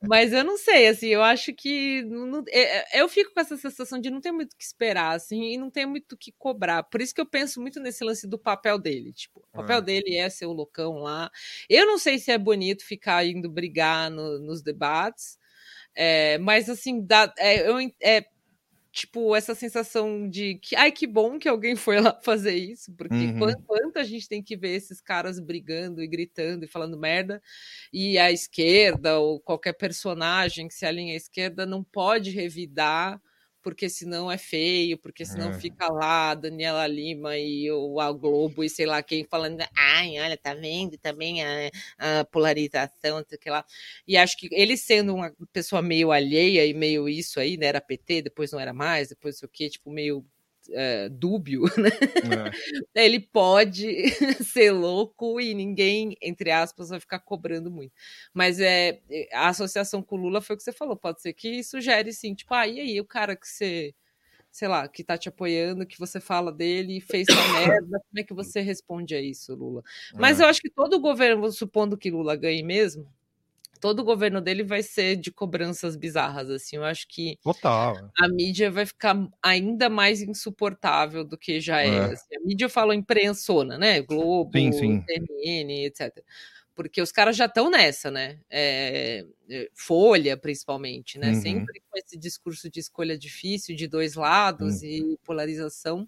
Mas 0.03 0.33
eu 0.33 0.45
não 0.45 0.57
sei, 0.57 0.89
assim, 0.89 1.09
eu 1.09 1.23
acho 1.23 1.53
que 1.53 2.03
não, 2.03 2.43
é, 2.49 2.99
é, 2.99 3.03
eu 3.03 3.09
fico 3.09 3.33
com 3.33 3.41
essa 3.41 3.57
sensação 3.57 4.01
de 4.01 4.11
não 4.11 4.21
ter 4.21 4.33
muito 4.33 4.53
o 4.53 4.57
que 4.57 4.65
esperar, 4.65 5.15
assim, 5.15 5.53
e 5.53 5.57
não 5.57 5.71
ter 5.71 5.87
muito 5.87 6.13
o 6.13 6.17
que 6.17 6.33
cobrar. 6.39 6.83
Por 6.85 7.01
isso 7.01 7.15
que 7.15 7.21
eu 7.21 7.27
penso 7.27 7.61
muito 7.61 7.81
nesse 7.81 8.05
lance 8.05 8.27
do 8.27 8.39
papel 8.39 8.79
dele. 8.79 9.13
Tipo, 9.13 9.41
o 9.41 9.57
papel 9.57 9.81
dele 9.83 10.17
é 10.17 10.29
ser 10.29 10.47
o 10.47 10.53
loucão 10.53 10.99
lá. 10.99 11.31
Eu 11.69 11.87
não 11.87 11.99
sei 11.99 12.19
se 12.19 12.31
é 12.31 12.39
bonito 12.39 12.85
ficar 12.85 13.25
indo 13.27 13.51
brigar 13.51 14.11
no, 14.11 14.39
nos 14.39 14.63
debates. 14.63 15.39
Mas 16.41 16.69
assim, 16.69 17.05
dá, 17.05 17.33
é, 17.39 17.69
eu, 17.69 17.79
é, 18.03 18.25
tipo, 18.97 19.37
essa 19.37 19.55
sensação 19.55 20.27
de 20.27 20.55
que, 20.55 20.75
ai, 20.75 20.91
que 20.91 21.07
bom 21.07 21.39
que 21.39 21.47
alguém 21.47 21.77
foi 21.77 22.01
lá 22.01 22.19
fazer 22.25 22.55
isso, 22.55 22.91
porque 22.95 23.15
uhum. 23.15 23.39
quanto, 23.39 23.63
quanto, 23.65 23.99
a 23.99 24.05
gente 24.05 24.27
tem 24.27 24.43
que 24.43 24.57
ver 24.57 24.71
esses 24.71 25.03
caras 25.03 25.39
brigando 25.39 26.03
e 26.03 26.07
gritando 26.07 26.65
e 26.65 26.69
falando 26.69 26.99
merda, 26.99 27.43
e 27.93 28.17
a 28.19 28.33
esquerda 28.33 29.19
ou 29.19 29.39
qualquer 29.39 29.75
personagem 29.75 30.67
que 30.67 30.75
se 30.75 30.87
alinha 30.87 31.13
à 31.13 31.17
esquerda 31.17 31.67
não 31.67 31.85
pode 31.85 32.31
revidar 32.31 33.21
porque 33.67 33.89
senão 33.89 34.31
é 34.31 34.39
feio, 34.39 34.97
porque 34.97 35.25
senão 35.27 35.51
é. 35.51 35.59
fica 35.59 35.89
lá 35.93 36.37
Daniela 36.37 36.87
Lima 36.87 37.37
e 37.37 37.69
o 37.73 37.99
a 37.99 38.13
Globo 38.13 38.63
e 38.63 38.71
sei 38.71 38.87
lá 38.87 39.03
quem 39.03 39.25
falando, 39.25 39.61
ai, 39.77 40.21
olha, 40.21 40.37
tá 40.37 40.55
vendo 40.55 40.97
também 40.99 41.43
a, 41.43 41.69
a 41.99 42.25
polarização, 42.27 43.25
sei 43.29 43.37
que 43.37 43.51
lá. 43.51 43.65
E 44.07 44.17
acho 44.17 44.37
que 44.37 44.49
ele 44.53 44.77
sendo 44.77 45.17
uma 45.17 45.35
pessoa 45.53 45.83
meio 45.83 46.13
alheia 46.13 46.65
e 46.65 46.73
meio 46.73 47.09
isso 47.09 47.41
aí, 47.41 47.57
né, 47.57 47.67
era 47.67 47.81
PT, 47.81 48.23
depois 48.23 48.53
não 48.53 48.61
era 48.61 48.73
mais, 48.73 49.09
depois 49.09 49.43
o 49.43 49.49
que, 49.49 49.69
tipo, 49.69 49.91
meio 49.91 50.25
é, 50.73 51.09
dúbio, 51.09 51.63
né? 51.79 51.91
É. 52.95 53.05
Ele 53.05 53.21
pode 53.21 53.87
ser 54.45 54.71
louco 54.73 55.41
e 55.41 55.55
ninguém, 55.55 56.17
entre 56.21 56.51
aspas, 56.51 56.89
vai 56.89 57.01
ficar 57.01 57.21
cobrando 57.21 57.71
muito. 57.71 57.93
Mas 58.33 58.61
é, 58.61 59.01
a 59.33 59.49
associação 59.49 60.03
com 60.03 60.17
o 60.17 60.21
Lula 60.21 60.41
foi 60.41 60.55
o 60.55 60.57
que 60.57 60.63
você 60.65 60.73
falou, 60.73 60.97
pode 60.97 61.23
ser 61.23 61.33
que 61.33 61.63
sugere 61.63 62.13
sim, 62.13 62.35
tipo, 62.35 62.55
ah, 62.55 62.67
e 62.67 62.81
aí, 62.81 63.01
o 63.01 63.05
cara 63.05 63.37
que 63.37 63.47
você 63.47 63.95
sei 64.57 64.69
lá, 64.69 64.89
que 64.89 65.05
tá 65.05 65.19
te 65.19 65.29
apoiando, 65.29 65.85
que 65.85 65.99
você 65.99 66.19
fala 66.19 66.51
dele 66.51 66.97
e 66.97 67.01
fez 67.01 67.29
essa 67.29 67.37
merda, 67.53 68.01
como 68.09 68.19
é 68.19 68.23
que 68.23 68.33
você 68.33 68.63
responde 68.63 69.15
a 69.15 69.21
isso, 69.21 69.55
Lula? 69.55 69.83
Mas 70.15 70.41
é. 70.41 70.45
eu 70.45 70.49
acho 70.49 70.63
que 70.63 70.71
todo 70.71 70.99
governo, 70.99 71.53
supondo 71.53 71.99
que 71.99 72.11
Lula 72.11 72.35
ganhe 72.37 72.63
mesmo, 72.63 73.07
todo 73.87 74.01
o 74.01 74.05
governo 74.05 74.41
dele 74.41 74.65
vai 74.65 74.83
ser 74.83 75.15
de 75.15 75.31
cobranças 75.31 75.95
bizarras, 75.95 76.51
assim. 76.51 76.75
Eu 76.75 76.83
acho 76.83 77.07
que 77.07 77.39
Total. 77.41 78.11
a 78.21 78.29
mídia 78.29 78.69
vai 78.69 78.85
ficar 78.85 79.17
ainda 79.41 79.89
mais 79.89 80.21
insuportável 80.21 81.25
do 81.25 81.39
que 81.39 81.61
já 81.61 81.83
é. 81.83 81.87
é. 81.87 81.99
Assim, 82.07 82.37
a 82.37 82.41
mídia 82.45 82.69
fala 82.69 82.97
imprensona, 82.97 83.79
né? 83.79 84.03
Globo, 84.03 84.51
sim, 84.53 84.73
sim. 84.73 85.05
CNN, 85.07 85.85
etc 85.85 86.19
porque 86.77 87.01
os 87.01 87.11
caras 87.11 87.35
já 87.35 87.47
estão 87.47 87.71
nessa, 87.71 88.11
né? 88.11 88.39
É, 88.51 89.25
Folha, 89.75 90.37
principalmente, 90.37 91.19
né? 91.19 91.31
Uhum. 91.31 91.41
Sempre 91.41 91.83
com 91.91 91.99
esse 91.99 92.19
discurso 92.19 92.71
de 92.71 92.79
escolha 92.81 93.17
difícil, 93.17 93.75
de 93.75 93.89
dois 93.89 94.15
lados 94.15 94.83
uhum. 94.83 94.89
e 94.89 95.19
polarização. 95.25 96.07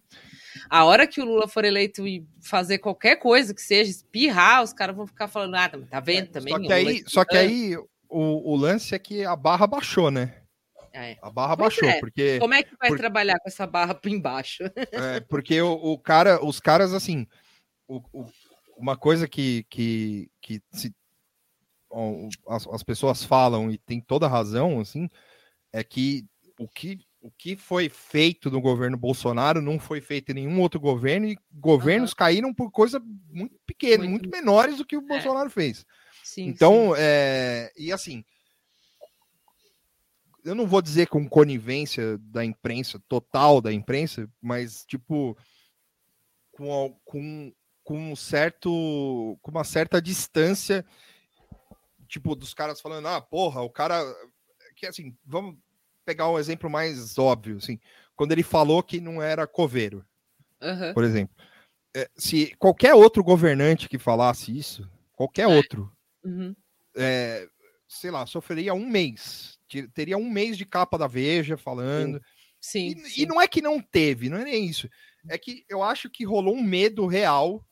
A 0.68 0.84
hora 0.84 1.06
que 1.06 1.22
o 1.22 1.24
Lula 1.24 1.48
for 1.48 1.64
eleito 1.64 2.06
e 2.06 2.26
fazer 2.42 2.78
qualquer 2.78 3.16
coisa 3.16 3.54
que 3.54 3.62
seja, 3.62 3.90
espirrar, 3.90 4.62
os 4.62 4.74
caras 4.74 4.94
vão 4.94 5.06
ficar 5.06 5.26
falando, 5.26 5.54
ah, 5.54 5.70
tá 5.90 6.00
vendo 6.00 6.24
é, 6.24 6.32
também? 6.32 6.52
Só 6.52 6.60
que 6.60 6.72
aí, 6.72 7.04
só 7.06 7.24
que 7.24 7.36
aí 7.36 7.76
o, 7.76 8.52
o 8.52 8.54
lance 8.54 8.94
é 8.94 8.98
que 8.98 9.24
a 9.24 9.34
barra 9.34 9.66
baixou, 9.66 10.10
né? 10.10 10.34
É. 10.92 11.16
A 11.22 11.30
barra 11.30 11.56
pois 11.56 11.74
baixou, 11.76 11.88
é. 11.88 12.00
porque. 12.00 12.38
Como 12.38 12.52
é 12.52 12.62
que 12.62 12.76
vai 12.78 12.90
trabalhar 12.94 13.38
com 13.38 13.48
essa 13.48 13.66
barra 13.66 13.94
por 13.94 14.10
embaixo? 14.10 14.64
É, 14.92 15.20
porque 15.20 15.62
o, 15.62 15.72
o, 15.72 15.98
cara, 15.98 16.44
os 16.44 16.60
caras, 16.60 16.92
assim, 16.92 17.26
o, 17.86 18.02
o, 18.12 18.26
uma 18.78 18.96
coisa 18.96 19.28
que, 19.28 19.66
que, 19.68 20.30
que 20.40 20.62
se, 20.72 20.94
as, 22.46 22.66
as, 22.68 22.82
pessoas 22.82 23.24
falam 23.24 23.70
e 23.70 23.78
tem 23.78 24.00
toda 24.00 24.28
razão, 24.28 24.80
assim, 24.80 25.08
é 25.72 25.82
que 25.82 26.24
o 26.58 26.68
que 26.68 27.00
o 27.20 27.32
que 27.32 27.56
foi 27.56 27.88
feito 27.88 28.48
no 28.48 28.60
governo 28.60 28.96
Bolsonaro 28.96 29.60
não 29.60 29.78
foi 29.78 30.00
feito 30.00 30.30
em 30.30 30.34
nenhum 30.34 30.60
outro 30.60 30.78
governo 30.78 31.26
e 31.26 31.36
governos 31.52 32.10
uhum. 32.10 32.16
caíram 32.16 32.54
por 32.54 32.70
coisa 32.70 33.02
muito 33.28 33.58
pequena, 33.66 34.04
muito, 34.04 34.28
muito 34.28 34.30
menores 34.30 34.76
do 34.78 34.86
que 34.86 34.96
o 34.96 35.02
é. 35.02 35.04
Bolsonaro 35.04 35.50
fez. 35.50 35.84
Sim, 36.22 36.46
então, 36.46 36.94
sim. 36.94 37.00
É, 37.00 37.72
e 37.76 37.92
assim, 37.92 38.24
eu 40.44 40.54
não 40.54 40.64
vou 40.64 40.80
dizer 40.80 41.08
com 41.08 41.28
conivência 41.28 42.18
da 42.18 42.44
imprensa, 42.44 43.02
total 43.08 43.60
da 43.60 43.72
imprensa, 43.72 44.30
mas 44.40 44.84
tipo, 44.86 45.36
com, 46.52 46.96
com 47.04 47.52
com 47.88 48.12
um 48.12 48.14
certo, 48.14 49.38
com 49.40 49.50
uma 49.50 49.64
certa 49.64 50.02
distância, 50.02 50.84
tipo, 52.06 52.36
dos 52.36 52.52
caras 52.52 52.82
falando, 52.82 53.08
ah, 53.08 53.18
porra, 53.18 53.62
o 53.62 53.70
cara, 53.70 54.04
que 54.76 54.84
assim, 54.84 55.16
vamos 55.24 55.56
pegar 56.04 56.28
um 56.28 56.38
exemplo 56.38 56.68
mais 56.68 57.16
óbvio, 57.16 57.56
assim, 57.56 57.80
quando 58.14 58.32
ele 58.32 58.42
falou 58.42 58.82
que 58.82 59.00
não 59.00 59.22
era 59.22 59.46
coveiro, 59.46 60.04
uhum. 60.60 60.92
por 60.92 61.02
exemplo. 61.02 61.34
É, 61.96 62.10
se 62.14 62.54
qualquer 62.58 62.92
outro 62.92 63.24
governante 63.24 63.88
que 63.88 63.98
falasse 63.98 64.54
isso, 64.54 64.86
qualquer 65.14 65.44
é. 65.44 65.56
outro, 65.56 65.90
uhum. 66.22 66.54
é, 66.94 67.48
sei 67.88 68.10
lá, 68.10 68.26
sofreria 68.26 68.74
um 68.74 68.86
mês, 68.86 69.58
teria 69.94 70.18
um 70.18 70.28
mês 70.28 70.58
de 70.58 70.66
capa 70.66 70.98
da 70.98 71.06
Veja 71.06 71.56
falando. 71.56 72.20
Sim. 72.60 72.90
sim, 72.90 73.00
e, 73.00 73.08
sim. 73.08 73.22
e 73.22 73.26
não 73.26 73.40
é 73.40 73.48
que 73.48 73.62
não 73.62 73.80
teve, 73.80 74.28
não 74.28 74.36
é 74.36 74.44
nem 74.44 74.66
isso. 74.66 74.90
É 75.26 75.38
que 75.38 75.64
eu 75.70 75.82
acho 75.82 76.10
que 76.10 76.22
rolou 76.22 76.54
um 76.54 76.62
medo 76.62 77.06
real 77.06 77.64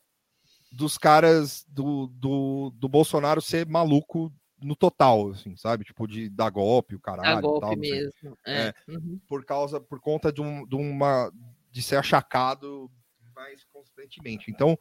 dos 0.76 0.98
caras 0.98 1.64
do, 1.68 2.06
do, 2.08 2.70
do 2.76 2.88
Bolsonaro 2.88 3.40
ser 3.40 3.66
maluco 3.66 4.30
no 4.60 4.76
total, 4.76 5.30
assim, 5.30 5.56
sabe? 5.56 5.84
Tipo, 5.84 6.06
de 6.06 6.28
dar 6.28 6.50
golpe, 6.50 6.94
o 6.94 7.00
caralho. 7.00 7.36
Dar 7.36 7.40
golpe 7.40 7.60
tal, 7.60 7.76
mesmo. 7.76 8.38
É. 8.46 8.68
É, 8.68 8.74
uhum. 8.88 9.18
Por 9.26 9.44
causa, 9.44 9.80
por 9.80 10.00
conta 10.00 10.30
de, 10.30 10.42
um, 10.42 10.66
de 10.66 10.74
uma 10.76 11.32
de 11.70 11.82
ser 11.82 11.96
achacado 11.96 12.90
mais 13.34 13.64
constantemente. 13.64 14.50
Então, 14.50 14.78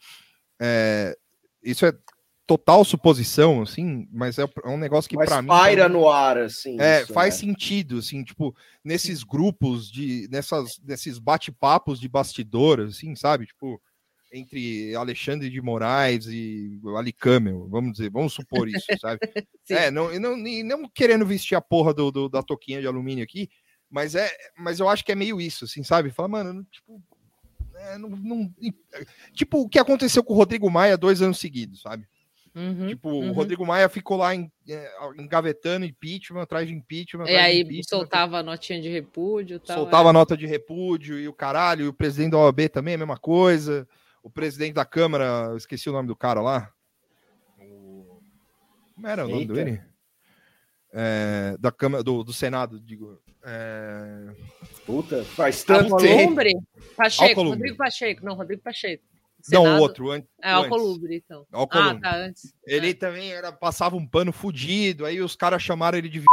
é, 0.59 1.17
isso 1.63 1.85
é 1.85 1.93
total 2.45 2.85
suposição, 2.85 3.61
assim, 3.61 4.07
mas 4.11 4.37
é, 4.37 4.43
é 4.43 4.69
um 4.69 4.77
negócio 4.77 5.09
que 5.09 5.17
para 5.17 5.41
mim 5.41 5.47
paira 5.47 5.89
no 5.89 6.09
ar, 6.09 6.37
assim. 6.37 6.79
É, 6.79 7.01
isso, 7.01 7.13
faz 7.13 7.35
né? 7.35 7.39
sentido, 7.39 7.97
assim, 7.97 8.23
tipo 8.23 8.55
nesses 8.83 9.23
grupos 9.23 9.89
de 9.89 10.27
nessas 10.29 10.79
nesses 10.83 11.17
bate-papos 11.17 11.99
de 11.99 12.07
bastidor, 12.07 12.81
assim, 12.81 13.15
sabe? 13.15 13.47
Tipo, 13.47 13.81
entre 14.35 14.93
Alexandre 14.95 15.49
de 15.49 15.61
Moraes 15.61 16.27
e 16.27 16.79
Ali 16.97 17.13
Camel, 17.13 17.67
vamos 17.69 17.93
dizer, 17.93 18.09
vamos 18.09 18.33
supor 18.33 18.67
isso, 18.67 18.85
sabe? 18.99 19.19
é, 19.69 19.89
não, 19.89 20.13
não, 20.19 20.35
não 20.37 20.89
querendo 20.89 21.25
vestir 21.25 21.55
a 21.55 21.61
porra 21.61 21.93
do, 21.93 22.11
do, 22.11 22.29
da 22.29 22.43
toquinha 22.43 22.81
de 22.81 22.87
alumínio 22.87 23.23
aqui, 23.23 23.49
mas 23.89 24.13
é, 24.13 24.29
mas 24.57 24.79
eu 24.79 24.89
acho 24.89 25.05
que 25.05 25.11
é 25.11 25.15
meio 25.15 25.39
isso, 25.39 25.65
assim, 25.65 25.83
sabe? 25.83 26.09
Fala, 26.09 26.27
mano, 26.27 26.65
tipo, 26.69 27.01
é, 27.75 27.97
não, 27.97 28.09
não, 28.09 28.53
tipo 29.33 29.61
o 29.61 29.69
que 29.69 29.79
aconteceu 29.79 30.23
com 30.23 30.33
o 30.33 30.37
Rodrigo 30.37 30.69
Maia 30.69 30.97
dois 30.97 31.21
anos 31.21 31.39
seguidos, 31.39 31.81
sabe? 31.81 32.05
Uhum, 32.53 32.87
tipo, 32.87 33.09
uhum. 33.09 33.31
o 33.31 33.33
Rodrigo 33.33 33.65
Maia 33.65 33.89
ficou 33.89 34.15
lá 34.15 34.33
em, 34.33 34.49
é, 34.69 34.89
engavetando 35.17 35.85
impeachment, 35.85 36.41
atrás 36.41 36.65
de 36.67 36.73
impeachment. 36.73 37.25
E 37.25 37.35
aí 37.35 37.61
impeachment, 37.61 37.83
soltava 37.83 38.37
a 38.39 38.43
notinha 38.43 38.81
de 38.81 38.87
repúdio. 38.87 39.59
Tal, 39.59 39.77
soltava 39.77 40.07
é. 40.07 40.09
a 40.09 40.13
nota 40.13 40.37
de 40.37 40.45
repúdio 40.45 41.19
e 41.19 41.27
o 41.27 41.33
caralho, 41.33 41.85
e 41.85 41.87
o 41.89 41.93
presidente 41.93 42.31
da 42.31 42.37
OAB 42.37 42.69
também, 42.69 42.95
a 42.95 42.97
mesma 42.97 43.17
coisa 43.17 43.87
o 44.25 44.29
presidente 44.31 44.73
da 44.73 44.83
Câmara, 44.83 45.53
esqueci 45.55 45.87
o 45.87 45.93
nome 45.93 46.07
do 46.07 46.15
cara 46.15 46.41
lá. 46.41 46.73
O... 47.59 48.19
Como 48.95 49.07
era 49.07 49.23
o 49.23 49.29
nome 49.29 49.45
dele? 49.45 49.79
É, 50.91 51.55
da 51.59 51.71
Câmara, 51.71 52.03
do, 52.03 52.23
do 52.23 52.33
Senado, 52.33 52.79
digo. 52.79 53.21
É... 53.43 54.33
Puta, 54.83 55.23
faz 55.23 55.63
tanto 55.63 55.97
tempo. 55.97 56.41
Pacheco, 56.97 57.43
Rodrigo 57.43 57.77
Pacheco, 57.77 58.25
não, 58.25 58.33
Rodrigo 58.33 58.63
Pacheco. 58.63 59.03
Senado. 59.43 59.63
Não, 59.63 59.79
outro. 59.79 60.09
An 60.09 60.23
é, 60.41 60.53
Alcolumbre, 60.53 61.17
então. 61.17 61.45
Alcolumbre. 61.51 61.99
Ah, 62.03 62.11
tá, 62.11 62.17
antes. 62.17 62.51
Ele 62.65 62.89
é. 62.89 62.93
também 62.95 63.31
era, 63.31 63.51
passava 63.51 63.95
um 63.95 64.07
pano 64.07 64.33
fudido, 64.33 65.05
aí 65.05 65.21
os 65.21 65.35
caras 65.35 65.61
chamaram 65.61 65.99
ele 65.99 66.09
de 66.09 66.23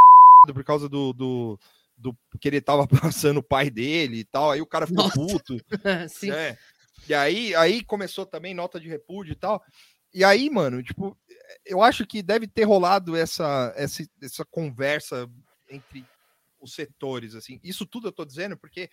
por 0.47 0.65
causa 0.65 0.89
do, 0.89 1.13
do, 1.13 1.59
do 1.99 2.17
que 2.41 2.49
ele 2.49 2.63
tava 2.63 2.87
passando 2.89 3.37
o 3.37 3.43
pai 3.43 3.69
dele 3.69 4.21
e 4.21 4.25
tal, 4.25 4.51
aí 4.51 4.63
o 4.63 4.67
cara 4.67 4.87
ficou 4.87 5.05
Nossa. 5.05 5.15
puto. 5.15 5.59
Sim. 6.09 6.31
É. 6.31 6.57
E 7.09 7.15
aí, 7.15 7.55
aí 7.55 7.85
começou 7.85 8.25
também 8.25 8.55
nota 8.55 8.79
de 8.79 8.89
repúdio 8.89 9.33
e 9.33 9.37
tal. 9.37 9.63
E 10.15 10.23
aí, 10.25 10.51
mano, 10.51 10.83
tipo, 10.83 11.19
eu 11.65 11.83
acho 11.83 12.07
que 12.07 12.23
deve 12.23 12.47
ter 12.47 12.65
rolado 12.65 13.17
essa, 13.17 13.73
essa, 13.77 14.05
essa 14.21 14.45
conversa 14.45 15.29
entre 15.71 16.05
os 16.61 16.75
setores, 16.75 17.35
assim. 17.35 17.59
Isso 17.63 17.87
tudo 17.87 18.09
eu 18.09 18.13
tô 18.13 18.25
dizendo 18.25 18.57
porque 18.57 18.91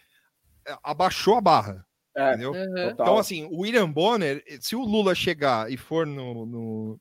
abaixou 0.83 1.35
a 1.35 1.41
barra. 1.41 1.85
É, 2.15 2.29
entendeu? 2.29 2.51
Uhum. 2.51 2.89
Então, 2.89 3.17
assim, 3.17 3.45
o 3.45 3.59
William 3.59 3.89
Bonner, 3.89 4.43
se 4.59 4.75
o 4.75 4.83
Lula 4.83 5.13
chegar 5.13 5.71
e 5.71 5.77
for 5.77 6.07
no. 6.07 6.45
no 6.45 6.99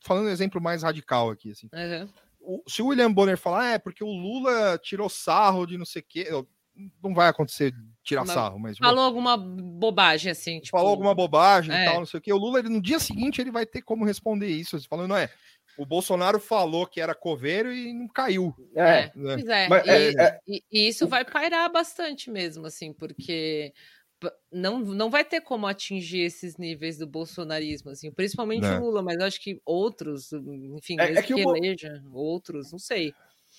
falando 0.00 0.26
um 0.26 0.30
exemplo 0.30 0.60
mais 0.60 0.82
radical 0.82 1.30
aqui, 1.30 1.52
assim. 1.52 1.68
Uhum. 1.72 2.08
O, 2.40 2.62
se 2.66 2.82
o 2.82 2.86
William 2.88 3.12
Bonner 3.12 3.38
falar, 3.38 3.62
ah, 3.62 3.72
é 3.74 3.78
porque 3.78 4.02
o 4.02 4.10
Lula 4.10 4.78
tirou 4.82 5.08
sarro 5.08 5.66
de 5.66 5.78
não 5.78 5.84
sei 5.84 6.02
o 6.02 6.04
quê, 6.08 6.28
não 7.02 7.14
vai 7.14 7.28
acontecer 7.28 7.74
tirar 8.02 8.24
mas 8.24 8.34
sarro, 8.34 8.58
mas. 8.58 8.78
Falou 8.78 9.04
alguma 9.04 9.36
bobagem, 9.36 10.32
assim. 10.32 10.60
Tipo... 10.60 10.76
Falou 10.76 10.90
alguma 10.90 11.14
bobagem 11.14 11.74
é. 11.74 11.82
e 11.82 11.84
tal, 11.86 11.98
não 11.98 12.06
sei 12.06 12.18
o 12.18 12.20
que. 12.20 12.32
O 12.32 12.38
Lula, 12.38 12.58
ele, 12.58 12.68
no 12.68 12.80
dia 12.80 12.98
seguinte, 12.98 13.40
ele 13.40 13.50
vai 13.50 13.66
ter 13.66 13.82
como 13.82 14.04
responder 14.04 14.48
isso. 14.48 14.80
Falando, 14.88 15.08
não 15.08 15.16
é. 15.16 15.30
O 15.76 15.86
Bolsonaro 15.86 16.40
falou 16.40 16.86
que 16.86 17.00
era 17.00 17.14
coveiro 17.14 17.72
e 17.72 17.92
não 17.92 18.08
caiu. 18.08 18.52
É, 18.74 19.12
né? 19.14 19.36
pois 19.36 19.48
é. 19.48 19.68
Mas, 19.68 19.86
e, 19.86 19.90
é, 19.90 20.12
é... 20.18 20.40
E, 20.48 20.62
e, 20.72 20.88
isso 20.88 21.06
vai 21.06 21.24
pairar 21.24 21.70
bastante 21.70 22.30
mesmo, 22.30 22.66
assim, 22.66 22.92
porque 22.92 23.72
não, 24.50 24.80
não 24.80 25.08
vai 25.08 25.24
ter 25.24 25.40
como 25.40 25.66
atingir 25.66 26.20
esses 26.22 26.56
níveis 26.56 26.98
do 26.98 27.06
bolsonarismo, 27.06 27.90
assim, 27.90 28.10
principalmente 28.10 28.66
o 28.66 28.80
Lula, 28.80 29.02
mas 29.02 29.20
acho 29.20 29.40
que 29.40 29.60
outros, 29.64 30.32
enfim, 30.32 30.96
é, 30.98 31.12
é 31.12 31.22
que, 31.22 31.34
que 31.34 31.40
eleja, 31.40 32.02
outros, 32.12 32.72
não 32.72 32.78
sei. 32.78 33.14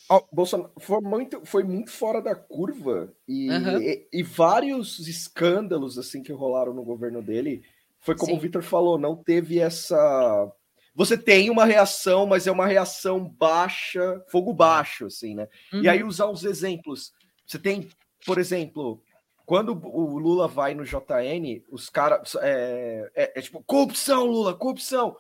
O 0.10 0.36
Bolsonaro 0.36 0.72
foi 0.80 1.02
muito, 1.02 1.46
foi 1.46 1.64
muito 1.64 1.92
fora 1.92 2.20
da 2.20 2.34
curva 2.34 3.14
e, 3.28 3.50
uhum. 3.50 3.80
e, 3.80 4.08
e, 4.12 4.24
vários 4.24 5.08
escândalos 5.08 6.00
assim 6.00 6.24
que 6.24 6.34
rolaram 6.34 6.74
no 6.74 6.84
governo 6.84 7.22
dele 7.22 7.62
foi 8.00 8.16
como 8.16 8.32
Sim. 8.32 8.38
o 8.38 8.40
Vitor 8.40 8.64
falou, 8.64 8.98
não 8.98 9.16
teve 9.16 9.60
essa. 9.60 10.52
Você 10.96 11.18
tem 11.18 11.50
uma 11.50 11.66
reação, 11.66 12.26
mas 12.26 12.48
é 12.48 12.52
uma 12.52 12.66
reação 12.66 13.28
baixa, 13.28 14.24
fogo 14.30 14.54
baixo, 14.54 15.06
assim, 15.06 15.36
né? 15.36 15.48
Uhum. 15.72 15.84
E 15.84 15.90
aí 15.90 16.02
uhum. 16.02 16.10
usar 16.10 16.28
os 16.28 16.44
exemplos. 16.44 17.12
Você 17.46 17.60
tem, 17.60 17.88
por 18.26 18.38
exemplo, 18.38 19.02
quando 19.46 19.72
o 19.72 20.18
Lula 20.18 20.48
vai 20.48 20.74
no 20.74 20.84
JN, 20.84 21.62
os 21.70 21.90
caras. 21.90 22.36
É, 22.42 23.12
é, 23.16 23.40
é 23.40 23.42
tipo, 23.42 23.62
corrupção, 23.64 24.26
Lula, 24.26 24.54
corrupção. 24.54 25.16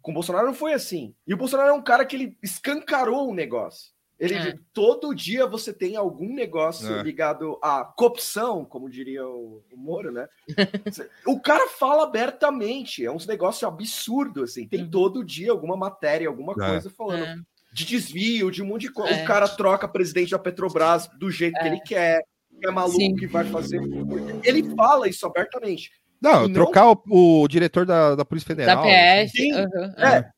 Com 0.00 0.10
o 0.10 0.14
Bolsonaro 0.14 0.46
não 0.46 0.54
foi 0.54 0.72
assim. 0.72 1.14
E 1.26 1.34
o 1.34 1.36
Bolsonaro 1.36 1.68
é 1.68 1.72
um 1.72 1.82
cara 1.82 2.04
que 2.04 2.16
ele 2.16 2.36
escancarou 2.42 3.30
o 3.30 3.34
negócio. 3.34 3.92
Ele 4.22 4.34
é. 4.36 4.54
todo 4.72 5.12
dia 5.12 5.48
você 5.48 5.72
tem 5.72 5.96
algum 5.96 6.32
negócio 6.32 6.94
é. 6.94 7.02
ligado 7.02 7.58
à 7.60 7.84
corrupção, 7.84 8.64
como 8.64 8.88
diria 8.88 9.26
o, 9.26 9.64
o 9.72 9.76
Moro, 9.76 10.12
né? 10.12 10.28
o 11.26 11.40
cara 11.40 11.68
fala 11.68 12.04
abertamente, 12.04 13.04
é 13.04 13.10
uns 13.10 13.26
negócios 13.26 13.64
absurdos, 13.64 14.50
assim. 14.50 14.68
Tem 14.68 14.82
uhum. 14.82 14.90
todo 14.90 15.24
dia 15.24 15.50
alguma 15.50 15.76
matéria, 15.76 16.28
alguma 16.28 16.52
é. 16.52 16.54
coisa 16.54 16.88
falando 16.88 17.24
é. 17.24 17.36
de 17.72 17.84
desvio, 17.84 18.48
de 18.48 18.62
um 18.62 18.66
monte 18.66 18.82
de 18.82 18.92
coisa. 18.92 19.12
O 19.12 19.22
é. 19.22 19.24
cara 19.24 19.48
troca 19.48 19.88
presidente 19.88 20.30
da 20.30 20.38
Petrobras 20.38 21.08
do 21.18 21.28
jeito 21.28 21.58
que 21.58 21.66
ele 21.66 21.80
quer. 21.80 22.22
que 22.60 22.68
é 22.68 22.70
maluco 22.70 23.00
Sim. 23.00 23.16
que 23.16 23.26
vai 23.26 23.44
fazer. 23.46 23.80
Ele 24.44 24.72
fala 24.76 25.08
isso 25.08 25.26
abertamente. 25.26 25.90
Não, 26.20 26.46
não... 26.46 26.52
trocar 26.52 26.92
o, 26.92 27.42
o, 27.42 27.48
diretor 27.48 27.84
da, 27.84 28.14
da 28.14 28.24
Polícia 28.24 28.46
Federal. 28.46 28.76
Da 28.76 28.82
PF. 28.82 29.36
Sim, 29.36 29.52
uhum, 29.52 29.94
é. 29.98 30.18
é. 30.18 30.30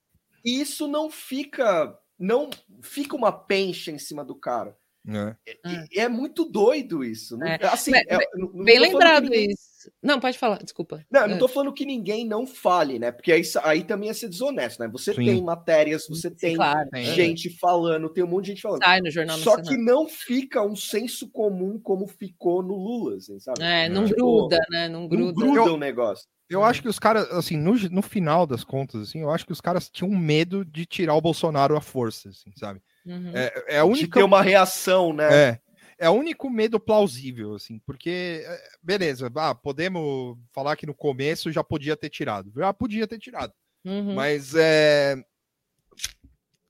Isso 0.43 0.89
não 0.89 1.11
fica. 1.11 1.95
Não 2.19 2.51
fica 2.83 3.17
uma 3.17 3.33
pencha 3.33 3.91
em 3.91 3.99
cima 3.99 4.25
do 4.25 4.35
cara. 4.35 4.77
É, 5.07 5.37
é, 5.65 6.01
é 6.03 6.09
muito 6.09 6.45
doido 6.45 7.05
isso. 7.05 7.43
É. 7.43 7.59
Assim, 7.67 7.91
bem, 7.91 8.05
é, 8.09 8.19
bem 8.65 8.79
lembrado 8.79 9.25
ninguém... 9.25 9.51
isso. 9.51 9.75
Não, 10.03 10.19
pode 10.19 10.39
falar, 10.39 10.59
desculpa. 10.63 11.05
Não, 11.11 11.29
não 11.29 11.39
tô 11.39 11.47
falando 11.47 11.73
que 11.73 11.85
ninguém 11.85 12.27
não 12.27 12.47
fale, 12.47 12.99
né? 12.99 13.13
Porque 13.13 13.31
aí, 13.31 13.43
aí 13.63 13.85
também 13.85 14.09
é 14.09 14.15
ser 14.15 14.31
desonesto, 14.31 14.81
né? 14.81 14.89
Você 14.89 15.13
Sim. 15.13 15.25
tem 15.27 15.43
matérias, 15.43 16.07
você 16.09 16.31
tem 16.31 16.57
claro, 16.57 16.89
gente 16.95 17.51
falando, 17.59 18.09
tem 18.09 18.25
um 18.25 18.29
monte 18.29 18.47
de 18.47 18.51
gente 18.53 18.63
falando. 18.63 18.83
Sai 18.83 19.01
no 19.03 19.11
Jornal 19.11 19.39
Só 19.39 19.61
que 19.61 19.77
não 19.77 20.09
fica 20.09 20.63
um 20.63 20.75
senso 20.75 21.31
comum 21.31 21.79
como 21.79 22.07
ficou 22.07 22.63
no 22.63 22.75
Lula, 22.75 23.17
assim, 23.17 23.39
sabe? 23.39 23.63
É, 23.63 23.89
não 23.89 24.07
tipo, 24.07 24.17
gruda, 24.17 24.59
né? 24.71 24.89
Não 24.89 25.07
gruda. 25.07 25.45
Não 25.45 25.53
gruda 25.53 25.73
o 25.75 25.79
negócio. 25.79 26.27
Eu 26.49 26.63
acho 26.63 26.83
que 26.83 26.89
os 26.89 26.99
caras, 26.99 27.31
assim, 27.31 27.57
no, 27.57 27.75
no 27.91 28.03
final 28.03 28.47
das 28.47 28.65
contas, 28.65 29.03
assim, 29.03 29.21
eu 29.21 29.31
acho 29.31 29.47
que 29.47 29.53
os 29.53 29.61
caras 29.61 29.91
tinham 29.91 30.11
medo 30.11 30.65
de 30.65 30.87
tirar 30.87 31.15
o 31.15 31.21
Bolsonaro 31.21 31.77
à 31.77 31.81
força, 31.81 32.29
assim, 32.29 32.53
sabe? 32.57 32.81
Uhum. 33.05 33.33
É, 33.35 33.77
é 33.77 33.79
a 33.79 33.85
única... 33.85 34.07
De 34.07 34.13
ter 34.13 34.23
uma 34.23 34.43
reação, 34.43 35.13
né? 35.13 35.35
É, 35.35 35.61
é 35.99 36.11
o 36.11 36.15
único 36.15 36.51
medo 36.51 36.81
plausível, 36.81 37.55
assim, 37.55 37.79
porque, 37.81 38.43
é, 38.45 38.69
beleza, 38.83 39.31
ah, 39.37 39.55
podemos 39.55 40.37
falar 40.53 40.77
que 40.77 40.87
no 40.87 40.95
começo 40.95 41.53
já 41.53 41.63
podia 41.63 41.97
ter 41.97 42.11
tirado. 42.11 42.53
Já 42.57 42.73
podia 42.73 43.07
ter 43.07 43.19
tirado. 43.19 43.53
Uhum. 43.85 44.15
Mas 44.15 44.55
é. 44.55 45.17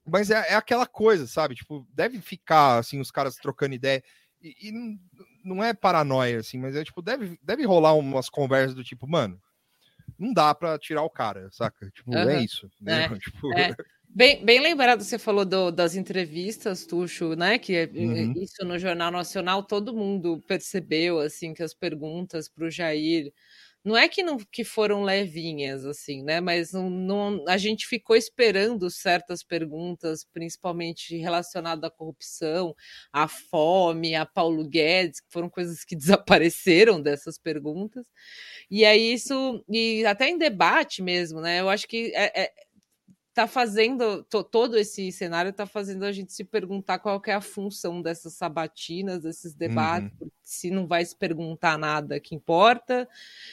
Mas 0.05 0.29
é, 0.29 0.51
é, 0.51 0.55
aquela 0.55 0.85
coisa, 0.85 1.25
sabe? 1.25 1.55
Tipo, 1.55 1.87
deve 1.91 2.21
ficar, 2.21 2.77
assim, 2.77 2.99
os 2.99 3.09
caras 3.09 3.35
trocando 3.35 3.73
ideia. 3.73 4.03
E, 4.41 4.69
e 4.69 4.71
não, 4.71 4.99
não 5.43 5.63
é 5.63 5.73
paranoia, 5.73 6.39
assim, 6.39 6.59
mas 6.59 6.75
é 6.75 6.83
tipo, 6.83 7.01
deve, 7.01 7.39
deve 7.41 7.65
rolar 7.65 7.93
umas 7.95 8.29
conversas 8.29 8.75
do 8.75 8.83
tipo, 8.83 9.07
mano, 9.07 9.41
não 10.19 10.31
dá 10.31 10.53
para 10.53 10.77
tirar 10.77 11.01
o 11.01 11.09
cara, 11.09 11.49
saca? 11.51 11.89
Tipo, 11.89 12.11
uhum. 12.11 12.29
é 12.29 12.43
isso. 12.43 12.69
Né? 12.79 13.05
É, 13.05 13.09
tipo... 13.17 13.53
é. 13.57 13.75
Bem, 14.17 14.45
bem 14.45 14.61
lembrado, 14.61 15.03
você 15.03 15.19
falou 15.19 15.43
do, 15.43 15.71
das 15.71 15.93
entrevistas, 15.93 16.85
Tuxo, 16.85 17.35
né? 17.35 17.59
Que 17.59 17.75
é, 17.75 17.85
uhum. 17.85 18.31
isso 18.37 18.63
no 18.63 18.79
Jornal 18.79 19.11
Nacional, 19.11 19.61
todo 19.61 19.93
mundo 19.93 20.41
percebeu, 20.47 21.19
assim, 21.19 21.53
que 21.53 21.61
as 21.61 21.73
perguntas 21.73 22.47
para 22.47 22.65
o 22.65 22.71
Jair 22.71 23.33
não 23.83 23.95
é 23.97 24.07
que 24.09 24.23
não 24.23 24.37
que 24.51 24.63
foram 24.63 25.03
levinhas 25.03 25.85
assim, 25.85 26.23
né? 26.23 26.41
Mas 26.41 26.71
não, 26.73 26.89
não, 26.89 27.45
a 27.47 27.57
gente 27.57 27.85
ficou 27.87 28.15
esperando 28.15 28.89
certas 28.89 29.43
perguntas, 29.43 30.25
principalmente 30.33 31.17
relacionadas 31.17 31.83
à 31.83 31.91
corrupção, 31.91 32.75
à 33.13 33.27
fome, 33.27 34.15
a 34.15 34.25
Paulo 34.25 34.67
Guedes, 34.67 35.19
que 35.21 35.27
foram 35.31 35.49
coisas 35.49 35.83
que 35.85 35.95
desapareceram 35.97 37.01
dessas 37.01 37.37
perguntas. 37.37 38.05
E 38.71 38.85
aí 38.85 39.13
isso 39.13 39.63
e 39.69 40.05
até 40.05 40.29
em 40.29 40.37
debate 40.37 41.01
mesmo, 41.01 41.41
né? 41.41 41.59
Eu 41.61 41.69
acho 41.69 41.87
que 41.87 42.11
é, 42.15 42.43
é 42.45 42.51
tá 43.35 43.47
fazendo 43.47 44.23
todo 44.23 44.77
esse 44.77 45.11
cenário 45.11 45.49
está 45.49 45.65
fazendo 45.65 46.05
a 46.05 46.11
gente 46.13 46.31
se 46.31 46.45
perguntar 46.45 46.99
qual 46.99 47.21
é 47.27 47.33
a 47.33 47.41
função 47.41 48.01
dessas 48.01 48.33
sabatinas, 48.35 49.23
desses 49.23 49.53
debates, 49.53 50.09
uhum. 50.21 50.29
se 50.41 50.71
não 50.71 50.87
vai 50.87 51.03
se 51.03 51.13
perguntar 51.13 51.77
nada 51.77 52.17
que 52.17 52.33
importa 52.33 53.05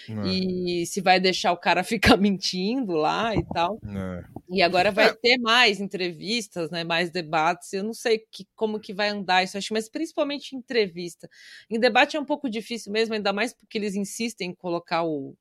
uhum. 0.08 0.24
e 0.24 0.86
se 0.86 1.00
vai 1.00 1.18
deixar 1.18 1.50
o 1.50 1.56
cara 1.56 1.82
ficar 1.82 2.16
mentindo 2.16 2.92
lá 2.92 3.34
e 3.34 3.44
tal. 3.52 3.80
Uhum. 3.82 4.22
E 4.48 4.62
agora 4.62 4.92
vai 4.92 5.06
é. 5.06 5.14
ter 5.14 5.36
mais 5.38 5.80
entrevistas, 5.80 6.70
né, 6.70 6.84
mais 6.84 7.10
debates. 7.10 7.72
Eu 7.72 7.82
não 7.82 7.92
sei 7.92 8.20
que, 8.30 8.46
como 8.54 8.78
que 8.78 8.94
vai 8.94 9.08
andar 9.08 9.42
isso, 9.42 9.58
acho, 9.58 9.74
mas 9.74 9.88
principalmente 9.88 10.54
entrevista. 10.54 11.28
Em 11.68 11.80
debate 11.80 12.16
é 12.16 12.20
um 12.20 12.24
pouco 12.24 12.48
difícil 12.48 12.92
mesmo, 12.92 13.16
ainda 13.16 13.32
mais 13.32 13.52
porque 13.52 13.78
eles 13.78 13.96
insistem 13.96 14.50
em 14.50 14.54
colocar 14.54 15.02
o 15.02 15.34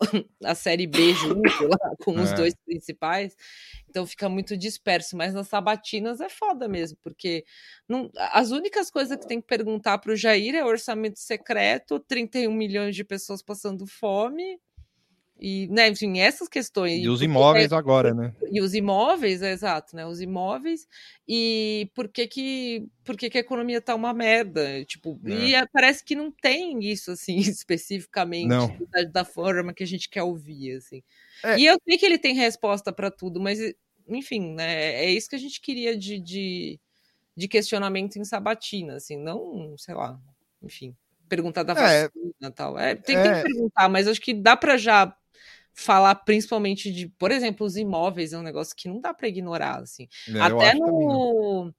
a 0.44 0.54
série 0.54 0.86
B 0.86 1.12
junto 1.12 1.66
lá, 1.66 1.96
com 2.02 2.14
os 2.20 2.32
é. 2.32 2.34
dois 2.34 2.54
principais, 2.64 3.36
então 3.88 4.06
fica 4.06 4.28
muito 4.28 4.56
disperso. 4.56 5.16
Mas 5.16 5.34
nas 5.34 5.48
sabatinas 5.48 6.20
é 6.20 6.28
foda 6.28 6.68
mesmo, 6.68 6.98
porque 7.02 7.44
não, 7.88 8.10
as 8.32 8.50
únicas 8.50 8.90
coisas 8.90 9.16
que 9.16 9.26
tem 9.26 9.40
que 9.40 9.46
perguntar 9.46 9.98
para 9.98 10.12
o 10.12 10.16
Jair 10.16 10.54
é 10.54 10.64
orçamento 10.64 11.18
secreto, 11.18 12.00
31 12.00 12.52
milhões 12.52 12.96
de 12.96 13.04
pessoas 13.04 13.42
passando 13.42 13.86
fome, 13.86 14.58
e, 15.40 15.66
né, 15.68 15.88
enfim, 15.88 16.18
essas 16.18 16.48
questões. 16.48 17.02
E 17.02 17.08
os 17.08 17.22
imóveis 17.22 17.72
é, 17.72 17.74
agora, 17.74 18.12
né? 18.12 18.34
E 18.52 18.60
os 18.60 18.74
imóveis, 18.74 19.40
é, 19.40 19.52
exato, 19.52 19.96
né? 19.96 20.06
Os 20.06 20.20
imóveis. 20.20 20.86
E 21.26 21.90
por 21.94 22.08
que 22.08 22.26
que, 22.26 22.86
por 23.02 23.16
que, 23.16 23.30
que 23.30 23.38
a 23.38 23.40
economia 23.40 23.80
tá 23.80 23.94
uma 23.94 24.12
merda? 24.12 24.84
Tipo, 24.84 25.18
é. 25.24 25.30
e 25.30 25.54
é, 25.54 25.66
parece 25.72 26.04
que 26.04 26.14
não 26.14 26.30
tem 26.30 26.84
isso, 26.84 27.12
assim, 27.12 27.36
especificamente, 27.40 28.50
da, 28.90 29.02
da, 29.04 29.24
forma 29.24 29.72
que 29.72 29.82
a 29.82 29.86
gente 29.86 30.10
quer 30.10 30.22
ouvir, 30.22 30.76
assim. 30.76 31.02
É. 31.42 31.58
E 31.58 31.64
eu 31.64 31.78
sei 31.88 31.96
que 31.96 32.04
ele 32.04 32.18
tem 32.18 32.34
resposta 32.34 32.92
para 32.92 33.10
tudo, 33.10 33.40
mas, 33.40 33.58
enfim, 34.06 34.52
né? 34.52 35.04
É 35.04 35.10
isso 35.10 35.30
que 35.30 35.36
a 35.36 35.40
gente 35.40 35.58
queria 35.58 35.96
de, 35.96 36.20
de, 36.20 36.78
de 37.34 37.48
questionamento 37.48 38.16
em 38.16 38.24
sabatina, 38.24 38.96
assim, 38.96 39.16
não, 39.16 39.74
sei 39.78 39.94
lá, 39.94 40.20
enfim 40.62 40.94
perguntar 41.30 41.62
da 41.62 41.72
é, 41.74 41.76
vacina 41.76 42.34
e 42.42 42.50
tal. 42.50 42.76
É, 42.76 42.96
tem, 42.96 43.16
é, 43.16 43.22
tem, 43.22 43.34
que 43.34 43.42
perguntar, 43.42 43.88
mas 43.88 44.08
acho 44.08 44.20
que 44.20 44.34
dá 44.34 44.56
para 44.56 44.76
já 44.76 45.16
falar 45.80 46.14
principalmente 46.16 46.92
de, 46.92 47.08
por 47.08 47.30
exemplo, 47.30 47.66
os 47.66 47.76
imóveis 47.76 48.32
é 48.32 48.38
um 48.38 48.42
negócio 48.42 48.74
que 48.76 48.88
não 48.88 49.00
dá 49.00 49.14
para 49.14 49.28
ignorar, 49.28 49.80
assim. 49.80 50.06
É, 50.28 50.40
Até 50.40 50.74
no 50.74 51.72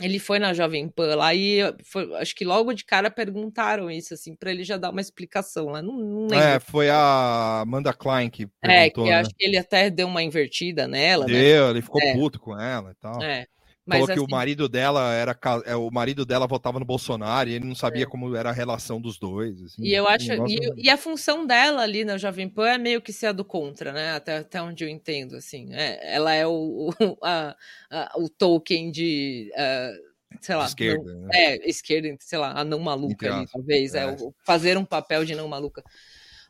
ele 0.00 0.20
foi 0.20 0.38
na 0.38 0.54
Jovem 0.54 0.88
Pan 0.88 1.16
lá 1.16 1.34
e 1.34 1.58
foi, 1.82 2.14
acho 2.16 2.32
que 2.34 2.44
logo 2.44 2.72
de 2.72 2.84
cara 2.84 3.10
perguntaram 3.10 3.90
isso, 3.90 4.14
assim, 4.14 4.34
para 4.34 4.52
ele 4.52 4.62
já 4.62 4.76
dar 4.76 4.90
uma 4.90 5.00
explicação 5.00 5.66
lá. 5.66 5.82
Não, 5.82 5.96
não 5.96 6.20
lembro. 6.22 6.38
É, 6.38 6.60
foi 6.60 6.88
a 6.88 7.62
Amanda 7.62 7.92
Klein 7.92 8.30
que 8.30 8.46
perguntou. 8.60 8.70
É, 8.70 8.90
que 8.90 9.00
né? 9.02 9.14
acho 9.16 9.30
que 9.30 9.44
ele 9.44 9.56
até 9.56 9.90
deu 9.90 10.06
uma 10.06 10.22
invertida 10.22 10.86
nela. 10.86 11.26
Né? 11.26 11.32
Deu, 11.32 11.64
né? 11.64 11.70
ele 11.70 11.82
ficou 11.82 12.00
é. 12.00 12.12
puto 12.12 12.38
com 12.38 12.56
ela 12.56 12.92
e 12.92 12.94
tal. 12.94 13.20
É. 13.20 13.46
Mas, 13.88 14.00
Falou 14.00 14.04
assim, 14.04 14.12
que 14.12 14.20
o 14.20 14.24
assim 14.24 14.30
marido 14.30 14.68
dela 14.68 15.14
era 15.14 15.38
é, 15.64 15.74
o 15.74 15.90
marido 15.90 16.26
dela 16.26 16.46
votava 16.46 16.78
no 16.78 16.84
Bolsonaro 16.84 17.48
e 17.48 17.54
ele 17.54 17.64
não 17.64 17.74
sabia 17.74 18.02
é. 18.02 18.06
como 18.06 18.36
era 18.36 18.50
a 18.50 18.52
relação 18.52 19.00
dos 19.00 19.18
dois. 19.18 19.62
Assim, 19.62 19.82
e 19.82 19.94
eu 19.94 20.06
acho 20.06 20.30
e, 20.46 20.58
e, 20.76 20.90
a 20.90 20.98
função 20.98 21.46
dela 21.46 21.80
ali 21.80 22.04
na 22.04 22.18
Jovem 22.18 22.50
Pan 22.50 22.68
é 22.68 22.76
meio 22.76 23.00
que 23.00 23.14
ser 23.14 23.28
a 23.28 23.32
do 23.32 23.46
contra, 23.46 23.90
né? 23.90 24.10
Até, 24.10 24.36
até 24.36 24.60
onde 24.60 24.84
eu 24.84 24.90
entendo, 24.90 25.36
assim. 25.36 25.72
É, 25.72 26.14
ela 26.14 26.34
é 26.34 26.46
o, 26.46 26.90
o, 27.00 27.16
a, 27.24 27.56
a, 27.90 28.12
o 28.18 28.28
token 28.28 28.90
de 28.90 29.50
uh, 29.54 30.36
sei 30.38 30.54
lá, 30.54 30.66
esquerda, 30.66 31.10
não, 31.14 31.20
né? 31.22 31.28
é 31.32 31.68
esquerda, 31.68 32.14
sei 32.20 32.38
lá, 32.38 32.52
a 32.60 32.62
não 32.62 32.80
maluca 32.80 33.34
ali, 33.34 33.46
talvez, 33.50 33.94
é. 33.94 34.04
é 34.04 34.16
fazer 34.44 34.76
um 34.76 34.84
papel 34.84 35.24
de 35.24 35.34
não 35.34 35.48
maluca. 35.48 35.82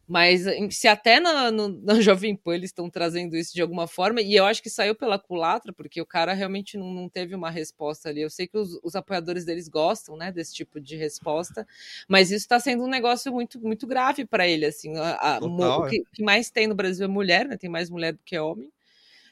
Mas 0.09 0.45
se 0.71 0.89
até 0.89 1.21
na, 1.21 1.51
no, 1.51 1.69
na 1.69 1.95
Jovem 2.01 2.35
Pan 2.35 2.55
eles 2.55 2.71
estão 2.71 2.89
trazendo 2.89 3.37
isso 3.37 3.55
de 3.55 3.61
alguma 3.61 3.87
forma, 3.87 4.23
e 4.23 4.35
eu 4.35 4.47
acho 4.47 4.63
que 4.63 4.71
saiu 4.71 4.95
pela 4.95 5.19
culatra, 5.19 5.73
porque 5.73 6.01
o 6.01 6.07
cara 6.07 6.33
realmente 6.33 6.79
não, 6.79 6.93
não 6.93 7.09
teve 7.09 7.35
uma 7.35 7.51
resposta 7.51 8.09
ali. 8.09 8.23
Eu 8.23 8.31
sei 8.31 8.47
que 8.47 8.57
os, 8.57 8.81
os 8.83 8.97
apoiadores 8.97 9.45
deles 9.45 9.69
gostam, 9.69 10.17
né, 10.17 10.33
desse 10.33 10.55
tipo 10.55 10.81
de 10.81 10.97
resposta, 10.97 11.67
mas 12.09 12.31
isso 12.31 12.45
está 12.45 12.59
sendo 12.59 12.85
um 12.85 12.89
negócio 12.89 13.31
muito, 13.31 13.61
muito 13.61 13.87
grave 13.87 14.25
para 14.25 14.49
ele, 14.49 14.65
assim. 14.65 14.97
A, 14.97 15.37
a, 15.37 15.41
Total, 15.41 15.83
o 15.83 15.87
é. 15.87 15.91
que, 15.91 16.03
que, 16.15 16.23
mais 16.23 16.51
tem 16.51 16.67
no 16.67 16.75
Brasil 16.75 17.05
é 17.05 17.09
mulher, 17.09 17.47
né? 17.47 17.57
Tem 17.59 17.69
mais 17.69 17.91
mulher 17.91 18.15
do 18.15 18.23
que 18.25 18.39
homem 18.39 18.71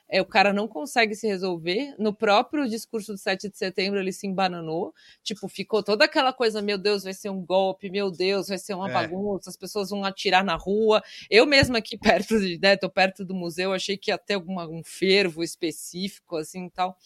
é, 0.09 0.21
o 0.21 0.25
cara 0.25 0.53
não 0.53 0.69
consegue 0.69 1.15
se 1.15 1.27
resolver. 1.27 1.95
No 1.99 2.15
próprio 2.15 2.69
discurso 2.69 3.13
do 3.13 3.19
7 3.19 3.49
de 3.49 3.59
setembro, 3.59 3.99
ele 3.99 4.13
se 4.13 4.27
embananou. 4.27 4.95
Tipo, 5.23 5.49
ficou 5.49 5.83
toda 5.83 6.05
aquela 6.05 6.33
coisa: 6.33 6.63
meu 6.63 6.79
Deus, 6.79 7.03
vai 7.03 7.13
ser 7.13 7.31
um 7.31 7.45
golpe, 7.45 7.91
meu 7.91 8.11
Deus, 8.11 8.49
vai 8.49 8.59
ser 8.59 8.75
uma 8.75 8.89
é. 8.89 8.93
bagunça, 8.93 9.51
as 9.51 9.57
pessoas 9.57 9.91
vão 9.91 10.05
atirar 10.05 10.45
na 10.45 10.55
rua. 10.55 11.03
Eu 11.29 11.45
mesma 11.47 11.79
aqui 11.79 11.99
perto 11.99 12.39
de, 12.41 12.59
né, 12.59 12.77
tô 12.77 12.89
perto 12.89 13.25
do 13.25 13.35
museu, 13.35 13.73
achei 13.73 13.97
que 13.97 14.11
ia 14.11 14.19
ter 14.19 14.35
alguma, 14.35 14.69
um 14.69 14.83
fervo 14.85 15.43
específico, 15.43 16.37
assim 16.37 16.69
tal. 16.69 16.97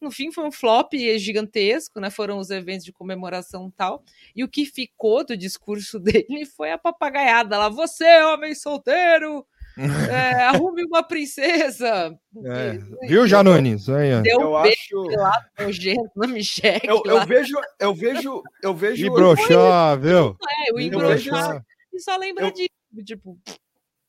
No 0.00 0.10
fim, 0.10 0.30
foi 0.30 0.44
um 0.44 0.52
flop 0.52 0.92
gigantesco, 1.16 1.98
né? 1.98 2.10
Foram 2.10 2.38
os 2.38 2.50
eventos 2.50 2.84
de 2.84 2.92
comemoração 2.92 3.68
e 3.68 3.72
tal. 3.72 4.04
E 4.36 4.44
o 4.44 4.48
que 4.48 4.66
ficou 4.66 5.24
do 5.24 5.36
discurso 5.36 5.98
dele 6.00 6.44
foi 6.44 6.70
a 6.70 6.78
papagaiada 6.78 7.58
lá: 7.58 7.68
você, 7.68 8.22
homem 8.22 8.54
solteiro, 8.54 9.44
é, 9.76 10.44
arrume 10.46 10.84
uma 10.84 11.02
princesa. 11.02 12.16
É. 12.44 13.06
Viu, 13.06 13.26
Janones? 13.26 13.88
Aí, 13.88 14.22
Deu 14.22 14.40
eu 14.40 14.50
um 14.50 14.56
acho... 14.56 15.02
lá 15.16 15.44
nojento 15.58 16.10
na 16.16 16.26
Michelle. 16.26 16.80
Eu, 16.84 17.02
eu, 17.04 17.26
vejo, 17.26 17.56
eu 17.80 17.94
vejo, 17.94 18.42
eu 18.62 18.74
vejo. 18.74 19.06
E 19.06 19.10
broxar, 19.10 19.98
viu? 19.98 20.36
É, 20.68 20.72
o 20.72 20.80
embroxar. 20.80 21.64
E 21.92 22.00
só 22.00 22.16
lembra 22.16 22.46
eu... 22.46 22.50
disso, 22.52 23.04
tipo. 23.04 23.38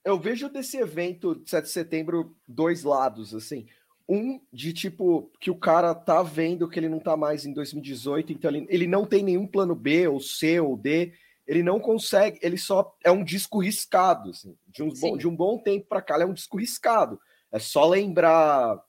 Eu 0.03 0.19
vejo 0.19 0.49
desse 0.49 0.77
evento 0.77 1.35
de 1.35 1.49
7 1.49 1.63
de 1.63 1.71
setembro 1.71 2.35
dois 2.47 2.83
lados, 2.83 3.33
assim. 3.33 3.65
Um 4.07 4.39
de 4.53 4.71
tipo 4.71 5.31
que 5.41 5.49
o 5.49 5.55
cara 5.55 5.95
tá 5.95 6.21
vendo 6.21 6.69
que 6.69 6.79
ele 6.79 6.87
não 6.87 6.99
tá 6.99 7.17
mais 7.17 7.43
em 7.43 7.51
2018, 7.51 8.31
então 8.31 8.51
ele, 8.51 8.67
ele 8.69 8.85
não 8.85 9.03
tem 9.03 9.23
nenhum 9.23 9.47
plano 9.47 9.73
B, 9.73 10.07
ou 10.07 10.19
C, 10.19 10.59
ou 10.59 10.77
D 10.77 11.11
ele 11.47 11.61
não 11.61 11.79
consegue, 11.79 12.39
ele 12.41 12.57
só 12.57 12.95
é 13.03 13.11
um 13.11 13.23
disco 13.23 13.59
riscado, 13.59 14.31
assim, 14.31 14.57
de, 14.67 14.81
um 14.81 14.89
bom, 14.89 15.17
de 15.17 15.27
um 15.27 15.35
bom 15.35 15.57
tempo 15.59 15.87
para 15.87 16.01
cá, 16.01 16.15
ele 16.15 16.23
é 16.23 16.27
um 16.27 16.33
disco 16.33 16.57
riscado. 16.57 17.19
É 17.51 17.59
só 17.59 17.87
lembrar 17.87 18.81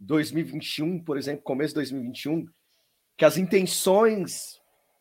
2021, 0.00 0.98
por 1.02 1.18
exemplo, 1.18 1.42
começo 1.42 1.70
de 1.70 1.76
2021, 1.76 2.46
que 3.16 3.24
as 3.24 3.36
intenções 3.36 4.60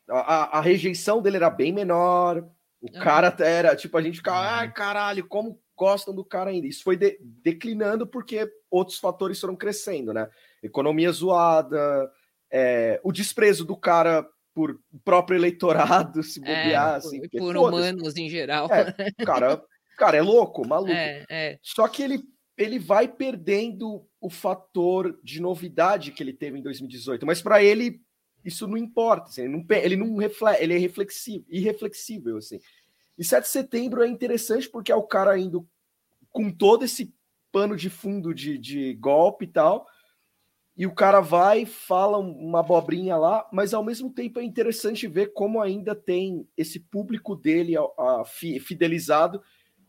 a, 0.09 0.57
a, 0.57 0.61
rejeição 0.61 1.21
dele 1.21 1.37
era 1.37 1.49
bem 1.49 1.71
menor. 1.71 2.43
O 2.81 2.87
uhum. 2.87 3.01
cara 3.01 3.35
era, 3.39 3.75
tipo, 3.75 3.97
a 3.97 4.01
gente 4.01 4.17
ficava, 4.17 4.39
ai, 4.39 4.71
caralho, 4.71 5.25
como 5.27 5.59
gostam 5.75 6.13
do 6.13 6.25
cara 6.25 6.49
ainda. 6.49 6.67
Isso 6.67 6.83
foi 6.83 6.97
de, 6.97 7.17
declinando 7.21 8.05
porque 8.05 8.51
outros 8.69 8.99
fatores 8.99 9.39
foram 9.39 9.55
crescendo, 9.55 10.13
né? 10.13 10.29
Economia 10.61 11.11
zoada, 11.11 12.11
é, 12.51 12.99
o 13.03 13.11
desprezo 13.11 13.65
do 13.65 13.77
cara 13.77 14.27
por 14.53 14.79
próprio 15.03 15.37
eleitorado, 15.37 16.23
se 16.23 16.39
é, 16.39 16.63
bobear, 16.63 16.93
é, 16.93 16.97
assim. 16.97 17.21
Por 17.29 17.55
humanos 17.55 18.15
em 18.15 18.29
geral. 18.29 18.69
É, 18.71 18.93
cara, 19.25 19.61
cara 19.97 20.17
é 20.17 20.21
louco, 20.21 20.67
maluco. 20.67 20.91
É, 20.91 21.25
é. 21.29 21.59
Só 21.61 21.87
que 21.87 22.03
ele, 22.03 22.23
ele 22.57 22.79
vai 22.79 23.07
perdendo 23.07 24.05
o 24.19 24.29
fator 24.29 25.19
de 25.23 25.41
novidade 25.41 26.11
que 26.11 26.21
ele 26.21 26.33
teve 26.33 26.59
em 26.59 26.61
2018, 26.61 27.25
mas 27.25 27.41
para 27.41 27.63
ele 27.63 28.01
isso 28.43 28.67
não 28.67 28.77
importa, 28.77 29.29
assim, 29.29 29.43
ele 29.43 29.51
não, 29.51 29.65
ele 29.69 29.95
não 29.95 30.15
reflete, 30.17 30.63
ele 30.63 30.73
é 30.73 30.77
reflexivo, 30.77 31.45
irreflexível, 31.47 32.37
assim. 32.37 32.59
E 33.17 33.23
7 33.23 33.43
de 33.43 33.49
setembro 33.49 34.01
é 34.01 34.07
interessante 34.07 34.67
porque 34.67 34.91
é 34.91 34.95
o 34.95 35.03
cara 35.03 35.37
indo 35.37 35.67
com 36.31 36.51
todo 36.51 36.83
esse 36.83 37.13
pano 37.51 37.75
de 37.75 37.89
fundo 37.89 38.33
de, 38.33 38.57
de 38.57 38.93
golpe 38.95 39.45
e 39.45 39.47
tal, 39.47 39.85
e 40.81 40.87
o 40.87 40.91
cara 40.91 41.21
vai, 41.21 41.63
fala 41.63 42.17
uma 42.17 42.61
abobrinha 42.61 43.15
lá, 43.15 43.47
mas 43.53 43.71
ao 43.71 43.83
mesmo 43.83 44.11
tempo 44.11 44.39
é 44.39 44.43
interessante 44.43 45.05
ver 45.05 45.31
como 45.31 45.61
ainda 45.61 45.93
tem 45.93 46.47
esse 46.57 46.79
público 46.79 47.35
dele 47.35 47.77
a, 47.77 47.81
a, 47.81 48.23
fidelizado, 48.25 49.43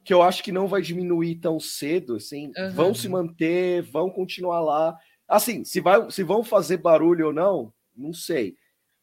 que 0.04 0.12
eu 0.12 0.20
acho 0.20 0.42
que 0.42 0.52
não 0.52 0.66
vai 0.66 0.82
diminuir 0.82 1.36
tão 1.36 1.58
cedo, 1.58 2.16
assim, 2.16 2.52
uhum. 2.54 2.70
vão 2.72 2.94
se 2.94 3.08
manter, 3.08 3.80
vão 3.80 4.10
continuar 4.10 4.60
lá. 4.60 4.94
Assim, 5.26 5.64
se, 5.64 5.80
vai, 5.80 6.10
se 6.10 6.22
vão 6.22 6.44
fazer 6.44 6.76
barulho 6.76 7.28
ou 7.28 7.32
não, 7.32 7.72
não 7.96 8.12
sei. 8.12 8.54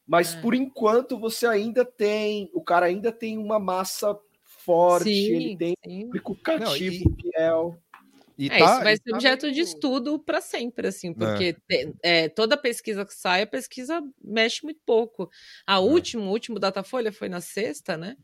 Mas 0.06 0.36
é. 0.36 0.40
por 0.40 0.54
enquanto 0.54 1.18
você 1.18 1.44
ainda 1.44 1.84
tem, 1.84 2.48
o 2.54 2.62
cara 2.62 2.86
ainda 2.86 3.10
tem 3.10 3.36
uma 3.36 3.58
massa 3.58 4.16
forte, 4.44 5.12
sim, 5.12 5.34
ele 5.34 5.56
tem 5.56 5.74
sim. 5.84 6.02
público 6.02 6.36
cativo, 6.36 7.10
não, 7.10 7.16
e... 7.18 7.32
fiel. 7.32 7.82
E 8.40 8.46
é, 8.46 8.58
tá, 8.58 8.64
isso 8.64 8.84
vai 8.84 8.96
ser 8.96 9.10
tá 9.10 9.16
objeto 9.16 9.42
meio... 9.42 9.54
de 9.54 9.60
estudo 9.60 10.18
para 10.18 10.40
sempre, 10.40 10.88
assim, 10.88 11.12
porque 11.12 11.54
é. 11.70 11.92
é, 12.02 12.28
toda 12.30 12.56
pesquisa 12.56 13.04
que 13.04 13.12
sai, 13.12 13.42
a 13.42 13.46
pesquisa 13.46 14.02
mexe 14.24 14.64
muito 14.64 14.80
pouco. 14.86 15.28
A 15.66 15.74
é. 15.74 15.78
última, 15.78 16.22
o 16.22 16.30
último 16.30 16.58
Datafolha 16.58 17.12
foi 17.12 17.28
na 17.28 17.42
sexta, 17.42 17.98
né? 17.98 18.16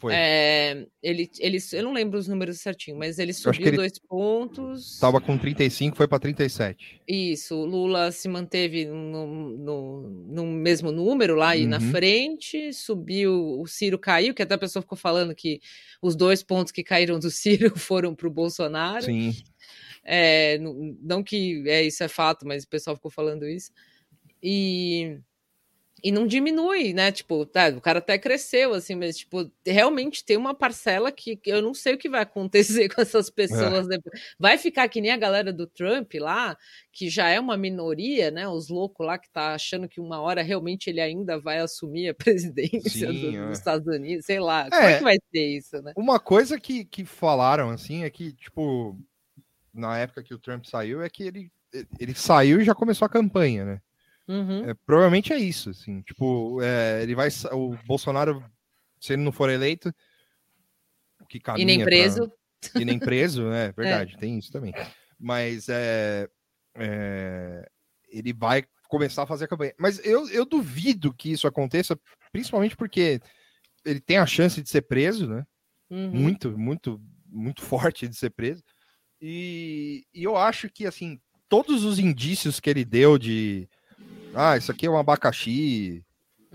Foi. 0.00 0.12
É, 0.14 0.86
ele, 1.02 1.30
ele, 1.38 1.58
eu 1.72 1.82
não 1.82 1.92
lembro 1.92 2.18
os 2.18 2.28
números 2.28 2.60
certinho, 2.60 2.96
mas 2.96 3.18
ele 3.18 3.32
subiu 3.32 3.66
ele 3.66 3.76
dois 3.76 3.98
pontos. 3.98 4.94
Estava 4.94 5.20
com 5.20 5.38
35, 5.38 5.96
foi 5.96 6.06
para 6.06 6.18
37. 6.18 7.00
Isso, 7.06 7.56
o 7.56 7.64
Lula 7.64 8.12
se 8.12 8.28
manteve 8.28 8.84
no, 8.86 9.26
no, 9.56 10.00
no 10.28 10.46
mesmo 10.46 10.90
número 10.90 11.34
lá 11.34 11.50
uhum. 11.50 11.60
e 11.60 11.66
na 11.66 11.80
frente, 11.80 12.72
subiu, 12.72 13.60
o 13.60 13.66
Ciro 13.66 13.98
caiu, 13.98 14.34
que 14.34 14.42
até 14.42 14.54
a 14.54 14.58
pessoa 14.58 14.82
ficou 14.82 14.98
falando 14.98 15.34
que 15.34 15.60
os 16.02 16.14
dois 16.14 16.42
pontos 16.42 16.72
que 16.72 16.82
caíram 16.82 17.18
do 17.18 17.30
Ciro 17.30 17.76
foram 17.78 18.14
para 18.14 18.28
o 18.28 18.30
Bolsonaro. 18.30 19.04
Sim. 19.04 19.34
É, 20.04 20.58
não 21.02 21.22
que 21.22 21.68
é, 21.68 21.82
isso 21.82 22.04
é 22.04 22.08
fato, 22.08 22.46
mas 22.46 22.62
o 22.62 22.68
pessoal 22.68 22.94
ficou 22.94 23.10
falando 23.10 23.46
isso. 23.46 23.72
E, 24.42 25.18
e 26.04 26.12
não 26.12 26.26
diminui, 26.26 26.92
né? 26.92 27.10
Tipo, 27.10 27.46
tá, 27.46 27.68
o 27.68 27.80
cara 27.80 27.98
até 27.98 28.18
cresceu, 28.18 28.74
assim, 28.74 28.94
mas, 28.94 29.18
tipo, 29.18 29.50
realmente 29.64 30.24
tem 30.24 30.36
uma 30.36 30.54
parcela 30.54 31.10
que 31.10 31.40
eu 31.46 31.62
não 31.62 31.72
sei 31.72 31.94
o 31.94 31.98
que 31.98 32.08
vai 32.08 32.22
acontecer 32.22 32.88
com 32.94 33.00
essas 33.00 33.30
pessoas. 33.30 33.88
É. 33.90 33.98
Vai 34.38 34.58
ficar 34.58 34.88
que 34.88 35.00
nem 35.00 35.10
a 35.10 35.16
galera 35.16 35.52
do 35.52 35.66
Trump 35.66 36.12
lá, 36.14 36.56
que 36.92 37.08
já 37.08 37.28
é 37.28 37.40
uma 37.40 37.56
minoria, 37.56 38.30
né? 38.30 38.46
Os 38.46 38.68
loucos 38.68 39.06
lá 39.06 39.18
que 39.18 39.30
tá 39.30 39.54
achando 39.54 39.88
que 39.88 40.00
uma 40.00 40.20
hora 40.20 40.42
realmente 40.42 40.90
ele 40.90 41.00
ainda 41.00 41.38
vai 41.38 41.58
assumir 41.58 42.10
a 42.10 42.14
presidência 42.14 43.10
Sim, 43.10 43.20
do, 43.20 43.36
é. 43.36 43.48
dos 43.48 43.58
Estados 43.58 43.86
Unidos, 43.86 44.26
sei 44.26 44.38
lá. 44.38 44.66
É, 44.66 44.70
como 44.70 44.84
é 44.84 44.98
que 44.98 45.04
vai 45.04 45.18
ser 45.34 45.46
isso, 45.46 45.82
né? 45.82 45.92
Uma 45.96 46.20
coisa 46.20 46.60
que, 46.60 46.84
que 46.84 47.04
falaram, 47.04 47.70
assim, 47.70 48.04
é 48.04 48.10
que, 48.10 48.32
tipo 48.32 48.98
na 49.76 49.98
época 49.98 50.22
que 50.22 50.32
o 50.32 50.38
Trump 50.38 50.64
saiu 50.64 51.02
é 51.02 51.10
que 51.10 51.22
ele, 51.22 51.52
ele 52.00 52.14
saiu 52.14 52.60
e 52.60 52.64
já 52.64 52.74
começou 52.74 53.04
a 53.04 53.10
campanha, 53.10 53.64
né? 53.64 53.80
Uhum. 54.28 54.68
É, 54.68 54.74
provavelmente 54.86 55.32
é 55.32 55.38
isso, 55.38 55.70
assim, 55.70 56.02
tipo, 56.02 56.60
é, 56.60 57.02
ele 57.02 57.14
vai, 57.14 57.28
o 57.52 57.76
Bolsonaro, 57.86 58.44
se 59.00 59.12
ele 59.12 59.22
não 59.22 59.30
for 59.30 59.48
eleito, 59.50 59.94
que 61.28 61.38
caminha 61.38 61.62
e 61.62 61.66
nem 61.66 61.84
preso, 61.84 62.28
pra, 62.72 62.80
e 62.80 62.84
nem 62.84 62.98
preso, 62.98 63.48
né? 63.48 63.72
Verdade, 63.76 64.14
é. 64.14 64.18
tem 64.18 64.38
isso 64.38 64.50
também. 64.50 64.72
Mas 65.18 65.68
é, 65.68 66.28
é, 66.74 67.68
ele 68.08 68.32
vai 68.32 68.64
começar 68.88 69.22
a 69.22 69.26
fazer 69.26 69.44
a 69.44 69.48
campanha. 69.48 69.74
Mas 69.78 70.04
eu, 70.04 70.28
eu 70.28 70.44
duvido 70.44 71.14
que 71.14 71.30
isso 71.30 71.46
aconteça, 71.46 71.98
principalmente 72.32 72.76
porque 72.76 73.20
ele 73.84 74.00
tem 74.00 74.18
a 74.18 74.26
chance 74.26 74.60
de 74.62 74.68
ser 74.68 74.82
preso, 74.82 75.28
né? 75.28 75.46
Uhum. 75.90 76.10
Muito, 76.10 76.58
muito, 76.58 77.00
muito 77.26 77.62
forte 77.62 78.08
de 78.08 78.16
ser 78.16 78.30
preso. 78.30 78.62
E, 79.20 80.04
e 80.12 80.24
eu 80.24 80.36
acho 80.36 80.68
que, 80.68 80.86
assim, 80.86 81.20
todos 81.48 81.84
os 81.84 81.98
indícios 81.98 82.60
que 82.60 82.68
ele 82.68 82.84
deu 82.84 83.18
de. 83.18 83.68
Ah, 84.32 84.56
isso 84.56 84.70
aqui 84.70 84.86
é 84.86 84.90
um 84.90 84.98
abacaxi, 84.98 86.04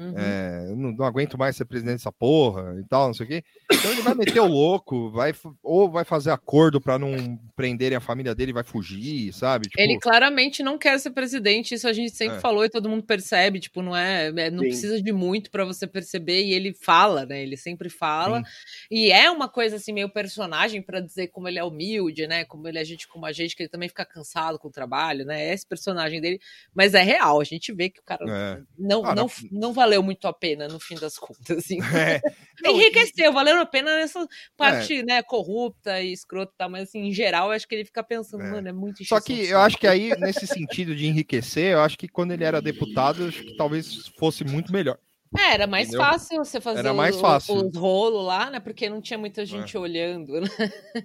Uhum. 0.02 0.18
É, 0.18 0.66
não, 0.76 0.92
não, 0.92 1.06
aguento 1.06 1.38
mais 1.38 1.56
ser 1.56 1.66
presidente 1.66 1.98
dessa 1.98 2.12
porra 2.12 2.76
e 2.80 2.84
tal, 2.86 3.08
não 3.08 3.14
sei 3.14 3.26
o 3.26 3.30
quê. 3.30 3.44
Então 3.72 3.92
ele 3.92 4.02
vai 4.02 4.16
meter 4.16 4.40
o 4.40 4.48
louco, 4.48 5.12
vai, 5.12 5.32
ou 5.62 5.92
vai 5.92 6.04
fazer 6.04 6.32
acordo 6.32 6.82
para 6.82 6.98
não 6.98 7.40
prenderem 7.56 7.96
a 7.96 8.02
família 8.02 8.34
dele 8.34 8.52
vai 8.52 8.64
fugir, 8.64 9.32
sabe? 9.32 9.70
Tipo... 9.70 9.80
Ele 9.80 10.00
claramente 10.00 10.64
não 10.64 10.78
quer 10.78 11.00
ser 11.00 11.12
presidente, 11.12 11.76
isso 11.76 11.88
a 11.88 11.94
gente 11.94 12.16
sempre 12.16 12.38
é. 12.38 12.40
falou 12.40 12.66
e 12.66 12.70
todo 12.70 12.90
mundo 12.90 13.04
percebe, 13.04 13.60
tipo, 13.60 13.84
não 13.84 13.96
é, 13.96 14.28
é 14.28 14.50
não 14.50 14.64
Sim. 14.64 14.70
precisa 14.70 15.02
de 15.02 15.12
muito 15.12 15.52
para 15.52 15.64
você 15.64 15.86
perceber 15.86 16.44
e 16.44 16.54
ele 16.54 16.74
fala, 16.74 17.26
né? 17.26 17.44
Ele 17.44 17.56
sempre 17.56 17.90
fala. 17.90 18.40
Sim. 18.40 18.44
E 18.90 19.12
é 19.12 19.30
uma 19.30 19.48
coisa 19.48 19.76
assim 19.76 19.94
meio 19.94 20.10
personagem 20.10 20.82
para 20.82 21.00
dizer 21.00 21.28
como 21.28 21.48
ele 21.48 21.60
é 21.60 21.64
humilde, 21.64 22.26
né? 22.26 22.44
Como 22.46 22.68
ele 22.68 22.80
é 22.80 22.84
gente 22.84 23.08
como 23.08 23.26
a 23.26 23.32
gente 23.32 23.56
que 23.56 23.64
ele 23.64 23.70
também 23.70 23.88
fica 23.88 24.06
cansado 24.06 24.58
com 24.58 24.68
o 24.68 24.72
trabalho, 24.72 25.26
né? 25.26 25.50
É 25.50 25.54
esse 25.54 25.66
personagem 25.66 26.20
dele, 26.20 26.40
mas 26.74 26.96
é 26.96 27.04
real, 27.04 27.40
a 27.40 27.44
gente 27.44 27.72
vê 27.72 27.90
que 27.90 28.00
o 28.00 28.04
cara 28.04 28.26
é. 28.28 28.62
não, 28.78 29.06
ah, 29.06 29.14
não, 29.14 29.26
não, 29.26 29.32
não 29.52 29.74
valeu 29.74 29.91
muito 30.00 30.28
a 30.28 30.34
pena 30.34 30.68
no 30.68 30.80
fim 30.80 30.96
das 30.96 31.18
contas. 31.20 31.58
Assim. 31.58 31.80
É. 31.82 32.22
Não, 32.64 32.72
Enriqueceu, 32.72 33.32
e... 33.32 33.34
valeu 33.34 33.60
a 33.60 33.66
pena 33.66 33.98
nessa 33.98 34.28
parte 34.56 34.98
é. 35.00 35.04
né, 35.04 35.24
corrupta 35.24 36.02
e 36.02 36.14
escrota, 36.14 36.54
tá? 36.58 36.70
mas 36.70 36.90
assim, 36.90 37.00
em 37.00 37.14
geral, 37.14 37.48
eu 37.48 37.54
acho 37.54 37.68
que 37.68 37.76
ele 37.76 37.86
fica 37.86 38.04
pensando, 38.04 38.44
é. 38.44 38.52
mano, 38.52 38.68
é 38.68 38.74
muito 38.74 39.04
Só 39.06 39.20
que 39.20 39.48
eu 39.48 39.60
acho 39.60 39.78
que 39.78 39.88
aí, 39.88 40.12
nesse 40.20 40.46
sentido 40.46 40.96
de 40.96 41.08
enriquecer, 41.08 41.74
eu 41.74 41.82
acho 41.82 41.98
que 41.98 42.08
quando 42.08 42.32
ele 42.32 42.44
era 42.44 42.62
deputado, 42.62 43.28
acho 43.28 43.44
que 43.44 43.56
talvez 43.56 44.08
fosse 44.18 44.44
muito 44.44 44.72
melhor. 44.72 44.98
É, 45.38 45.54
era 45.54 45.68
mais 45.68 45.88
Entendeu? 45.88 46.06
fácil 46.06 46.38
você 46.40 46.60
fazer 46.60 46.80
era 46.80 46.94
mais 46.94 47.16
o, 47.16 47.20
fácil. 47.20 47.56
os 47.56 47.78
rolos 47.78 48.26
lá, 48.26 48.50
né? 48.50 48.60
Porque 48.60 48.90
não 48.90 49.02
tinha 49.02 49.18
muita 49.18 49.46
gente 49.46 49.78
é. 49.78 49.80
olhando. 49.80 50.42
Né? 50.42 50.48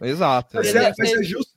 Exato. 0.02 0.56
Mas 0.56 0.74
é, 0.74 0.92
mas, 0.98 1.12
é 1.12 1.22
just, 1.22 1.50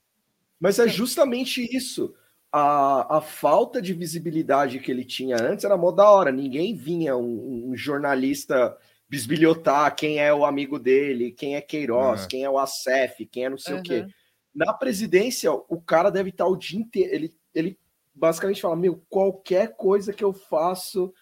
mas 0.60 0.80
é 0.80 0.88
justamente 0.88 1.68
isso 1.76 2.14
a, 2.52 3.18
a 3.18 3.22
falta 3.22 3.82
de 3.82 3.94
visibilidade 3.94 4.80
que 4.80 4.92
ele 4.92 5.06
tinha 5.06 5.38
antes 5.38 5.66
era 5.66 5.78
mó 5.78 5.92
da 5.92 6.10
hora. 6.10 6.32
Ninguém 6.32 6.76
vinha 6.76 7.16
um, 7.16 7.70
um 7.70 7.76
jornalista 7.76 8.76
bisbilhotar 9.08 9.96
quem 9.96 10.20
é 10.20 10.34
o 10.34 10.46
amigo 10.46 10.78
dele, 10.78 11.32
quem 11.32 11.56
é 11.56 11.62
Queiroz, 11.62 12.22
uhum. 12.22 12.28
quem 12.28 12.44
é 12.44 12.50
o 12.50 12.60
Acef, 12.60 13.26
quem 13.26 13.46
é 13.46 13.50
não 13.50 13.58
sei 13.58 13.74
uhum. 13.76 13.80
o 13.80 13.84
quê. 13.84 14.06
Na 14.54 14.74
presidência, 14.74 15.52
o 15.52 15.82
cara 15.82 16.10
deve 16.10 16.30
estar 16.30 16.46
o 16.48 16.56
dia 16.56 16.80
inteiro. 16.80 17.14
Ele, 17.14 17.34
ele 17.54 17.80
basicamente 18.14 18.62
fala: 18.62 18.76
Meu, 18.76 19.04
qualquer 19.10 19.76
coisa 19.76 20.14
que 20.14 20.24
eu 20.24 20.34
faço 20.34 21.14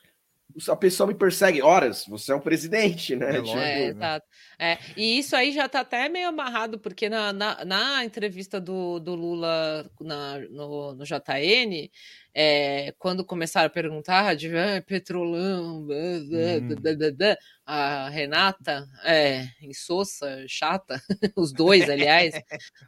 a 0.70 0.76
pessoa 0.76 1.08
me 1.08 1.14
persegue 1.14 1.62
horas, 1.62 2.06
você 2.08 2.32
é 2.32 2.36
um 2.36 2.40
presidente, 2.40 3.16
né? 3.16 3.38
É, 3.38 3.42
tipo, 3.42 3.58
é 3.58 3.86
exato. 3.86 4.26
É, 4.60 4.78
e 4.96 5.20
isso 5.20 5.36
aí 5.36 5.52
já 5.52 5.70
tá 5.70 5.82
até 5.82 6.10
meio 6.10 6.30
amarrado, 6.30 6.80
porque 6.80 7.10
na, 7.10 7.32
na, 7.32 7.64
na 7.64 8.04
entrevista 8.04 8.60
do, 8.60 9.00
do 9.00 9.14
Lula 9.14 9.90
na, 10.02 10.40
no, 10.50 10.96
no 10.96 11.04
JN, 11.04 11.90
é, 12.40 12.94
quando 13.00 13.26
começaram 13.26 13.66
a 13.66 13.70
perguntar 13.70 14.36
de 14.36 14.56
ah, 14.56 14.80
petrolão, 14.86 15.82
hum. 15.82 15.88
a 17.66 18.10
Renata, 18.10 18.88
é, 19.04 19.48
insossa, 19.60 20.46
chata, 20.48 21.02
os 21.36 21.52
dois, 21.52 21.90
aliás. 21.90 22.36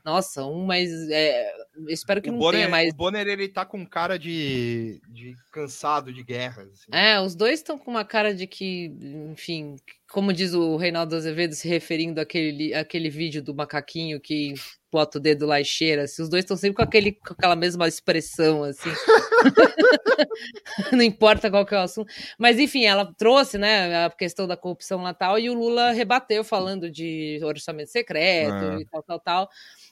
Nossa, 0.06 0.46
um 0.46 0.68
mais. 0.68 0.92
É, 1.10 1.52
espero 1.88 2.22
que 2.22 2.30
o 2.30 2.34
não 2.34 2.38
Bonner, 2.38 2.60
tenha 2.60 2.70
mais. 2.70 2.94
O 2.94 2.96
Bonner, 2.96 3.26
ele 3.26 3.48
tá 3.48 3.66
com 3.66 3.84
cara 3.88 4.20
de, 4.20 5.02
de 5.10 5.34
cansado 5.52 6.14
de 6.14 6.24
guerra. 6.24 6.62
Assim. 6.72 6.86
É, 6.92 7.20
os 7.20 7.34
dois 7.34 7.56
estão 7.56 7.80
com 7.80 7.90
uma 7.90 8.06
cara 8.06 8.36
de 8.36 8.46
que, 8.46 8.96
enfim, 9.32 9.78
como 10.12 10.32
diz 10.32 10.54
o 10.54 10.78
Reinaldo 10.78 11.16
Azevedo, 11.16 11.56
se 11.56 11.68
referindo 11.68 12.22
àquele, 12.22 12.72
àquele 12.76 13.10
vídeo 13.10 13.42
do 13.42 13.56
macaquinho 13.56 14.22
que 14.22 14.54
bota 14.92 15.18
o 15.18 15.22
dedo 15.22 15.46
lá 15.46 15.62
e 15.62 15.66
cheira, 15.66 16.04
assim, 16.04 16.22
os 16.22 16.30
dois 16.30 16.44
estão 16.44 16.58
sempre 16.58 16.76
com, 16.76 16.82
aquele, 16.82 17.14
com 17.14 17.34
aquela 17.34 17.56
mesma 17.56 17.88
expressão, 17.88 18.64
assim. 18.64 18.90
Não 20.92 21.02
importa 21.02 21.50
qual 21.50 21.66
que 21.66 21.76
é 21.76 21.78
o 21.78 21.82
assunto. 21.82 22.12
Mas, 22.38 22.60
enfim, 22.60 22.86
ela 22.86 23.14
trouxe, 23.18 23.58
né, 23.58 24.06
a 24.06 24.10
questão 24.10 24.48
da 24.48 24.58
corrupção 24.58 25.02
lá 25.02 25.14
tal, 25.14 25.40
e 25.40 25.50
o 25.50 25.54
Lula 25.54 25.92
rebateu 25.92 26.44
falando 26.44 26.90
de 26.90 27.40
orçamento 27.44 27.92
secreto 27.92 28.54
é. 28.54 28.82
e 28.82 28.86
tal, 28.86 29.04
tal, 29.04 29.20
tal. 29.20 29.50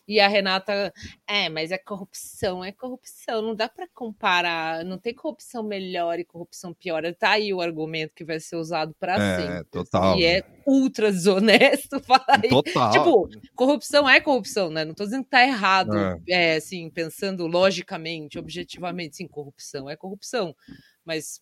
E 0.08 0.22
a 0.22 0.28
Renata, 0.28 0.94
é, 1.28 1.50
mas 1.50 1.70
é 1.70 1.78
corrupção, 1.78 2.64
é 2.64 2.72
corrupção, 2.72 3.42
não 3.42 3.54
dá 3.54 3.68
para 3.68 3.88
comparar, 3.94 4.86
não 4.86 4.98
tem 4.98 5.14
corrupção 5.14 5.62
melhor 5.64 6.18
e 6.18 6.24
corrupção 6.24 6.74
pior. 6.74 7.04
Tá 7.16 7.32
aí 7.32 7.54
o 7.54 7.60
argumento 7.60 8.14
que 8.16 8.24
vai 8.24 8.40
ser 8.40 8.56
usado 8.56 8.96
para 8.98 9.16
é, 9.22 9.38
sempre. 9.38 9.64
Total. 9.66 10.18
E 10.18 10.26
é 10.26 10.44
ultra 10.66 11.12
desonesto 11.12 12.00
falar 12.08 12.42
Total. 12.48 12.92
Tipo, 12.92 13.30
corrupção 13.54 14.10
é 14.10 14.22
corrupção, 14.22 14.70
né? 14.70 14.86
Não 14.86 14.94
tô 14.94 15.04
dizendo 15.04 15.26
que 15.26 15.30
tá 15.30 15.44
errado, 15.44 15.98
é. 15.98 16.20
é 16.30 16.56
assim, 16.56 16.90
pensando 16.90 17.46
logicamente, 17.46 18.40
objetivamente, 18.40 19.18
sim, 19.18 19.28
corrupção 19.28 19.90
é 19.90 19.96
corrupção. 19.98 20.56
Mas 21.04 21.42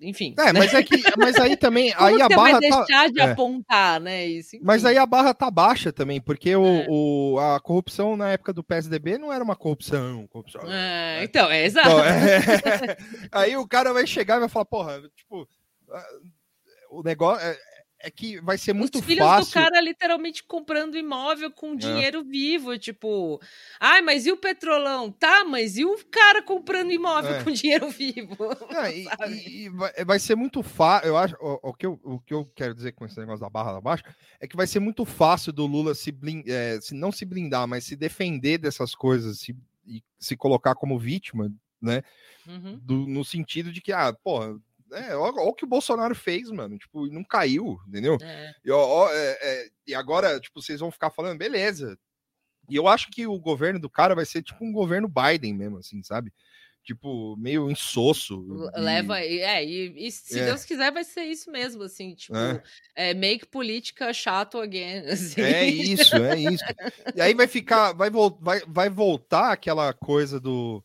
enfim. 0.00 0.34
É, 0.38 0.52
mas 0.52 0.72
é 0.72 0.82
que, 0.82 0.96
mas 1.18 1.36
aí 1.36 1.56
também, 1.56 1.92
aí 1.98 2.20
a 2.20 2.28
barra 2.28 2.52
vai 2.52 2.60
deixar 2.60 2.86
tá, 2.86 3.08
de 3.08 3.20
é. 3.20 3.22
apontar, 3.24 4.00
né? 4.00 4.26
Isso, 4.26 4.56
mas 4.62 4.84
aí 4.84 4.96
a 4.96 5.06
barra 5.06 5.34
tá 5.34 5.50
baixa 5.50 5.92
também, 5.92 6.20
porque 6.20 6.54
o, 6.56 6.64
é. 6.64 6.86
o, 6.88 7.38
a 7.38 7.60
corrupção 7.60 8.16
na 8.16 8.30
época 8.30 8.52
do 8.52 8.64
PSDB 8.64 9.18
não 9.18 9.32
era 9.32 9.44
uma 9.44 9.56
corrupção, 9.56 10.26
corrupção. 10.28 10.62
É, 10.62 10.66
né? 10.66 11.24
Então, 11.24 11.50
é 11.50 11.64
exato. 11.64 11.88
Então, 11.88 12.04
é, 12.04 12.96
aí 13.30 13.56
o 13.56 13.66
cara 13.66 13.92
vai 13.92 14.06
chegar 14.06 14.36
e 14.36 14.40
vai 14.40 14.48
falar, 14.48 14.64
porra, 14.64 15.02
tipo, 15.14 15.48
o 16.90 17.02
negócio 17.02 17.44
é, 18.02 18.10
que 18.10 18.40
vai 18.40 18.56
ser 18.56 18.72
muito 18.72 18.98
Os 18.98 19.04
filhos 19.04 19.26
fácil. 19.26 19.50
do 19.50 19.52
cara 19.52 19.80
literalmente 19.80 20.42
comprando 20.42 20.96
imóvel 20.96 21.50
com 21.50 21.74
é. 21.74 21.76
dinheiro 21.76 22.20
é. 22.20 22.22
vivo, 22.24 22.78
tipo, 22.78 23.40
ai, 23.78 24.00
mas 24.00 24.26
e 24.26 24.32
o 24.32 24.36
petrolão? 24.36 25.12
Tá, 25.12 25.44
mas 25.44 25.76
e 25.76 25.84
o 25.84 25.98
cara 26.10 26.42
comprando 26.42 26.92
imóvel 26.92 27.34
é. 27.34 27.44
com 27.44 27.50
dinheiro 27.52 27.90
vivo? 27.90 28.36
É, 28.70 28.96
e, 29.30 29.66
e, 29.66 30.04
vai, 30.04 30.18
ser 30.18 30.34
muito 30.34 30.62
fácil, 30.62 31.08
eu 31.08 31.16
acho, 31.16 31.36
o, 31.40 31.70
o, 31.70 31.74
que 31.74 31.84
eu, 31.84 32.00
o 32.02 32.18
que 32.18 32.32
eu 32.32 32.44
quero 32.54 32.74
dizer 32.74 32.92
com 32.92 33.04
esse 33.04 33.18
negócio 33.18 33.40
da 33.40 33.50
barra 33.50 33.72
lá 33.72 33.78
abaixo 33.78 34.04
é 34.40 34.46
que 34.46 34.56
vai 34.56 34.66
ser 34.66 34.80
muito 34.80 35.04
fácil 35.04 35.52
do 35.52 35.66
Lula 35.66 35.94
se, 35.94 36.10
blind, 36.10 36.48
é, 36.48 36.80
se 36.80 36.94
não 36.94 37.12
se 37.12 37.24
blindar, 37.24 37.68
mas 37.68 37.84
se 37.84 37.96
defender 37.96 38.58
dessas 38.58 38.94
coisas 38.94 39.40
se, 39.40 39.54
e 39.86 40.02
se 40.18 40.36
colocar 40.36 40.74
como 40.74 40.98
vítima, 40.98 41.52
né? 41.80 42.02
Uhum. 42.46 42.78
Do, 42.82 43.06
no 43.06 43.24
sentido 43.24 43.72
de 43.72 43.80
que, 43.80 43.92
ah, 43.92 44.12
porra, 44.12 44.58
é, 44.92 45.16
olha 45.16 45.42
o 45.42 45.54
que 45.54 45.64
o 45.64 45.68
Bolsonaro 45.68 46.14
fez, 46.14 46.50
mano. 46.50 46.78
Tipo, 46.78 47.06
não 47.08 47.24
caiu, 47.24 47.78
entendeu? 47.88 48.16
É. 48.20 48.52
E, 48.64 48.70
ó, 48.70 49.08
é, 49.10 49.38
é, 49.40 49.68
e 49.86 49.94
agora, 49.94 50.38
tipo, 50.40 50.60
vocês 50.60 50.80
vão 50.80 50.90
ficar 50.90 51.10
falando, 51.10 51.38
beleza. 51.38 51.98
E 52.68 52.76
eu 52.76 52.86
acho 52.86 53.10
que 53.10 53.26
o 53.26 53.38
governo 53.38 53.80
do 53.80 53.90
cara 53.90 54.14
vai 54.14 54.24
ser 54.24 54.42
tipo 54.42 54.64
um 54.64 54.72
governo 54.72 55.08
Biden 55.08 55.54
mesmo, 55.54 55.78
assim, 55.78 56.02
sabe? 56.02 56.32
Tipo, 56.82 57.36
meio 57.36 57.70
insosso. 57.70 58.42
Leva, 58.74 59.20
é, 59.20 59.64
e, 59.64 60.06
e 60.06 60.10
se 60.10 60.38
é. 60.38 60.46
Deus 60.46 60.64
quiser, 60.64 60.90
vai 60.90 61.04
ser 61.04 61.24
isso 61.24 61.50
mesmo, 61.50 61.82
assim, 61.82 62.14
tipo, 62.14 62.34
é 62.94 63.12
make 63.12 63.46
política 63.46 64.12
chato 64.12 64.58
again. 64.58 65.04
Assim. 65.10 65.42
É 65.42 65.66
isso, 65.66 66.16
é 66.16 66.38
isso. 66.38 66.64
E 67.14 67.20
aí 67.20 67.34
vai 67.34 67.46
ficar, 67.46 67.92
vai, 67.92 68.08
vai, 68.40 68.60
vai 68.66 68.88
voltar 68.88 69.52
aquela 69.52 69.92
coisa 69.92 70.40
do 70.40 70.82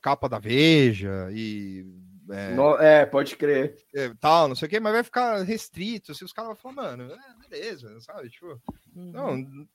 capa 0.00 0.28
da 0.28 0.38
Veja 0.38 1.28
e 1.32 1.84
é, 2.30 2.50
no, 2.54 2.76
é 2.76 3.06
pode 3.06 3.36
crer. 3.36 3.76
É, 3.94 4.10
tal, 4.20 4.48
não 4.48 4.54
sei 4.54 4.66
o 4.66 4.70
que, 4.70 4.80
mas 4.80 4.92
vai 4.92 5.02
ficar 5.02 5.42
restrito. 5.42 6.12
Assim, 6.12 6.24
os 6.24 6.32
caras 6.32 6.48
vão 6.48 6.56
falar, 6.56 6.96
mano, 6.96 7.12
é, 7.12 7.48
beleza, 7.48 8.00
sabe? 8.00 8.28
Tipo, 8.30 8.60
uhum. 8.94 9.12
não. 9.12 9.66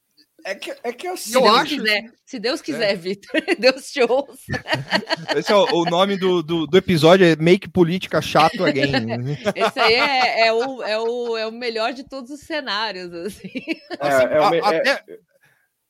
É 0.43 0.55
que, 0.55 0.75
é 0.83 0.91
que 0.91 1.07
assim, 1.07 1.33
se 1.33 1.39
Deus 1.39 1.55
acho... 1.55 1.75
quiser, 1.75 2.11
se 2.25 2.39
Deus 2.39 2.61
quiser, 2.61 2.91
é. 2.91 2.95
Vitor, 2.95 3.41
Deus 3.59 3.91
te 3.91 4.01
ouça. 4.01 4.43
Esse 5.37 5.51
é 5.51 5.55
o, 5.55 5.65
o 5.71 5.85
nome 5.85 6.17
do, 6.17 6.41
do, 6.41 6.65
do, 6.65 6.77
episódio, 6.77 7.25
é 7.25 7.35
Make 7.35 7.69
Política 7.69 8.21
Chato 8.21 8.65
Again. 8.65 9.37
Esse 9.55 9.79
aí 9.79 9.93
é, 9.93 10.47
é, 10.47 10.53
o, 10.53 10.83
é, 10.83 10.99
o, 10.99 11.37
é 11.37 11.47
o 11.47 11.51
melhor 11.51 11.93
de 11.93 12.03
todos 12.03 12.31
os 12.31 12.41
cenários, 12.41 13.13
assim. 13.13 13.51
É, 13.99 14.07
assim 14.07 14.25
é, 14.25 14.37
a, 14.37 14.69
até, 14.69 15.03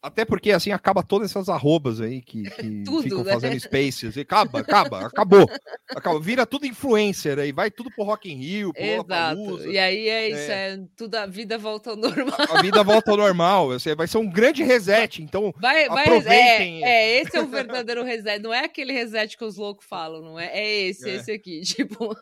até 0.02 0.26
porque 0.26 0.52
assim 0.52 0.72
acaba 0.72 1.03
todas 1.03 1.30
essas 1.30 1.48
arrobas 1.48 2.02
aí 2.02 2.22
que, 2.22 2.44
que 2.49 2.84
tudo, 2.84 3.03
ficam 3.03 3.23
né? 3.23 3.34
fazendo 3.34 3.60
spaces. 3.60 4.15
E 4.15 4.22
acaba, 4.22 4.60
acaba, 4.60 5.06
acabou. 5.06 5.48
acaba. 5.90 6.19
Vira 6.19 6.45
tudo 6.45 6.65
influencer 6.65 7.38
aí, 7.38 7.52
vai 7.52 7.69
tudo 7.69 7.91
pro 7.91 8.03
Rock 8.03 8.32
in 8.32 8.38
Rio, 8.38 8.73
pro 8.73 8.84
Exato. 8.84 9.69
E 9.69 9.78
aí 9.78 10.10
é 10.10 10.30
isso, 10.30 10.52
é. 10.52 10.73
é. 10.73 10.80
tudo 10.95 11.15
a 11.15 11.26
vida 11.28 11.57
volta 11.57 11.91
ao 11.91 11.95
normal. 11.98 12.38
A 12.49 12.61
vida 12.61 12.84
volta 12.84 13.11
ao 13.11 13.18
normal. 13.18 13.69
Vai 13.95 14.07
ser 14.07 14.18
um 14.18 14.30
grande 14.30 14.64
reset, 14.64 15.22
então 15.22 15.53
vai, 15.60 15.88
vai, 15.88 16.03
aproveitem. 16.03 16.84
É, 16.84 16.90
é, 16.90 17.22
esse 17.22 17.38
é 17.38 17.41
o 17.41 17.48
verdadeiro 17.48 18.03
reset. 18.03 18.40
Não 18.41 18.53
é 18.53 18.65
aquele 18.65 18.94
reset 18.94 19.38
que 19.38 19.45
os 19.45 19.57
loucos 19.57 19.86
falam, 19.86 20.22
não 20.22 20.40
é? 20.40 20.48
É 20.48 20.82
esse, 20.84 21.10
é. 21.10 21.15
esse 21.15 21.32
aqui. 21.32 21.61
Tipo. 21.82 22.15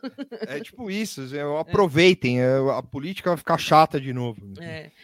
É 0.46 0.60
tipo 0.60 0.90
isso. 0.90 1.22
Aproveitem. 1.58 2.40
A 2.42 2.82
política 2.82 3.30
vai 3.30 3.36
ficar 3.36 3.58
chata 3.58 4.00
de 4.00 4.12
novo. 4.12 4.40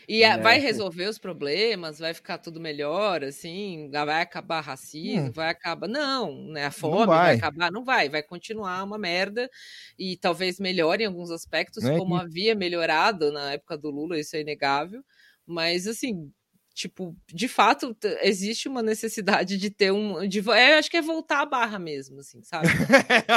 E 0.09 0.23
vai 0.43 0.59
resolver 0.59 1.07
os 1.09 1.19
problemas, 1.19 1.99
vai 1.99 2.15
ficar 2.15 2.39
tudo 2.39 2.61
melhor, 2.67 3.23
assim, 3.23 3.89
vai 3.91 4.23
acabar 4.23 4.61
racismo, 4.61 5.29
hum. 5.29 5.33
vai 5.33 5.51
acabar. 5.51 5.87
Não, 5.87 6.49
né? 6.49 6.67
A 6.67 6.71
fome 6.73 7.07
vai. 7.07 7.07
vai. 7.07 7.37
acabar, 7.37 7.71
não 7.71 7.85
vai, 7.85 8.09
vai 8.09 8.23
continuar 8.23 8.83
uma 8.83 8.99
merda 8.99 9.49
e 9.97 10.17
talvez 10.17 10.59
melhore 10.59 11.05
em 11.05 11.07
alguns 11.07 11.31
aspectos, 11.31 11.85
é 11.85 11.97
como 11.97 12.19
que... 12.19 12.25
havia 12.25 12.55
melhorado 12.55 13.31
na 13.31 13.53
época 13.53 13.79
do 13.79 13.91
Lula, 13.91 14.19
isso 14.19 14.35
é 14.35 14.41
inegável. 14.41 15.03
Mas 15.47 15.87
assim, 15.87 16.33
tipo, 16.77 17.17
de 17.33 17.49
fato, 17.49 17.97
existe 18.21 18.69
uma 18.69 18.83
necessidade 18.83 19.57
de 19.57 19.71
ter 19.71 19.91
um. 19.91 20.29
De, 20.29 20.45
é, 20.51 20.77
acho 20.77 20.91
que 20.91 20.99
é 20.99 21.03
voltar 21.03 21.41
a 21.41 21.47
barra 21.47 21.79
mesmo, 21.79 22.21
assim, 22.21 22.43
sabe? 22.43 22.69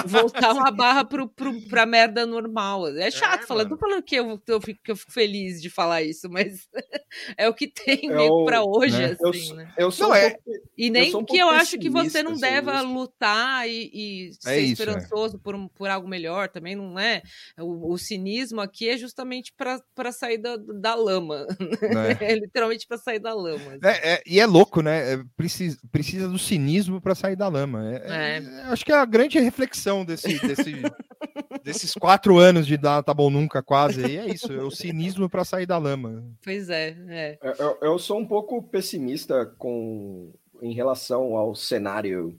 voltar 0.05 0.51
uma 0.53 0.69
barra 0.69 1.05
pro, 1.05 1.29
pro, 1.29 1.61
pra 1.61 1.85
merda 1.85 2.25
normal. 2.25 2.89
É 2.97 3.09
chato 3.09 3.43
é, 3.43 3.47
falar, 3.47 3.63
não 3.63 3.71
tô 3.71 3.77
falando 3.77 4.03
que 4.03 4.15
eu, 4.15 4.41
eu, 4.45 4.61
fico, 4.61 4.81
que 4.83 4.91
eu 4.91 4.95
fico 4.97 5.11
feliz 5.11 5.61
de 5.61 5.69
falar 5.69 6.03
isso, 6.03 6.29
mas 6.29 6.67
é 7.37 7.47
o 7.47 7.53
que 7.53 7.67
tem 7.67 8.09
meio 8.09 8.43
pra 8.43 8.61
hoje, 8.61 8.97
né? 8.97 9.15
assim, 9.23 9.51
eu, 9.51 9.55
né? 9.55 9.73
Eu 9.77 9.89
sou 9.89 10.09
não, 10.09 10.15
um 10.15 10.17
é, 10.17 10.31
pouco, 10.31 10.51
e 10.77 10.89
nem 10.89 11.15
um 11.15 11.23
que 11.23 11.37
eu 11.37 11.49
acho 11.49 11.77
que 11.77 11.89
você 11.89 12.21
não 12.21 12.35
deva 12.35 12.81
lutar 12.81 13.69
e, 13.69 13.89
e 13.93 14.29
é 14.29 14.33
ser 14.33 14.59
isso, 14.59 14.73
esperançoso 14.73 15.37
é. 15.37 15.39
por, 15.41 15.55
um, 15.55 15.69
por 15.69 15.89
algo 15.89 16.09
melhor, 16.09 16.49
também 16.49 16.75
não 16.75 16.99
é. 16.99 17.21
O, 17.57 17.93
o 17.93 17.97
cinismo 17.97 18.59
aqui 18.59 18.89
é 18.89 18.97
justamente 18.97 19.53
para 19.55 20.11
sair 20.11 20.37
da, 20.37 20.57
da 20.57 20.93
lama. 20.93 21.47
É. 22.19 22.35
literalmente 22.35 22.87
para 22.87 22.97
sair 22.97 23.19
da 23.19 23.28
da 23.29 23.35
lama. 23.35 23.71
Assim. 23.71 23.79
É, 23.83 24.13
é, 24.13 24.23
e 24.25 24.39
é 24.39 24.45
louco, 24.45 24.81
né? 24.81 25.13
É, 25.13 25.23
precisa, 25.37 25.77
precisa 25.91 26.27
do 26.27 26.39
cinismo 26.39 26.99
para 26.99 27.15
sair 27.15 27.35
da 27.35 27.47
lama. 27.47 27.87
É, 27.89 27.95
é, 27.95 28.37
é, 28.37 28.61
acho 28.63 28.85
que 28.85 28.91
é 28.91 28.95
a 28.95 29.05
grande 29.05 29.39
reflexão 29.39 30.03
desse, 30.03 30.39
desse 30.39 30.73
desses 31.63 31.93
quatro 31.93 32.37
anos 32.37 32.65
de 32.65 32.77
dar 32.77 33.03
tá 33.03 33.13
bom 33.13 33.29
nunca 33.29 33.61
quase. 33.61 34.05
E 34.05 34.17
é 34.17 34.27
isso, 34.27 34.51
é 34.51 34.63
o 34.63 34.71
cinismo 34.71 35.29
para 35.29 35.45
sair 35.45 35.65
da 35.65 35.77
lama. 35.77 36.23
Pois 36.43 36.69
é, 36.69 36.95
é. 37.07 37.37
Eu, 37.59 37.77
eu 37.81 37.99
sou 37.99 38.19
um 38.19 38.25
pouco 38.25 38.61
pessimista 38.63 39.45
com 39.57 40.33
em 40.61 40.73
relação 40.73 41.37
ao 41.37 41.55
cenário 41.55 42.37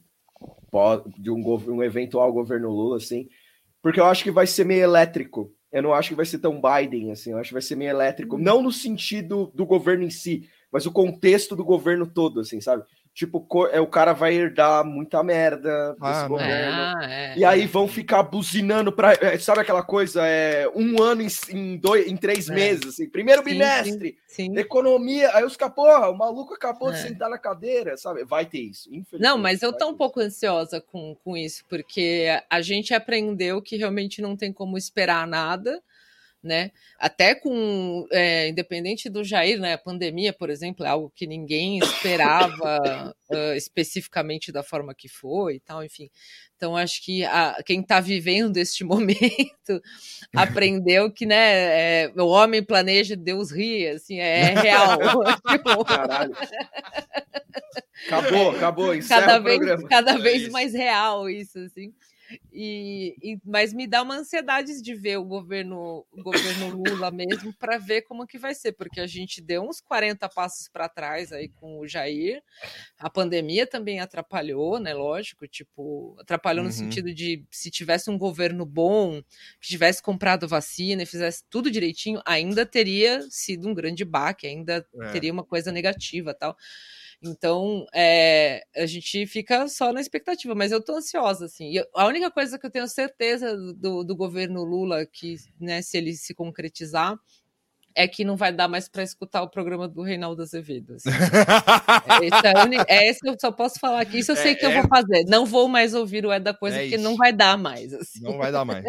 de 1.19 1.31
um, 1.31 1.43
um 1.69 1.83
eventual 1.83 2.33
governo 2.33 2.71
Lula, 2.71 2.99
assim, 2.99 3.29
porque 3.83 3.99
eu 3.99 4.05
acho 4.05 4.23
que 4.23 4.31
vai 4.31 4.47
ser 4.47 4.65
meio 4.65 4.83
elétrico. 4.83 5.53
Eu 5.73 5.83
não 5.83 5.95
acho 5.95 6.11
que 6.11 6.15
vai 6.15 6.27
ser 6.27 6.39
tão 6.39 6.61
Biden, 6.61 7.13
assim, 7.13 7.31
eu 7.31 7.39
acho 7.39 7.51
que 7.51 7.55
vai 7.55 7.63
ser 7.63 7.77
meio 7.77 7.91
elétrico. 7.91 8.37
Hum. 8.37 8.41
Não 8.41 8.63
no 8.63 8.73
sentido 8.73 9.51
do 9.55 9.65
governo 9.65 10.05
em 10.05 10.11
si, 10.11 10.49
mas 10.73 10.87
o 10.87 10.93
contexto 10.93 11.57
do 11.57 11.65
governo 11.65 12.07
todo, 12.07 12.41
assim, 12.41 12.61
sabe? 12.61 12.85
Tipo, 13.13 13.45
é, 13.73 13.81
o 13.81 13.89
cara 13.89 14.13
vai 14.13 14.35
herdar 14.35 14.85
muita 14.85 15.23
merda 15.23 15.93
desse 15.95 16.25
ah, 16.25 16.29
governo. 16.29 16.73
Ah, 16.73 17.01
é, 17.03 17.37
e 17.37 17.45
aí 17.45 17.67
vão 17.67 17.89
ficar 17.89 18.23
buzinando 18.23 18.93
pra. 18.93 19.13
É, 19.15 19.37
sabe 19.37 19.61
aquela 19.61 19.83
coisa? 19.83 20.25
É, 20.25 20.71
um 20.75 21.03
ano 21.03 21.21
em, 21.21 21.29
em, 21.51 21.77
dois, 21.77 22.07
em 22.07 22.17
três 22.17 22.49
é. 22.49 22.55
meses, 22.55 22.87
assim. 22.87 23.09
Primeiro 23.09 23.43
sim, 23.43 23.51
bimestre, 23.51 24.17
sim, 24.29 24.47
sim. 24.47 24.59
economia. 24.59 25.35
Aí 25.35 25.45
os 25.45 25.57
porra, 25.57 26.09
o 26.09 26.17
maluco 26.17 26.55
acabou 26.55 26.93
de 26.93 26.99
é. 26.99 27.03
sentar 27.03 27.29
na 27.29 27.37
cadeira, 27.37 27.97
sabe? 27.97 28.25
Vai 28.25 28.47
ter 28.47 28.61
isso. 28.61 28.89
Não, 29.19 29.37
mas 29.37 29.61
eu 29.61 29.73
tô 29.73 29.89
um 29.89 29.95
pouco 29.95 30.21
ansiosa 30.21 30.81
com, 30.81 31.17
com 31.25 31.37
isso, 31.37 31.65
porque 31.69 32.27
a 32.49 32.63
gente 32.63 32.95
aprendeu 32.95 33.61
que 33.61 33.77
realmente 33.77 34.23
não 34.23 34.37
tem 34.37 34.53
como 34.53 34.79
esperar 34.79 35.27
nada 35.27 35.83
né? 36.43 36.71
Até 36.99 37.35
com, 37.35 38.07
é, 38.11 38.49
independente 38.49 39.09
do 39.11 39.23
Jair, 39.23 39.61
né? 39.61 39.75
A 39.75 39.79
pandemia, 39.79 40.33
por 40.33 40.49
exemplo, 40.51 40.85
é 40.85 40.89
algo 40.89 41.13
que 41.15 41.27
ninguém 41.27 41.79
esperava 41.79 43.13
uh, 43.31 43.53
especificamente 43.57 44.51
da 44.51 44.63
forma 44.63 44.95
que 44.95 45.09
foi 45.09 45.57
e 45.57 45.61
tal, 45.61 45.85
enfim. 45.85 46.11
Então, 46.57 46.77
acho 46.77 47.03
que 47.03 47.25
a, 47.25 47.57
quem 47.65 47.81
está 47.81 48.01
vivendo 48.01 48.57
este 48.57 48.85
momento 48.85 49.83
aprendeu 50.35 51.11
que, 51.11 51.27
né, 51.27 52.05
é, 52.05 52.13
o 52.17 52.27
homem 52.27 52.63
planeja, 52.63 53.17
Deus 53.17 53.51
ri, 53.51 53.87
assim, 53.89 54.19
é, 54.19 54.53
é 54.53 54.61
real. 54.61 54.99
tipo... 55.49 55.85
Caralho. 55.85 56.35
Acabou, 58.07 58.51
acabou, 58.51 58.87
cada 59.07 59.39
vez, 59.39 59.61
cada 59.85 60.13
é 60.13 60.19
vez 60.19 60.49
mais 60.49 60.73
real 60.73 61.29
isso, 61.29 61.59
assim. 61.59 61.93
E, 62.53 63.17
e, 63.23 63.39
mas 63.45 63.73
me 63.73 63.87
dá 63.87 64.03
uma 64.03 64.17
ansiedade 64.17 64.81
de 64.81 64.95
ver 64.95 65.19
o 65.19 65.25
governo, 65.25 66.07
o 66.13 66.23
governo 66.23 66.69
Lula 66.71 67.11
mesmo 67.11 67.53
para 67.55 67.79
ver 67.79 68.03
como 68.03 68.27
que 68.27 68.39
vai 68.39 68.55
ser, 68.55 68.73
porque 68.73 69.01
a 69.01 69.07
gente 69.07 69.41
deu 69.41 69.63
uns 69.63 69.81
40 69.81 70.29
passos 70.29 70.69
para 70.69 70.89
trás 70.89 71.33
aí 71.33 71.49
com 71.49 71.79
o 71.79 71.87
Jair. 71.87 72.43
A 72.99 73.11
pandemia 73.11 73.67
também 73.67 74.01
atrapalhou, 74.01 74.79
né? 74.79 74.95
Lógico, 74.95 75.47
tipo, 75.47 76.17
atrapalhou 76.21 76.63
uhum. 76.63 76.71
no 76.71 76.73
sentido 76.73 77.13
de 77.13 77.45
se 77.51 77.71
tivesse 77.71 78.11
um 78.11 78.19
governo 78.19 78.65
bom, 78.65 79.23
que 79.61 79.69
tivesse 79.69 80.03
comprado 80.03 80.49
vacina 80.49 81.03
e 81.03 81.07
fizesse 81.07 81.45
tudo 81.49 81.71
direitinho, 81.71 82.21
ainda 82.25 82.65
teria 82.65 83.23
sido 83.31 83.69
um 83.69 83.75
grande 83.75 84.05
baque, 84.05 84.47
ainda 84.47 84.87
é. 85.01 85.13
teria 85.13 85.33
uma 85.33 85.45
coisa 85.45 85.73
negativa, 85.73 86.35
tal. 86.35 86.57
Então, 87.23 87.85
é, 87.95 88.63
a 88.75 88.87
gente 88.87 89.27
fica 89.27 89.69
só 89.69 89.93
na 89.93 90.01
expectativa, 90.01 90.55
mas 90.55 90.73
eu 90.73 90.83
tô 90.83 90.95
ansiosa, 90.97 91.45
assim. 91.45 91.75
A 91.95 92.07
única 92.07 92.31
coisa 92.31 92.59
que 92.59 92.65
eu 92.67 92.71
tenho 92.71 92.89
certeza 92.89 93.55
do, 93.75 94.03
do 94.03 94.17
governo 94.17 94.65
Lula, 94.65 95.05
que, 95.05 95.37
né, 95.61 95.83
se 95.83 95.99
ele 95.99 96.15
se 96.15 96.35
concretizar, 96.35 97.19
é 97.95 98.07
que 98.07 98.25
não 98.25 98.37
vai 98.37 98.53
dar 98.53 98.69
mais 98.69 98.89
para 98.89 99.03
escutar 99.03 99.43
o 99.43 99.49
programa 99.49 99.89
do 99.89 100.03
Reinaldo 100.03 100.43
Azevedo. 100.43 100.95
Assim. 100.95 101.09
é 102.45 102.65
único, 102.65 102.85
é 102.89 103.09
esse 103.09 103.21
que 103.21 103.29
eu 103.29 103.37
só 103.41 103.51
posso 103.51 103.79
falar 103.79 104.01
aqui. 104.01 104.19
Isso 104.19 104.33
eu 104.33 104.37
sei 104.37 104.53
é, 104.53 104.55
que 104.55 104.65
eu 104.65 104.71
é... 104.71 104.81
vou 104.81 104.89
fazer. 104.89 105.25
Não 105.27 105.45
vou 105.45 105.69
mais 105.69 105.95
ouvir 105.95 106.25
o 106.25 106.33
É 106.33 106.39
da 106.39 106.55
Coisa, 106.55 106.77
é 106.77 106.83
porque 106.83 106.97
isso. 106.97 107.05
não 107.05 107.17
vai 107.17 107.33
dar 107.33 107.57
mais. 107.59 107.93
Assim. 107.93 108.21
Não 108.23 108.39
vai 108.39 108.53
dar 108.53 108.65
mais. 108.65 108.85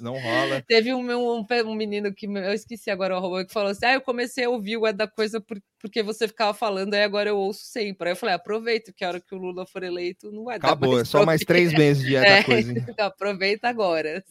Não 0.00 0.18
rola. 0.18 0.62
Teve 0.66 0.94
um, 0.94 1.00
um, 1.10 1.46
um, 1.66 1.74
menino 1.74 2.12
que 2.12 2.26
eu 2.26 2.52
esqueci 2.52 2.90
agora 2.90 3.14
o 3.14 3.18
arroba, 3.18 3.44
que 3.44 3.52
falou 3.52 3.70
assim: 3.70 3.86
Ah, 3.86 3.94
eu 3.94 4.00
comecei 4.00 4.44
a 4.44 4.50
ouvir 4.50 4.76
o 4.76 4.86
É 4.86 4.92
da 4.92 5.06
Coisa 5.06 5.42
porque 5.80 6.02
você 6.02 6.28
ficava 6.28 6.52
falando, 6.52 6.94
aí 6.94 7.02
agora 7.02 7.30
eu 7.30 7.36
ouço 7.36 7.64
sempre. 7.64 8.08
Aí 8.08 8.12
eu 8.12 8.16
falei: 8.16 8.34
aproveita, 8.34 8.92
que 8.92 9.04
a 9.04 9.08
hora 9.08 9.20
que 9.20 9.34
o 9.34 9.38
Lula 9.38 9.66
for 9.66 9.82
eleito, 9.82 10.30
não 10.30 10.44
vai 10.44 10.56
Acabou, 10.56 10.90
dar 10.90 10.96
mais. 10.96 11.08
Acabou, 11.08 11.20
é 11.20 11.22
só 11.22 11.26
mais 11.26 11.40
três 11.42 11.72
meses 11.72 12.04
de 12.04 12.16
É 12.16 12.38
da 12.38 12.44
Coisa. 12.44 12.74
aproveita 12.98 13.68
agora. 13.68 14.24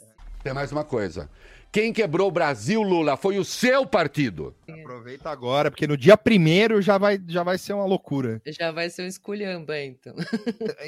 Tem 0.43 0.53
mais 0.53 0.71
uma 0.71 0.83
coisa. 0.83 1.29
Quem 1.71 1.93
quebrou 1.93 2.29
o 2.29 2.31
Brasil, 2.31 2.81
Lula, 2.81 3.15
foi 3.15 3.37
o 3.37 3.45
seu 3.45 3.85
partido. 3.85 4.55
Aproveita 4.67 5.29
agora, 5.29 5.69
porque 5.69 5.85
no 5.85 5.95
dia 5.95 6.17
primeiro 6.17 6.81
já 6.81 6.97
vai, 6.97 7.21
já 7.27 7.43
vai 7.43 7.59
ser 7.59 7.73
uma 7.73 7.85
loucura. 7.85 8.41
Já 8.47 8.71
vai 8.71 8.89
ser 8.89 9.03
um 9.03 9.07
esculhamba, 9.07 9.79
então. 9.79 10.15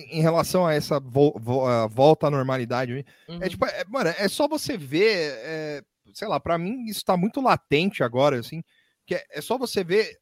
em 0.09 0.21
relação 0.21 0.65
a 0.65 0.73
essa 0.73 0.99
vo, 0.99 1.37
vo, 1.39 1.67
a 1.67 1.85
volta 1.85 2.27
à 2.27 2.31
normalidade, 2.31 2.93
é 3.27 3.31
uhum. 3.31 3.43
é 3.43 3.49
tipo, 3.49 3.65
é, 3.65 3.83
mano, 3.87 4.09
é 4.17 4.27
só 4.27 4.47
você 4.47 4.75
ver, 4.75 5.33
é, 5.43 5.83
sei 6.15 6.27
lá, 6.27 6.39
para 6.39 6.57
mim 6.57 6.85
isso 6.85 7.05
tá 7.05 7.15
muito 7.15 7.41
latente 7.41 8.03
agora, 8.03 8.39
assim, 8.39 8.63
que 9.05 9.13
é, 9.13 9.23
é 9.29 9.41
só 9.41 9.59
você 9.59 9.83
ver 9.83 10.17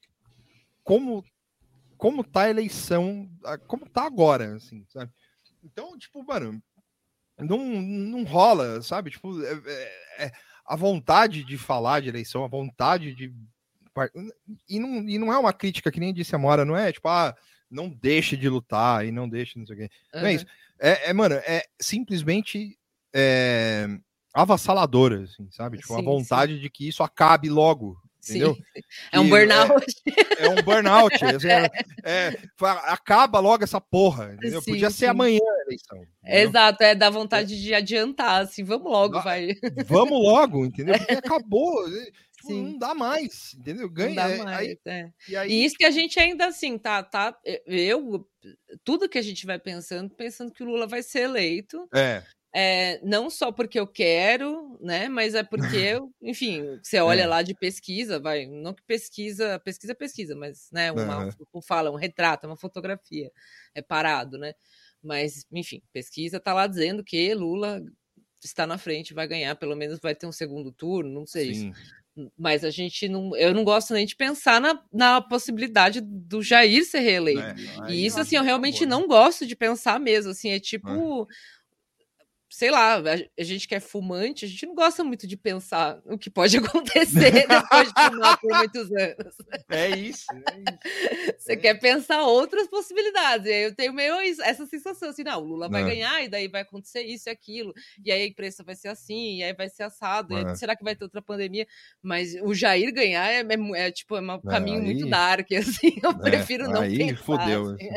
como 0.84 1.23
como 1.98 2.23
tá 2.23 2.44
a 2.44 2.49
eleição, 2.49 3.30
como 3.68 3.88
tá 3.90 4.06
agora, 4.06 4.56
assim, 4.56 4.86
sabe? 4.88 5.11
Então, 5.61 5.98
tipo, 5.98 6.23
mano, 6.23 6.61
não, 7.38 7.57
não 7.60 8.23
rola, 8.23 8.81
sabe? 8.81 9.11
Tipo, 9.11 9.41
é, 9.44 9.52
é, 9.65 10.26
é 10.26 10.31
a 10.70 10.76
vontade 10.76 11.44
de 11.44 11.58
falar 11.58 12.00
de 12.00 12.10
eleição, 12.10 12.44
a 12.44 12.48
vontade 12.48 13.16
de. 13.16 13.34
E 14.70 14.80
não, 14.80 15.10
e 15.10 15.18
não 15.18 15.34
é 15.34 15.38
uma 15.38 15.52
crítica 15.52 15.91
que 15.91 16.00
nem 16.00 16.14
disse 16.14 16.36
a 16.36 16.38
Mora, 16.38 16.64
não 16.64 16.78
é 16.78 16.91
tipo, 16.94 17.08
ah, 17.10 17.36
não 17.70 17.90
deixe 17.90 18.38
de 18.38 18.48
lutar 18.48 19.04
e 19.04 19.12
não 19.12 19.28
deixe, 19.28 19.58
não 19.58 19.66
sei 19.66 19.76
o 19.76 19.80
quê. 19.80 19.90
Uhum. 20.14 20.22
Não 20.22 20.28
é 20.28 20.34
isso. 20.34 20.46
É, 20.80 21.10
é, 21.10 21.14
mano, 21.14 21.36
é 21.36 21.66
simplesmente 21.82 22.78
é, 23.14 23.88
avassaladora, 24.32 25.24
assim, 25.24 25.50
sabe? 25.50 25.80
Tipo, 25.80 25.96
sim, 25.96 26.00
a 26.00 26.04
vontade 26.04 26.54
sim. 26.54 26.62
de 26.62 26.70
que 26.70 26.88
isso 26.88 27.02
acabe 27.02 27.50
logo, 27.50 28.00
Entendeu? 28.30 28.57
É 29.11 29.19
um 29.19 29.30
burnout. 29.30 29.85
É, 30.38 30.45
é 30.45 30.49
um 30.49 30.61
burnout. 30.64 31.15
É, 31.23 31.69
é, 32.03 32.39
acaba 32.85 33.39
logo 33.39 33.64
essa 33.64 33.80
porra, 33.80 34.34
entendeu? 34.34 34.61
Sim, 34.61 34.72
Podia 34.72 34.89
sim. 34.89 34.97
ser 34.97 35.06
amanhã 35.07 35.39
a 35.39 35.61
eleição. 35.64 36.01
Exato, 36.26 36.84
é 36.84 36.95
da 36.95 37.10
vontade 37.10 37.61
de 37.61 37.73
adiantar, 37.73 38.41
assim, 38.41 38.64
vamos 38.64 38.91
logo, 38.91 39.22
vai. 39.22 39.49
Vamos 39.85 40.22
logo, 40.22 40.65
entendeu? 40.65 40.95
Porque 40.97 41.14
acabou. 41.14 41.85
Tipo, 42.39 42.53
não 42.53 42.77
dá 42.77 42.95
mais, 42.95 43.53
entendeu? 43.53 43.89
Ganha. 43.89 44.10
Não 44.10 44.38
dá 44.38 44.43
mais, 44.43 44.60
aí, 44.60 44.80
é. 44.85 45.10
e, 45.27 45.35
aí... 45.35 45.51
e, 45.51 45.65
isso 45.65 45.76
que 45.76 45.85
a 45.85 45.91
gente 45.91 46.19
ainda 46.19 46.47
assim, 46.47 46.77
tá, 46.77 47.03
tá. 47.03 47.35
Eu, 47.65 48.26
tudo 48.84 49.10
que 49.10 49.18
a 49.18 49.22
gente 49.22 49.45
vai 49.45 49.60
pensando, 49.60 50.10
pensando 50.15 50.51
que 50.51 50.64
o 50.64 50.65
Lula 50.65 50.88
vai 50.88 51.03
ser 51.03 51.22
eleito. 51.22 51.88
É. 51.93 52.23
É, 52.53 52.99
não 53.03 53.30
só 53.30 53.51
porque 53.51 53.80
eu 53.80 53.85
quero, 53.85 54.77
né? 54.81 55.07
Mas 55.07 55.35
é 55.35 55.43
porque, 55.43 55.99
enfim, 56.21 56.80
você 56.81 56.99
olha 56.99 57.21
é. 57.21 57.27
lá 57.27 57.41
de 57.41 57.53
pesquisa, 57.53 58.19
vai, 58.19 58.45
não 58.47 58.73
que 58.73 58.81
pesquisa, 58.84 59.59
pesquisa, 59.59 59.93
pesquisa, 59.93 60.35
mas, 60.35 60.69
né, 60.71 60.91
uma, 60.91 61.26
uhum. 61.26 61.61
fala, 61.61 61.91
um 61.91 61.95
retrato, 61.95 62.47
uma 62.47 62.57
fotografia, 62.57 63.31
é 63.76 63.81
parado, 63.81 64.38
né? 64.38 64.53
Mas, 65.01 65.45
enfim, 65.51 65.81
pesquisa 65.93 66.39
tá 66.39 66.53
lá 66.53 66.67
dizendo 66.67 67.03
que 67.03 67.34
Lula 67.34 67.81
está 68.43 68.65
na 68.65 68.77
frente, 68.77 69.13
vai 69.13 69.27
ganhar, 69.27 69.55
pelo 69.55 69.76
menos 69.76 69.99
vai 69.99 70.15
ter 70.15 70.26
um 70.26 70.31
segundo 70.31 70.71
turno, 70.71 71.09
não 71.09 71.26
sei. 71.26 71.53
Sim. 71.53 71.73
Mas 72.38 72.65
a 72.65 72.69
gente 72.69 73.07
não. 73.07 73.35
Eu 73.35 73.53
não 73.53 73.63
gosto 73.63 73.93
nem 73.93 74.05
de 74.05 74.15
pensar 74.15 74.59
na, 74.59 74.81
na 74.91 75.21
possibilidade 75.21 76.01
do 76.01 76.41
Jair 76.41 76.84
ser 76.84 76.99
reeleito. 76.99 77.39
É, 77.39 77.55
e 77.91 78.05
isso, 78.05 78.19
assim, 78.19 78.35
eu 78.35 78.43
realmente 78.43 78.85
não 78.85 79.07
gosto 79.07 79.45
de 79.45 79.55
pensar 79.55 79.99
mesmo. 79.99 80.31
Assim, 80.31 80.49
é 80.49 80.59
tipo. 80.59 81.27
É 82.49 82.59
sei 82.59 82.71
lá, 82.71 82.95
a 82.97 83.43
gente 83.43 83.67
que 83.67 83.76
é 83.76 83.80
fumante, 83.80 84.45
a 84.45 84.47
gente 84.47 84.65
não 84.65 84.73
gosta 84.73 85.03
muito 85.03 85.27
de 85.27 85.38
pensar 85.38 85.99
o 86.05 86.17
que 86.17 86.30
pode 86.30 86.57
acontecer 86.57 87.47
depois 87.47 87.93
de 87.93 88.09
fumar 88.09 88.38
por 88.39 88.57
muitos 88.57 88.91
anos. 88.91 89.35
É 89.69 89.89
isso. 89.89 90.26
É 90.31 90.59
isso. 90.59 91.35
Você 91.38 91.53
é. 91.53 91.55
quer 91.55 91.80
pensar 91.80 92.23
outras 92.23 92.67
possibilidades. 92.67 93.45
E 93.45 93.51
aí 93.51 93.63
eu 93.63 93.76
tenho 93.76 93.93
meio 93.93 94.15
essa 94.41 94.65
sensação 94.65 95.09
assim, 95.09 95.23
não, 95.23 95.41
o 95.41 95.45
Lula 95.45 95.69
vai 95.69 95.81
não. 95.81 95.89
ganhar 95.89 96.23
e 96.23 96.27
daí 96.27 96.47
vai 96.47 96.61
acontecer 96.61 97.03
isso 97.03 97.30
e 97.30 97.31
aquilo, 97.31 97.73
e 98.03 98.11
aí 98.11 98.23
a 98.23 98.27
imprensa 98.27 98.63
vai 98.63 98.76
ser 98.76 98.88
assim, 98.88 99.38
e 99.38 99.43
aí 99.43 99.53
vai 99.53 99.69
ser 99.69 99.84
assado, 99.84 100.35
aí, 100.35 100.55
será 100.55 100.76
que 100.76 100.84
vai 100.84 100.95
ter 100.95 101.03
outra 101.03 101.21
pandemia? 101.21 101.67
Mas 102.01 102.34
o 102.41 102.53
Jair 102.53 102.91
ganhar 102.93 103.30
é, 103.30 103.41
é, 103.41 103.88
é 103.88 103.91
tipo, 103.91 104.15
é 104.15 104.21
um 104.21 104.41
caminho 104.41 104.80
aí... 104.80 104.85
muito 104.85 105.07
dark, 105.07 105.47
assim, 105.53 105.99
eu 106.01 106.11
é, 106.11 106.13
prefiro 106.13 106.67
não 106.67 106.81
aí 106.81 106.97
pensar. 106.97 107.11
Aí 107.11 107.15
fodeu. 107.15 107.69
Assim. 107.69 107.89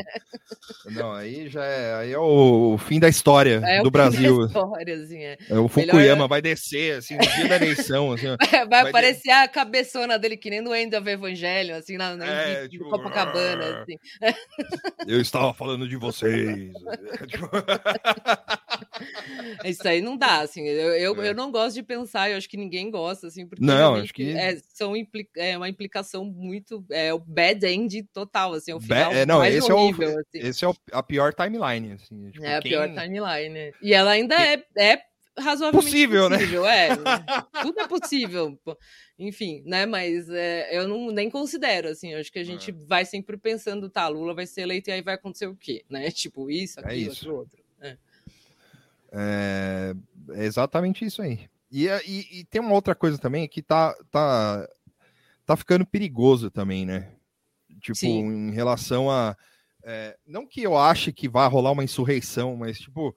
Não, 0.91 1.11
aí 1.11 1.49
já 1.49 1.65
é, 1.65 1.95
aí 1.95 2.11
é 2.11 2.19
o 2.19 2.77
fim 2.77 2.99
da 2.99 3.09
história 3.09 3.61
é 3.63 3.81
do 3.81 3.91
Brasil 3.91 4.42
história, 4.45 4.95
assim. 4.95 5.23
É. 5.23 5.37
é 5.49 5.57
o 5.57 5.67
Fukuyama 5.67 6.27
vai 6.27 6.41
descer, 6.41 6.97
assim, 6.97 7.15
no 7.15 7.21
dia 7.21 7.47
da 7.47 7.55
eleição, 7.55 8.11
assim. 8.11 8.27
Vai, 8.53 8.67
vai 8.67 8.89
aparecer 8.89 9.23
de... 9.23 9.31
a 9.31 9.47
cabeçona 9.47 10.19
dele, 10.19 10.37
que 10.37 10.49
nem 10.49 10.61
no 10.61 10.75
End 10.75 10.95
of 10.95 11.09
Evangelho, 11.09 11.75
assim, 11.75 11.97
na, 11.97 12.15
na 12.15 12.25
é, 12.25 12.67
tipo, 12.67 12.89
Copacabana, 12.89 13.81
assim. 13.81 13.97
Eu 15.07 15.21
estava 15.21 15.53
falando 15.53 15.87
de 15.87 15.95
vocês. 15.95 16.71
Isso 19.65 19.87
aí 19.87 20.01
não 20.01 20.17
dá, 20.17 20.41
assim. 20.41 20.67
Eu, 20.67 20.93
eu, 20.93 21.21
é. 21.21 21.29
eu, 21.29 21.35
não 21.35 21.51
gosto 21.51 21.75
de 21.75 21.83
pensar, 21.83 22.29
eu 22.29 22.37
acho 22.37 22.49
que 22.49 22.57
ninguém 22.57 22.89
gosta, 22.91 23.27
assim, 23.27 23.47
porque 23.47 23.63
não, 23.63 23.95
acho 23.95 24.13
que... 24.13 24.31
é, 24.31 24.57
são 24.73 24.95
impli... 24.95 25.27
é 25.35 25.57
uma 25.57 25.69
implicação 25.69 26.25
muito. 26.25 26.85
É 26.91 27.13
o 27.13 27.19
bad 27.19 27.65
end 27.65 28.03
total, 28.13 28.53
assim, 28.53 28.71
é 28.71 28.75
o 28.75 28.79
final 28.79 29.11
é, 29.11 29.25
não, 29.25 29.39
mais 29.39 29.55
esse 29.55 29.71
horrível, 29.71 30.09
é 30.09 30.15
o, 30.15 30.19
assim. 30.19 30.47
Esse 30.47 30.65
é 30.65 30.67
o, 30.67 30.75
a 30.91 31.03
pior 31.03 31.33
timeline, 31.33 31.93
assim. 31.93 32.31
Tipo, 32.31 32.45
é 32.45 32.57
a 32.57 32.61
quem... 32.61 32.71
pior 32.71 32.87
timeline. 32.89 33.73
E 33.81 33.93
ela 33.93 34.11
ainda 34.11 34.35
é, 34.35 34.63
é 34.77 35.01
razoavelmente 35.37 35.85
possível, 35.85 36.29
né? 36.29 36.37
possível 36.37 36.63
né? 36.63 36.87
É, 36.87 36.95
tudo 37.63 37.79
é 37.79 37.87
possível. 37.87 38.59
Enfim, 39.17 39.63
né? 39.65 39.85
Mas 39.85 40.29
é, 40.29 40.77
eu 40.77 40.87
não 40.87 41.11
nem 41.11 41.29
considero, 41.29 41.89
assim. 41.89 42.13
Acho 42.13 42.31
que 42.31 42.39
a 42.39 42.43
gente 42.43 42.71
é. 42.71 42.73
vai 42.85 43.05
sempre 43.05 43.37
pensando, 43.37 43.89
tá, 43.89 44.07
Lula 44.07 44.33
vai 44.33 44.45
ser 44.45 44.61
eleito 44.61 44.89
e 44.89 44.93
aí 44.93 45.01
vai 45.01 45.15
acontecer 45.15 45.47
o 45.47 45.55
quê? 45.55 45.83
Né? 45.89 46.09
Tipo, 46.23 46.49
isso, 46.49 46.79
é 46.79 46.83
aquilo, 46.83 47.09
é 47.09 47.13
isso. 47.13 47.33
outro. 47.33 47.62
É. 49.13 49.93
é. 49.93 50.13
É, 50.29 50.45
exatamente 50.45 51.05
isso 51.05 51.21
aí. 51.21 51.49
E, 51.71 51.87
e, 51.87 52.39
e, 52.39 52.43
tem 52.45 52.61
uma 52.61 52.73
outra 52.73 52.93
coisa 52.93 53.17
também 53.17 53.47
que 53.47 53.61
tá, 53.61 53.95
tá, 54.11 54.67
tá 55.45 55.57
ficando 55.57 55.85
perigoso 55.85 56.51
também, 56.51 56.85
né? 56.85 57.11
Tipo, 57.81 57.97
Sim. 57.97 58.19
em 58.19 58.51
relação 58.51 59.09
a. 59.09 59.35
É, 59.83 60.17
não 60.25 60.47
que 60.47 60.61
eu 60.61 60.77
ache 60.77 61.11
que 61.11 61.27
vai 61.27 61.47
rolar 61.49 61.71
uma 61.71 61.83
insurreição, 61.83 62.55
mas, 62.55 62.79
tipo, 62.79 63.13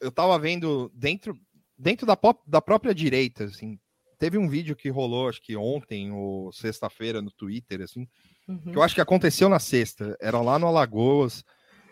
eu 0.00 0.10
tava 0.10 0.36
vendo 0.38 0.90
dentro, 0.92 1.38
dentro 1.78 2.04
da, 2.04 2.16
pop, 2.16 2.42
da 2.46 2.60
própria 2.60 2.92
direita, 2.92 3.44
assim, 3.44 3.78
teve 4.18 4.36
um 4.36 4.48
vídeo 4.48 4.74
que 4.74 4.88
rolou, 4.88 5.28
acho 5.28 5.40
que 5.40 5.56
ontem 5.56 6.10
ou 6.10 6.52
sexta-feira 6.52 7.22
no 7.22 7.30
Twitter, 7.30 7.82
assim, 7.82 8.08
uhum. 8.48 8.72
que 8.72 8.76
eu 8.76 8.82
acho 8.82 8.96
que 8.96 9.00
aconteceu 9.00 9.48
na 9.48 9.60
sexta. 9.60 10.16
Era 10.20 10.40
lá 10.40 10.58
no 10.58 10.66
Alagoas, 10.66 11.44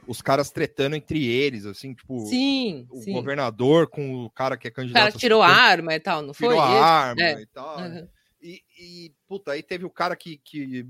os 0.06 0.22
caras 0.22 0.51
tretando 0.51 0.97
entre 0.97 1.24
eles, 1.26 1.66
assim, 1.66 1.94
tipo, 1.94 2.20
sim, 2.26 2.86
o 2.90 3.01
sim. 3.01 3.12
governador 3.12 3.89
com 3.89 4.24
o 4.24 4.31
cara 4.31 4.56
que 4.56 4.68
é 4.68 4.70
candidato. 4.70 5.02
O 5.02 5.06
cara 5.06 5.18
tirou 5.18 5.43
a 5.43 5.48
arma 5.48 5.94
e 5.94 6.01
tal, 6.01 6.22
não 6.22 6.32
tirou 6.32 6.52
foi? 6.52 6.60
Tirou 6.60 6.82
a 6.82 6.86
arma 6.86 7.22
é. 7.22 7.40
e 7.40 7.47
tal. 7.47 7.78
Uhum. 7.78 8.09
E, 8.43 8.62
e, 8.78 9.12
puta, 9.26 9.52
aí 9.52 9.62
teve 9.62 9.85
o 9.85 9.90
cara 9.90 10.14
que, 10.14 10.36
que 10.36 10.86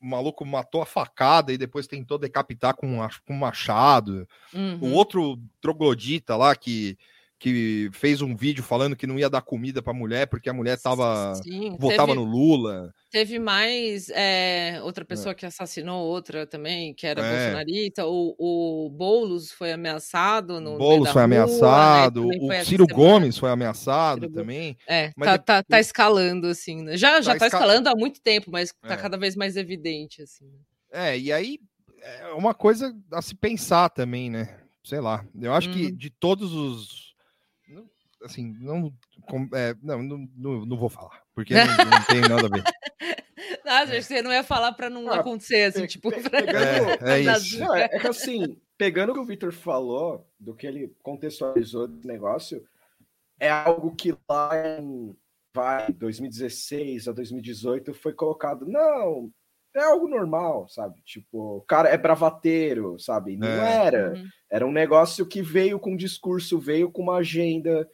o 0.00 0.06
maluco 0.06 0.44
matou 0.44 0.82
a 0.82 0.86
facada 0.86 1.52
e 1.52 1.58
depois 1.58 1.86
tentou 1.86 2.18
decapitar 2.18 2.76
com, 2.76 2.98
com 3.26 3.34
um 3.34 3.38
machado. 3.38 4.28
Uhum. 4.52 4.78
O 4.82 4.92
outro 4.92 5.40
troglodita 5.60 6.36
lá 6.36 6.54
que 6.54 6.98
que 7.38 7.88
fez 7.92 8.20
um 8.20 8.34
vídeo 8.34 8.64
falando 8.64 8.96
que 8.96 9.06
não 9.06 9.18
ia 9.18 9.30
dar 9.30 9.42
comida 9.42 9.80
para 9.80 9.92
a 9.92 9.96
mulher 9.96 10.26
porque 10.26 10.50
a 10.50 10.52
mulher 10.52 10.76
tava 10.76 11.36
Sim, 11.36 11.76
votava 11.78 12.12
teve, 12.12 12.18
no 12.18 12.24
Lula. 12.24 12.92
Teve 13.12 13.38
mais 13.38 14.10
é, 14.10 14.80
outra 14.82 15.04
é. 15.04 15.06
pessoa 15.06 15.30
é. 15.30 15.34
que 15.34 15.46
assassinou 15.46 16.04
outra 16.04 16.46
também, 16.46 16.92
que 16.92 17.06
era 17.06 17.24
é. 17.24 17.30
bolsonarista. 17.30 18.06
O, 18.06 18.34
o 18.38 18.90
Boulos 18.90 19.52
foi 19.52 19.70
ameaçado 19.70 20.60
no 20.60 20.76
Boulos 20.76 21.10
foi 21.10 21.22
rua, 21.22 21.28
né, 21.28 21.36
ameaçado, 21.36 22.26
né? 22.26 22.62
o 22.62 22.64
Ciro 22.64 22.86
Gomes 22.88 23.38
foi 23.38 23.50
ameaçado 23.50 24.22
Ciro 24.22 24.32
também. 24.32 24.76
É, 24.86 25.08
tá, 25.08 25.12
depois... 25.16 25.44
tá, 25.44 25.62
tá, 25.62 25.80
escalando 25.80 26.48
assim. 26.48 26.82
Né? 26.82 26.96
Já 26.96 27.12
tá 27.12 27.20
já 27.20 27.36
tá 27.36 27.46
escal... 27.46 27.60
escalando 27.60 27.88
há 27.88 27.94
muito 27.94 28.20
tempo, 28.20 28.50
mas 28.50 28.72
tá 28.82 28.94
é. 28.94 28.96
cada 28.96 29.16
vez 29.16 29.36
mais 29.36 29.56
evidente 29.56 30.22
assim. 30.22 30.50
É, 30.92 31.16
e 31.16 31.32
aí 31.32 31.60
é 32.02 32.32
uma 32.32 32.52
coisa 32.52 32.92
a 33.12 33.22
se 33.22 33.34
pensar 33.34 33.90
também, 33.90 34.28
né? 34.28 34.58
Sei 34.82 35.00
lá. 35.00 35.24
Eu 35.40 35.52
acho 35.52 35.70
que 35.70 35.86
uhum. 35.86 35.96
de 35.96 36.10
todos 36.10 36.52
os 36.52 37.07
assim, 38.22 38.54
não, 38.60 38.92
é, 39.54 39.74
não, 39.82 40.02
não, 40.02 40.66
não, 40.66 40.76
vou 40.76 40.88
falar, 40.88 41.22
porque 41.34 41.54
não, 41.54 41.66
não 41.66 42.04
tem 42.04 42.20
nada 42.20 42.46
a 42.46 42.50
ver. 42.50 42.64
Não, 43.64 43.72
acho 43.72 43.92
que 43.92 44.02
você 44.02 44.22
não 44.22 44.32
ia 44.32 44.42
falar 44.42 44.72
para 44.72 44.88
não 44.88 45.10
ah, 45.10 45.20
acontecer, 45.20 45.64
assim, 45.64 45.82
pe 45.82 45.88
tipo... 45.88 46.10
Pe 46.10 46.28
pegando... 46.28 47.04
é, 47.06 47.18
é, 47.18 47.20
isso. 47.20 47.58
Não, 47.60 47.74
é, 47.74 47.84
é 47.84 47.98
que 47.98 48.06
assim, 48.06 48.58
pegando 48.78 49.10
o 49.10 49.14
que 49.14 49.20
o 49.20 49.24
Victor 49.24 49.52
falou, 49.52 50.26
do 50.40 50.54
que 50.54 50.66
ele 50.66 50.94
contextualizou 51.02 51.86
do 51.86 52.06
negócio, 52.06 52.66
é 53.38 53.50
algo 53.50 53.94
que 53.94 54.16
lá 54.28 54.78
em 54.80 55.14
vai, 55.54 55.92
2016 55.92 57.08
a 57.08 57.12
2018 57.12 57.92
foi 57.94 58.12
colocado, 58.12 58.66
não, 58.66 59.30
é 59.74 59.82
algo 59.82 60.08
normal, 60.08 60.68
sabe? 60.68 61.00
Tipo, 61.04 61.58
o 61.58 61.60
cara 61.62 61.88
é 61.88 61.98
bravateiro, 61.98 62.98
sabe? 62.98 63.36
Não 63.36 63.48
é. 63.48 63.86
era. 63.86 64.12
Uhum. 64.14 64.28
Era 64.50 64.66
um 64.66 64.72
negócio 64.72 65.26
que 65.26 65.42
veio 65.42 65.78
com 65.78 65.92
um 65.92 65.96
discurso, 65.96 66.58
veio 66.58 66.90
com 66.90 67.02
uma 67.02 67.16
agenda, 67.16 67.88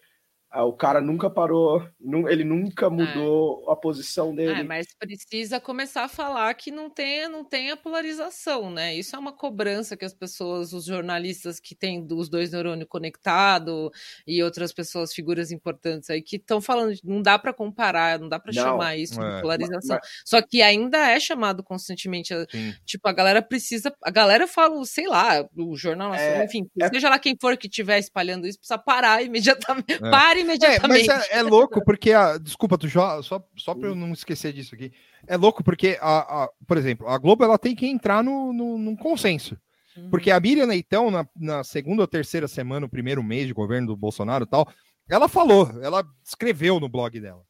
o 0.62 0.72
cara 0.72 1.00
nunca 1.00 1.28
parou, 1.28 1.86
ele 2.28 2.44
nunca 2.44 2.86
é. 2.86 2.88
mudou 2.88 3.64
é. 3.68 3.72
a 3.72 3.76
posição 3.76 4.32
é, 4.32 4.36
dele. 4.36 4.60
É, 4.60 4.62
mas 4.62 4.86
precisa 4.98 5.58
começar 5.58 6.04
a 6.04 6.08
falar 6.08 6.54
que 6.54 6.70
não 6.70 6.88
tem, 6.88 7.28
não 7.28 7.44
tem 7.44 7.70
a 7.70 7.76
polarização, 7.76 8.70
né? 8.70 8.94
Isso 8.94 9.16
é 9.16 9.18
uma 9.18 9.32
cobrança 9.32 9.96
que 9.96 10.04
as 10.04 10.14
pessoas, 10.14 10.72
os 10.72 10.84
jornalistas 10.84 11.58
que 11.58 11.74
têm 11.74 12.06
os 12.10 12.28
dois 12.28 12.52
neurônios 12.52 12.88
conectados 12.88 13.90
e 14.26 14.42
outras 14.42 14.72
pessoas, 14.72 15.12
figuras 15.12 15.50
importantes 15.50 16.10
aí, 16.10 16.22
que 16.22 16.36
estão 16.36 16.60
falando, 16.60 16.94
não 17.02 17.20
dá 17.20 17.38
para 17.38 17.52
comparar, 17.52 18.18
não 18.18 18.28
dá 18.28 18.38
para 18.38 18.52
chamar 18.52 18.96
isso 18.96 19.20
é. 19.20 19.36
de 19.36 19.42
polarização. 19.42 19.96
Mas, 19.96 20.08
mas... 20.08 20.22
Só 20.24 20.40
que 20.40 20.62
ainda 20.62 20.98
é 21.10 21.18
chamado 21.18 21.62
constantemente. 21.62 22.32
Sim. 22.50 22.74
Tipo, 22.84 23.08
a 23.08 23.12
galera 23.12 23.42
precisa. 23.42 23.92
A 24.02 24.10
galera 24.10 24.46
fala, 24.46 24.84
sei 24.84 25.08
lá, 25.08 25.44
o 25.56 25.76
Jornal 25.76 26.10
Nacional, 26.10 26.40
é, 26.40 26.44
enfim, 26.44 26.70
seja 26.92 27.08
lá 27.08 27.18
quem 27.18 27.36
for 27.40 27.56
que 27.56 27.66
estiver 27.66 27.98
espalhando 27.98 28.46
isso, 28.46 28.58
precisa 28.58 28.78
parar 28.78 29.22
imediatamente. 29.22 29.98
Pare 29.98 30.43
imediatamente. 30.44 31.10
É, 31.10 31.14
mas 31.14 31.28
é, 31.30 31.38
é 31.38 31.42
louco 31.42 31.84
porque 31.84 32.12
a. 32.12 32.38
Desculpa, 32.38 32.78
tu 32.78 32.88
só, 32.88 33.20
só 33.56 33.74
para 33.74 33.88
eu 33.88 33.94
não 33.94 34.12
esquecer 34.12 34.52
disso 34.52 34.74
aqui. 34.74 34.92
É 35.26 35.36
louco 35.36 35.64
porque, 35.64 35.98
a, 36.00 36.44
a, 36.44 36.48
por 36.66 36.76
exemplo, 36.76 37.08
a 37.08 37.18
Globo 37.18 37.44
ela 37.44 37.58
tem 37.58 37.74
que 37.74 37.86
entrar 37.86 38.22
no, 38.22 38.52
no, 38.52 38.78
num 38.78 38.96
consenso. 38.96 39.56
Uhum. 39.96 40.10
Porque 40.10 40.30
a 40.30 40.40
Miriam 40.40 40.66
Leitão, 40.66 41.10
na, 41.10 41.26
na 41.36 41.64
segunda 41.64 42.02
ou 42.02 42.08
terceira 42.08 42.48
semana, 42.48 42.86
o 42.86 42.90
primeiro 42.90 43.22
mês 43.22 43.46
de 43.46 43.52
governo 43.54 43.88
do 43.88 43.96
Bolsonaro 43.96 44.44
e 44.44 44.48
tal, 44.48 44.68
ela 45.08 45.28
falou, 45.28 45.70
ela 45.82 46.04
escreveu 46.24 46.80
no 46.80 46.88
blog 46.88 47.20
dela. 47.20 47.42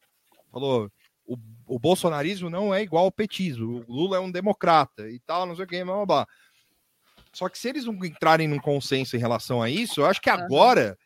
Falou: 0.51 0.91
o, 1.25 1.37
o 1.67 1.79
bolsonarismo 1.79 2.49
não 2.49 2.73
é 2.73 2.81
igual 2.81 3.05
ao 3.05 3.11
petismo, 3.11 3.83
o 3.87 3.93
Lula 3.93 4.17
é 4.17 4.19
um 4.19 4.31
democrata 4.31 5.09
e 5.09 5.19
tal, 5.19 5.45
não 5.45 5.55
sei 5.55 5.65
o 5.65 5.67
que, 5.67 5.83
blá 5.83 5.95
blá 5.95 6.05
blá. 6.05 6.27
Só 7.33 7.49
que 7.49 7.57
se 7.57 7.67
eles 7.67 7.85
não 7.85 7.93
entrarem 8.05 8.47
num 8.47 8.59
consenso 8.59 9.17
em 9.17 9.19
relação 9.19 9.61
a 9.61 9.69
isso, 9.69 9.99
eu 9.99 10.05
acho 10.05 10.21
que 10.21 10.29
agora 10.29 10.97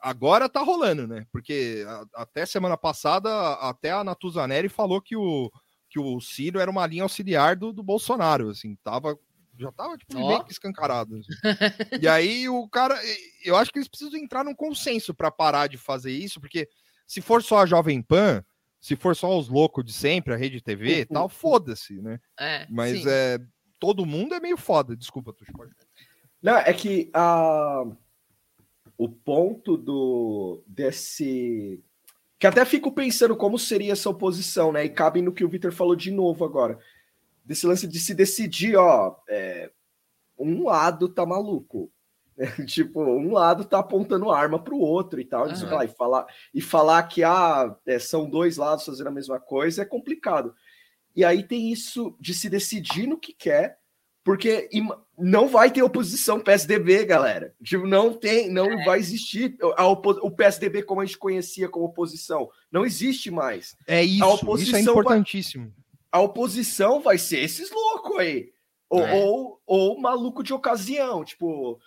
agora 0.00 0.48
tá 0.48 0.60
rolando, 0.60 1.06
né? 1.06 1.26
Porque 1.30 1.84
até 2.14 2.46
semana 2.46 2.76
passada, 2.76 3.52
até 3.54 3.90
a 3.90 4.02
Natuzaneri 4.02 4.68
falou 4.68 5.00
que 5.00 5.16
o, 5.16 5.50
que 5.88 5.98
o 5.98 6.20
Ciro 6.20 6.58
era 6.58 6.70
uma 6.70 6.86
linha 6.86 7.02
auxiliar 7.02 7.56
do, 7.56 7.72
do 7.72 7.82
Bolsonaro, 7.82 8.48
assim, 8.48 8.76
tava, 8.82 9.18
já 9.58 9.70
tava 9.72 9.96
tipo, 9.98 10.18
oh. 10.18 10.28
meio 10.28 10.44
que 10.44 10.52
escancarado. 10.52 11.16
Assim. 11.16 11.98
e 12.00 12.08
aí 12.08 12.48
o 12.48 12.66
cara, 12.68 12.98
eu 13.44 13.56
acho 13.56 13.70
que 13.70 13.78
eles 13.78 13.88
precisam 13.88 14.18
entrar 14.18 14.44
num 14.44 14.54
consenso 14.54 15.14
para 15.14 15.30
parar 15.30 15.66
de 15.66 15.76
fazer 15.76 16.12
isso, 16.12 16.40
porque 16.40 16.68
se 17.06 17.20
for 17.20 17.42
só 17.42 17.58
a 17.58 17.66
Jovem 17.66 18.00
Pan, 18.00 18.42
se 18.80 18.96
for 18.96 19.14
só 19.14 19.38
os 19.38 19.48
loucos 19.48 19.84
de 19.84 19.92
sempre, 19.92 20.32
a 20.32 20.36
Rede 20.36 20.60
TV 20.62 21.00
e 21.00 21.06
tal, 21.06 21.28
foda-se, 21.28 22.00
né? 22.00 22.18
É, 22.38 22.66
Mas 22.70 23.02
sim. 23.02 23.08
é, 23.08 23.38
todo 23.78 24.06
mundo 24.06 24.34
é 24.34 24.40
meio 24.40 24.56
foda, 24.56 24.96
desculpa, 24.96 25.32
tu 25.32 25.44
pode. 25.52 25.72
Não, 26.42 26.56
é 26.56 26.72
que 26.72 27.10
a. 27.12 27.82
Uh 27.82 28.05
o 28.98 29.08
ponto 29.08 29.76
do 29.76 30.62
desse 30.66 31.82
que 32.38 32.46
até 32.46 32.64
fico 32.64 32.92
pensando 32.92 33.34
como 33.34 33.58
seria 33.58 33.92
essa 33.92 34.10
oposição, 34.10 34.70
né? 34.70 34.84
E 34.84 34.90
cabe 34.90 35.22
no 35.22 35.32
que 35.32 35.44
o 35.44 35.48
Vitor 35.48 35.72
falou 35.72 35.96
de 35.96 36.10
novo 36.10 36.44
agora. 36.44 36.78
Desse 37.44 37.66
lance 37.66 37.86
de 37.86 37.98
se 37.98 38.14
decidir, 38.14 38.76
ó, 38.76 39.16
é, 39.28 39.70
um 40.38 40.64
lado 40.64 41.08
tá 41.08 41.24
maluco. 41.24 41.90
Né? 42.36 42.46
tipo, 42.66 43.00
um 43.00 43.32
lado 43.32 43.64
tá 43.64 43.78
apontando 43.78 44.30
arma 44.30 44.58
para 44.58 44.74
o 44.74 44.80
outro 44.80 45.18
e 45.18 45.24
tal, 45.24 45.46
uhum. 45.48 45.70
lá, 45.70 45.84
e 45.84 45.88
falar 45.88 46.26
e 46.52 46.60
falar 46.60 47.02
que 47.04 47.24
ah, 47.24 47.74
é, 47.86 47.98
são 47.98 48.28
dois 48.28 48.58
lados 48.58 48.84
fazendo 48.84 49.06
a 49.06 49.12
mesma 49.12 49.40
coisa 49.40 49.82
é 49.82 49.86
complicado. 49.86 50.54
E 51.14 51.24
aí 51.24 51.42
tem 51.42 51.72
isso 51.72 52.14
de 52.20 52.34
se 52.34 52.50
decidir 52.50 53.06
no 53.06 53.18
que 53.18 53.32
quer, 53.32 53.78
porque 54.26 54.68
não 55.16 55.46
vai 55.46 55.70
ter 55.70 55.84
oposição 55.84 56.40
PSDB, 56.40 57.04
galera. 57.04 57.54
Tipo, 57.62 57.86
não 57.86 58.12
tem, 58.12 58.50
não 58.50 58.66
é. 58.72 58.84
vai 58.84 58.98
existir 58.98 59.56
a 59.76 59.86
o 59.86 60.30
PSDB 60.32 60.82
como 60.82 61.00
a 61.00 61.04
gente 61.04 61.16
conhecia 61.16 61.68
como 61.68 61.84
oposição. 61.84 62.50
Não 62.68 62.84
existe 62.84 63.30
mais. 63.30 63.76
É 63.86 64.02
isso, 64.02 64.56
isso 64.58 64.74
é 64.74 64.80
importantíssimo. 64.80 65.66
Vai, 65.66 65.74
a 66.10 66.20
oposição 66.20 67.00
vai 67.00 67.18
ser 67.18 67.38
esses 67.38 67.70
loucos 67.70 68.18
aí. 68.18 68.50
Ou, 68.90 69.00
é. 69.00 69.14
ou, 69.14 69.62
ou, 69.64 70.00
maluco 70.00 70.42
de 70.42 70.52
ocasião, 70.52 71.24
tipo, 71.24 71.80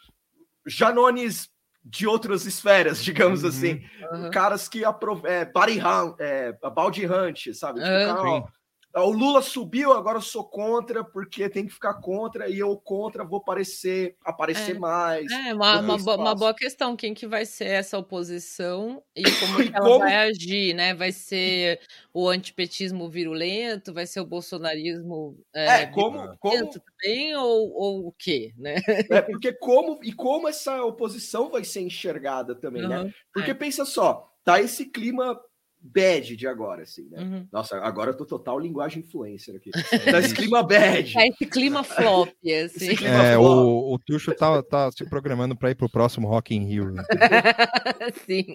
Janones 0.66 1.49
de 1.84 2.07
outras 2.07 2.45
esferas, 2.45 3.03
digamos 3.03 3.44
uhum. 3.44 3.49
assim. 3.49 3.84
Uhum. 4.14 4.32
Caras 4.32 4.70
que 4.70 4.86
aprovam. 4.86 5.30
É, 5.30 5.44
Body 5.44 5.78
Hunt, 5.78 6.16
é, 6.20 6.53
Baldi 6.74 7.06
Hunt, 7.06 7.53
sabe? 7.53 7.82
Tipo, 7.82 7.91
uhum. 7.91 8.16
cara, 8.16 8.30
ó, 8.30 8.48
o 8.95 9.11
Lula 9.11 9.41
subiu, 9.41 9.94
agora 9.94 10.18
eu 10.18 10.22
sou 10.22 10.44
contra, 10.44 11.03
porque 11.03 11.48
tem 11.48 11.68
que 11.68 11.74
ficar 11.74 11.95
contra, 11.95 12.49
e 12.49 12.57
eu 12.57 12.76
contra 12.76 13.24
vou 13.24 13.38
aparecer, 13.38 14.16
aparecer 14.26 14.76
é, 14.76 14.80
mais. 14.80 15.32
É, 15.32 15.53
uma, 15.53 15.80
uma, 15.80 15.98
bo 15.98 16.16
uma, 16.16 16.36
boa 16.36 16.53
questão. 16.56 16.95
Quem 16.95 17.14
que 17.14 17.28
vai 17.28 17.45
ser 17.45 17.68
essa 17.68 17.99
oposição 17.99 19.03
e 19.16 19.22
como 19.40 19.61
e 19.61 19.68
ela 19.68 19.86
como... 19.86 19.99
vai 19.99 20.16
agir, 20.16 20.74
né? 20.74 20.95
Vai 20.95 21.11
ser 21.11 21.80
o 22.11 22.28
antipetismo 22.28 23.07
virulento, 23.10 23.94
vai 23.94 24.07
ser 24.07 24.22
o 24.22 24.26
bolsonarismo 24.26 25.38
é, 25.53 25.84
é 25.84 25.86
como, 25.86 26.36
como... 26.40 26.70
também, 26.70 27.36
ou, 27.36 27.72
ou 27.72 28.07
o 28.07 28.11
quê, 28.11 28.53
né? 28.57 28.76
É, 28.88 29.22
porque 29.22 29.53
como, 29.53 29.99
e 30.03 30.11
como 30.11 30.48
essa 30.48 30.84
oposição 30.84 31.49
vai 31.49 31.64
ser 31.64 31.82
enxergada 31.82 32.56
também, 32.56 32.84
uhum, 32.84 32.90
né? 32.90 33.14
Porque 33.32 33.52
é. 33.52 33.56
pensa 33.56 33.86
só, 33.86 34.32
tá 34.44 34.60
esse 34.60 34.86
clima 34.86 35.40
bad 35.82 36.36
de 36.36 36.48
agora, 36.48 36.84
assim, 36.84 37.08
né? 37.10 37.22
Uhum. 37.22 37.48
Nossa, 37.52 37.78
agora 37.78 38.12
eu 38.12 38.18
tô 38.18 38.26
total 38.26 38.60
linguagem 38.60 39.02
influencer 39.02 39.56
aqui. 39.56 39.72
É 39.92 40.20
esse 40.20 40.34
clima 40.34 40.62
bad. 40.62 41.18
É 41.18 41.28
esse 41.28 41.46
clima 41.46 41.84
flop, 41.84 42.30
assim. 42.66 42.96
Clima 42.96 43.24
é, 43.24 43.36
flop. 43.36 43.48
o, 43.48 43.94
o 43.94 44.00
Tuxo 44.00 44.34
tá, 44.36 44.62
tá 44.62 44.92
se 44.92 45.06
programando 45.10 45.56
para 45.56 45.72
ir 45.72 45.76
pro 45.76 45.90
próximo 45.90 46.28
Rock 46.28 46.54
in 46.54 46.66
Rio. 46.66 46.92
Né? 46.92 47.04
Sim. 48.26 48.46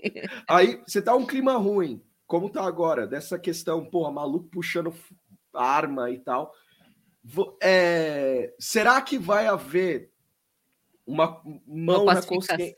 Aí, 0.48 0.80
você 0.86 1.00
tá 1.00 1.14
um 1.14 1.26
clima 1.26 1.56
ruim, 1.56 2.02
como 2.26 2.50
tá 2.50 2.62
agora, 2.62 3.06
dessa 3.06 3.38
questão, 3.38 3.84
porra, 3.84 4.12
maluco 4.12 4.48
puxando 4.50 4.94
arma 5.52 6.10
e 6.10 6.18
tal. 6.18 6.52
É, 7.62 8.52
será 8.58 9.00
que 9.00 9.18
vai 9.18 9.46
haver 9.46 10.12
uma 11.06 11.42
mão 11.66 12.04
uma 12.04 12.14
na 12.14 12.22
consciência. 12.22 12.74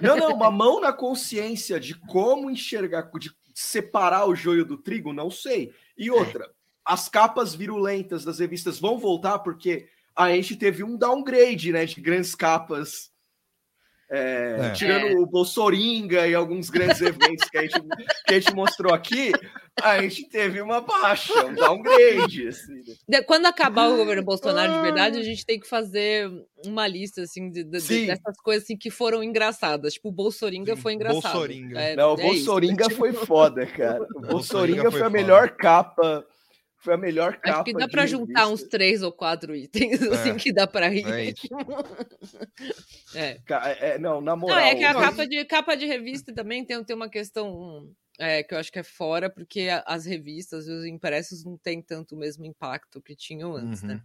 Não, 0.00 0.16
não, 0.16 0.34
uma 0.34 0.50
mão 0.50 0.80
na 0.80 0.92
consciência 0.92 1.78
de 1.78 1.94
como 1.94 2.50
enxergar, 2.50 3.10
de 3.18 3.30
separar 3.60 4.26
o 4.26 4.34
joio 4.34 4.64
do 4.64 4.76
trigo? 4.76 5.12
Não 5.12 5.30
sei. 5.30 5.72
E 5.96 6.10
outra, 6.10 6.48
as 6.84 7.08
capas 7.08 7.54
virulentas 7.54 8.24
das 8.24 8.38
revistas 8.38 8.78
vão 8.78 8.98
voltar 8.98 9.40
porque 9.40 9.88
a 10.14 10.30
gente 10.30 10.56
teve 10.56 10.82
um 10.82 10.96
downgrade, 10.96 11.72
né, 11.72 11.84
de 11.84 12.00
grandes 12.00 12.34
capas 12.34 13.10
é, 14.10 14.56
é. 14.58 14.70
Tirando 14.70 15.06
é. 15.06 15.18
o 15.18 15.26
Bolsoringa 15.26 16.26
e 16.26 16.34
alguns 16.34 16.70
grandes 16.70 17.00
eventos 17.02 17.48
que 17.50 17.58
a, 17.58 17.62
gente, 17.62 17.80
que 18.26 18.34
a 18.34 18.40
gente 18.40 18.54
mostrou 18.54 18.94
aqui, 18.94 19.32
a 19.82 20.00
gente 20.00 20.28
teve 20.28 20.62
uma 20.62 20.80
baixa, 20.80 21.44
um 21.44 21.54
downgrade. 21.54 22.48
Assim. 22.48 22.80
Quando 23.26 23.46
acabar 23.46 23.88
o 23.88 23.96
governo 23.96 24.22
Bolsonaro 24.22 24.72
de 24.72 24.80
verdade, 24.80 25.18
a 25.18 25.22
gente 25.22 25.44
tem 25.44 25.60
que 25.60 25.68
fazer 25.68 26.30
uma 26.64 26.86
lista 26.86 27.22
assim, 27.22 27.50
de, 27.50 27.62
de, 27.62 28.06
dessas 28.06 28.40
coisas 28.42 28.64
assim, 28.64 28.76
que 28.76 28.90
foram 28.90 29.22
engraçadas. 29.22 29.94
Tipo, 29.94 30.08
o 30.08 30.12
Bolsoringa 30.12 30.74
foi 30.74 30.94
engraçado. 30.94 31.32
Bolsoringa. 31.34 31.78
É, 31.78 31.94
Não, 31.94 32.14
o 32.14 32.20
é 32.20 32.22
Bolsoringa 32.22 32.86
isso. 32.86 32.96
foi 32.96 33.12
foda, 33.12 33.66
cara. 33.66 34.06
O 34.14 34.20
Bolsoringa 34.22 34.90
foi, 34.90 35.00
foi 35.00 35.02
a 35.02 35.10
melhor 35.10 35.50
capa 35.50 36.24
foi 36.78 36.94
a 36.94 36.96
melhor 36.96 37.36
capa. 37.36 37.56
Acho 37.56 37.64
que 37.64 37.72
dá 37.72 37.88
para 37.88 38.06
juntar 38.06 38.48
uns 38.48 38.62
três 38.62 39.02
ou 39.02 39.12
quatro 39.12 39.54
itens, 39.54 40.00
é, 40.00 40.14
assim, 40.14 40.36
que 40.36 40.52
dá 40.52 40.66
para 40.66 40.92
ir. 40.94 41.06
É, 41.06 41.24
isso. 41.24 41.48
é. 43.14 43.40
é. 43.80 43.98
não, 43.98 44.20
na 44.20 44.36
moral. 44.36 44.56
Não, 44.56 44.64
é 44.64 44.74
que 44.74 44.84
a 44.84 44.94
capa 44.94 45.26
de, 45.26 45.44
capa 45.44 45.76
de 45.76 45.86
revista 45.86 46.32
também 46.32 46.64
tem, 46.64 46.82
tem 46.84 46.96
uma 46.96 47.10
questão 47.10 47.90
é, 48.18 48.42
que 48.42 48.54
eu 48.54 48.58
acho 48.58 48.70
que 48.70 48.78
é 48.78 48.84
fora, 48.84 49.28
porque 49.28 49.68
as 49.86 50.04
revistas 50.06 50.66
e 50.68 50.72
os 50.72 50.84
impressos 50.84 51.44
não 51.44 51.56
têm 51.56 51.82
tanto 51.82 52.14
o 52.14 52.18
mesmo 52.18 52.44
impacto 52.44 53.02
que 53.02 53.16
tinham 53.16 53.54
antes, 53.54 53.82
né? 53.82 53.94
uhum. 53.94 53.98
né? 53.98 54.04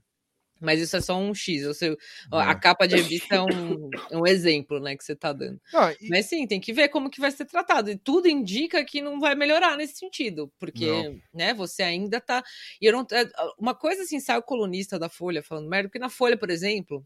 Mas 0.60 0.80
isso 0.80 0.96
é 0.96 1.02
só 1.02 1.18
um 1.18 1.34
X. 1.34 1.78
Sei, 1.78 1.96
a 2.32 2.56
capa 2.56 2.88
de 2.88 2.96
revista 2.96 3.36
é 3.36 3.42
um, 3.42 3.90
um 4.12 4.26
exemplo, 4.28 4.80
né, 4.80 4.96
que 4.96 5.04
você 5.04 5.14
está 5.14 5.34
dando. 5.34 5.60
Não, 5.74 5.92
e... 5.92 6.10
Mas 6.10 6.28
sim, 6.28 6.48
tem 6.48 6.60
que 6.60 6.72
ver 6.72 6.90
como 6.90 7.10
que 7.10 7.20
vai 7.20 7.32
ser 7.32 7.46
tratado. 7.46 7.90
E 7.90 7.98
tudo 7.98 8.28
indica 8.28 8.84
que 8.86 9.02
não 9.02 9.20
vai 9.20 9.36
melhorar 9.36 9.76
nesse 9.76 9.98
sentido, 9.98 10.52
porque, 10.60 10.88
não. 10.88 11.20
né, 11.34 11.54
você 11.54 11.84
ainda 11.84 12.18
está. 12.18 12.44
E 12.82 12.86
eu 12.86 12.94
não. 12.94 13.06
É, 13.12 13.30
uma 13.58 13.76
coisa 13.76 14.04
assim, 14.04 14.20
sai 14.20 14.38
o 14.38 14.44
colunista 14.44 14.98
da 14.98 15.10
Folha 15.10 15.44
falando 15.44 15.70
merda, 15.70 15.90
porque 15.90 16.00
na 16.00 16.10
Folha, 16.10 16.38
por 16.38 16.50
exemplo, 16.50 17.06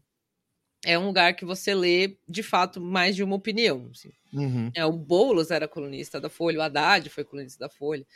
é 0.84 0.98
um 0.98 1.06
lugar 1.06 1.34
que 1.34 1.44
você 1.44 1.74
lê, 1.74 2.16
de 2.28 2.42
fato, 2.42 2.80
mais 2.80 3.16
de 3.16 3.22
uma 3.22 3.36
opinião. 3.36 3.88
Assim. 3.90 4.12
Uhum. 4.32 4.70
É, 4.74 4.84
o 4.84 4.92
Boulos 4.92 5.50
era 5.50 5.66
colunista 5.66 6.20
da 6.20 6.28
Folha, 6.28 6.58
o 6.58 6.62
Haddad 6.62 7.08
foi 7.10 7.24
colunista 7.24 7.58
da 7.58 7.68
Folha. 7.68 8.06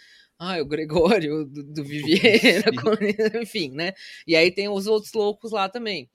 Ah, 0.44 0.60
o 0.60 0.66
Gregório 0.66 1.44
do, 1.44 1.62
do 1.62 1.84
Vivier, 1.84 2.64
enfim, 3.40 3.70
né? 3.70 3.92
E 4.26 4.34
aí 4.34 4.50
tem 4.50 4.68
os 4.68 4.88
outros 4.88 5.12
loucos 5.12 5.52
lá 5.52 5.68
também. 5.68 6.10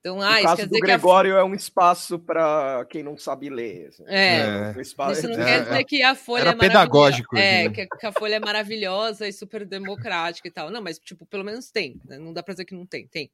Então, 0.00 0.20
ah, 0.20 0.38
o 0.38 0.42
caso 0.42 0.66
do 0.66 0.78
Gregório 0.78 1.36
a... 1.36 1.40
é 1.40 1.44
um 1.44 1.54
espaço 1.54 2.18
para 2.18 2.84
quem 2.90 3.02
não 3.02 3.16
sabe 3.16 3.48
ler. 3.48 3.88
Assim. 3.88 4.04
É, 4.06 4.40
é. 4.40 4.74
Um 4.76 4.80
espaço... 4.82 5.20
isso 5.20 5.28
não 5.28 5.42
é, 5.42 5.44
quer 5.44 5.64
dizer 5.64 5.84
que 5.84 6.02
a 6.02 6.14
Folha 6.14 6.50
é 6.50 6.54
pedagógico. 6.54 7.36
É, 7.38 7.68
né? 7.68 7.70
que, 7.70 7.86
que, 7.86 8.06
a 8.06 8.12
Folha 8.12 8.34
é 8.34 8.40
maravilhosa 8.40 9.26
e 9.26 9.32
super 9.32 9.64
democrática 9.66 10.46
e 10.46 10.50
tal. 10.50 10.70
Não, 10.70 10.82
mas, 10.82 10.98
tipo, 10.98 11.24
pelo 11.24 11.44
menos 11.44 11.70
tem. 11.70 11.98
Né? 12.04 12.18
Não 12.18 12.34
dá 12.34 12.42
para 12.42 12.52
dizer 12.52 12.66
que 12.66 12.74
não 12.74 12.84
tem, 12.84 13.06
tem. 13.06 13.30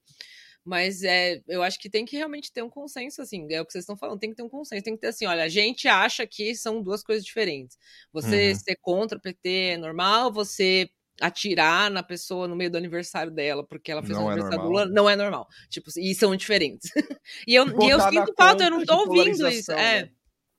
Mas 0.67 1.05
é, 1.05 1.41
eu 1.47 1.63
acho 1.63 1.79
que 1.79 1.89
tem 1.89 2.05
que 2.05 2.17
realmente 2.17 2.53
ter 2.53 2.61
um 2.61 2.69
consenso, 2.69 3.23
assim, 3.23 3.47
é 3.53 3.61
o 3.61 3.65
que 3.65 3.71
vocês 3.71 3.83
estão 3.83 3.97
falando, 3.97 4.19
tem 4.19 4.31
que 4.31 4.37
ter 4.37 4.43
um 4.43 4.49
consenso, 4.49 4.83
tem 4.83 4.97
que 4.97 5.01
ter 5.01 5.07
assim, 5.07 5.25
olha, 5.25 5.45
a 5.45 5.49
gente 5.49 5.87
acha 5.87 6.27
que 6.27 6.57
são 6.57 6.83
duas 6.83 7.05
coisas 7.05 7.25
diferentes. 7.25 7.79
Você 8.13 8.49
uhum. 8.49 8.55
ser 8.57 8.77
contra 8.81 9.17
o 9.17 9.21
PT 9.21 9.49
é 9.49 9.77
normal, 9.77 10.33
você 10.33 10.91
atirar 11.21 11.89
na 11.91 12.03
pessoa 12.03 12.49
no 12.49 12.57
meio 12.57 12.71
do 12.71 12.77
aniversário 12.77 13.31
dela, 13.31 13.65
porque 13.65 13.93
ela 13.93 14.03
fez 14.03 14.19
não 14.19 14.27
o 14.27 14.29
é 14.29 14.33
aniversário 14.33 14.61
é 14.61 14.65
do 14.65 14.69
Lula, 14.69 14.87
não 14.87 15.09
é 15.09 15.15
normal. 15.15 15.47
Tipo, 15.71 15.89
e 15.97 16.15
são 16.15 16.35
diferentes. 16.35 16.91
e 17.47 17.55
eu, 17.55 17.67
e 17.67 17.89
eu 17.89 18.01
sinto 18.01 18.35
falta, 18.37 18.65
eu 18.65 18.71
não 18.71 18.85
tô 18.85 18.97
ouvindo 18.97 19.49
isso. 19.49 19.71
É. 19.73 20.11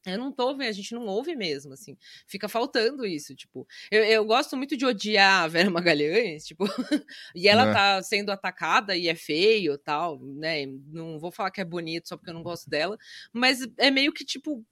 Eu 0.07 0.17
não 0.17 0.31
tô 0.31 0.47
ouvindo, 0.47 0.69
a 0.69 0.71
gente 0.71 0.93
não 0.93 1.05
ouve 1.05 1.35
mesmo, 1.35 1.73
assim. 1.73 1.97
Fica 2.25 2.47
faltando 2.47 3.05
isso, 3.05 3.35
tipo. 3.35 3.67
Eu, 3.91 4.03
eu 4.03 4.25
gosto 4.25 4.55
muito 4.55 4.77
de 4.77 4.85
odiar 4.85 5.43
a 5.43 5.47
Vera 5.47 5.69
Magalhães, 5.69 6.45
tipo, 6.45 6.65
e 7.35 7.47
ela 7.47 7.69
é. 7.69 7.73
tá 7.73 8.03
sendo 8.03 8.31
atacada 8.31 8.95
e 8.95 9.07
é 9.07 9.15
feio 9.15 9.77
tal, 9.77 10.19
né? 10.19 10.65
Não 10.65 11.19
vou 11.19 11.31
falar 11.31 11.51
que 11.51 11.61
é 11.61 11.65
bonito 11.65 12.07
só 12.07 12.17
porque 12.17 12.29
eu 12.29 12.35
não 12.35 12.43
gosto 12.43 12.69
dela, 12.69 12.97
mas 13.33 13.59
é 13.77 13.91
meio 13.91 14.13
que, 14.13 14.23
tipo, 14.25 14.65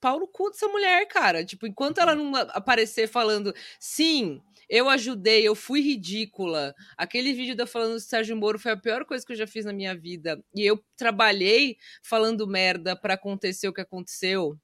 pau 0.00 0.18
no 0.18 0.26
cu 0.26 0.50
dessa 0.50 0.68
mulher, 0.68 1.06
cara. 1.06 1.44
Tipo, 1.44 1.66
enquanto 1.66 1.98
ela 1.98 2.14
não 2.14 2.34
aparecer 2.36 3.08
falando, 3.08 3.54
sim, 3.78 4.40
eu 4.68 4.88
ajudei, 4.88 5.46
eu 5.46 5.54
fui 5.54 5.80
ridícula. 5.80 6.74
Aquele 6.96 7.32
vídeo 7.32 7.54
da 7.54 7.66
falando 7.66 7.94
do 7.94 8.00
Sérgio 8.00 8.36
Moro 8.36 8.58
foi 8.58 8.72
a 8.72 8.76
pior 8.76 9.04
coisa 9.04 9.24
que 9.24 9.32
eu 9.32 9.36
já 9.36 9.46
fiz 9.46 9.64
na 9.64 9.72
minha 9.72 9.94
vida. 9.94 10.42
E 10.54 10.62
eu 10.62 10.82
trabalhei 10.96 11.76
falando 12.02 12.46
merda 12.46 12.96
para 12.96 13.14
acontecer 13.14 13.68
o 13.68 13.72
que 13.72 13.80
aconteceu. 13.80 14.58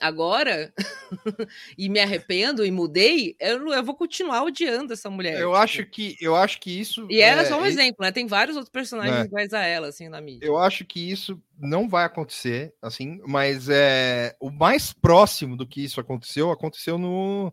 Agora, 0.00 0.72
e 1.78 1.88
me 1.88 2.00
arrependo 2.00 2.64
e 2.64 2.70
mudei, 2.70 3.36
eu, 3.38 3.72
eu 3.72 3.84
vou 3.84 3.94
continuar 3.94 4.42
odiando 4.42 4.92
essa 4.92 5.08
mulher. 5.08 5.40
Eu 5.40 5.50
tipo. 5.50 5.62
acho 5.62 5.86
que 5.86 6.16
eu 6.20 6.34
acho 6.34 6.60
que 6.60 6.80
isso. 6.80 7.06
E 7.08 7.20
ela 7.20 7.42
é 7.42 7.44
só 7.44 7.60
um 7.60 7.64
exemplo, 7.64 7.98
né? 8.00 8.10
Tem 8.10 8.26
vários 8.26 8.56
outros 8.56 8.72
personagens 8.72 9.16
é. 9.16 9.24
iguais 9.24 9.52
a 9.52 9.62
ela, 9.62 9.88
assim, 9.88 10.08
na 10.08 10.20
mídia. 10.20 10.44
Eu 10.44 10.58
acho 10.58 10.84
que 10.84 10.98
isso 10.98 11.40
não 11.56 11.88
vai 11.88 12.04
acontecer, 12.04 12.74
assim, 12.82 13.20
mas 13.24 13.68
é 13.68 14.34
o 14.40 14.50
mais 14.50 14.92
próximo 14.92 15.56
do 15.56 15.66
que 15.66 15.84
isso 15.84 16.00
aconteceu, 16.00 16.50
aconteceu 16.50 16.98
no 16.98 17.52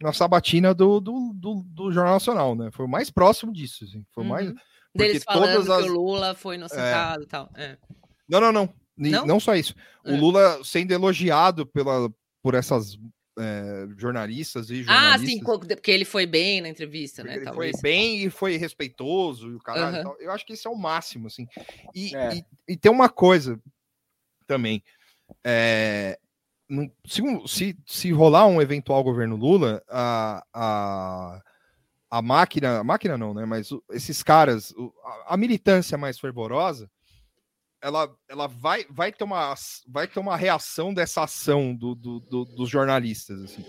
na 0.00 0.12
sabatina 0.12 0.74
do, 0.74 0.98
do, 0.98 1.32
do, 1.34 1.62
do, 1.66 1.92
Jornal 1.92 2.14
Nacional, 2.14 2.54
né? 2.54 2.70
Foi 2.72 2.86
o 2.86 2.88
mais 2.88 3.10
próximo 3.10 3.52
disso, 3.52 3.84
assim. 3.84 4.04
Foi 4.12 4.24
uhum. 4.24 4.30
mais. 4.30 4.52
Deles 4.94 5.22
falando 5.22 5.72
as... 5.72 5.84
que 5.84 5.90
o 5.90 5.92
Lula 5.92 6.34
foi 6.34 6.56
inocentado 6.56 7.20
é... 7.20 7.24
e 7.24 7.28
tal. 7.28 7.50
É. 7.54 7.76
Não, 8.28 8.40
não, 8.40 8.50
não, 8.50 8.74
não. 9.08 9.26
Não 9.26 9.40
só 9.40 9.54
isso. 9.54 9.74
O 10.04 10.10
é. 10.10 10.16
Lula 10.16 10.60
sendo 10.64 10.92
elogiado 10.92 11.66
pela, 11.66 12.12
por 12.42 12.54
essas 12.54 12.98
é, 13.38 13.88
jornalistas 13.96 14.70
e 14.70 14.82
jornalistas. 14.82 15.22
Ah, 15.22 15.26
sim, 15.26 15.40
porque 15.42 15.90
ele 15.90 16.04
foi 16.04 16.26
bem 16.26 16.60
na 16.60 16.68
entrevista, 16.68 17.24
né? 17.24 17.36
Ele 17.36 17.44
talvez. 17.44 17.72
foi 17.72 17.82
bem 17.82 18.24
e 18.24 18.30
foi 18.30 18.56
respeitoso 18.56 19.50
e 19.50 19.54
o 19.54 19.60
caralho. 19.60 20.08
Uhum. 20.08 20.16
Eu 20.20 20.30
acho 20.32 20.44
que 20.44 20.52
isso 20.52 20.68
é 20.68 20.70
o 20.70 20.76
máximo, 20.76 21.26
assim. 21.26 21.46
E, 21.94 22.14
é. 22.14 22.36
e, 22.36 22.44
e, 22.68 22.76
tem 22.76 22.92
uma 22.92 23.08
coisa 23.08 23.58
também. 24.46 24.82
É, 25.44 26.18
se, 27.06 27.22
se, 27.46 27.78
se 27.86 28.12
rolar 28.12 28.46
um 28.46 28.60
eventual 28.60 29.02
governo 29.02 29.36
Lula, 29.36 29.82
a, 29.88 30.44
a, 30.52 31.42
a 32.10 32.22
máquina, 32.22 32.80
a 32.80 32.84
máquina 32.84 33.16
não, 33.16 33.32
né? 33.32 33.44
Mas 33.44 33.70
esses 33.90 34.22
caras, 34.22 34.74
a, 35.04 35.34
a 35.34 35.36
militância 35.36 35.96
mais 35.96 36.18
fervorosa, 36.18 36.90
ela, 37.82 38.14
ela 38.28 38.46
vai, 38.46 38.84
vai, 38.90 39.12
ter 39.12 39.24
uma, 39.24 39.54
vai 39.88 40.06
ter 40.06 40.20
uma 40.20 40.36
reação 40.36 40.92
dessa 40.92 41.24
ação 41.24 41.74
do, 41.74 41.94
do, 41.94 42.20
do 42.20 42.44
dos 42.44 42.68
jornalistas, 42.68 43.42
assim. 43.42 43.64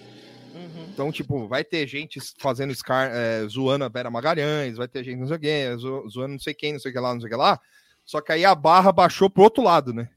Uhum. 0.53 0.89
Então, 0.93 1.11
tipo, 1.11 1.47
vai 1.47 1.63
ter 1.63 1.87
gente 1.87 2.19
fazendo 2.37 2.75
scar, 2.75 3.09
é, 3.11 3.47
zoando 3.47 3.85
a 3.85 3.89
Vera 3.89 4.11
Magalhães, 4.11 4.77
vai 4.77 4.87
ter 4.87 5.03
gente 5.03 5.19
não 5.19 5.27
sei 5.27 5.39
quem, 5.39 5.77
zoando 5.77 6.27
não 6.27 6.39
sei 6.39 6.53
quem, 6.53 6.73
não 6.73 6.79
sei 6.79 6.91
o 6.91 6.93
que 6.93 6.99
lá, 6.99 7.13
não 7.13 7.21
sei 7.21 7.27
o 7.27 7.31
que 7.31 7.37
lá. 7.37 7.59
Só 8.05 8.19
que 8.19 8.31
aí 8.31 8.43
a 8.43 8.53
barra 8.53 8.91
baixou 8.91 9.29
pro 9.29 9.43
outro 9.43 9.63
lado, 9.63 9.93
né? 9.93 10.09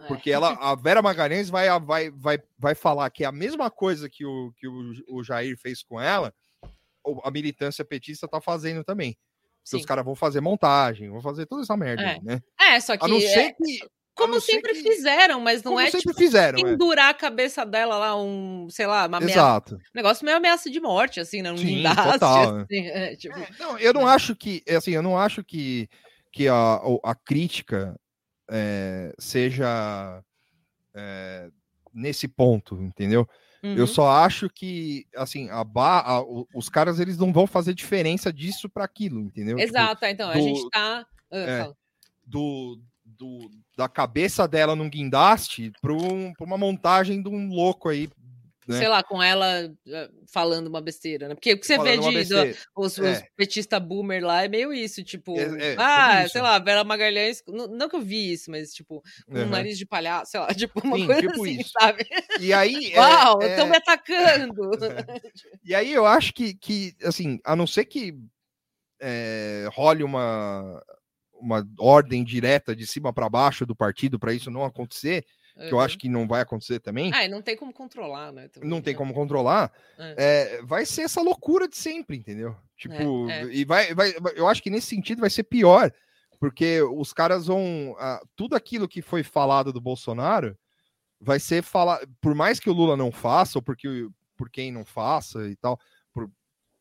É. 0.00 0.06
Porque 0.06 0.30
ela, 0.30 0.50
a 0.54 0.74
Vera 0.74 1.00
Magalhães 1.00 1.48
vai, 1.48 1.68
vai, 1.80 2.10
vai, 2.10 2.42
vai 2.58 2.74
falar 2.74 3.08
que 3.10 3.24
é 3.24 3.26
a 3.26 3.32
mesma 3.32 3.70
coisa 3.70 4.08
que 4.08 4.24
o, 4.24 4.52
que 4.56 4.66
o, 4.66 4.92
o 5.08 5.22
Jair 5.22 5.56
fez 5.56 5.82
com 5.82 6.00
ela, 6.00 6.34
a 7.22 7.30
militância 7.30 7.84
petista 7.84 8.26
tá 8.26 8.40
fazendo 8.40 8.82
também. 8.82 9.16
Os 9.72 9.84
caras 9.84 10.04
vão 10.04 10.14
fazer 10.14 10.40
montagem, 10.40 11.10
vão 11.10 11.20
fazer 11.20 11.46
toda 11.46 11.62
essa 11.62 11.76
merda, 11.76 12.02
é. 12.02 12.20
né? 12.22 12.40
É, 12.58 12.78
só 12.80 12.96
que. 12.96 13.04
A 13.04 13.08
não 13.08 13.20
ser 13.20 13.38
é, 13.38 13.52
que 13.52 13.80
como 14.16 14.40
sempre 14.40 14.72
que... 14.72 14.82
fizeram, 14.82 15.38
mas 15.40 15.62
não 15.62 15.72
Como 15.72 15.80
é 15.80 15.90
sempre 15.90 16.00
tipo, 16.00 16.14
fizeram, 16.14 16.58
é. 16.58 16.62
pendurar 16.62 17.08
é. 17.08 17.10
a 17.10 17.14
cabeça 17.14 17.66
dela 17.66 17.98
lá, 17.98 18.16
um, 18.16 18.66
sei 18.70 18.86
lá, 18.86 19.06
uma 19.06 19.22
Exato. 19.22 19.74
Um 19.74 19.78
negócio 19.94 20.24
meio 20.24 20.38
ameaça 20.38 20.70
de 20.70 20.80
morte, 20.80 21.20
assim, 21.20 21.42
né? 21.42 21.52
Um 21.52 21.58
Sim, 21.58 21.66
guindaste, 21.66 22.12
total, 22.12 22.56
assim, 22.64 22.86
é, 22.86 23.14
tipo... 23.14 23.38
é, 23.38 23.46
não, 23.60 23.78
eu 23.78 23.92
não 23.92 24.06
acho 24.06 24.34
que, 24.34 24.62
assim, 24.74 24.92
eu 24.92 25.02
não 25.02 25.18
acho 25.18 25.44
que, 25.44 25.86
que 26.32 26.48
a, 26.48 26.80
a 27.04 27.14
crítica 27.14 27.94
é, 28.50 29.12
seja 29.18 30.22
é, 30.94 31.50
nesse 31.92 32.26
ponto, 32.26 32.82
entendeu? 32.82 33.28
Uhum. 33.66 33.76
Eu 33.76 33.86
só 33.86 34.08
acho 34.08 34.48
que, 34.48 35.06
assim, 35.16 35.50
a, 35.50 35.64
ba 35.64 36.00
a, 36.00 36.22
os 36.54 36.68
caras 36.68 37.00
eles 37.00 37.18
não 37.18 37.32
vão 37.32 37.46
fazer 37.46 37.74
diferença 37.74 38.32
disso 38.32 38.68
para 38.68 38.84
aquilo, 38.84 39.20
entendeu? 39.20 39.56
Tipo, 39.56 39.68
Exato, 39.68 39.94
tipo, 39.94 40.06
então, 40.06 40.28
do, 40.32 40.38
a 40.38 40.40
gente 40.40 40.70
tá. 40.70 41.06
Uh, 41.32 41.36
é, 41.36 41.72
do, 42.24 42.80
do, 43.04 43.50
da 43.76 43.88
cabeça 43.88 44.46
dela 44.46 44.76
num 44.76 44.88
guindaste 44.88 45.72
para 45.82 45.92
um, 45.92 46.32
uma 46.40 46.56
montagem 46.56 47.22
de 47.22 47.28
um 47.28 47.48
louco 47.48 47.88
aí 47.88 48.08
né? 48.66 48.78
sei 48.78 48.88
lá, 48.88 49.02
com 49.02 49.22
ela 49.22 49.72
eh, 49.86 50.10
falando 50.26 50.66
uma 50.66 50.80
besteira, 50.80 51.28
né? 51.28 51.34
Porque 51.34 51.52
o 51.52 51.60
que 51.60 51.66
você 51.66 51.76
falando 51.76 52.02
vê 52.10 52.24
de 52.24 52.28
do, 52.28 52.58
os, 52.76 52.98
é. 52.98 53.12
os 53.12 53.22
petista 53.36 53.78
boomer 53.78 54.24
lá 54.24 54.44
é 54.44 54.48
meio 54.48 54.72
isso, 54.72 55.02
tipo, 55.04 55.38
é, 55.38 55.72
é, 55.72 55.76
ah, 55.78 56.22
isso. 56.24 56.32
sei 56.32 56.42
lá, 56.42 56.58
Vera 56.58 56.84
Magalhães, 56.84 57.42
não, 57.46 57.66
não, 57.68 57.88
que 57.88 57.96
eu 57.96 58.00
vi 58.00 58.32
isso, 58.32 58.50
mas 58.50 58.72
tipo, 58.72 59.02
com 59.26 59.34
uhum. 59.34 59.44
um 59.44 59.48
nariz 59.48 59.78
de 59.78 59.86
palhaço, 59.86 60.32
sei 60.32 60.40
lá, 60.40 60.48
tipo 60.54 60.80
uma 60.84 60.96
Sim, 60.96 61.06
coisa 61.06 61.20
tipo 61.20 61.42
assim, 61.42 61.60
isso. 61.60 61.70
sabe? 61.70 62.06
E 62.40 62.52
aí, 62.52 62.92
uau, 62.96 63.42
estão 63.42 63.68
me 63.68 63.76
atacando. 63.76 64.70
E 65.64 65.74
aí 65.74 65.92
eu 65.92 66.06
acho 66.06 66.32
que, 66.32 66.54
que 66.54 66.94
assim, 67.02 67.40
a 67.44 67.56
não 67.56 67.66
ser 67.66 67.84
que 67.84 68.14
role 69.72 70.02
uma 70.02 70.82
uma 71.40 71.66
ordem 71.78 72.24
direta 72.24 72.74
de 72.74 72.86
cima 72.86 73.12
para 73.12 73.28
baixo 73.28 73.66
do 73.66 73.76
partido 73.76 74.18
para 74.18 74.32
isso 74.32 74.50
não 74.50 74.64
acontecer, 74.64 75.24
que 75.56 75.72
eu 75.72 75.80
acho 75.80 75.96
que 75.96 76.08
não 76.08 76.28
vai 76.28 76.42
acontecer 76.42 76.80
também. 76.80 77.10
Ah, 77.14 77.24
e 77.24 77.28
não 77.28 77.40
tem 77.40 77.56
como 77.56 77.72
controlar, 77.72 78.30
né? 78.30 78.48
Também, 78.48 78.68
não 78.68 78.82
tem 78.82 78.92
né? 78.92 78.98
como 78.98 79.14
controlar. 79.14 79.72
É. 79.98 80.14
É, 80.58 80.62
vai 80.62 80.84
ser 80.84 81.02
essa 81.02 81.22
loucura 81.22 81.66
de 81.66 81.76
sempre, 81.76 82.16
entendeu? 82.16 82.54
Tipo, 82.76 83.28
é, 83.30 83.42
é. 83.42 83.44
e 83.46 83.64
vai, 83.64 83.94
vai, 83.94 84.12
eu 84.34 84.46
acho 84.46 84.62
que 84.62 84.68
nesse 84.68 84.88
sentido 84.88 85.20
vai 85.20 85.30
ser 85.30 85.44
pior, 85.44 85.90
porque 86.38 86.82
os 86.82 87.12
caras 87.12 87.46
vão. 87.46 87.96
Ah, 87.98 88.20
tudo 88.36 88.54
aquilo 88.54 88.86
que 88.86 89.00
foi 89.00 89.22
falado 89.22 89.72
do 89.72 89.80
Bolsonaro 89.80 90.56
vai 91.18 91.40
ser 91.40 91.62
falado. 91.62 92.06
Por 92.20 92.34
mais 92.34 92.60
que 92.60 92.68
o 92.68 92.74
Lula 92.74 92.96
não 92.96 93.10
faça, 93.10 93.58
ou 93.58 93.62
porque, 93.62 93.88
por 94.36 94.50
quem 94.50 94.70
não 94.70 94.84
faça 94.84 95.48
e 95.48 95.56
tal, 95.56 95.80
por 96.12 96.30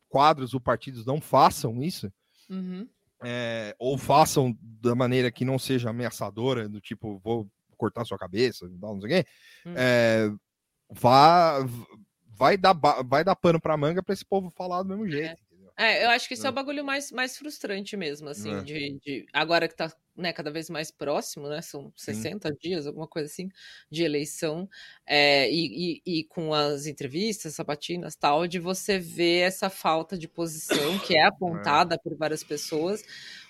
quadros 0.10 0.53
ou 0.53 0.60
partidos 0.60 1.06
não 1.06 1.22
façam 1.22 1.81
isso. 1.81 2.11
Uhum. 2.49 2.88
É, 3.23 3.73
ou 3.80 3.97
façam 3.97 4.56
da 4.61 4.93
maneira 4.93 5.31
que 5.31 5.45
não 5.45 5.57
seja 5.57 5.89
ameaçadora, 5.89 6.68
do 6.68 6.81
tipo, 6.81 7.19
vou 7.23 7.49
cortar 7.76 8.06
sua 8.06 8.18
cabeça, 8.18 8.68
não 8.81 8.99
sei 9.02 9.07
o 9.07 9.23
quê, 9.23 9.30
hum. 9.65 9.73
é, 9.76 10.31
vá, 10.89 11.60
vai, 12.27 12.57
dar, 12.57 12.73
vai 13.06 13.23
dar 13.23 13.35
pano 13.35 13.60
pra 13.60 13.77
manga 13.77 14.03
pra 14.03 14.14
esse 14.14 14.26
povo 14.26 14.49
falar 14.49 14.84
do 14.84 14.89
mesmo 14.89 15.07
jeito. 15.10 15.41
É. 15.77 15.99
é 15.99 16.06
eu 16.06 16.10
acho 16.10 16.27
que 16.27 16.34
isso 16.34 16.45
é, 16.45 16.47
é 16.47 16.52
o 16.52 16.53
bagulho 16.53 16.84
mais, 16.84 17.11
mais 17.11 17.38
frustrante 17.38 17.95
mesmo, 17.95 18.30
assim, 18.30 18.53
é. 18.53 18.61
de, 18.61 18.99
de, 18.99 19.26
agora 19.34 19.68
que 19.68 19.76
tá 19.76 19.91
né, 20.15 20.31
cada 20.31 20.49
vez 20.49 20.69
mais 20.69 20.91
próximo, 20.91 21.49
né? 21.49 21.61
São 21.61 21.91
60 21.95 22.49
Sim. 22.49 22.55
dias, 22.61 22.87
alguma 22.87 23.07
coisa 23.07 23.27
assim, 23.27 23.49
de 23.89 24.03
eleição, 24.03 24.69
é, 25.05 25.49
e, 25.51 26.01
e, 26.05 26.19
e, 26.19 26.23
com 26.23 26.53
as 26.53 26.85
entrevistas, 26.85 27.55
sabatinas 27.55 28.15
tal, 28.15 28.47
de 28.47 28.59
você 28.59 28.97
ver 28.97 29.41
essa 29.41 29.69
falta 29.69 30.17
de 30.17 30.27
posição 30.27 30.97
que 30.99 31.17
é, 31.17 31.21
é. 31.23 31.25
apontada 31.25 31.95
é. 31.95 31.97
por 31.97 32.15
várias 32.15 32.43
pessoas, 32.43 33.03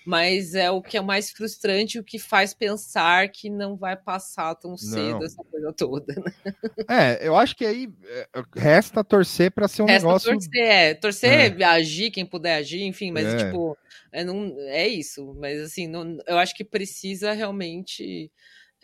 mas 0.04 0.54
é 0.54 0.70
o 0.70 0.82
que 0.82 0.96
é 0.96 1.00
mais 1.00 1.30
frustrante, 1.30 1.98
o 1.98 2.04
que 2.04 2.18
faz 2.18 2.52
pensar 2.52 3.28
que 3.28 3.48
não 3.48 3.76
vai 3.76 3.96
passar 3.96 4.54
tão 4.54 4.76
cedo 4.76 5.18
não. 5.18 5.24
essa 5.24 5.42
coisa 5.44 5.72
toda. 5.72 6.14
Né? 6.14 6.54
É, 6.88 7.26
eu 7.26 7.36
acho 7.36 7.56
que 7.56 7.64
aí 7.64 7.88
é, 8.04 8.28
resta 8.56 9.02
torcer 9.02 9.50
para 9.50 9.68
ser 9.68 9.82
um 9.82 9.86
resta 9.86 10.06
negócio. 10.06 10.32
Torcer, 10.32 10.62
é, 10.62 10.94
torcer, 10.94 11.62
agir, 11.64 12.10
quem 12.10 12.26
puder 12.26 12.56
agir, 12.56 12.82
enfim, 12.82 13.10
mas 13.10 13.42
tipo, 13.42 13.76
é, 14.12 14.24
não, 14.24 14.54
é 14.58 14.86
isso. 14.88 15.34
Mas 15.38 15.60
assim, 15.60 15.86
não, 15.86 16.18
eu 16.26 16.38
acho 16.38 16.54
que 16.54 16.64
precisa 16.64 17.32
realmente 17.32 18.30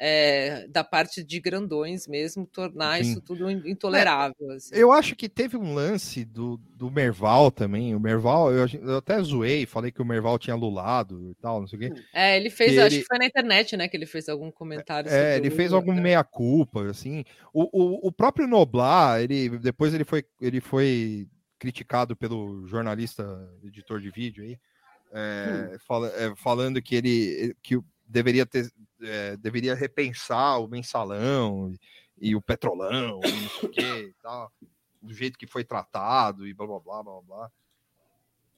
é, 0.04 0.66
da 0.68 0.82
parte 0.82 1.22
de 1.22 1.38
grandões 1.38 2.08
mesmo, 2.08 2.46
tornar 2.46 2.96
Sim. 2.96 3.10
isso 3.12 3.20
tudo 3.20 3.48
intolerável. 3.50 4.50
É, 4.50 4.54
assim. 4.54 4.74
Eu 4.74 4.90
acho 4.90 5.14
que 5.14 5.28
teve 5.28 5.56
um 5.56 5.74
lance 5.74 6.24
do, 6.24 6.56
do 6.74 6.90
Merval 6.90 7.50
também. 7.50 7.94
O 7.94 8.00
Merval, 8.00 8.52
eu, 8.52 8.66
eu, 8.82 8.96
até 8.96 9.22
zoei, 9.22 9.66
falei 9.66 9.92
que 9.92 10.02
o 10.02 10.04
Merval 10.04 10.38
tinha 10.38 10.56
lulado 10.56 11.30
e 11.30 11.34
tal, 11.36 11.60
não 11.60 11.68
sei 11.68 11.78
o 11.78 11.80
quê. 11.82 12.02
É, 12.12 12.36
ele 12.36 12.50
fez, 12.50 12.76
acho 12.78 12.96
ele... 12.96 13.02
que 13.02 13.06
foi 13.06 13.18
na 13.18 13.26
internet, 13.26 13.76
né, 13.76 13.86
que 13.86 13.96
ele 13.96 14.06
fez 14.06 14.28
algum 14.28 14.50
comentário. 14.50 15.08
É, 15.08 15.36
ele 15.36 15.50
fez 15.50 15.72
algum 15.72 15.94
meia-culpa, 15.94 16.90
assim. 16.90 17.24
O, 17.52 17.62
o, 17.62 18.08
o 18.08 18.12
próprio 18.12 18.48
Noblar, 18.48 19.20
ele, 19.20 19.50
depois 19.58 19.94
ele 19.94 20.04
foi, 20.04 20.24
ele 20.40 20.60
foi 20.60 21.28
criticado 21.60 22.16
pelo 22.16 22.66
jornalista, 22.66 23.48
editor 23.62 24.00
de 24.00 24.10
vídeo 24.10 24.42
aí, 24.42 24.58
é, 25.12 25.72
hum. 25.72 25.78
fala, 25.86 26.08
é, 26.08 26.34
falando 26.36 26.80
que 26.80 26.94
ele 26.94 27.56
que 27.62 27.78
deveria 28.06 28.46
ter 28.46 28.72
é, 29.02 29.36
deveria 29.36 29.74
repensar 29.74 30.58
o 30.58 30.68
mensalão 30.68 31.70
e, 31.70 32.30
e 32.30 32.36
o 32.36 32.40
petrolão, 32.40 33.20
e 33.24 33.30
não 33.30 33.48
sei 33.48 33.68
o 33.68 33.72
que 33.72 34.14
tal, 34.22 34.52
do 35.00 35.12
jeito 35.12 35.38
que 35.38 35.46
foi 35.46 35.64
tratado 35.64 36.46
e 36.46 36.54
blá 36.54 36.66
blá 36.66 36.80
blá 36.80 37.02
blá 37.02 37.20
blá. 37.22 37.50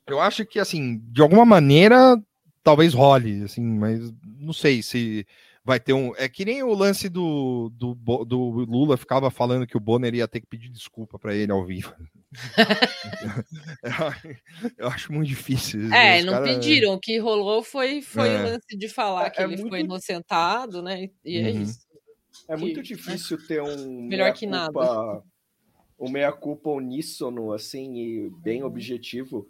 Eu 0.07 0.21
acho 0.21 0.45
que 0.45 0.59
assim, 0.61 0.99
de 0.99 1.23
alguma 1.23 1.47
maneira, 1.47 2.23
talvez 2.63 2.93
role, 2.93 3.43
assim, 3.45 3.63
mas 3.63 4.13
não 4.23 4.53
sei 4.53 4.83
se 4.83 5.27
vai 5.65 5.81
ter 5.81 5.95
um. 5.95 6.15
É 6.17 6.29
que 6.29 6.45
nem 6.45 6.63
o 6.63 6.75
lance 6.75 7.09
do, 7.09 7.73
do, 7.75 7.95
do 8.25 8.39
Lula 8.65 8.97
ficava 8.97 9.31
falando 9.31 9.67
que 9.67 9.77
o 9.77 9.81
Bonner 9.81 10.15
ia 10.15 10.29
ter 10.29 10.41
que 10.41 10.47
pedir 10.47 10.69
desculpa 10.69 11.19
para 11.19 11.35
ele 11.35 11.51
ao 11.51 11.65
vivo. 11.65 11.95
eu 14.77 14.89
acho 14.89 15.13
muito 15.13 15.29
difícil. 15.29 15.93
É, 15.93 16.23
não 16.23 16.35
cara... 16.35 16.45
pediram. 16.45 16.95
O 16.95 17.01
que 17.01 17.19
rolou 17.19 17.63
foi, 17.63 18.03
foi 18.03 18.29
é. 18.29 18.41
o 18.41 18.45
lance 18.45 18.77
de 18.77 18.89
falar 18.89 19.27
é, 19.27 19.31
que 19.31 19.41
é 19.41 19.45
ele 19.45 19.57
muito... 19.57 19.71
foi 19.71 19.81
inocentado, 19.81 20.83
né? 20.83 21.09
E 21.25 21.39
é 21.39 21.51
uhum. 21.51 21.63
isso. 21.63 21.81
É 22.49 22.57
muito 22.57 22.83
difícil 22.83 23.39
ter 23.47 23.63
um. 23.63 24.03
Melhor 24.03 24.33
que 24.35 24.47
nada. 24.47 25.23
Um 25.99 26.11
meia-culpa 26.11 26.71
uníssono, 26.71 27.53
assim, 27.53 27.97
e 27.97 28.31
bem 28.43 28.63
objetivo. 28.63 29.49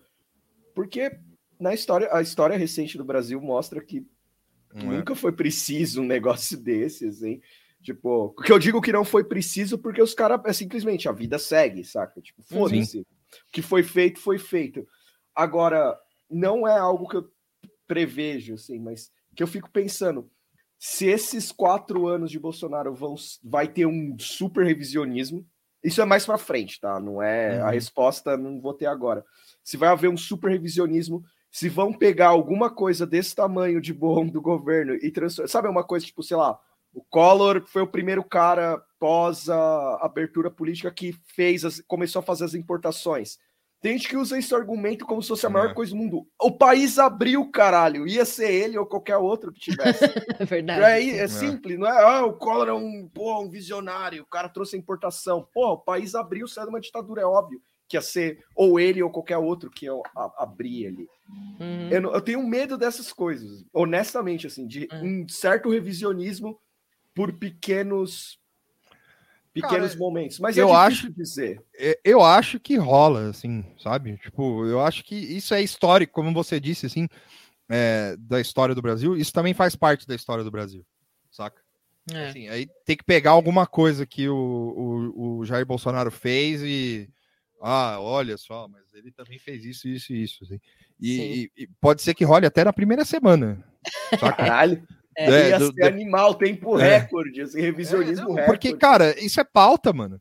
Porque 0.74 1.18
na 1.58 1.72
história, 1.72 2.08
a 2.12 2.20
história 2.20 2.56
recente 2.56 2.98
do 2.98 3.04
Brasil 3.04 3.40
mostra 3.40 3.82
que 3.82 4.06
não 4.74 4.92
é. 4.92 4.96
nunca 4.96 5.14
foi 5.14 5.32
preciso 5.32 6.02
um 6.02 6.06
negócio 6.06 6.58
desses, 6.60 7.22
hein? 7.22 7.40
Tipo, 7.82 8.34
que 8.42 8.50
eu 8.50 8.58
digo 8.58 8.80
que 8.80 8.92
não 8.92 9.04
foi 9.04 9.22
preciso 9.22 9.78
porque 9.78 10.02
os 10.02 10.14
caras, 10.14 10.40
é 10.46 10.52
simplesmente, 10.52 11.08
a 11.08 11.12
vida 11.12 11.38
segue, 11.38 11.84
saca? 11.84 12.20
Tipo, 12.20 12.42
foda-se. 12.42 13.00
O 13.00 13.06
que 13.52 13.60
foi 13.60 13.82
feito, 13.82 14.18
foi 14.20 14.38
feito. 14.38 14.86
Agora, 15.34 15.94
não 16.30 16.66
é 16.66 16.78
algo 16.78 17.06
que 17.06 17.16
eu 17.16 17.30
prevejo, 17.86 18.54
assim, 18.54 18.78
mas 18.78 19.10
que 19.36 19.42
eu 19.42 19.46
fico 19.46 19.70
pensando, 19.70 20.30
se 20.78 21.06
esses 21.06 21.52
quatro 21.52 22.06
anos 22.06 22.30
de 22.30 22.38
Bolsonaro 22.38 22.94
vão, 22.94 23.14
vai 23.42 23.68
ter 23.68 23.86
um 23.86 24.16
super 24.18 24.64
revisionismo, 24.64 25.46
isso 25.82 26.00
é 26.00 26.04
mais 26.04 26.24
para 26.24 26.38
frente, 26.38 26.80
tá? 26.80 26.98
Não 26.98 27.22
é 27.22 27.58
uhum. 27.58 27.66
a 27.66 27.70
resposta, 27.70 28.36
não 28.36 28.60
vou 28.60 28.72
ter 28.72 28.86
agora. 28.86 29.24
Se 29.62 29.76
vai 29.76 29.90
haver 29.90 30.08
um 30.08 30.16
super 30.16 30.50
revisionismo, 30.50 31.22
se 31.54 31.68
vão 31.68 31.92
pegar 31.92 32.30
alguma 32.30 32.68
coisa 32.68 33.06
desse 33.06 33.32
tamanho 33.32 33.80
de 33.80 33.94
bom 33.94 34.26
do 34.26 34.42
governo 34.42 34.96
e 34.96 35.08
transformar, 35.08 35.46
sabe 35.46 35.68
uma 35.68 35.84
coisa 35.84 36.04
tipo, 36.04 36.20
sei 36.20 36.36
lá, 36.36 36.58
o 36.92 37.00
Collor 37.00 37.62
foi 37.64 37.80
o 37.80 37.86
primeiro 37.86 38.24
cara 38.24 38.82
pós 38.98 39.48
a 39.48 39.98
abertura 40.02 40.50
política 40.50 40.90
que 40.90 41.14
fez 41.28 41.64
as, 41.64 41.80
começou 41.86 42.18
a 42.18 42.24
fazer 42.24 42.44
as 42.44 42.54
importações. 42.54 43.38
Tem 43.80 43.92
gente 43.92 44.08
que 44.08 44.16
usa 44.16 44.36
esse 44.36 44.52
argumento 44.52 45.06
como 45.06 45.22
se 45.22 45.28
fosse 45.28 45.46
a 45.46 45.50
maior 45.50 45.70
é. 45.70 45.74
coisa 45.74 45.92
do 45.92 45.98
mundo. 45.98 46.26
O 46.42 46.50
país 46.50 46.98
abriu, 46.98 47.48
caralho. 47.52 48.04
Ia 48.04 48.24
ser 48.24 48.50
ele 48.50 48.76
ou 48.76 48.84
qualquer 48.84 49.18
outro 49.18 49.52
que 49.52 49.60
tivesse. 49.60 50.04
é 50.40 50.44
verdade. 50.44 50.82
É, 50.82 51.18
é 51.18 51.28
simples, 51.28 51.78
não 51.78 51.86
é? 51.86 52.02
Ah, 52.02 52.24
o 52.24 52.32
Collor 52.32 52.66
é 52.66 52.72
um, 52.72 53.08
pô, 53.14 53.40
um 53.40 53.48
visionário. 53.48 54.24
O 54.24 54.26
cara 54.26 54.48
trouxe 54.48 54.74
a 54.74 54.78
importação. 54.78 55.46
Pô, 55.54 55.74
o 55.74 55.78
país 55.78 56.16
abriu, 56.16 56.48
saiu 56.48 56.66
de 56.66 56.70
uma 56.70 56.80
ditadura, 56.80 57.22
é 57.22 57.26
óbvio 57.26 57.62
que 57.94 57.96
ia 57.96 58.02
ser 58.02 58.44
ou 58.54 58.80
ele 58.80 59.02
ou 59.02 59.10
qualquer 59.10 59.38
outro 59.38 59.70
que 59.70 59.86
eu 59.86 60.02
abri 60.36 60.86
ali. 60.86 61.08
Uhum. 61.60 61.88
Eu, 61.90 62.12
eu, 62.12 62.20
tenho 62.20 62.42
medo 62.42 62.76
dessas 62.76 63.12
coisas, 63.12 63.64
honestamente, 63.72 64.46
assim, 64.46 64.66
de 64.66 64.88
uhum. 64.92 65.22
um 65.22 65.28
certo 65.28 65.70
revisionismo 65.70 66.58
por 67.14 67.32
pequenos 67.32 68.38
pequenos 69.52 69.92
Cara, 69.92 69.98
momentos. 69.98 70.40
Mas 70.40 70.58
é 70.58 70.62
eu 70.62 70.74
acho 70.74 71.12
dizer. 71.12 71.62
É, 71.78 71.98
eu 72.04 72.20
acho 72.20 72.58
que 72.58 72.76
rola, 72.76 73.30
assim, 73.30 73.64
sabe? 73.78 74.16
Tipo, 74.16 74.66
eu 74.66 74.80
acho 74.80 75.04
que 75.04 75.14
isso 75.14 75.54
é 75.54 75.62
histórico, 75.62 76.12
como 76.12 76.34
você 76.34 76.58
disse, 76.58 76.86
assim, 76.86 77.06
é, 77.68 78.16
da 78.18 78.40
história 78.40 78.74
do 78.74 78.82
Brasil. 78.82 79.16
Isso 79.16 79.32
também 79.32 79.54
faz 79.54 79.76
parte 79.76 80.08
da 80.08 80.14
história 80.14 80.42
do 80.42 80.50
Brasil, 80.50 80.84
saca? 81.30 81.62
É. 82.12 82.28
Assim, 82.28 82.48
aí 82.48 82.68
tem 82.84 82.96
que 82.96 83.04
pegar 83.04 83.30
alguma 83.30 83.66
coisa 83.66 84.04
que 84.04 84.28
o, 84.28 84.34
o, 85.14 85.38
o, 85.38 85.44
Jair 85.44 85.64
Bolsonaro 85.64 86.10
fez 86.10 86.60
e. 86.62 87.08
Ah, 87.66 87.98
olha 87.98 88.36
só, 88.36 88.68
mas 88.68 88.82
ele 88.92 89.10
também 89.10 89.38
fez 89.38 89.64
isso, 89.64 89.88
isso 89.88 90.12
e 90.12 90.22
isso. 90.22 90.44
Assim. 90.44 90.60
E, 91.00 91.50
e, 91.56 91.62
e, 91.62 91.66
pode 91.80 92.02
ser 92.02 92.12
que 92.12 92.22
role 92.22 92.44
até 92.44 92.62
na 92.62 92.74
primeira 92.74 93.06
semana. 93.06 93.64
Saca? 94.20 94.36
Caralho. 94.36 94.86
É, 95.16 95.30
é, 95.30 95.48
ia 95.48 95.58
do, 95.58 95.66
ser 95.66 95.72
do... 95.72 95.86
animal, 95.86 96.34
tempo 96.34 96.78
é. 96.78 96.98
recorde, 96.98 97.40
assim, 97.40 97.62
revisionismo 97.62 98.24
é, 98.24 98.28
não, 98.28 98.34
recorde. 98.34 98.50
Porque, 98.50 98.76
cara, 98.76 99.18
isso 99.18 99.40
é 99.40 99.44
pauta, 99.44 99.94
mano. 99.94 100.20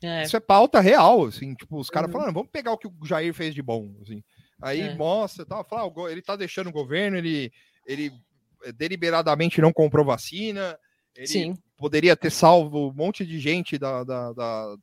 É. 0.00 0.22
Isso 0.22 0.36
é 0.36 0.40
pauta 0.40 0.80
real, 0.80 1.24
assim, 1.24 1.54
tipo, 1.54 1.78
os 1.78 1.90
caras 1.90 2.08
uhum. 2.08 2.12
falando, 2.12 2.34
vamos 2.34 2.50
pegar 2.52 2.72
o 2.72 2.78
que 2.78 2.86
o 2.86 2.94
Jair 3.04 3.34
fez 3.34 3.54
de 3.54 3.62
bom, 3.62 3.92
assim. 4.00 4.22
Aí 4.62 4.82
é. 4.82 4.94
mostra, 4.94 5.44
tal, 5.44 5.64
fala, 5.64 5.90
ah, 5.90 6.12
ele 6.12 6.22
tá 6.22 6.36
deixando 6.36 6.68
o 6.68 6.72
governo, 6.72 7.16
ele, 7.16 7.50
ele 7.86 8.12
eh, 8.64 8.72
deliberadamente 8.72 9.60
não 9.60 9.72
comprou 9.72 10.04
vacina, 10.04 10.78
ele 11.16 11.26
Sim. 11.26 11.54
poderia 11.76 12.14
ter 12.14 12.30
salvo 12.30 12.90
um 12.90 12.92
monte 12.92 13.26
de 13.26 13.40
gente 13.40 13.78
da, 13.78 14.04
da, 14.04 14.32
da 14.32 14.76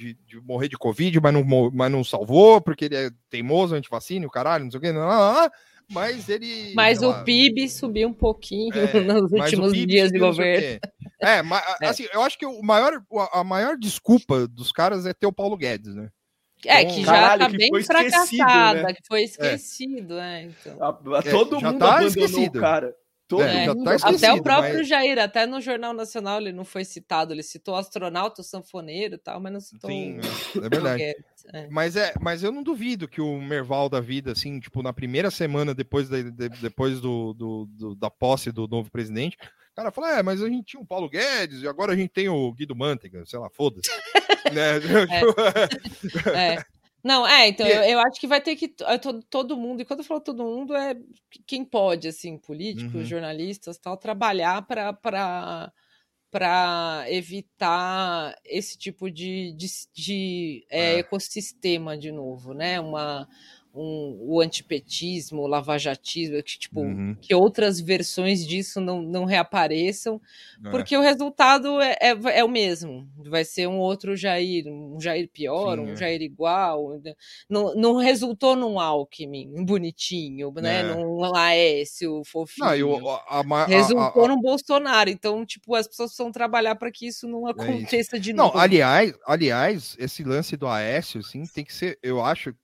de, 0.00 0.14
de, 0.26 0.40
morrer 0.40 0.68
de 0.68 0.78
Covid, 0.78 1.20
mas 1.20 1.34
não, 1.34 1.70
mas 1.70 1.92
não 1.92 2.02
salvou, 2.02 2.60
porque 2.60 2.86
ele 2.86 2.96
é 2.96 3.10
teimoso, 3.28 3.74
antivacina, 3.74 4.26
o 4.26 4.30
caralho, 4.30 4.64
não 4.64 4.70
sei 4.70 4.78
o 4.78 4.80
que, 4.80 4.92
não, 4.92 5.06
não, 5.06 5.34
não, 5.34 5.50
mas 5.90 6.28
ele. 6.28 6.72
Mas 6.74 7.02
o 7.02 7.22
PIB 7.24 7.68
subiu 7.68 8.08
um 8.08 8.14
pouquinho 8.14 8.72
é, 8.74 9.00
nos 9.04 9.30
últimos 9.30 9.72
dias 9.72 10.10
de 10.10 10.18
governo. 10.18 10.80
É, 11.20 11.42
mas 11.42 11.62
é. 11.82 11.86
assim, 11.86 12.06
eu 12.12 12.22
acho 12.22 12.38
que 12.38 12.46
o 12.46 12.62
maior, 12.62 13.02
a 13.32 13.44
maior 13.44 13.76
desculpa 13.76 14.48
dos 14.48 14.72
caras 14.72 15.04
é 15.04 15.12
ter 15.12 15.26
o 15.26 15.32
Paulo 15.32 15.56
Guedes, 15.56 15.94
né? 15.94 16.08
É, 16.64 16.84
que 16.84 17.02
já 17.02 17.12
Caralho, 17.12 17.40
tá 17.40 17.48
bem 17.56 17.70
né? 17.72 17.82
fracassada, 17.82 18.82
né? 18.82 18.92
que 18.92 19.00
foi 19.08 19.22
esquecido, 19.22 20.18
é. 20.18 20.42
então. 20.42 20.76
a, 20.82 21.18
a, 21.18 21.22
todo 21.22 21.56
é, 21.56 21.62
mundo 21.62 21.78
tá 21.78 21.96
abandonou 21.96 22.08
esquecido. 22.08 22.58
o 22.58 22.60
cara. 22.60 22.94
É, 23.38 23.66
tá 23.66 24.08
até 24.08 24.32
o 24.32 24.42
próprio 24.42 24.78
mas... 24.78 24.88
Jair, 24.88 25.18
até 25.18 25.46
no 25.46 25.60
Jornal 25.60 25.92
Nacional 25.92 26.40
ele 26.40 26.52
não 26.52 26.64
foi 26.64 26.84
citado, 26.84 27.32
ele 27.32 27.42
citou 27.42 27.76
astronauta, 27.76 28.42
sanfoneiro 28.42 29.14
e 29.14 29.18
tal, 29.18 29.38
mas 29.40 29.52
não 29.52 29.60
citou. 29.60 29.90
Sim, 29.90 30.18
é 30.56 30.68
verdade. 30.68 31.02
É. 31.52 31.68
Mas, 31.70 31.96
é, 31.96 32.12
mas 32.20 32.42
eu 32.42 32.50
não 32.50 32.62
duvido 32.62 33.08
que 33.08 33.20
o 33.20 33.40
Merval 33.40 33.88
da 33.88 34.00
vida, 34.00 34.32
assim, 34.32 34.58
tipo, 34.58 34.82
na 34.82 34.92
primeira 34.92 35.30
semana 35.30 35.74
depois, 35.74 36.08
de, 36.08 36.30
de, 36.30 36.48
depois 36.48 37.00
do, 37.00 37.32
do, 37.34 37.68
do, 37.70 37.94
da 37.94 38.10
posse 38.10 38.50
do 38.50 38.66
novo 38.66 38.90
presidente, 38.90 39.36
o 39.72 39.76
cara 39.76 39.90
fala: 39.90 40.18
é, 40.18 40.22
mas 40.22 40.42
a 40.42 40.48
gente 40.48 40.64
tinha 40.64 40.82
o 40.82 40.86
Paulo 40.86 41.08
Guedes 41.08 41.62
e 41.62 41.68
agora 41.68 41.92
a 41.92 41.96
gente 41.96 42.10
tem 42.10 42.28
o 42.28 42.52
Guido 42.52 42.74
Mantega, 42.74 43.24
sei 43.26 43.38
lá, 43.38 43.48
foda-se. 43.50 43.90
né? 44.52 44.78
é. 46.34 46.54
é. 46.56 46.64
Não, 47.02 47.26
é, 47.26 47.48
então 47.48 47.66
eu, 47.66 47.82
eu, 47.82 48.00
acho 48.00 48.20
que 48.20 48.26
vai 48.26 48.40
ter 48.40 48.56
que 48.56 48.68
todo, 48.68 49.22
todo 49.22 49.56
mundo, 49.56 49.80
e 49.80 49.84
quando 49.84 50.00
eu 50.00 50.04
falo 50.04 50.20
todo 50.20 50.44
mundo, 50.44 50.74
é 50.74 50.94
quem 51.46 51.64
pode, 51.64 52.08
assim, 52.08 52.36
políticos, 52.36 52.94
uhum. 52.94 53.04
jornalistas, 53.04 53.78
tal, 53.78 53.96
trabalhar 53.96 54.66
para 56.30 57.04
evitar 57.08 58.34
esse 58.44 58.76
tipo 58.76 59.10
de, 59.10 59.52
de, 59.52 59.66
de 59.94 60.66
é, 60.68 60.94
é. 60.94 60.98
ecossistema 60.98 61.96
de 61.96 62.12
novo, 62.12 62.52
né? 62.52 62.78
Uma, 62.78 63.26
um, 63.74 64.16
o 64.20 64.40
antipetismo, 64.40 65.42
o 65.42 65.46
lavajatismo, 65.46 66.42
que, 66.42 66.58
tipo, 66.58 66.80
uhum. 66.80 67.16
que 67.20 67.34
outras 67.34 67.80
versões 67.80 68.46
disso 68.46 68.80
não, 68.80 69.00
não 69.02 69.24
reapareçam, 69.24 70.20
é. 70.64 70.70
porque 70.70 70.96
o 70.96 71.00
resultado 71.00 71.80
é, 71.80 71.96
é, 72.00 72.38
é, 72.38 72.44
o 72.44 72.48
mesmo. 72.48 73.08
Vai 73.28 73.44
ser 73.44 73.68
um 73.68 73.78
outro 73.78 74.16
Jair, 74.16 74.66
um 74.66 75.00
Jair 75.00 75.28
pior, 75.28 75.76
Sim, 75.76 75.84
um 75.84 75.92
é. 75.92 75.96
Jair 75.96 76.22
igual. 76.22 77.00
Não, 77.48 77.74
não 77.74 77.96
resultou 77.96 78.56
num 78.56 78.78
Alckmin 78.78 79.64
bonitinho, 79.64 80.52
né? 80.56 80.80
É. 80.80 80.82
Num 80.82 81.18
Laécio 81.20 82.22
fofinho. 82.24 82.66
Não, 82.66 82.74
eu, 82.74 83.08
a, 83.08 83.40
a, 83.40 83.66
resultou 83.66 84.24
a, 84.24 84.28
num 84.28 84.40
Bolsonaro. 84.40 85.10
Então, 85.10 85.44
tipo, 85.46 85.74
as 85.74 85.86
pessoas 85.86 86.10
precisam 86.10 86.32
trabalhar 86.32 86.74
para 86.74 86.90
que 86.90 87.06
isso 87.06 87.28
não 87.28 87.46
é 87.46 87.52
aconteça 87.52 88.18
de 88.18 88.32
novo. 88.32 88.54
Não, 88.54 88.60
aliás, 88.60 89.14
aliás, 89.26 89.96
esse 89.98 90.24
lance 90.24 90.56
do 90.56 90.66
Aécio, 90.66 91.20
assim, 91.20 91.44
tem 91.44 91.64
que 91.64 91.72
ser, 91.72 91.98
eu 92.02 92.22
acho 92.22 92.54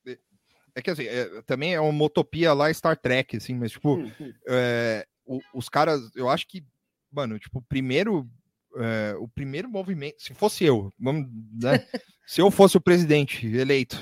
é 0.77 0.83
que 0.83 0.91
assim, 0.91 1.05
é, 1.07 1.43
também 1.43 1.75
é 1.75 1.81
uma 1.81 2.05
utopia 2.05 2.53
lá 2.53 2.73
Star 2.73 2.97
Trek, 2.97 3.39
assim, 3.39 3.55
mas 3.55 3.73
tipo, 3.73 3.95
hum, 3.97 4.13
hum. 4.21 4.33
É, 4.47 5.07
o, 5.25 5.41
os 5.55 5.69
caras, 5.71 6.01
eu 6.15 6.29
acho 6.29 6.47
que, 6.47 6.63
mano, 7.11 7.39
tipo, 7.39 7.63
primeiro, 7.63 8.29
é, 8.77 9.15
o 9.19 9.27
primeiro 9.27 9.69
movimento, 9.71 10.23
se 10.23 10.35
fosse 10.35 10.65
eu, 10.65 10.93
vamos, 10.99 11.27
né, 11.61 11.85
se 12.27 12.41
eu 12.43 12.51
fosse 12.51 12.77
o 12.77 12.81
presidente 12.81 13.47
eleito, 13.47 13.97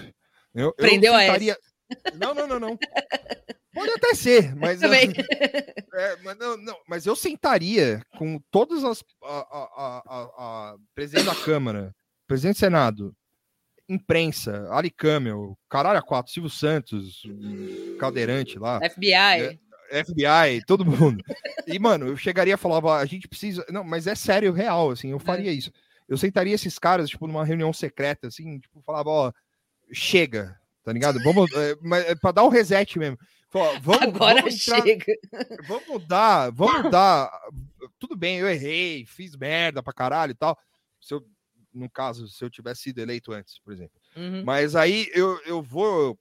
eu, 0.52 0.74
Prendeu 0.74 1.12
eu 1.14 1.18
tentaria... 1.20 1.54
a 1.54 2.16
Não, 2.16 2.34
não, 2.34 2.46
não, 2.48 2.58
não. 2.60 2.78
Pode 3.72 3.90
até 3.92 4.14
ser, 4.14 4.54
mas, 4.58 4.82
eu, 4.82 4.92
é, 5.94 6.16
mas, 6.24 6.36
não, 6.38 6.56
não, 6.56 6.76
mas 6.88 7.06
eu 7.06 7.14
sentaria 7.14 8.02
com 8.18 8.40
todas 8.50 8.82
as. 8.84 9.02
A, 9.22 9.26
a, 9.28 9.64
a, 9.76 10.02
a- 10.06 10.30
a 10.72 10.76
presidente 10.94 11.26
da 11.26 11.34
Câmara, 11.34 11.94
presidente 12.26 12.56
do 12.56 12.60
Senado, 12.60 13.16
imprensa, 13.88 14.68
Ali 14.72 14.90
Camel, 14.90 15.56
caralho, 15.68 16.02
quatro, 16.02 16.32
Silvio 16.32 16.50
Santos, 16.50 17.22
Caldeirante 17.98 18.58
lá. 18.58 18.80
FBI. 18.90 19.58
FBI, 20.04 20.64
todo 20.66 20.84
mundo. 20.84 21.22
E, 21.66 21.78
mano, 21.78 22.06
eu 22.08 22.16
chegaria 22.16 22.54
e 22.54 22.58
falava, 22.58 22.96
a 22.96 23.04
gente 23.04 23.28
precisa. 23.28 23.64
Não, 23.70 23.84
mas 23.84 24.06
é 24.06 24.14
sério, 24.14 24.52
real, 24.52 24.90
assim, 24.90 25.10
eu 25.10 25.18
faria 25.18 25.52
isso. 25.52 25.70
Eu 26.08 26.16
sentaria 26.16 26.54
esses 26.54 26.78
caras, 26.78 27.08
tipo, 27.10 27.26
numa 27.26 27.44
reunião 27.44 27.72
secreta, 27.72 28.26
assim, 28.28 28.58
tipo, 28.58 28.80
falava, 28.82 29.08
ó, 29.10 29.32
chega, 29.92 30.58
tá 30.82 30.92
ligado? 30.92 31.22
Vamos, 31.22 31.50
é, 31.52 31.76
mas 31.82 32.04
é 32.06 32.14
pra 32.14 32.32
dar 32.32 32.44
um 32.44 32.48
reset 32.48 32.98
mesmo. 32.98 33.18
Vamos, 33.52 34.02
Agora 34.02 34.40
vamos 34.42 34.66
entrar- 34.66 34.82
chega. 34.82 35.14
vamos 35.68 36.06
dar, 36.08 36.50
vamos 36.50 36.90
dar. 36.90 37.30
Tudo 38.00 38.16
bem, 38.16 38.38
eu 38.38 38.48
errei, 38.50 39.06
fiz 39.06 39.36
merda 39.36 39.80
pra 39.82 39.92
caralho 39.92 40.32
e 40.32 40.34
tal. 40.34 40.58
Se 41.00 41.14
eu, 41.14 41.24
no 41.74 41.90
caso, 41.90 42.28
se 42.28 42.42
eu 42.44 42.48
tivesse 42.50 42.82
sido 42.82 43.00
eleito 43.00 43.32
antes, 43.32 43.58
por 43.60 43.72
exemplo. 43.72 44.00
Uhum. 44.16 44.44
Mas 44.44 44.76
aí 44.76 45.10
eu, 45.12 45.38
eu 45.44 45.60
vou. 45.62 46.18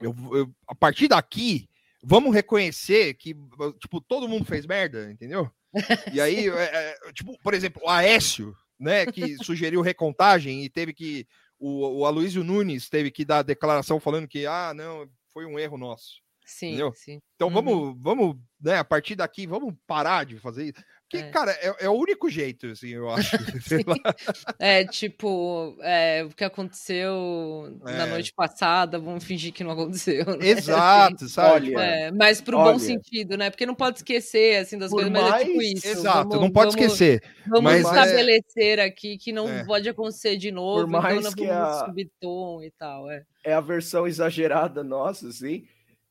Eu, 0.00 0.14
eu- 0.32 0.54
a 0.66 0.74
partir 0.74 1.08
daqui, 1.08 1.68
vamos 2.02 2.34
reconhecer 2.34 3.14
que, 3.14 3.34
tipo, 3.80 4.00
todo 4.00 4.28
mundo 4.28 4.44
fez 4.44 4.66
merda, 4.66 5.10
entendeu? 5.10 5.50
E 6.16 6.20
aí, 6.20 6.48
é, 6.48 6.62
é, 7.08 7.12
tipo, 7.12 7.36
por 7.42 7.52
exemplo, 7.52 7.82
o 7.84 7.88
Aécio, 7.90 8.56
né, 8.78 9.04
que 9.06 9.36
sugeriu 9.44 9.80
recontagem 9.80 10.64
e 10.64 10.68
teve 10.70 10.92
que. 10.94 11.26
O, 11.58 12.00
o 12.00 12.04
Aloysio 12.06 12.44
Nunes 12.44 12.88
teve 12.90 13.10
que 13.10 13.24
dar 13.24 13.42
declaração 13.42 13.98
falando 13.98 14.28
que, 14.28 14.46
ah, 14.46 14.72
não, 14.74 15.08
foi 15.32 15.46
um 15.46 15.58
erro 15.58 15.76
nosso. 15.78 16.20
Sim, 16.44 16.68
Entendeu? 16.68 16.92
sim. 16.94 17.18
Então 17.34 17.48
Uhum. 17.48 17.54
vamos, 17.54 17.96
vamos, 18.00 18.36
né, 18.60 18.76
a 18.78 18.84
partir 18.84 19.16
daqui, 19.16 19.46
vamos 19.46 19.74
parar 19.86 20.24
de 20.24 20.38
fazer 20.38 20.64
isso. 20.66 20.84
Porque, 21.08 21.24
É. 21.24 21.30
cara, 21.30 21.52
é, 21.52 21.84
é 21.86 21.88
o 21.88 21.92
único 21.92 22.28
jeito, 22.28 22.66
assim, 22.66 22.88
eu 22.88 23.08
acho. 23.08 23.30
É 24.58 24.84
tipo, 24.84 25.76
é, 25.82 26.24
o 26.24 26.30
que 26.30 26.42
aconteceu 26.44 27.78
na 27.82 28.06
É. 28.06 28.10
noite 28.10 28.32
passada, 28.34 28.98
vamos 28.98 29.22
fingir 29.24 29.52
que 29.52 29.62
não 29.62 29.70
aconteceu. 29.70 30.24
né? 30.38 30.48
Exato, 30.48 31.28
sabe? 31.28 31.74
Olha, 31.76 31.80
É, 31.84 32.10
mas 32.10 32.40
pro 32.40 32.58
Olha. 32.58 32.72
bom 32.72 32.78
sentido, 32.78 33.36
né? 33.36 33.50
Porque 33.50 33.66
não 33.66 33.74
pode 33.74 33.98
esquecer 33.98 34.56
assim 34.60 34.78
das 34.78 34.90
Por 34.90 34.96
coisas, 35.04 35.12
mas 35.12 35.34
é 35.42 35.44
tipo 35.44 35.56
mais- 35.56 35.72
isso. 35.74 35.86
Exato, 35.88 36.28
vamos- 36.30 36.40
não 36.44 36.50
pode 36.50 36.70
vamos- 36.72 36.82
esquecer. 36.82 37.22
Vamos 37.46 37.62
mas 37.64 37.76
é- 37.84 37.88
estabelecer 37.88 38.80
aqui 38.80 39.16
que 39.18 39.32
não 39.32 39.48
É. 39.48 39.64
pode 39.64 39.88
acontecer 39.88 40.36
de 40.36 40.50
novo, 40.50 40.90
Por 40.90 41.00
mais 41.02 41.18
então 41.20 41.32
que 41.32 41.46
não 41.46 41.54
vamos 41.54 41.76
a- 41.82 41.86
subir 41.86 42.10
tom 42.20 42.62
e 42.62 42.70
tal. 42.72 43.08
É. 43.10 43.22
É 43.44 43.52
a 43.54 43.60
versão 43.60 44.06
exagerada 44.08 44.82
nossa, 44.82 45.28
assim. 45.28 45.64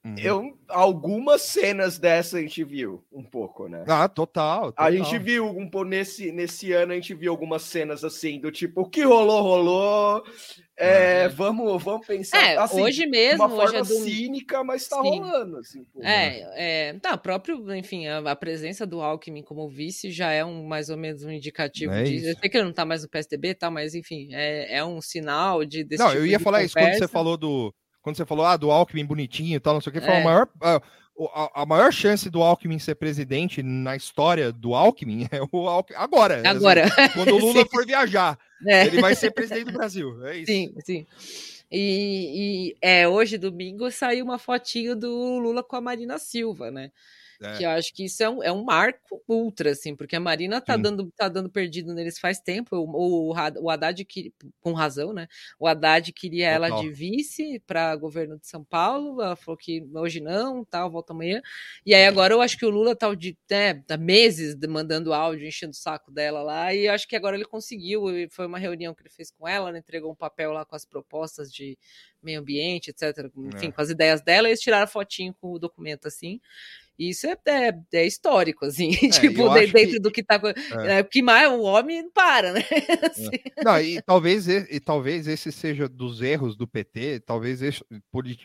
Uhum. 0.05 0.15
Eu, 0.19 0.57
algumas 0.69 1.41
cenas 1.41 1.97
dessa 1.97 2.37
a 2.37 2.41
gente 2.41 2.63
viu 2.63 3.03
um 3.11 3.23
pouco, 3.23 3.67
né? 3.67 3.83
Ah, 3.87 4.07
total. 4.07 4.67
A 4.67 4.71
total. 4.71 4.91
gente 4.91 5.17
viu 5.17 5.47
um 5.47 5.67
pouco 5.67 5.87
nesse, 5.87 6.31
nesse 6.31 6.71
ano, 6.73 6.91
a 6.91 6.95
gente 6.95 7.15
viu 7.15 7.31
algumas 7.31 7.63
cenas 7.63 8.03
assim, 8.03 8.39
do 8.39 8.51
tipo, 8.51 8.81
o 8.81 8.89
que 8.89 9.01
rolou, 9.01 9.41
rolou. 9.41 10.23
É, 10.77 11.27
vamos, 11.29 11.81
vamos 11.81 12.05
pensar. 12.05 12.37
É, 12.37 12.57
assim, 12.57 12.81
hoje 12.81 13.05
de 13.05 13.09
mesmo, 13.09 13.43
uma 13.43 13.47
hoje 13.47 13.55
forma 13.55 13.79
é 13.79 13.81
do... 13.81 14.03
cínica, 14.03 14.63
mas 14.63 14.87
tá 14.87 15.01
Sim. 15.01 15.19
rolando. 15.21 15.57
Assim, 15.57 15.83
pô. 15.85 16.03
É, 16.03 16.89
é, 16.89 16.93
tá, 16.99 17.17
próprio, 17.17 17.73
enfim, 17.73 18.05
a, 18.05 18.19
a 18.19 18.35
presença 18.35 18.85
do 18.85 19.01
Alckmin 19.01 19.41
como 19.41 19.67
vice 19.67 20.11
já 20.11 20.31
é 20.31 20.45
um 20.45 20.65
mais 20.67 20.89
ou 20.89 20.97
menos 20.97 21.23
um 21.23 21.31
indicativo 21.31 21.93
É 21.93 22.03
disso. 22.03 22.27
Eu 22.27 22.35
sei 22.35 22.47
que 22.47 22.57
ele 22.57 22.65
não 22.65 22.73
tá 22.73 22.85
mais 22.85 23.01
no 23.01 23.09
PSDB, 23.09 23.55
tá, 23.55 23.71
mas 23.71 23.95
enfim, 23.95 24.27
é, 24.33 24.77
é 24.77 24.85
um 24.85 25.01
sinal 25.01 25.65
de 25.65 25.83
desse 25.83 26.03
Não, 26.03 26.09
tipo 26.09 26.21
eu 26.21 26.27
ia 26.27 26.37
de 26.37 26.43
falar 26.43 26.63
isso 26.63 26.75
quando 26.75 26.83
você 26.83 26.91
conversa. 26.91 27.07
falou 27.07 27.37
do. 27.37 27.73
Quando 28.05 28.17
você 28.17 28.25
falou, 28.25 28.45
ah, 28.45 28.55
do 28.55 28.69
Alckmin 28.69 29.03
bonitinho 29.03 29.55
e 29.55 29.59
tal, 29.59 29.73
não 29.73 29.81
sei 29.81 29.89
o 29.89 29.93
que, 29.93 29.99
foi 29.99 30.11
É. 30.13 30.21
a 30.21 30.23
maior. 30.23 30.47
A, 30.61 30.75
a- 31.33 31.61
a 31.63 31.65
maior 31.65 31.91
chance 31.91 32.29
do 32.29 32.43
Alckmin 32.43 32.77
ser 32.77 32.93
presidente 32.93 33.63
na 33.63 33.95
história 33.95 34.51
do 34.51 34.75
Alckmin 34.75 35.27
é 35.33 35.39
o 35.51 35.67
Alckmin. 35.67 35.97
Agora. 35.97 36.47
Agora. 36.47 36.85
quando 37.15 37.33
o 37.33 37.39
Lula 37.41 37.65
for 37.65 37.83
viajar, 37.83 38.37
É. 38.67 38.85
ele 38.85 39.01
vai 39.01 39.15
ser 39.15 39.31
presidente 39.31 39.65
do 39.65 39.71
Brasil. 39.73 40.23
É 40.27 40.37
isso. 40.37 40.45
Sim, 40.51 40.73
sim. 40.85 41.05
E, 41.71 42.73
e, 42.73 42.77
é, 42.79 43.07
hoje, 43.07 43.39
domingo, 43.39 43.89
saiu 43.89 44.23
uma 44.23 44.37
fotinho 44.37 44.95
do 44.95 45.39
Lula 45.39 45.63
com 45.63 45.75
a 45.75 45.81
Marina 45.81 46.19
Silva, 46.19 46.69
né? 46.69 46.91
É. 47.41 47.57
Que 47.57 47.63
eu 47.63 47.69
acho 47.71 47.93
que 47.93 48.05
isso 48.05 48.23
é 48.23 48.29
um, 48.29 48.43
é 48.43 48.51
um 48.51 48.63
marco 48.63 49.21
ultra, 49.27 49.71
assim, 49.71 49.95
porque 49.95 50.15
a 50.15 50.19
Marina 50.19 50.61
tá 50.61 50.75
Sim. 50.75 50.81
dando, 50.81 51.11
tá 51.15 51.27
dando 51.27 51.49
perdido 51.49 51.93
neles 51.93 52.17
faz 52.19 52.39
tempo. 52.39 52.75
O, 52.75 53.29
o, 53.31 53.33
o 53.61 53.69
Haddad, 53.69 54.03
que, 54.05 54.33
com 54.61 54.73
razão, 54.73 55.13
né? 55.13 55.27
O 55.59 55.67
Haddad 55.67 56.11
queria 56.13 56.49
ela 56.49 56.67
Total. 56.69 56.83
de 56.83 56.91
vice 56.91 57.59
para 57.67 57.95
governo 57.95 58.37
de 58.39 58.47
São 58.47 58.63
Paulo. 58.63 59.21
Ela 59.21 59.35
falou 59.35 59.57
que 59.57 59.85
hoje 59.93 60.19
não, 60.19 60.63
tal, 60.65 60.89
volta 60.89 61.13
amanhã. 61.13 61.41
E 61.85 61.93
aí 61.93 62.05
agora 62.05 62.33
eu 62.33 62.41
acho 62.41 62.57
que 62.57 62.65
o 62.65 62.69
Lula 62.69 62.95
tá, 62.95 63.13
de, 63.13 63.37
né, 63.49 63.73
tá 63.85 63.97
meses 63.97 64.55
de- 64.55 64.67
mandando 64.67 65.13
áudio, 65.13 65.47
enchendo 65.47 65.71
o 65.71 65.75
saco 65.75 66.11
dela 66.11 66.41
lá. 66.41 66.73
E 66.73 66.85
eu 66.85 66.93
acho 66.93 67.07
que 67.07 67.15
agora 67.15 67.35
ele 67.35 67.45
conseguiu. 67.45 68.03
Foi 68.29 68.45
uma 68.45 68.57
reunião 68.59 68.93
que 68.93 69.01
ele 69.01 69.09
fez 69.09 69.31
com 69.31 69.47
ela, 69.47 69.71
né, 69.71 69.79
entregou 69.79 70.11
um 70.11 70.15
papel 70.15 70.51
lá 70.51 70.65
com 70.65 70.75
as 70.75 70.85
propostas 70.85 71.51
de 71.53 71.77
meio 72.23 72.39
ambiente, 72.39 72.89
etc. 72.89 73.29
Enfim, 73.37 73.67
É. 73.67 73.71
com 73.71 73.81
as 73.81 73.89
ideias 73.89 74.21
dela. 74.21 74.47
E 74.47 74.51
eles 74.51 74.61
tiraram 74.61 74.85
a 74.85 74.87
fotinho 74.87 75.33
com 75.39 75.51
o 75.51 75.59
documento 75.59 76.07
assim. 76.07 76.39
E 76.97 77.09
isso 77.09 77.27
é, 77.27 77.35
é, 77.47 77.73
é 77.93 78.05
histórico, 78.05 78.65
assim, 78.65 78.89
tipo, 79.33 79.49
de- 79.49 79.59
acho 79.65 79.73
dentro 79.73 79.91
que- 79.93 79.99
do 79.99 80.11
que 80.11 80.23
tá. 80.23 80.39
É. 80.87 81.03
Porque 81.03 81.21
mais 81.21 81.49
o 81.51 81.61
homem 81.61 82.03
não 82.03 82.11
para, 82.11 82.53
né? 82.53 82.61
Assim. 83.11 83.29
Não, 83.63 83.79
e 83.81 84.01
talvez, 84.01 84.47
e, 84.47 84.79
talvez 84.79 85.27
esse 85.27 85.51
seja 85.51 85.87
dos 85.89 86.21
erros 86.21 86.55
do 86.55 86.67
PT, 86.67 87.19
talvez 87.21 87.61
esse- 87.61 87.83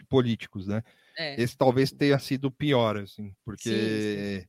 políticos, 0.09 0.67
né? 0.67 0.83
É. 1.17 1.41
Esse 1.41 1.57
talvez 1.57 1.93
tenha 1.93 2.19
sido 2.19 2.47
o 2.47 2.51
pior, 2.51 2.97
assim, 2.97 3.33
porque. 3.45 4.41
Sim, 4.41 4.47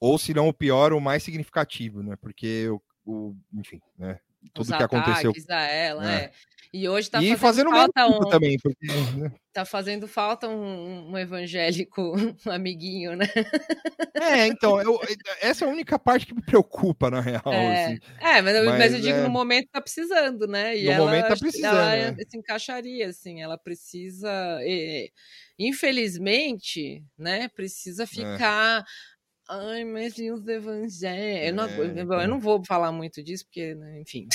Ou 0.00 0.18
se 0.18 0.34
não 0.34 0.48
o 0.48 0.52
pior, 0.52 0.92
o 0.92 1.00
mais 1.00 1.22
significativo, 1.22 2.02
né? 2.02 2.16
Porque 2.20 2.68
o, 2.68 2.82
o- 3.04 3.36
enfim, 3.54 3.80
né? 3.98 4.18
Tudo 4.52 4.62
Os 4.70 4.76
que 4.76 4.82
aconteceu. 4.82 5.32
a 5.50 5.62
ela, 5.62 6.12
É. 6.12 6.16
é. 6.24 6.32
E 6.76 6.88
hoje 6.88 7.08
tá 7.08 7.22
e 7.22 7.36
fazendo 7.36 7.70
fazendo 7.70 7.70
falta 7.70 8.06
um, 8.08 8.28
também, 8.28 8.56
porque 8.60 8.84
né? 9.16 9.30
tá 9.52 9.64
fazendo 9.64 10.08
falta 10.08 10.48
um, 10.48 11.12
um 11.12 11.16
evangélico 11.16 12.16
um 12.44 12.50
amiguinho, 12.50 13.14
né? 13.14 13.26
É, 14.20 14.48
então, 14.48 14.82
eu- 14.82 14.98
essa 15.40 15.64
é 15.64 15.68
a 15.68 15.70
única 15.70 15.96
parte 16.00 16.26
que 16.26 16.34
me 16.34 16.42
preocupa, 16.42 17.08
na 17.12 17.20
real. 17.20 17.42
É, 17.46 17.84
assim. 17.84 17.98
é 18.20 18.42
mas, 18.42 18.56
eu- 18.56 18.64
mas 18.64 18.78
Mas 18.80 18.94
eu 18.94 19.00
digo, 19.00 19.18
é- 19.18 19.22
no 19.22 19.30
momento 19.30 19.68
tá 19.70 19.80
precisando, 19.80 20.48
né? 20.48 20.76
E 20.76 20.84
No 20.86 20.90
ela, 20.90 21.04
momento 21.06 21.28
tá 21.28 21.36
precisando, 21.36 21.76
ela 21.76 21.94
é. 21.94 22.14
se 22.28 22.36
encaixaria, 22.36 23.06
assim, 23.08 23.40
ela 23.40 23.56
precisa, 23.56 24.28
eh, 24.62 25.10
infelizmente, 25.56 27.04
né, 27.16 27.44
É. 27.44 27.48
precisa 27.48 28.04
ficar... 28.04 28.84
Ai, 29.48 29.84
mas 29.84 30.16
e 30.18 30.30
os 30.30 30.46
evangélicos? 30.46 31.46
Eu, 31.48 31.54
não, 31.54 31.64
É, 31.64 31.78
eu- 31.78 31.84
eu 31.96 32.02
então. 32.04 32.26
não 32.28 32.40
vou 32.40 32.62
falar 32.64 32.90
muito 32.92 33.22
disso, 33.22 33.44
porque, 33.44 33.74
né, 33.74 34.00
enfim. 34.00 34.26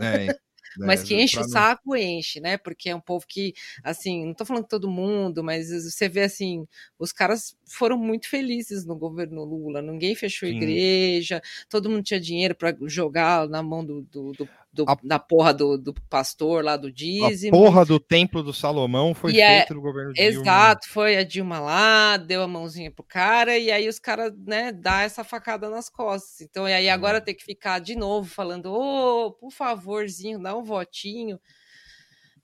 É, 0.00 0.38
Mas 0.78 1.02
é, 1.02 1.04
que 1.06 1.14
enche 1.14 1.34
pra 1.34 1.40
o 1.40 1.44
não- 1.44 1.50
saco, 1.50 1.96
enche, 1.96 2.40
né? 2.40 2.58
Porque 2.58 2.90
é 2.90 2.94
um 2.94 3.00
povo 3.00 3.24
que, 3.26 3.54
assim, 3.82 4.26
não 4.26 4.34
tô 4.34 4.44
falando 4.44 4.64
que 4.64 4.68
todo 4.68 4.88
mundo, 4.90 5.42
mas 5.42 5.70
você 5.70 6.08
vê 6.08 6.20
assim, 6.22 6.66
os 6.98 7.10
caras 7.10 7.56
foram 7.66 7.96
muito 7.96 8.28
felizes 8.28 8.84
no 8.84 8.94
governo 8.94 9.44
Lula, 9.44 9.80
ninguém 9.80 10.14
fechou 10.14 10.46
Sim. 10.48 10.54
igreja, 10.56 11.40
todo 11.70 11.88
mundo 11.88 12.02
tinha 12.04 12.20
dinheiro 12.20 12.54
para 12.54 12.76
jogar 12.86 13.48
na 13.48 13.62
mão 13.62 13.84
do, 13.84 14.02
do, 14.02 14.32
do- 14.32 14.48
do- 14.72 14.84
A- 14.88 14.96
da 15.02 15.18
porra 15.18 15.52
do, 15.54 15.76
do 15.78 15.94
pastor 16.10 16.62
lá 16.64 16.76
do 16.76 16.88
A 16.88 16.90
dízimo. 16.90 17.50
porra 17.52 17.84
do 17.84 17.98
templo 17.98 18.42
do 18.42 18.52
Salomão 18.52 19.14
foi 19.14 19.32
E 19.32 19.40
é- 19.40 19.58
feito 19.58 19.74
no 19.74 19.80
governo 19.80 20.12
Dilma. 20.12 20.28
Exato, 20.42 20.88
foi 20.88 21.16
a 21.16 21.24
Dilma 21.24 21.58
lá, 21.58 22.16
deu 22.16 22.42
a 22.42 22.48
mãozinha 22.48 22.90
pro 22.90 23.02
cara, 23.02 23.56
e 23.58 23.70
aí 23.70 23.88
os 23.88 23.98
caras, 23.98 24.32
né, 24.46 24.70
dá 24.72 25.02
essa 25.02 25.24
facada 25.24 25.68
nas 25.70 25.88
costas. 25.88 26.40
Então, 26.42 26.68
e 26.68 26.72
aí 26.72 26.88
agora 26.88 27.20
ter 27.20 27.34
que 27.34 27.44
ficar 27.44 27.78
de 27.78 27.96
novo 27.96 28.28
falando, 28.28 28.66
ô, 28.72 29.32
por 29.32 29.50
favorzinho, 29.50 30.38
dá 30.40 30.56
um 30.56 30.62
votinho. 30.62 31.38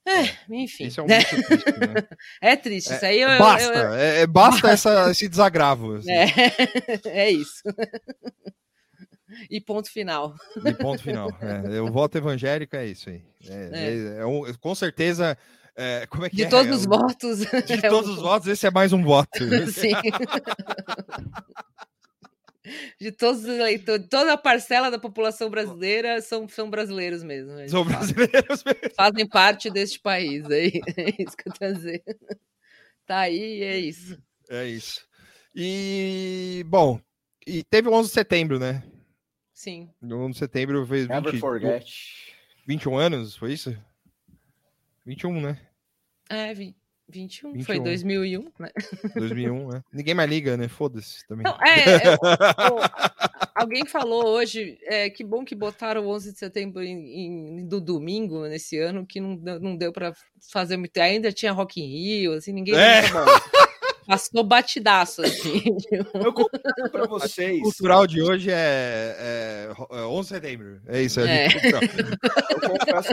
É, 0.06 0.28
enfim. 0.54 0.84
Isso 0.84 1.00
é 1.00 1.02
um 1.02 1.06
né? 1.06 1.22
triste, 1.24 1.48
né? 1.78 1.94
É 2.42 2.56
triste, 2.56 2.92
isso 2.92 3.04
aí 3.06 3.20
eu. 3.22 3.28
eu- 3.30 3.38
Basta, 3.38 3.72
eu- 3.74 3.94
é- 3.94 4.20
é- 4.22 4.26
basta 4.26 4.68
essa- 4.70 5.10
esse 5.10 5.26
desagravo. 5.28 5.94
assim, 5.94 6.10
é, 6.10 6.26
é 7.08 7.30
isso. 7.30 7.62
E 9.50 9.60
ponto 9.60 9.90
final. 9.90 10.34
De 10.62 10.74
ponto 10.74 11.02
final. 11.02 11.30
É, 11.40 11.80
o 11.80 11.90
voto 11.92 12.16
evangélico 12.18 12.76
é 12.76 12.86
isso 12.86 13.10
aí. 13.10 13.22
É, 13.48 13.70
é- 13.72 14.20
é 14.20 14.26
um- 14.26 14.52
com 14.60 14.74
certeza. 14.74 15.36
é, 15.76 16.06
como 16.06 16.24
é 16.24 16.30
que 16.30 16.36
De 16.36 16.44
é? 16.44 16.48
todos 16.48 16.70
É 16.70 16.74
os 16.74 16.84
votos. 16.86 17.38
De 17.66 17.72
é 17.74 17.88
todos 17.88 18.10
um- 18.10 18.14
os 18.14 18.20
votos, 18.22 18.48
esse 18.48 18.66
é 18.66 18.70
mais 18.70 18.92
um 18.92 19.02
voto. 19.02 19.38
Sim. 19.72 19.92
De 22.98 23.12
todos 23.12 23.42
os 23.42 23.48
eleitores, 23.48 24.06
toda 24.08 24.32
a 24.32 24.38
parcela 24.38 24.90
da 24.90 24.98
população 24.98 25.50
brasileira 25.50 26.22
são, 26.22 26.48
são 26.48 26.70
brasileiros 26.70 27.22
mesmo. 27.22 27.50
São 27.68 27.84
brasileiros 27.84 28.64
mesmo. 28.64 28.94
Fazem 28.96 29.28
parte 29.28 29.68
deste 29.70 30.00
país. 30.00 30.48
É, 30.48 30.66
é 30.96 31.22
isso 31.22 31.36
que 31.36 31.46
eu 31.48 31.52
tô 31.52 31.72
dizendo. 31.72 32.02
Tá 33.06 33.18
aí, 33.20 33.62
é 33.62 33.76
isso. 33.78 34.16
É 34.48 34.64
isso. 34.66 35.02
E, 35.54 36.64
bom, 36.66 36.98
e 37.46 37.62
teve 37.64 37.88
o 37.88 37.92
11 37.92 38.08
de 38.08 38.14
setembro, 38.14 38.58
né? 38.58 38.82
Sim. 39.64 39.88
No 39.98 40.18
11 40.26 40.32
de 40.32 40.38
setembro 40.40 40.86
fez 40.86 41.08
Never 41.08 41.32
20, 41.32 41.40
forget. 41.40 42.34
21 42.66 42.98
anos, 42.98 43.34
foi 43.34 43.54
isso? 43.54 43.74
21, 45.06 45.40
né? 45.40 45.58
É, 46.28 46.52
vi. 46.52 46.76
21, 47.08 47.52
21. 47.52 47.64
foi 47.64 47.80
2001, 47.80 48.52
né? 48.58 48.70
2001, 49.16 49.68
né? 49.68 49.82
Ninguém 49.90 50.12
mais 50.12 50.28
liga, 50.28 50.58
né? 50.58 50.68
Foda-se 50.68 51.26
também. 51.26 51.44
Não, 51.44 51.56
é, 51.62 51.96
é 51.96 52.18
alguém 53.54 53.86
falou 53.86 54.26
hoje, 54.26 54.78
é, 54.82 55.08
que 55.08 55.24
bom 55.24 55.46
que 55.46 55.54
botaram 55.54 56.04
o 56.04 56.10
11 56.10 56.32
de 56.34 56.38
setembro 56.38 56.82
em, 56.82 57.60
em, 57.60 57.66
do 57.66 57.80
domingo 57.80 58.46
nesse 58.46 58.78
ano, 58.78 59.06
que 59.06 59.18
não, 59.18 59.36
não 59.60 59.76
deu 59.76 59.94
para 59.94 60.14
fazer 60.52 60.76
muito. 60.76 60.98
Ainda 60.98 61.32
tinha 61.32 61.52
Rock 61.52 61.80
in 61.80 61.86
Rio, 61.86 62.34
assim, 62.34 62.52
ninguém 62.52 62.74
é. 62.74 63.02
Passou 64.06 64.44
batidaço, 64.44 65.22
assim. 65.22 65.62
Eu 66.14 66.32
confesso 66.32 66.90
pra 66.92 67.06
vocês. 67.06 67.60
O 67.60 67.62
cultural 67.62 68.06
de 68.06 68.22
hoje 68.22 68.50
é, 68.50 69.16
é, 69.18 69.98
é 69.98 70.00
11 70.02 70.20
de 70.20 70.34
setembro. 70.34 70.80
É 70.86 71.02
isso, 71.02 71.20
é. 71.20 71.46
é. 71.46 71.48
Eu 71.48 72.70
confesso, 72.70 73.12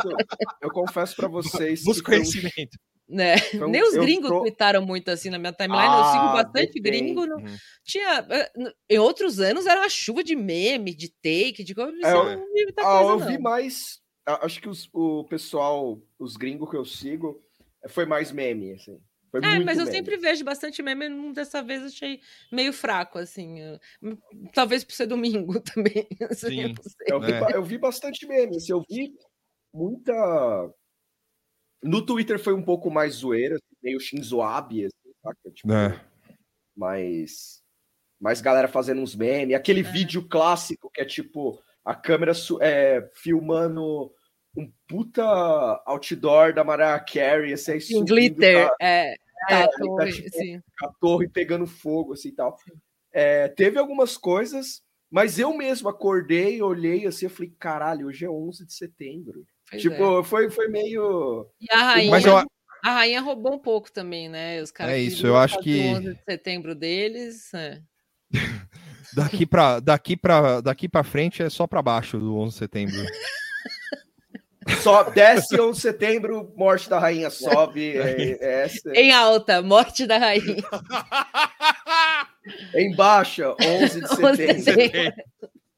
eu 0.62 0.70
confesso 0.72 1.16
pra 1.16 1.28
vocês. 1.28 1.84
Busca 1.84 2.12
conhecimento. 2.12 2.78
Né? 3.08 3.36
Um, 3.56 3.68
Nem 3.68 3.84
os 3.84 3.94
gringos 3.94 4.30
tô... 4.30 4.40
tweetaram 4.40 4.86
muito 4.86 5.12
assim 5.12 5.30
na 5.30 5.38
minha 5.38 5.52
timeline. 5.52 5.86
Ah, 5.86 5.98
eu 5.98 6.12
sigo 6.12 6.34
bastante 6.34 6.82
depende. 6.82 6.82
gringo. 6.82 7.26
Não... 7.26 7.38
Uhum. 7.38 7.58
Tinha, 7.84 8.26
eh, 8.30 8.52
em 8.90 9.00
outros 9.00 9.40
anos 9.40 9.66
era 9.66 9.82
uma 9.82 9.90
chuva 9.90 10.24
de 10.24 10.36
meme, 10.36 10.96
de 10.96 11.10
take, 11.10 11.64
de 11.64 11.76
coisa. 11.76 11.92
É, 12.06 12.14
eu, 12.14 12.20
ah, 12.80 13.00
coisa, 13.00 13.12
eu 13.12 13.20
vi 13.20 13.38
mais. 13.38 14.00
Acho 14.26 14.62
que 14.62 14.70
os, 14.70 14.90
o 14.94 15.26
pessoal, 15.26 16.00
os 16.18 16.38
gringos 16.38 16.70
que 16.70 16.78
eu 16.78 16.86
sigo, 16.86 17.44
foi 17.90 18.06
mais 18.06 18.32
meme, 18.32 18.74
assim. 18.74 18.98
Foi 19.32 19.40
é, 19.40 19.60
mas 19.60 19.78
eu 19.78 19.86
meme. 19.86 19.96
sempre 19.96 20.18
vejo 20.18 20.44
bastante 20.44 20.84
meme, 20.84 21.34
dessa 21.34 21.64
vez 21.64 21.84
achei 21.84 22.20
meio 22.52 22.74
fraco, 22.74 23.18
assim. 23.18 23.60
Talvez 24.54 24.84
por 24.84 24.92
ser 24.94 25.06
domingo 25.06 25.60
também. 25.64 26.06
Sim. 26.34 26.76
Eu, 27.08 27.22
vi, 27.22 27.32
é. 27.32 27.56
eu 27.56 27.64
vi 27.64 27.78
bastante 27.78 28.28
meme, 28.28 28.58
assim, 28.58 28.74
eu 28.74 28.84
vi 28.90 29.14
muita. 29.74 30.14
No 31.82 32.06
Twitter 32.06 32.38
foi 32.38 32.54
um 32.54 32.62
pouco 32.62 32.92
mais 32.92 33.16
zoeira, 33.16 33.56
assim, 33.56 33.76
meio 33.82 34.00
Shinzo 34.02 34.42
Abe, 34.42 34.86
assim, 34.86 35.14
saca? 35.24 35.52
Tipo, 35.52 35.72
é. 35.72 36.06
mais, 36.76 37.64
mais 38.20 38.42
galera 38.42 38.68
fazendo 38.68 39.02
uns 39.02 39.16
memes. 39.16 39.56
Aquele 39.56 39.80
é. 39.80 39.92
vídeo 39.92 40.28
clássico 40.28 40.92
que 40.94 41.02
é 41.02 41.06
tipo 41.06 41.64
a 41.86 41.96
câmera 41.96 42.34
é, 42.60 43.10
filmando 43.16 44.14
um 44.56 44.72
puta 44.88 45.24
outdoor 45.86 46.54
da 46.54 46.64
Mariah 46.64 47.00
Carey, 47.00 47.54
assim, 47.54 47.78
um 47.96 48.04
glitter, 48.04 48.68
tá, 48.68 48.76
é, 48.82 49.16
é, 49.50 49.56
a 49.56 49.68
tá, 49.68 49.78
torre, 49.78 50.24
tá, 50.24 50.30
tipo, 50.30 50.64
a 50.84 50.88
torre 51.00 51.30
pegando 51.30 51.66
fogo, 51.66 52.14
assim, 52.14 52.34
tal. 52.34 52.58
É, 53.14 53.48
teve 53.50 53.80
algumas 53.80 54.18
coisas, 54.18 54.82
mas 55.10 55.40
eu 55.40 55.56
mesmo 55.56 55.90
acordei, 55.90 56.62
olhei 56.62 57.06
assim, 57.06 57.26
eu 57.26 57.30
falei, 57.30 57.54
caralho, 57.58 58.08
hoje 58.08 58.26
é 58.26 58.30
11 58.30 58.66
de 58.66 58.74
setembro. 58.74 59.46
Pois 59.70 59.82
tipo, 59.82 60.20
é. 60.20 60.24
foi, 60.24 60.50
foi 60.50 60.68
meio... 60.68 61.48
E 61.60 61.72
a 61.72 61.84
rainha, 61.84 62.12
mas 62.12 62.26
eu... 62.26 62.38
a 62.38 62.46
rainha 62.84 63.22
roubou 63.22 63.54
um 63.54 63.60
pouco 63.60 63.92
também, 63.92 64.28
né? 64.28 64.62
Os 64.62 64.72
caras 64.72 64.94
é 64.94 65.00
isso, 65.00 65.26
eu 65.26 65.38
acho 65.38 65.60
que... 65.60 65.80
11 65.82 66.14
de 66.14 66.24
setembro 66.24 66.76
deles, 66.76 67.54
é. 67.54 67.82
daqui 69.16 69.46
para 69.46 69.80
daqui 69.80 70.16
para 70.16 70.62
daqui 70.62 70.88
para 70.88 71.04
frente 71.04 71.44
é 71.44 71.50
só 71.50 71.68
para 71.68 71.82
baixo 71.82 72.18
do 72.18 72.38
11 72.38 72.54
de 72.54 72.60
setembro. 72.60 72.96
Só 74.82 75.04
desce 75.10 75.60
11 75.60 75.74
de 75.74 75.82
setembro, 75.82 76.54
morte 76.56 76.90
da 76.90 77.00
rainha 77.00 77.30
sobe. 77.30 77.96
É, 78.42 78.68
é 78.96 79.02
em 79.02 79.12
alta, 79.12 79.62
morte 79.62 80.06
da 80.06 80.18
rainha. 80.18 80.64
em 82.76 82.96
baixa, 82.96 83.56
11 83.60 84.02
de 84.02 84.08
setembro. 84.08 84.28
11 84.28 84.54
de 84.54 84.62
setembro. 84.62 85.14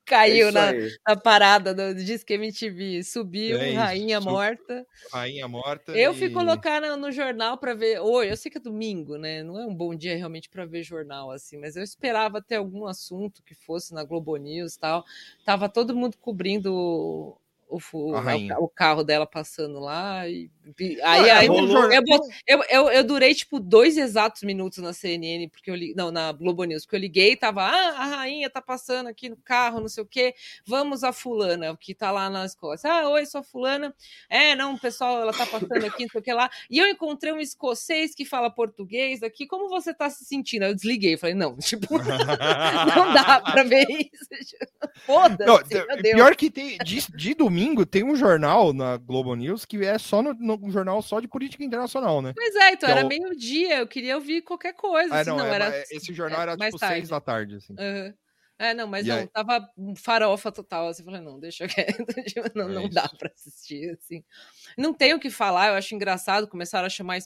Caiu 0.05 0.49
é 0.49 0.51
na, 0.51 0.71
na, 1.07 1.15
parada 1.15 1.73
do 1.73 1.95
Disque 1.95 2.33
MTV, 2.33 3.03
subiu, 3.03 3.57
é 3.57 3.71
rainha 3.71 4.19
morta. 4.19 4.85
Rainha 5.11 5.47
morta. 5.47 5.93
Eu 5.93 6.11
e... 6.11 6.15
fui 6.15 6.29
colocar 6.29 6.81
no, 6.81 6.97
no 6.97 7.11
jornal 7.11 7.57
para 7.57 7.73
ver. 7.73 7.99
Oi, 8.01 8.29
eu 8.29 8.35
sei 8.35 8.51
que 8.51 8.57
é 8.57 8.61
domingo, 8.61 9.17
né? 9.17 9.43
Não 9.43 9.57
é 9.57 9.65
um 9.65 9.73
bom 9.73 9.95
dia 9.95 10.15
realmente 10.17 10.49
para 10.49 10.65
ver 10.65 10.83
jornal 10.83 11.31
assim, 11.31 11.57
mas 11.57 11.77
eu 11.77 11.83
esperava 11.83 12.41
ter 12.41 12.55
algum 12.55 12.85
assunto 12.85 13.41
que 13.43 13.55
fosse 13.55 13.93
na 13.93 14.03
Globo 14.03 14.35
News 14.35 14.75
tal. 14.75 15.05
Tava 15.45 15.69
todo 15.69 15.95
mundo 15.95 16.17
cobrindo 16.19 17.37
o, 17.67 17.79
o, 17.93 18.63
o, 18.63 18.67
carro 18.67 19.03
dela 19.03 19.25
passando 19.25 19.79
lá. 19.79 20.27
E, 20.27 20.51
e 20.79 21.01
aí, 21.01 21.29
ah, 21.29 21.39
aí 21.39 21.47
eu, 21.47 22.03
eu, 22.47 22.63
eu, 22.69 22.89
eu, 22.89 23.03
durei 23.03 23.33
tipo 23.33 23.59
dois 23.59 23.97
exatos 23.97 24.43
minutos 24.43 24.77
na 24.79 24.93
CNN, 24.93 25.49
porque 25.49 25.71
eu 25.71 25.75
li, 25.75 25.93
não, 25.95 26.11
na 26.11 26.31
Globo 26.31 26.63
News, 26.63 26.85
porque 26.85 26.95
eu 26.97 26.99
liguei 26.99 27.31
e 27.31 27.35
tava, 27.35 27.63
ah, 27.63 28.01
a 28.01 28.05
rainha 28.17 28.49
tá 28.49 28.61
passando 28.61 29.07
aqui 29.07 29.29
no 29.29 29.37
carro, 29.37 29.79
não 29.79 29.87
sei 29.87 30.03
o 30.03 30.07
quê, 30.07 30.35
vamos 30.65 31.03
a 31.03 31.11
fulana, 31.11 31.75
que 31.75 31.95
tá 31.95 32.11
lá 32.11 32.29
na 32.29 32.45
Escócia. 32.45 32.91
Ah, 32.91 33.09
oi, 33.09 33.25
sou 33.25 33.41
a 33.41 33.43
fulana. 33.43 33.93
É, 34.29 34.55
não, 34.55 34.77
pessoal, 34.77 35.21
ela 35.21 35.33
tá 35.33 35.45
passando 35.45 35.85
aqui, 35.85 36.03
não 36.03 36.09
sei 36.09 36.21
o 36.21 36.23
que 36.23 36.33
lá. 36.33 36.49
E 36.69 36.77
eu 36.77 36.87
encontrei 36.87 37.33
um 37.33 37.39
escocês 37.39 38.13
que 38.13 38.25
fala 38.25 38.49
português 38.49 39.23
aqui, 39.23 39.47
como 39.47 39.67
você 39.67 39.93
tá 39.93 40.09
se 40.09 40.25
sentindo? 40.25 40.65
Eu 40.65 40.75
desliguei, 40.75 41.17
falei, 41.17 41.35
não, 41.35 41.57
tipo, 41.59 41.97
não 41.97 43.13
dá 43.13 43.41
pra 43.41 43.63
ver 43.65 43.85
isso. 43.89 44.23
Foda-se, 45.05 45.83
Pior 46.13 46.35
que 46.35 46.49
tem, 46.49 46.77
de, 46.77 47.11
de 47.11 47.33
domingo 47.33 47.52
domingo 47.53 47.85
tem 47.85 48.03
um 48.03 48.15
jornal 48.15 48.73
na 48.73 48.97
Globo 48.97 49.35
News 49.35 49.63
que 49.63 49.85
é 49.85 49.99
só 49.99 50.23
no, 50.23 50.33
no 50.33 50.59
um 50.65 50.71
jornal 50.71 51.01
só 51.03 51.19
de 51.19 51.27
política 51.27 51.63
internacional, 51.63 52.19
né? 52.19 52.33
Pois 52.35 52.55
é, 52.55 52.71
então 52.71 52.87
que 52.87 52.91
era 52.91 53.01
é 53.01 53.05
o... 53.05 53.07
meio-dia, 53.07 53.79
eu 53.79 53.87
queria 53.87 54.15
ouvir 54.15 54.41
qualquer 54.41 54.73
coisa. 54.73 55.13
Ah, 55.13 55.19
assim, 55.19 55.29
não, 55.29 55.45
é, 55.45 55.53
era, 55.53 55.83
esse 55.91 56.11
jornal 56.13 56.39
é, 56.39 56.43
era 56.43 56.57
tipo 56.57 56.79
tarde. 56.79 56.95
seis 56.95 57.09
da 57.09 57.21
tarde, 57.21 57.55
assim. 57.57 57.73
Uhum. 57.73 58.13
É, 58.59 58.73
não, 58.73 58.87
mas 58.87 59.05
e 59.05 59.09
não, 59.09 59.17
aí? 59.17 59.27
tava 59.27 59.67
farofa 59.97 60.51
total, 60.51 60.87
assim, 60.87 61.03
falei, 61.03 61.21
não, 61.21 61.39
deixa 61.39 61.67
quieto, 61.67 62.05
não, 62.55 62.69
é 62.69 62.73
não 62.73 62.89
dá 62.89 63.09
pra 63.09 63.31
assistir, 63.33 63.91
assim. 63.91 64.23
Não 64.77 64.93
tenho 64.93 65.17
o 65.17 65.19
que 65.19 65.29
falar, 65.29 65.69
eu 65.69 65.73
acho 65.73 65.93
engraçado, 65.93 66.47
começaram 66.47 66.85
a 66.85 66.89
chamar, 66.89 67.17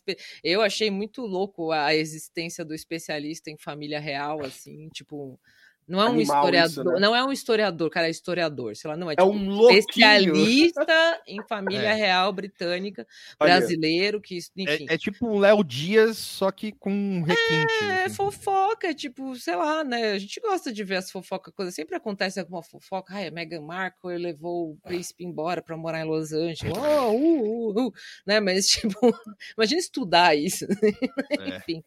eu 0.44 0.62
achei 0.62 0.90
muito 0.90 1.22
louco 1.22 1.72
a 1.72 1.94
existência 1.94 2.66
do 2.66 2.74
especialista 2.74 3.52
em 3.52 3.58
família 3.58 4.00
real, 4.00 4.44
assim, 4.44 4.90
tipo, 4.90 5.40
não 5.88 6.02
é 6.02 6.10
um 6.10 6.20
historiador, 6.20 6.70
isso, 6.70 6.84
né? 6.84 7.00
não 7.00 7.16
é 7.16 7.24
um 7.24 7.32
historiador, 7.32 7.90
cara, 7.90 8.08
é 8.08 8.10
historiador, 8.10 8.76
sei 8.76 8.92
lá, 8.92 8.98
não 8.98 9.10
é, 9.10 9.16
tipo, 9.16 9.22
é 9.22 9.32
um 9.32 9.70
especialista 9.72 10.86
em 11.26 11.42
família 11.48 11.88
é. 11.88 11.94
real 11.94 12.34
britânica, 12.34 13.08
brasileiro, 13.40 14.20
que 14.20 14.38
é, 14.38 14.64
enfim. 14.64 14.86
É, 14.90 14.96
é 14.96 14.98
tipo 14.98 15.26
um 15.26 15.40
Léo 15.40 15.64
Dias, 15.64 16.18
só 16.18 16.52
que 16.52 16.74
com 16.74 16.92
um 16.92 17.22
requinte. 17.22 17.84
É, 17.84 18.04
assim. 18.04 18.16
fofoca, 18.16 18.94
tipo, 18.94 19.36
sei 19.38 19.56
lá, 19.56 19.84
né? 19.84 20.12
A 20.12 20.20
gente 20.20 20.42
gosta 20.42 20.74
de 20.74 20.84
ver 20.84 20.98
as 20.98 21.10
fofocas, 21.10 21.54
coisa 21.54 21.72
sempre 21.72 21.96
acontece 21.96 22.40
alguma 22.40 22.62
fofoca, 22.62 23.14
ai, 23.14 23.28
a 23.28 23.32
Meghan 23.32 23.62
Markle 23.62 24.18
levou 24.18 24.72
o 24.72 24.78
príncipe 24.84 25.24
embora 25.24 25.62
para 25.62 25.78
morar 25.78 26.02
em 26.02 26.06
Los 26.10 26.34
Angeles. 26.34 26.58
Oh, 26.98 27.12
uh, 27.12 27.70
uh, 27.70 27.88
uh, 27.88 27.94
né? 28.26 28.40
Mas 28.40 28.68
tipo, 28.70 29.14
imagina 29.58 29.80
estudar 29.80 30.36
isso. 30.36 30.66
É. 30.66 31.58
enfim. 31.58 31.84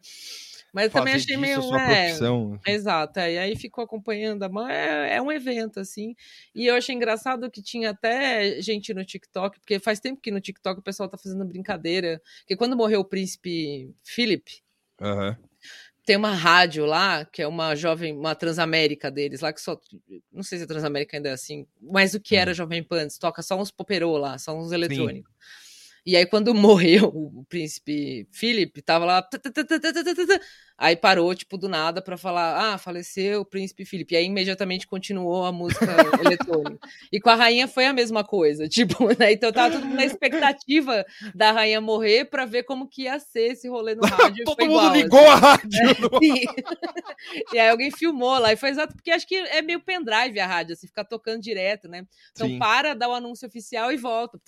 Mas 0.73 0.93
também 0.93 1.15
achei 1.15 1.37
meio. 1.37 1.61
É, 1.77 2.73
exato, 2.73 3.19
é, 3.19 3.33
e 3.35 3.39
aí 3.39 3.57
ficou 3.57 3.85
acompanhando 3.85 4.43
a 4.43 4.49
mão. 4.49 4.69
É, 4.69 5.17
é 5.17 5.23
um 5.23 5.33
evento, 5.33 5.81
assim. 5.81 6.15
E 6.55 6.67
eu 6.67 6.75
achei 6.75 6.95
engraçado 6.95 7.51
que 7.51 7.63
tinha 7.63 7.91
até 7.91 8.61
gente 8.61 8.95
no 8.95 9.05
TikTok, 9.05 9.59
porque 9.61 9.79
faz 9.79 10.01
tempo 10.01 10.21
que 10.21 10.31
no 10.31 10.41
TikTok 10.41 10.81
o 10.81 10.83
pessoal 10.83 11.09
tá 11.09 11.19
fazendo 11.19 11.45
brincadeira. 11.45 12.21
Porque 12.41 12.57
quando 12.57 12.77
morreu 12.77 13.01
o 13.01 13.05
príncipe 13.05 13.95
Philip. 14.05 14.63
Uhum. 15.01 15.35
Tem 16.05 16.17
uma 16.17 16.33
rádio 16.33 16.87
lá, 16.87 17.25
que 17.25 17.43
é 17.43 17.47
uma 17.47 17.75
jovem, 17.75 18.17
uma 18.17 18.35
Transamérica 18.35 19.11
deles, 19.11 19.41
lá 19.41 19.53
que 19.53 19.61
só. 19.61 19.79
Não 20.33 20.43
sei 20.43 20.59
se 20.59 20.65
a 20.65 20.67
Transamérica 20.67 21.17
ainda 21.17 21.29
é 21.29 21.33
assim, 21.33 21.67
mas 21.81 22.15
o 22.15 22.21
que 22.21 22.37
era 22.37 22.51
hum. 22.51 22.55
Jovem 22.55 22.83
Pan, 22.83 23.07
toca 23.21 23.43
só 23.43 23.61
uns 23.61 23.71
poperô 23.71 24.17
lá, 24.17 24.39
só 24.39 24.57
uns 24.57 24.73
eletrônicos. 24.73 25.33
Sim. 25.33 25.60
E 26.05 26.17
aí, 26.17 26.27
quando 26.27 26.55
morreu 26.55 27.07
o 27.07 27.45
príncipe 27.49 28.27
Philip, 28.33 28.81
tava 28.83 29.05
lá. 29.05 29.29
Aí 30.81 30.97
parou, 30.97 31.35
tipo, 31.35 31.59
do 31.59 31.69
nada 31.69 32.01
para 32.01 32.17
falar: 32.17 32.73
ah, 32.73 32.79
faleceu 32.79 33.43
o 33.43 33.45
príncipe 33.45 33.85
Philip. 33.85 34.15
E 34.15 34.17
aí, 34.17 34.25
imediatamente 34.25 34.87
continuou 34.87 35.45
a 35.45 35.53
música 35.53 35.85
eletrônica. 36.25 36.79
E 37.13 37.21
com 37.21 37.29
a 37.29 37.35
rainha 37.35 37.69
foi 37.69 37.85
a 37.85 37.93
mesma 37.93 38.25
coisa. 38.25 38.67
Tipo, 38.81 39.09
né? 39.19 39.33
Então 39.33 39.53
tava 39.53 39.75
todo 39.75 39.85
mundo 39.85 39.97
na 39.97 40.07
expectativa 40.07 41.05
da 41.35 41.53
rainha 41.53 41.83
morrer 41.83 42.25
para 42.25 42.47
ver 42.47 42.63
como 42.63 42.89
que 42.89 43.03
ia 43.03 43.19
ser 43.19 43.53
esse 43.53 43.69
rolê 43.69 43.95
no 43.95 44.07
rádio. 44.07 44.45
todo 44.45 44.59
mundo 44.59 44.71
igual, 44.71 44.95
ligou 44.95 45.19
assim. 45.19 45.31
a 45.31 45.35
rádio. 45.37 45.81
É, 47.43 47.55
e 47.55 47.59
aí 47.59 47.69
alguém 47.69 47.91
filmou 47.91 48.39
lá. 48.39 48.53
E 48.53 48.57
foi 48.57 48.71
exato, 48.71 48.95
porque 48.95 49.11
acho 49.11 49.27
que 49.27 49.35
é 49.35 49.61
meio 49.61 49.81
pendrive 49.81 50.41
a 50.41 50.47
rádio, 50.47 50.73
assim, 50.73 50.87
ficar 50.87 51.05
tocando 51.05 51.43
direto, 51.43 51.89
né? 51.89 52.07
Então 52.31 52.49
Sim. 52.49 52.59
para, 52.59 52.95
dá 52.95 53.07
o 53.07 53.13
anúncio 53.13 53.47
oficial 53.47 53.93
e 53.93 53.99
volta. 53.99 54.41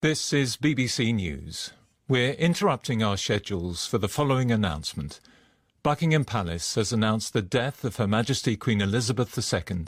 This 0.00 0.32
is 0.32 0.56
BBC 0.56 1.12
News. 1.12 1.72
We're 2.06 2.34
interrupting 2.34 3.02
our 3.02 3.16
schedules 3.16 3.84
for 3.84 3.98
the 3.98 4.06
following 4.06 4.52
announcement. 4.52 5.18
Buckingham 5.82 6.24
Palace 6.24 6.76
has 6.76 6.92
announced 6.92 7.32
the 7.32 7.42
death 7.42 7.82
of 7.82 7.96
Her 7.96 8.06
Majesty 8.06 8.56
Queen 8.56 8.80
Elizabeth 8.80 9.36
II. 9.36 9.86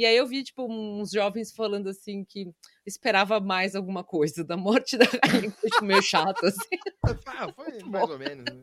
E 0.00 0.06
aí 0.06 0.16
eu 0.16 0.26
vi, 0.26 0.42
tipo, 0.42 0.66
uns 0.66 1.10
jovens 1.10 1.52
falando 1.52 1.90
assim 1.90 2.24
que 2.24 2.50
esperava 2.86 3.38
mais 3.38 3.74
alguma 3.74 4.02
coisa 4.02 4.42
da 4.42 4.56
morte 4.56 4.96
da 4.96 5.04
rainha, 5.04 5.50
que 5.50 5.60
foi 5.60 5.68
tipo, 5.68 5.84
meio 5.84 6.00
chato, 6.00 6.46
assim. 6.46 6.58
Ah, 7.26 7.52
foi 7.52 7.82
mais 7.84 8.08
ou 8.08 8.18
menos. 8.18 8.44
né? 8.44 8.62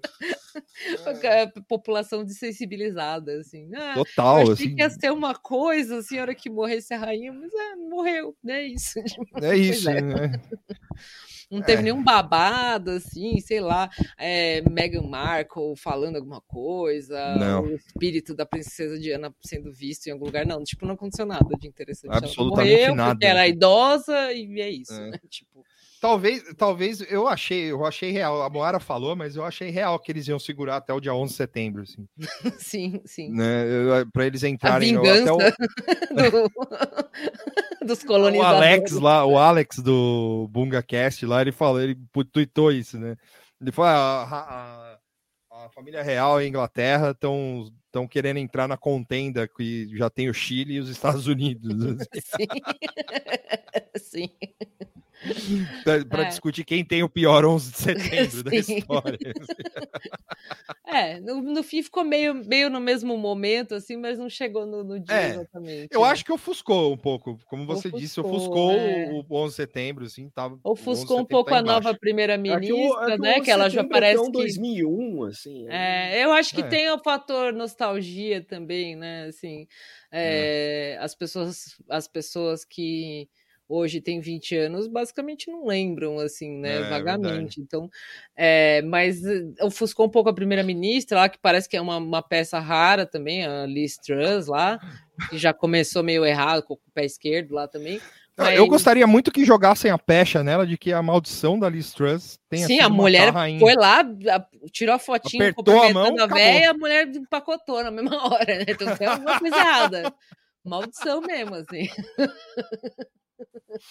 A 1.44 1.62
população 1.68 2.24
desensibilizada, 2.24 3.40
assim. 3.40 3.70
Ah, 3.76 3.94
Total, 3.96 4.38
eu 4.38 4.54
achei 4.54 4.66
assim. 4.66 4.76
que 4.76 4.82
ia 4.82 4.90
ser 4.90 5.12
uma 5.12 5.36
coisa, 5.36 5.98
assim, 5.98 6.18
a 6.18 6.22
hora 6.22 6.36
que 6.36 6.50
morresse 6.50 6.94
a 6.94 6.98
rainha, 6.98 7.32
mas 7.32 7.54
é, 7.54 7.76
morreu, 7.76 8.36
é 8.48 8.64
isso. 8.64 9.00
É 9.42 9.56
isso, 9.56 9.90
é. 9.90 10.02
né? 10.02 10.32
Não 11.50 11.62
teve 11.62 11.80
É. 11.80 11.84
nenhum 11.84 12.04
babado, 12.04 12.92
assim, 12.92 13.40
sei 13.40 13.62
lá, 13.62 13.90
é, 14.18 14.62
Meghan 14.70 15.04
Markle 15.04 15.76
falando 15.78 16.18
alguma 16.18 16.42
coisa, 16.42 17.36
Não. 17.36 17.64
o 17.64 17.76
espírito 17.76 18.36
da 18.36 18.46
princesa 18.46 19.00
Diana 19.00 19.34
sendo 19.42 19.72
visto 19.72 20.08
em 20.08 20.12
algum 20.12 20.26
lugar. 20.26 20.46
Não, 20.46 20.62
tipo, 20.64 20.86
não 20.86 20.96
aconteceu 20.96 21.26
nada 21.26 21.48
de 21.58 21.68
interessante. 21.68 22.10
Ela 22.12 22.18
Absolutamente 22.18 22.72
morreu 22.80 22.96
nada. 22.96 23.12
Porque 23.12 23.26
era 23.26 23.48
idosa 23.48 24.34
e 24.34 24.60
é 24.62 24.70
isso, 24.70 24.94
É. 24.94 25.10
né? 25.12 25.20
Tipo, 25.30 25.64
Talvez, 26.00 26.44
talvez 26.56 27.02
eu 27.12 27.28
achei, 27.28 27.72
eu 27.72 27.84
achei 27.86 28.12
real. 28.12 28.42
A 28.44 28.50
Moara 28.50 28.80
falou, 28.80 29.16
mas 29.16 29.36
eu 29.36 29.44
achei 29.44 29.70
real 29.72 30.00
que 30.00 30.12
eles 30.12 30.28
iam 30.28 30.38
segurar 30.38 30.78
até 30.78 30.94
o 30.94 31.00
dia 31.00 31.14
11 31.14 31.32
de 31.32 31.38
setembro, 31.38 31.82
assim, 31.84 32.08
sim, 32.60 33.02
sim. 33.06 33.32
né? 33.32 34.06
Para 34.14 34.26
eles 34.28 34.44
entrarem 34.44 34.94
no- 34.94 35.02
até 35.02 35.32
o, 35.32 35.38
do- 36.32 36.52
dos 37.88 38.04
o 38.04 38.08
colonizadores. 38.08 38.58
Alex 38.68 38.92
lá, 38.94 39.26
o 39.26 39.38
Alex 39.38 39.78
do 39.80 40.48
BungaCast 40.52 41.26
lá, 41.26 41.42
ele 41.42 41.52
falou, 41.52 41.82
ele 41.82 41.98
tuitou 42.32 42.72
isso, 42.72 43.00
né? 43.00 43.16
Ele 43.60 43.72
falou, 43.72 43.90
"Ah, 43.90 44.24
a, 44.24 45.58
a- 45.60 45.66
a 45.66 45.70
família 45.70 46.04
real 46.04 46.40
e 46.40 46.46
a 46.46 46.48
Inglaterra 46.48 47.10
estão 47.12 47.72
estão 47.88 48.08
querendo 48.08 48.38
entrar 48.38 48.68
na 48.68 48.78
contenda 48.78 49.48
que 49.48 49.90
já 49.98 50.08
tem 50.08 50.30
o 50.30 50.34
Chile 50.34 50.76
e 50.76 50.80
os 50.80 50.88
Estados 50.90 51.26
Unidos, 51.26 51.74
assim, 52.14 52.46
Sim. 53.98 54.30
sim. 54.30 54.30
Para 56.10 56.24
É. 56.26 56.26
discutir 56.26 56.64
quem 56.66 56.86
tem 56.86 57.04
o 57.04 57.10
pior 57.10 57.46
11 57.46 57.72
de 57.72 57.78
setembro 57.78 58.44
da 58.44 58.52
Sim. 58.62 58.78
história. 58.80 59.18
É, 60.86 61.20
no, 61.20 61.42
no 61.42 61.64
fim 61.64 61.84
ficou 61.84 62.04
meio, 62.04 62.34
meio 62.36 62.70
no 62.70 62.80
mesmo 62.80 63.18
momento, 63.18 63.76
assim, 63.76 63.98
mas 63.98 64.18
não 64.18 64.30
chegou 64.30 64.66
no, 64.66 64.84
no 64.84 65.00
dia 65.00 65.16
É, 65.16 65.26
exatamente. 65.26 65.90
Eu 65.92 66.02
né? 66.02 66.08
acho 66.08 66.26
que 66.26 66.32
ofuscou 66.34 66.94
um 66.94 66.98
pouco, 66.98 67.40
como 67.46 67.66
você 67.66 67.92
disse, 67.92 68.20
Ofuscou, 68.20 68.20
ofuscou 68.20 68.72
é. 68.72 69.10
o 69.10 69.26
11 69.30 69.52
de 69.52 69.56
setembro, 69.56 70.06
assim, 70.06 70.30
tava. 70.30 70.60
o 70.86 70.94
11 70.94 71.08
de 71.08 71.14
Ofuscou 71.14 71.20
um 71.20 71.26
setembro 71.26 71.26
pouco 71.26 71.50
tá 71.50 71.58
a 71.58 71.62
nova 71.62 71.96
primeira-ministra, 71.98 73.14
É 73.14 73.16
é 73.16 73.18
né? 73.18 73.42
Que 73.42 73.52
ela 73.52 73.70
já 73.70 73.82
é 73.82 73.84
parece 73.84 74.32
que. 74.32 74.32
2001, 74.32 75.24
assim. 75.24 75.66
É, 75.70 76.24
eu 76.24 76.32
acho 76.34 76.54
que 76.54 76.62
É. 76.62 76.68
tem 76.68 76.90
o 76.92 77.00
fator 77.00 77.54
nostalgia 77.54 78.44
também, 78.46 78.96
né? 78.96 79.26
Assim, 79.28 79.68
é, 80.12 80.98
as 81.02 81.16
pessoas, 81.16 81.76
as 81.90 82.08
pessoas 82.08 82.64
que 82.66 83.30
hoje 83.70 84.00
têm 84.02 84.20
20 84.20 84.56
anos 84.56 84.88
basicamente 84.88 85.52
não 85.52 85.66
lembram, 85.66 86.20
assim, 86.20 86.58
né? 86.60 86.78
É, 86.78 86.82
é 86.82 86.84
vagamente. 86.90 87.60
Então, 87.62 87.90
é, 88.36 88.82
mas 88.84 89.24
eh, 89.26 89.44
ofuscou 89.62 90.06
um 90.06 90.10
pouco 90.10 90.30
a 90.30 90.34
primeira-ministra 90.34 91.18
lá, 91.20 91.30
que 91.30 91.38
parece 91.40 91.68
que 91.68 91.76
é 91.78 91.82
uma, 91.82 91.98
uma 91.98 92.22
peça 92.22 92.60
rara 92.60 93.06
também, 93.06 93.46
a 93.46 93.66
Liz 93.66 93.98
Truss 93.98 94.48
lá, 94.48 94.80
que 95.30 95.38
já 95.38 95.54
começou 95.54 96.02
meio 96.04 96.26
errado 96.26 96.64
com 96.64 96.76
o 96.76 96.80
pé 96.94 97.06
esquerdo 97.06 97.54
lá 97.56 97.68
também. 97.68 98.00
Ah, 98.40 98.54
Eu 98.54 98.62
mas- 98.66 98.70
gostaria 98.70 99.08
muito 99.08 99.32
que 99.32 99.44
jogassem 99.44 99.90
a 99.90 99.98
pecha 99.98 100.44
nela 100.44 100.66
de 100.66 100.78
que 100.78 100.94
a 100.94 101.02
maldição 101.02 101.58
da 101.58 101.68
Liz 101.68 101.92
Truss 101.92 102.40
tenha 102.48 102.68
Sim, 102.68 102.80
a 102.80 102.88
mulher 102.88 103.34
rainha. 103.34 103.60
foi 103.60 103.74
lá, 103.74 104.02
a- 104.02 104.48
tirou 104.72 104.94
a 104.94 105.00
fotinho, 105.00 105.44
Apertou 105.50 105.82
a 105.82 105.90
mão, 105.92 106.16
a 106.20 106.28
véia, 106.28 106.70
a 106.70 106.74
mulher 106.76 107.08
empacotou 107.08 107.84
na 107.84 107.90
mesma 107.90 108.12
hora, 108.32 108.60
né? 108.60 108.66
Então 108.68 108.96
tem 108.96 109.08
alguma 109.08 109.40
coisa 109.40 109.58
errada. 109.58 110.14
Maldição 110.64 111.20
mesmo, 111.22 111.56
assim. 111.56 111.88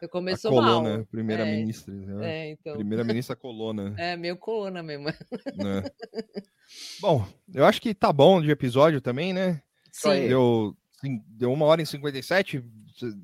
Eu 0.00 0.06
A 0.08 0.10
começou 0.10 0.50
colona, 0.50 0.96
mal. 0.98 1.06
primeira-ministra. 1.06 1.94
né? 1.94 2.30
É, 2.30 2.50
então. 2.50 2.74
Primeira-ministra 2.74 3.34
colona. 3.34 3.94
É 3.98 4.14
meio 4.14 4.36
coluna 4.36 4.82
mesmo. 4.82 5.06
né? 5.06 5.82
Bom, 7.00 7.26
eu 7.54 7.64
acho 7.64 7.80
que 7.80 7.94
tá 7.94 8.12
bom 8.12 8.42
de 8.42 8.50
episódio 8.50 9.00
também, 9.00 9.32
né? 9.32 9.62
Sim. 9.90 10.28
Deu, 10.28 10.76
deu 11.26 11.50
uma 11.50 11.64
hora 11.64 11.80
e 11.80 11.86
57. 11.86 12.62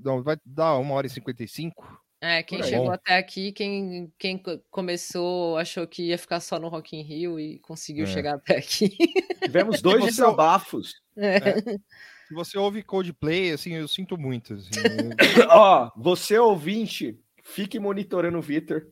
Não, 0.03 0.23
vai 0.23 0.39
dar 0.47 0.79
uma 0.79 0.95
hora 0.95 1.07
e 1.07 1.11
55. 1.11 2.01
É, 2.23 2.43
quem 2.43 2.63
chegou 2.63 2.87
Bom. 2.87 2.93
até 2.93 3.19
aqui, 3.19 3.51
quem, 3.53 4.11
quem 4.17 4.39
co- 4.39 4.59
começou, 4.71 5.59
achou 5.59 5.85
que 5.89 6.05
ia 6.05 6.17
ficar 6.17 6.39
só 6.41 6.57
no 6.59 6.69
Rock 6.69 6.97
in 6.97 7.03
Rio 7.03 7.39
e 7.39 7.59
conseguiu 7.59 8.05
É. 8.05 8.07
chegar 8.07 8.37
até 8.37 8.57
aqui. 8.59 8.97
Tivemos 9.43 9.83
dois 9.83 10.05
desabafos. 10.05 10.95
Se 11.15 12.22
você 12.33 12.59
ouve 12.59 12.83
Coldplay, 12.83 13.53
assim, 13.53 13.75
eu 13.75 13.89
sinto 13.89 14.17
muito. 14.19 14.55
assim, 14.55 14.71
Ó, 15.51 15.91
você 15.97 16.39
ouvinte, 16.39 17.19
fique 17.43 17.79
monitorando 17.79 18.39
o 18.39 18.43
Vitor. 18.43 18.87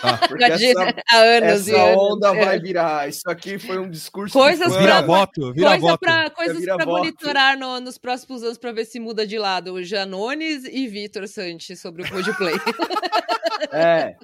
tá. 0.00 0.18
Porque 0.28 0.44
Imagina, 0.44 0.82
essa, 0.84 1.02
há 1.10 1.16
anos 1.18 1.68
e 1.68 1.72
essa 1.72 1.82
anos. 1.82 2.02
onda 2.02 2.28
é. 2.36 2.44
vai 2.44 2.60
virar. 2.60 3.08
Isso 3.08 3.28
aqui 3.28 3.58
foi 3.58 3.78
um 3.78 3.90
discurso. 3.90 4.32
Coisas 4.32 4.74
Vira 4.76 5.00
fã. 5.00 5.06
voto, 5.06 5.52
vira 5.52 5.70
Coisa 5.70 5.86
voto. 5.86 6.00
pra, 6.00 6.30
coisas 6.30 6.64
para 6.64 6.86
monitorar 6.86 7.58
no- 7.58 7.80
nos 7.80 7.98
próximos 7.98 8.42
anos 8.42 8.58
para 8.58 8.72
ver 8.72 8.84
se 8.84 8.98
muda 9.00 9.26
de 9.26 9.38
lado. 9.38 9.74
O 9.74 9.82
Janones 9.82 10.64
e 10.64 10.86
Vitor 10.88 11.26
Santos 11.28 11.78
sobre 11.80 12.02
o 12.02 12.08
Coldplay. 12.10 12.54
É. 13.72 14.14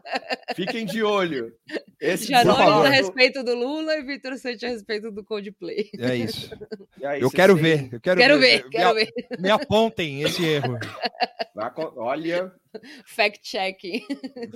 Fiquem 0.54 0.84
de 0.84 1.02
olho. 1.02 1.52
Esse 2.00 2.26
Janones 2.26 2.86
a 2.86 2.88
respeito 2.90 3.42
do 3.42 3.54
Lula 3.54 3.94
e 3.96 4.02
Vitor 4.02 4.36
Santos 4.36 4.62
a 4.62 4.68
respeito 4.68 5.10
do 5.10 5.24
Coldplay. 5.24 5.88
É 5.98 6.14
isso. 6.16 6.50
E 7.00 7.06
aí, 7.06 7.20
Eu 7.20 7.30
quero 7.30 7.56
ver. 7.56 7.88
Eu 7.90 8.00
quero, 8.00 8.20
Quero 8.20 8.38
ver, 8.38 8.62
Me- 8.64 8.70
quero 8.70 8.94
ver. 8.94 9.08
Me 9.40 9.50
apontem 9.50 10.22
esse 10.22 10.44
erro. 10.44 10.78
Olha, 11.96 12.52
Fact-checking. 13.06 14.02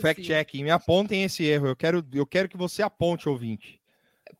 Fact-checking. 0.01 0.63
Me 0.65 0.71
apontem 0.71 1.23
esse 1.25 1.45
erro. 1.45 1.69
Eu 1.69 1.77
quero, 1.77 2.05
eu 2.13 2.27
quero 2.27 2.49
que 2.49 2.57
você 2.57 2.83
aponte, 2.83 3.29
ouvinte. 3.29 3.81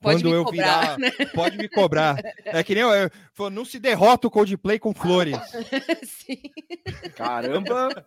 Pode 0.01 0.23
Quando 0.23 0.31
me 0.31 0.37
eu 0.37 0.45
cobrar. 0.45 0.97
virar, 0.99 1.31
pode 1.33 1.57
me 1.57 1.69
cobrar. 1.69 2.17
É 2.45 2.63
que 2.63 2.75
nem 2.75 2.83
eu, 2.83 2.91
eu- 3.39 3.51
não 3.51 3.65
se 3.65 3.79
derrota 3.79 4.27
o 4.27 4.31
Coldplay 4.31 4.79
com 4.79 4.93
flores. 4.93 5.37
Sim. 6.05 6.41
caramba. 7.15 7.89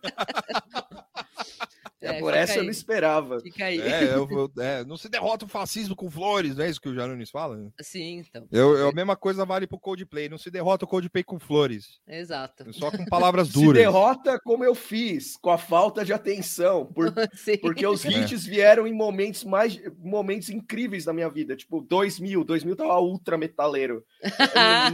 É, 2.02 2.16
É, 2.16 2.18
por 2.18 2.32
essa 2.32 2.54
eu 2.54 2.60
aí. 2.60 2.64
não 2.66 2.70
esperava. 2.70 3.40
Fica 3.40 3.66
aí. 3.66 3.78
É, 3.80 4.14
eu 4.14 4.26
vou- 4.26 4.50
é, 4.58 4.82
não 4.84 4.96
se 4.96 5.08
derrota 5.08 5.44
o 5.44 5.48
fascismo 5.48 5.94
com 5.94 6.10
flores, 6.10 6.56
não 6.56 6.64
é 6.64 6.70
isso 6.70 6.80
que 6.80 6.88
o 6.88 6.94
Janones 6.94 7.30
fala? 7.30 7.58
Sim, 7.80 8.24
então. 8.26 8.46
Eu, 8.50 8.74
eu- 8.76 8.88
a 8.88 8.92
mesma 8.92 9.14
coisa 9.16 9.44
vale 9.44 9.66
pro 9.66 9.78
Coldplay. 9.78 10.28
Não 10.28 10.38
se 10.38 10.50
derrota 10.50 10.84
o 10.86 10.88
Coldplay 10.88 11.22
com 11.22 11.38
flores. 11.38 12.00
Exato. 12.08 12.72
Só 12.72 12.90
com 12.90 13.04
palavras 13.04 13.48
Se 13.52 13.52
duras. 13.52 13.82
derrota 13.82 14.40
como 14.42 14.64
eu 14.64 14.74
fiz, 14.74 15.36
com 15.36 15.50
a 15.50 15.58
falta 15.58 16.02
de 16.04 16.12
atenção. 16.12 16.86
por- 16.86 17.12
porque 17.60 17.86
os 17.86 18.04
É. 18.06 18.08
hits 18.10 18.44
vieram 18.46 18.86
em 18.86 18.92
momentos 18.94 19.44
mais 19.44 19.78
momentos 19.98 20.48
incríveis 20.48 21.04
da 21.04 21.12
minha 21.12 21.28
vida. 21.28 21.54
Tipo, 21.54 21.82
2000. 21.82 22.44
2000 22.44 22.76
tava 22.76 22.98
ultra 23.00 23.36
metaleiro. 23.36 24.02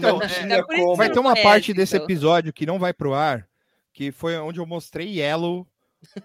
Não 0.01 0.20
É 0.23 0.27
tinha 0.28 0.65
por 0.65 0.74
isso 0.74 0.83
como. 0.83 0.93
que 0.93 0.97
Vai 0.99 1.11
ter 1.11 1.19
uma 1.20 1.31
conhece, 1.31 1.43
parte 1.49 1.73
desse 1.73 1.95
então. 1.97 2.05
episódio 2.05 2.53
que 2.53 2.66
não 2.66 2.78
vai 2.78 2.93
pro 2.93 3.15
ar, 3.15 3.47
que 3.93 4.11
foi 4.11 4.37
onde 4.39 4.59
eu 4.59 4.66
mostrei 4.66 5.19
Yellow 5.20 5.66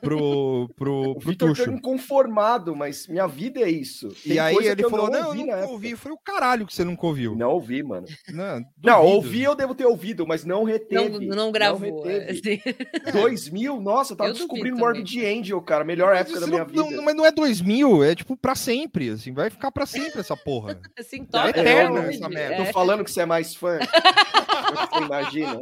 pro, 0.02 0.70
pro, 0.76 1.12
O 1.12 1.16
pro 1.16 1.30
Vitor 1.30 1.50
Tuxo. 1.50 1.66
tá 1.66 1.72
inconformado, 1.72 2.76
mas 2.76 3.08
minha 3.08 3.28
vida 3.28 3.60
é 3.62 3.70
isso. 3.70 4.10
E 4.26 4.30
Tem 4.30 4.40
aí 4.40 4.54
coisa 4.54 4.70
ele 4.72 4.76
que 4.78 4.86
eu 4.86 4.90
falou: 4.90 5.10
Não, 5.10 5.30
eu 5.30 5.34
nunca 5.36 5.54
época." 5.58 5.72
ouvi. 5.72 5.96
Foi 5.96 6.12
o 6.12 6.18
caralho 6.18 6.66
que 6.66 6.74
você 6.74 6.84
nunca 6.84 7.06
ouviu. 7.06 7.36
Não 7.36 7.52
ouvi, 7.52 7.84
mano. 7.84 8.06
Não, 8.30 8.66
Não, 8.84 9.06
ouvi 9.06 9.44
eu 9.44 9.56
devo 9.56 9.74
ter 9.76 9.86
ouvido, 9.86 10.26
mas 10.28 10.44
não 10.46 10.60
Não, 10.60 10.64
reteve. 10.66 11.26
não 11.28 11.52
gravou. 11.52 12.06
é, 12.10 12.32
reteve. 12.32 12.62
assim. 13.08 13.12
2000, 13.12 13.80
nossa, 13.82 14.14
eu 14.14 14.18
tava 14.18 14.30
Eu 14.30 14.34
descobrindo. 14.34 14.78
Morbid 14.78 15.26
Angel, 15.26 15.62
cara. 15.62 15.84
Melhor 15.84 16.12
Mas 16.14 16.22
época 16.22 16.40
da 16.40 16.48
minha 16.48 16.60
não- 16.60 16.68
vida. 16.68 16.96
não- 16.98 17.04
mas 17.04 17.16
não 17.16 17.26
é 17.26 17.32
2000, 17.32 18.04
é 18.04 18.16
tipo 18.16 18.36
pra 18.38 18.56
sempre, 18.56 19.10
assim, 19.10 19.34
vai 19.34 19.50
ficar 19.50 19.72
pra 19.72 19.86
sempre 19.86 20.20
essa 20.20 20.36
porra. 20.38 20.80
Assim, 20.98 21.22
É 21.22 21.26
toca 21.26 21.50
eterno 21.50 21.98
até 21.98 22.10
essa 22.10 22.30
merda. 22.30 22.56
Tô 22.58 22.62
é. 22.64 22.74
falando 22.74 23.04
que 23.04 23.12
você 23.12 23.22
é 23.22 23.26
mais 23.26 23.56
fã. 23.56 23.80
você 24.92 25.04
imagina. 25.04 25.62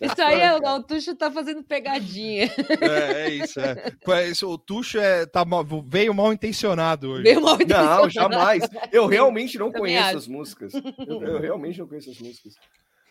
Isso 0.00 0.22
aí 0.22 0.40
é, 0.40 0.54
o 0.54 0.82
Tuxo 0.82 1.14
tá 1.14 1.30
fazendo 1.30 1.62
pegadinha. 1.62 2.50
É, 2.80 3.26
é 3.26 3.30
isso, 3.30 3.41
é. 3.58 3.92
Foi 4.04 4.28
isso, 4.28 4.48
o 4.48 4.58
Tuxo 4.58 4.98
é, 4.98 5.26
tá 5.26 5.44
veio 5.86 6.14
mal 6.14 6.32
intencionado 6.32 7.10
hoje. 7.10 7.22
Meio 7.22 7.40
mal 7.40 7.56
Não, 7.56 7.62
intencionado. 7.62 8.10
jamais. 8.10 8.62
Eu 8.90 9.06
realmente 9.08 9.58
não 9.58 9.72
conheço 9.72 10.16
as 10.16 10.28
músicas. 10.28 10.72
Eu, 11.06 11.22
eu 11.22 11.40
realmente 11.40 11.78
não 11.78 11.86
conheço 11.86 12.10
as 12.10 12.18
músicas. 12.18 12.54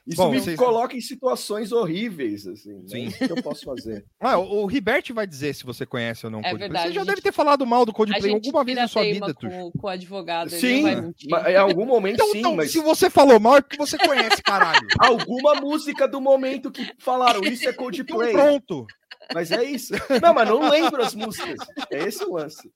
Isso 0.07 0.17
Bom, 0.17 0.31
me 0.31 0.39
vocês- 0.39 0.57
coloca 0.57 0.95
em 0.97 0.99
situações 1.01 1.71
horríveis, 1.71 2.47
assim. 2.47 2.81
Sim. 2.87 3.09
Sim. 3.11 3.23
O 3.23 3.27
que 3.27 3.31
eu 3.39 3.43
posso 3.43 3.63
fazer? 3.63 4.03
Ah, 4.19 4.37
o, 4.39 4.63
o 4.63 4.65
Ribert 4.65 5.11
vai 5.13 5.27
dizer 5.27 5.53
se 5.53 5.63
você 5.63 5.85
conhece 5.85 6.25
ou 6.25 6.31
não 6.31 6.39
o 6.39 6.41
É 6.41 6.49
Coldplay. 6.49 6.69
verdade, 6.69 6.87
Você 6.89 6.93
já 6.95 7.01
a 7.01 7.03
deve 7.03 7.15
gente- 7.17 7.23
ter 7.23 7.31
falado 7.31 7.65
mal 7.67 7.85
do 7.85 7.93
Coldplay 7.93 8.21
gente 8.21 8.45
alguma 8.47 8.63
vez 8.63 8.77
na 8.77 8.87
sua 8.87 9.03
vida, 9.03 9.33
Tuxo. 9.33 9.55
com, 9.55 9.71
com 9.79 9.87
o 9.87 9.89
advogado. 9.89 10.49
Sim, 10.49 10.85
em 10.87 11.55
algum 11.55 11.85
momento 11.85 12.15
Então, 12.15 12.31
sim, 12.31 12.39
então, 12.39 12.55
mas 12.55 12.71
se 12.71 12.79
você 12.79 13.09
falou 13.11 13.39
mal, 13.39 13.57
é 13.57 13.61
porque 13.61 13.77
você 13.77 13.97
conhece, 13.97 14.41
caralho. 14.41 14.87
alguma 14.99 15.55
música 15.55 16.07
do 16.07 16.19
momento 16.19 16.71
que 16.71 16.91
falaram 16.99 17.41
isso 17.43 17.65
é 17.67 17.69
Então 17.69 17.75
Coldplay. 17.75 18.31
pronto. 18.33 18.87
Mas 19.33 19.51
é 19.51 19.63
isso. 19.63 19.93
Não, 20.21 20.33
mas 20.33 20.49
não 20.49 20.67
lembro 20.67 21.01
as 21.03 21.13
músicas. 21.13 21.57
É 21.91 21.99
esse 22.07 22.23
o 22.23 22.33
lance. 22.33 22.69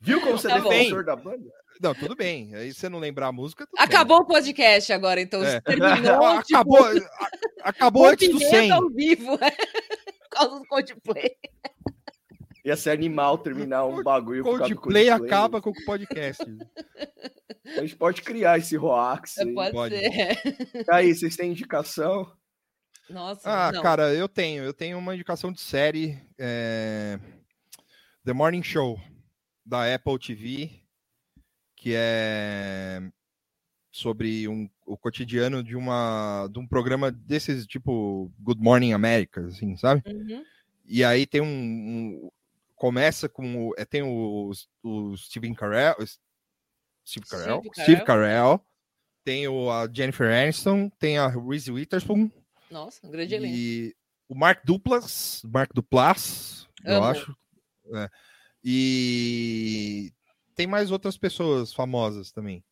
Viu 0.00 0.20
como 0.20 0.36
você 0.38 0.48
é 0.48 0.54
Tá 0.54 0.60
bom. 0.60 0.70
defensor 0.70 1.04
da 1.04 1.14
banda? 1.14 1.44
Não, 1.82 1.94
tudo 1.94 2.14
bem. 2.14 2.54
Aí 2.54 2.72
você 2.72 2.88
não 2.88 3.00
lembrar 3.00 3.26
a 3.26 3.32
música. 3.32 3.66
Acabou 3.76 4.18
bem. 4.18 4.24
o 4.24 4.28
podcast 4.28 4.92
agora, 4.92 5.20
então. 5.20 5.42
É. 5.42 5.60
Terminou. 5.60 6.24
acabou 6.38 6.94
tipo... 6.94 7.08
acabou 7.60 8.06
antes 8.06 8.28
do 8.28 8.38
100. 8.38 8.70
ao 8.70 8.88
vivo, 8.88 9.34
é. 9.34 9.50
Por 10.22 10.28
causa 10.30 10.60
do 10.60 10.66
Coldplay. 10.66 11.36
Ia 12.64 12.76
ser 12.76 12.90
animal 12.90 13.36
terminar 13.38 13.84
um 13.84 14.02
bagulho. 14.02 14.44
Coldplay, 14.44 14.74
Coldplay 14.74 15.10
acaba 15.10 15.60
com 15.60 15.70
o 15.70 15.84
podcast. 15.84 16.44
A 17.76 17.80
gente 17.80 17.96
pode 17.96 18.22
criar 18.22 18.58
esse 18.58 18.76
Roax. 18.76 19.38
É, 19.38 19.52
pode, 19.52 19.72
pode, 19.72 19.98
ser. 19.98 20.38
Aí, 20.88 21.12
vocês 21.12 21.34
têm 21.36 21.50
indicação? 21.50 22.32
Nossa. 23.10 23.42
Ah, 23.44 23.72
não. 23.72 23.82
cara, 23.82 24.14
eu 24.14 24.28
tenho. 24.28 24.62
Eu 24.62 24.72
tenho 24.72 24.96
uma 24.96 25.14
indicação 25.14 25.52
de 25.52 25.60
série. 25.60 26.16
É... 26.38 27.18
The 28.24 28.32
Morning 28.32 28.62
Show, 28.62 29.00
da 29.66 29.92
Apple 29.92 30.18
TV, 30.18 30.81
que 31.82 31.94
é 31.96 33.02
sobre 33.90 34.46
um, 34.46 34.70
o 34.86 34.96
cotidiano 34.96 35.64
de 35.64 35.74
uma 35.74 36.48
de 36.48 36.60
um 36.60 36.66
programa 36.66 37.10
desses 37.10 37.66
tipo 37.66 38.32
Good 38.38 38.62
Morning 38.62 38.92
America, 38.92 39.44
assim, 39.48 39.76
sabe? 39.76 40.00
Uhum. 40.06 40.44
E 40.84 41.02
aí 41.02 41.26
tem 41.26 41.40
um, 41.40 41.46
um 41.46 42.30
começa 42.76 43.28
com 43.28 43.70
o, 43.70 43.74
é, 43.76 43.84
tem 43.84 44.00
o, 44.00 44.52
o 44.80 45.16
Steven 45.16 45.54
Carell, 45.54 45.96
Steve 47.04 47.26
Carell, 47.26 47.62
Steve 47.74 48.04
Carell, 48.04 48.64
tem 49.24 49.48
o, 49.48 49.68
a 49.68 49.88
Jennifer 49.92 50.30
Aniston, 50.32 50.88
tem 51.00 51.18
a 51.18 51.26
Reese 51.26 51.72
Witherspoon. 51.72 52.30
Nossa, 52.70 53.04
um 53.04 53.10
grande 53.10 53.34
elenco. 53.34 53.56
E 53.56 53.96
o 54.28 54.36
Mark 54.36 54.64
Duplas, 54.64 55.42
Mark 55.44 55.72
Duplas, 55.74 56.68
Amo. 56.86 56.94
eu 56.94 57.04
acho. 57.04 57.36
É. 57.94 58.08
E 58.62 60.12
tem 60.54 60.66
mais 60.66 60.90
outras 60.90 61.16
pessoas 61.16 61.72
famosas 61.72 62.30
também. 62.30 62.64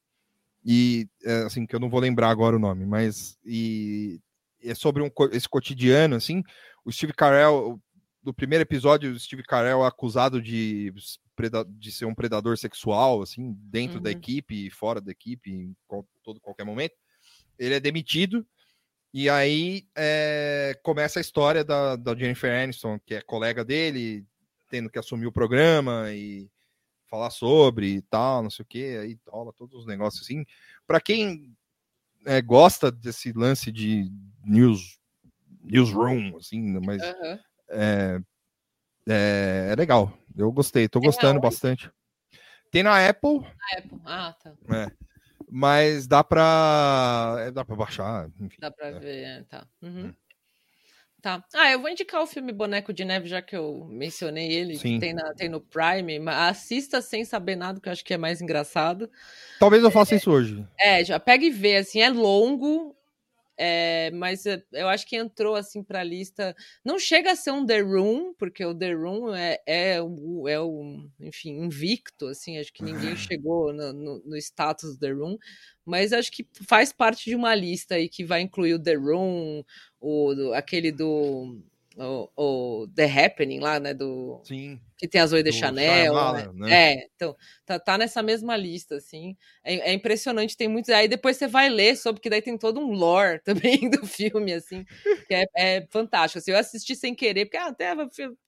E 0.65 1.09
é, 1.25 1.43
assim, 1.43 1.67
que 1.67 1.75
eu 1.75 1.81
não 1.81 1.89
vou 1.91 2.01
lembrar 2.01 2.31
agora 2.31 2.57
o 2.57 2.61
nome, 2.61 2.85
mas 2.85 3.39
e 3.45 4.21
é 4.63 4.75
sobre 4.75 5.03
um, 5.03 5.11
esse 5.33 5.49
cotidiano, 5.49 6.17
assim. 6.17 6.43
O 6.85 6.93
Steve 6.93 7.15
Carell, 7.15 7.81
no 8.23 8.35
primeiro 8.35 8.63
episódio, 8.63 9.11
o 9.11 9.19
Steve 9.19 9.43
Carell 9.43 9.83
é 9.83 9.87
acusado 9.87 10.41
de, 10.41 10.93
de 11.79 11.93
ser 11.93 12.05
um 12.05 12.15
predador 12.15 12.59
sexual, 12.59 13.23
assim, 13.23 13.57
dentro 13.63 13.97
uhum. 13.97 14.03
da 14.03 14.11
equipe 14.11 14.67
e 14.67 14.71
fora 14.71 15.01
da 15.01 15.11
equipe, 15.11 15.51
em 15.51 15.77
todo 16.23 16.41
qualquer 16.41 16.65
momento. 16.65 16.95
Ele 17.59 17.75
é 17.75 17.81
demitido, 17.81 18.47
e 19.13 19.29
aí 19.29 19.89
é, 19.97 20.79
começa 20.83 21.19
a 21.19 21.23
história 21.23 21.65
da, 21.65 21.97
da, 21.97 22.15
Jennifer 22.15 22.53
Aniston, 22.53 22.99
que 23.05 23.15
é 23.15 23.21
colega 23.21 23.65
dele, 23.65 24.25
tendo 24.69 24.89
que 24.89 24.99
assumir 24.99 25.27
o 25.27 25.33
programa 25.33 26.13
e 26.13 26.49
falar 27.11 27.31
sobre 27.31 27.97
e 27.97 28.03
tal, 28.03 28.43
não 28.43 28.51
sei 28.51 28.63
o 28.63 28.67
que, 28.67 28.97
aí 28.97 29.19
rola 29.27 29.53
todos 29.53 29.81
os 29.81 29.87
negócios 29.87 30.23
assim. 30.23 30.45
Para 30.87 31.01
quem 31.01 31.55
é, 32.25 32.41
gosta 32.41 32.91
desse 32.91 33.33
lance 33.33 33.73
de 33.73 34.11
news 34.45 34.99
newsroom, 35.63 36.37
assim, 36.39 36.79
mas 36.81 37.03
uhum. 37.03 37.39
É, 37.69 38.21
é, 39.09 39.69
é, 39.73 39.75
legal. 39.77 40.13
Eu 40.37 40.51
gostei, 40.51 40.89
tô 40.89 41.01
gostando 41.01 41.39
é 41.39 41.43
bastante. 41.43 41.91
Tem 42.71 42.83
na 42.83 43.07
Apple. 43.07 43.41
Na 43.41 43.79
Apple, 43.79 44.01
ah, 44.05 44.37
tá. 44.43 44.53
É, 44.75 44.91
mas 45.51 46.07
dá 46.07 46.23
pra, 46.25 47.37
é, 47.41 47.51
dá 47.51 47.65
pra 47.65 47.77
baixar. 47.77 48.31
Enfim, 48.41 48.57
dá 48.59 48.71
pra 48.71 48.93
ver, 48.93 49.25
é, 49.25 49.43
tá. 49.43 49.67
Uhum. 49.83 50.15
Tá. 51.21 51.45
Ah, 51.55 51.71
eu 51.71 51.81
vou 51.81 51.91
indicar 51.91 52.23
o 52.23 52.27
filme 52.27 52.53
Boneco 52.53 52.93
de 52.93 53.05
Neve, 53.05 53.29
já 53.29 53.43
que 53.43 53.55
eu 53.55 53.87
mencionei 53.91 54.51
ele, 54.51 54.77
Sim. 54.77 54.95
que 54.95 55.01
tem, 55.01 55.13
na, 55.13 55.35
tem 55.35 55.49
no 55.49 55.61
Prime. 55.61 56.19
Assista 56.29 57.03
sem 57.03 57.25
saber 57.25 57.57
nada, 57.57 57.81
que 57.81 57.89
eu 57.89 57.93
acho 57.93 58.05
que 58.05 58.15
é 58.15 58.19
mais 58.19 58.41
engraçado. 58.41 59.11
Talvez 59.59 59.83
eu 59.83 59.91
faça 59.91 60.15
isso 60.15 60.31
hoje. 60.31 60.67
É, 60.79 61.05
já 61.05 61.21
pega 61.21 61.45
e 61.45 61.51
vê, 61.51 61.77
assim, 61.77 62.01
é 62.01 62.09
longo, 62.09 62.97
é, 63.63 64.11
mas 64.13 64.47
eu 64.47 64.89
acho 64.89 65.07
que 65.07 65.17
entrou 65.17 65.55
assim 65.55 65.85
para 65.85 66.01
a 66.01 66.05
lista. 66.05 66.57
Não 66.83 66.99
chega 66.99 67.33
a 67.33 67.37
ser 67.37 67.51
um 67.51 67.67
The 67.67 67.81
Room, 67.81 68.33
porque 68.39 68.65
o 68.65 68.75
The 68.75 68.93
Room 68.95 69.35
é, 69.35 69.59
é, 69.67 70.01
o, 70.01 70.49
é 70.49 70.59
o, 70.59 71.07
enfim, 71.21 71.59
invicto, 71.59 72.29
assim, 72.29 72.57
acho 72.57 72.73
que 72.73 72.83
ninguém 72.83 73.15
chegou 73.17 73.71
no, 73.71 73.93
no, 73.93 74.23
no 74.25 74.37
status 74.39 74.95
do 74.95 74.99
The 74.99 75.11
Room, 75.11 75.37
mas 75.85 76.15
acho 76.15 76.33
que 76.33 76.49
faz 76.67 76.91
parte 76.91 77.29
de 77.29 77.37
uma 77.37 77.55
lista 77.55 77.97
aí 77.97 78.09
que 78.09 78.25
vai 78.25 78.41
incluir 78.41 78.73
o 78.73 78.83
The 78.83 78.95
Room, 78.95 79.63
o, 80.01 80.53
aquele 80.55 80.91
do 80.91 81.61
o, 81.97 82.31
o, 82.37 82.89
The 82.89 83.05
Happening 83.05 83.59
lá, 83.59 83.81
né? 83.81 83.93
Do, 83.93 84.41
Sim. 84.45 84.81
Que 84.97 85.09
tem 85.09 85.21
a 85.21 85.27
Zoe 85.27 85.43
de 85.43 85.51
Chanel. 85.51 86.15
né? 86.33 86.51
né? 86.55 86.73
É, 86.73 87.09
então, 87.15 87.37
tá, 87.67 87.79
tá, 87.79 87.99
nessa 87.99 88.23
mesma 88.23 88.57
lista, 88.57 88.97
assim. 88.97 89.37
É, 89.65 89.91
é, 89.91 89.93
impressionante, 89.93 90.57
tem 90.57 90.69
muitos. 90.69 90.91
Aí 90.91 91.09
depois 91.09 91.37
você 91.37 91.49
vai 91.49 91.69
ler 91.69 91.97
sobre, 91.97 92.21
que 92.21 92.31
daí 92.31 92.41
tem 92.41 92.57
todo 92.57 92.79
um 92.81 92.93
lore 92.93 93.41
também 93.45 93.91
do 93.91 94.07
filme, 94.07 94.53
assim, 94.53 94.85
que 95.27 95.35
é, 95.35 95.45
é 95.57 95.87
fantástico. 95.91 96.39
Assim, 96.39 96.53
eu 96.53 96.59
assisti 96.59 96.95
sem 96.95 97.15
querer, 97.15 97.47
porque 97.47 97.57
ah, 97.57 97.67
até 97.67 97.93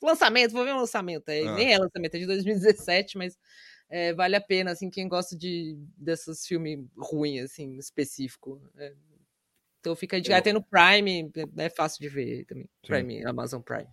lançamento, 0.01 0.52
vou 0.52 0.64
ver 0.64 0.74
um 0.74 0.81
lançamento. 0.81 1.28
É, 1.28 1.43
ah. 1.43 1.55
Nem 1.55 1.73
é 1.73 1.78
lançamento, 1.78 2.14
é 2.14 2.19
de 2.19 2.27
2017, 2.27 3.19
mas. 3.19 3.39
É, 3.94 4.14
vale 4.14 4.35
a 4.35 4.40
pena, 4.40 4.70
assim, 4.70 4.89
quem 4.89 5.06
gosta 5.06 5.36
de 5.36 5.77
desses 5.98 6.47
filmes 6.47 6.78
ruins, 6.97 7.44
assim, 7.44 7.77
específico. 7.77 8.59
É, 8.78 8.94
então 9.82 9.96
fica 9.96 10.20
de. 10.20 10.30
Eu... 10.30 10.36
Até 10.36 10.52
no 10.52 10.62
Prime, 10.62 11.28
é 11.59 11.68
fácil 11.68 12.00
de 12.00 12.09
ver 12.09 12.44
também. 12.46 12.64
Sim. 12.64 12.86
Prime, 12.86 13.26
Amazon 13.26 13.60
Prime. 13.60 13.88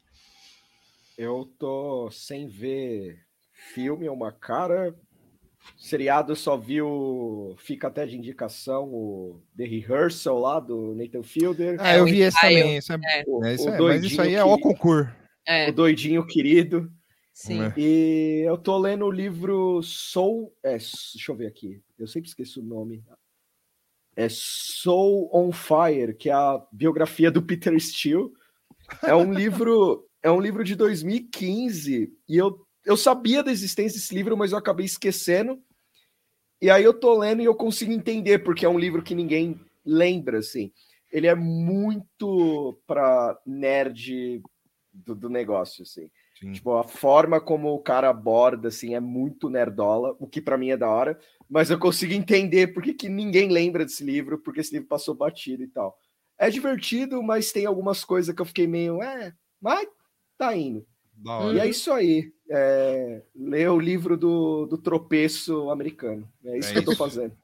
Eu 1.17 1.51
tô 1.57 2.09
sem 2.11 2.47
ver 2.47 3.19
filme, 3.73 4.05
é 4.05 4.11
uma 4.11 4.31
cara. 4.31 4.95
Seriado 5.77 6.35
só 6.35 6.55
viu, 6.55 7.55
fica 7.57 7.87
até 7.87 8.05
de 8.05 8.15
indicação, 8.15 8.85
o 8.85 9.41
The 9.57 9.65
Rehearsal 9.65 10.39
lá 10.39 10.59
do 10.59 10.95
Nathan 10.95 11.23
Fielder. 11.23 11.75
Ah, 11.79 11.97
eu 11.97 12.05
vi 12.05 12.21
esse 12.21 12.39
também. 12.39 12.77
Isso 12.77 12.93
é, 12.93 12.95
é. 12.95 13.23
O, 13.27 13.43
é, 13.43 13.55
isso 13.55 13.69
é, 13.69 13.79
mas 13.79 14.03
isso 14.03 14.21
aí 14.21 14.35
é 14.35 14.43
o 14.43 14.57
concurso. 14.57 15.11
É. 15.45 15.69
O 15.69 15.73
doidinho 15.73 16.25
querido. 16.25 16.89
Sim. 17.33 17.73
E 17.75 18.43
eu 18.45 18.57
tô 18.57 18.77
lendo 18.77 19.05
o 19.05 19.11
livro 19.11 19.81
Soul. 19.81 20.53
É, 20.63 20.71
deixa 20.71 21.31
eu 21.31 21.35
ver 21.35 21.47
aqui. 21.47 21.81
Eu 21.97 22.07
sempre 22.07 22.29
esqueço 22.29 22.61
o 22.61 22.63
nome 22.63 23.03
é 24.19 24.27
Soul 24.29 25.29
on 25.33 25.49
Fire, 25.53 26.13
que 26.13 26.29
é 26.29 26.33
a 26.33 26.61
biografia 26.73 27.31
do 27.31 27.41
Peter 27.41 27.73
Steele. 27.79 28.29
É 29.01 29.15
um 29.15 29.31
livro, 29.31 30.05
é 30.21 30.29
um 30.29 30.41
livro 30.41 30.61
de 30.61 30.75
2015 30.75 32.13
e 32.27 32.37
eu, 32.37 32.59
eu 32.85 32.97
sabia 32.97 33.41
da 33.41 33.49
existência 33.49 33.97
desse 33.97 34.13
livro, 34.13 34.35
mas 34.35 34.51
eu 34.51 34.57
acabei 34.57 34.85
esquecendo. 34.85 35.57
E 36.61 36.69
aí 36.69 36.83
eu 36.83 36.93
tô 36.93 37.17
lendo 37.17 37.41
e 37.41 37.45
eu 37.45 37.55
consigo 37.55 37.93
entender 37.93 38.39
porque 38.39 38.65
é 38.65 38.69
um 38.69 38.77
livro 38.77 39.01
que 39.01 39.15
ninguém 39.15 39.57
lembra 39.85 40.39
assim. 40.39 40.73
Ele 41.09 41.25
é 41.25 41.33
muito 41.33 42.77
para 42.85 43.39
nerd 43.45 44.43
do, 44.93 45.15
do 45.15 45.29
negócio 45.29 45.83
assim. 45.83 46.11
Sim. 46.37 46.51
Tipo, 46.51 46.77
a 46.77 46.83
forma 46.83 47.39
como 47.39 47.73
o 47.73 47.79
cara 47.79 48.09
aborda, 48.09 48.67
assim, 48.67 48.95
é 48.95 48.99
muito 48.99 49.49
nerdola, 49.49 50.15
o 50.19 50.27
que 50.27 50.41
para 50.41 50.57
mim 50.57 50.71
é 50.71 50.77
da 50.77 50.89
hora, 50.89 51.19
mas 51.49 51.69
eu 51.69 51.79
consigo 51.79 52.13
entender 52.13 52.67
porque 52.67 52.93
que 52.93 53.09
ninguém 53.09 53.49
lembra 53.49 53.83
desse 53.83 54.03
livro, 54.03 54.37
porque 54.37 54.59
esse 54.59 54.73
livro 54.73 54.87
passou 54.87 55.15
batido 55.15 55.63
e 55.63 55.67
tal. 55.67 55.97
É 56.37 56.49
divertido, 56.49 57.23
mas 57.23 57.51
tem 57.51 57.65
algumas 57.65 58.05
coisas 58.05 58.33
que 58.33 58.41
eu 58.41 58.45
fiquei 58.45 58.67
meio, 58.67 59.01
é, 59.01 59.33
mas 59.59 59.87
tá 60.37 60.55
indo. 60.55 60.85
E 61.53 61.59
é 61.59 61.67
isso 61.67 61.91
aí. 61.91 62.31
É, 62.49 63.21
ler 63.35 63.69
o 63.69 63.79
livro 63.79 64.15
do, 64.15 64.65
do 64.65 64.77
tropeço 64.77 65.69
americano. 65.69 66.27
É 66.45 66.57
isso 66.57 66.69
é 66.69 66.73
que 66.73 66.79
isso. 66.79 66.91
eu 66.91 66.95
tô 66.95 66.95
fazendo. 66.95 67.35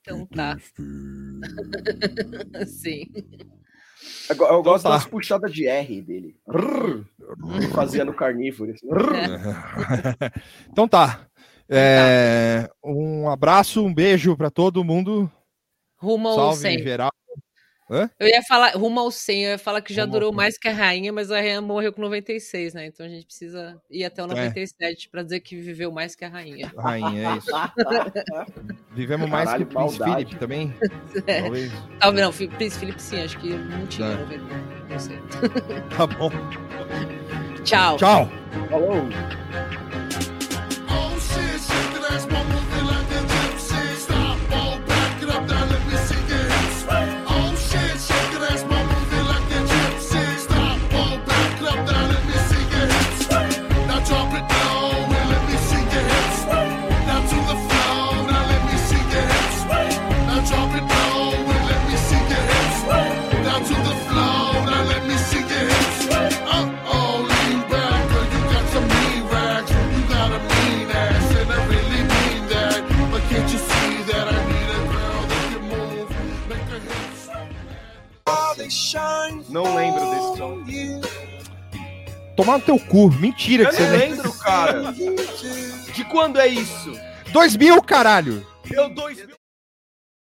Então 0.00 0.26
tá. 0.26 0.56
Sim. 2.66 3.10
Eu, 4.30 4.36
eu 4.36 4.62
gosto 4.62 4.80
então, 4.80 4.92
tá. 4.92 4.98
das 4.98 5.06
puxadas 5.06 5.52
de 5.52 5.66
R 5.66 6.00
dele. 6.00 6.36
Rrr, 6.48 7.04
fazia 7.74 8.04
no 8.04 8.14
carnívoro. 8.14 8.72
Assim. 8.72 8.86
então 10.70 10.86
tá. 10.86 11.27
É, 11.70 12.68
um 12.82 13.28
abraço, 13.28 13.84
um 13.84 13.92
beijo 13.92 14.36
para 14.36 14.50
todo 14.50 14.84
mundo. 14.84 15.30
Rumo 15.96 16.28
ao 16.28 16.34
Salve 16.34 16.60
100. 16.60 16.78
geral. 16.78 17.10
Hã? 17.90 18.10
Eu 18.20 18.28
ia 18.28 18.42
falar, 18.42 18.72
rumo 18.72 19.00
ao 19.00 19.10
100, 19.10 19.44
eu 19.44 19.50
ia 19.52 19.58
falar 19.58 19.80
que 19.80 19.94
já 19.94 20.02
rumo 20.02 20.12
durou 20.12 20.32
mais 20.32 20.58
que 20.58 20.68
a 20.68 20.72
rainha, 20.72 21.10
mas 21.10 21.30
a 21.30 21.36
rainha 21.36 21.60
morreu 21.62 21.90
com 21.90 22.02
96, 22.02 22.74
né? 22.74 22.86
Então 22.86 23.06
a 23.06 23.08
gente 23.08 23.24
precisa 23.24 23.80
ir 23.90 24.04
até 24.04 24.22
o 24.22 24.26
97 24.26 25.06
é. 25.06 25.10
para 25.10 25.22
dizer 25.22 25.40
que 25.40 25.56
viveu 25.56 25.90
mais 25.90 26.14
que 26.14 26.22
a 26.22 26.28
rainha. 26.28 26.70
A 26.76 26.82
rainha, 26.82 27.30
é 27.30 27.36
isso. 27.38 27.50
Vivemos 28.92 29.30
mais 29.30 29.46
Caralho, 29.46 29.66
que 29.66 29.74
o 29.74 29.78
Príncipe 29.78 30.04
Felipe 30.04 30.36
também. 30.36 30.74
É. 31.26 31.40
Talvez. 31.40 31.72
Talvez 31.98 32.26
não, 32.26 32.32
Príncipe 32.32 32.80
Felipe 32.80 33.02
sim, 33.02 33.20
acho 33.22 33.38
que 33.38 33.48
não 33.48 33.86
tinha, 33.86 34.08
é. 34.08 34.90
não 34.90 34.98
sei. 34.98 35.18
Tá 35.96 36.06
bom. 36.06 36.30
Tchau. 37.64 37.96
Tchau. 37.96 38.28
Falou. 38.68 39.87
Lembro 79.74 80.00
desse 80.10 80.36
som. 80.36 80.58
Tomar 82.36 82.58
no 82.58 82.64
teu 82.64 82.78
cu. 82.78 83.10
Mentira 83.14 83.64
Eu 83.64 83.70
que 83.70 83.76
você 83.76 83.82
não 83.82 83.98
nem... 83.98 84.10
lembro, 84.12 84.32
cara. 84.38 84.92
De 84.92 86.04
quando 86.04 86.38
é 86.38 86.46
isso? 86.46 86.92
2000, 87.32 87.82
caralho! 87.82 88.46
Eu, 88.70 88.88
2000. 88.90 89.37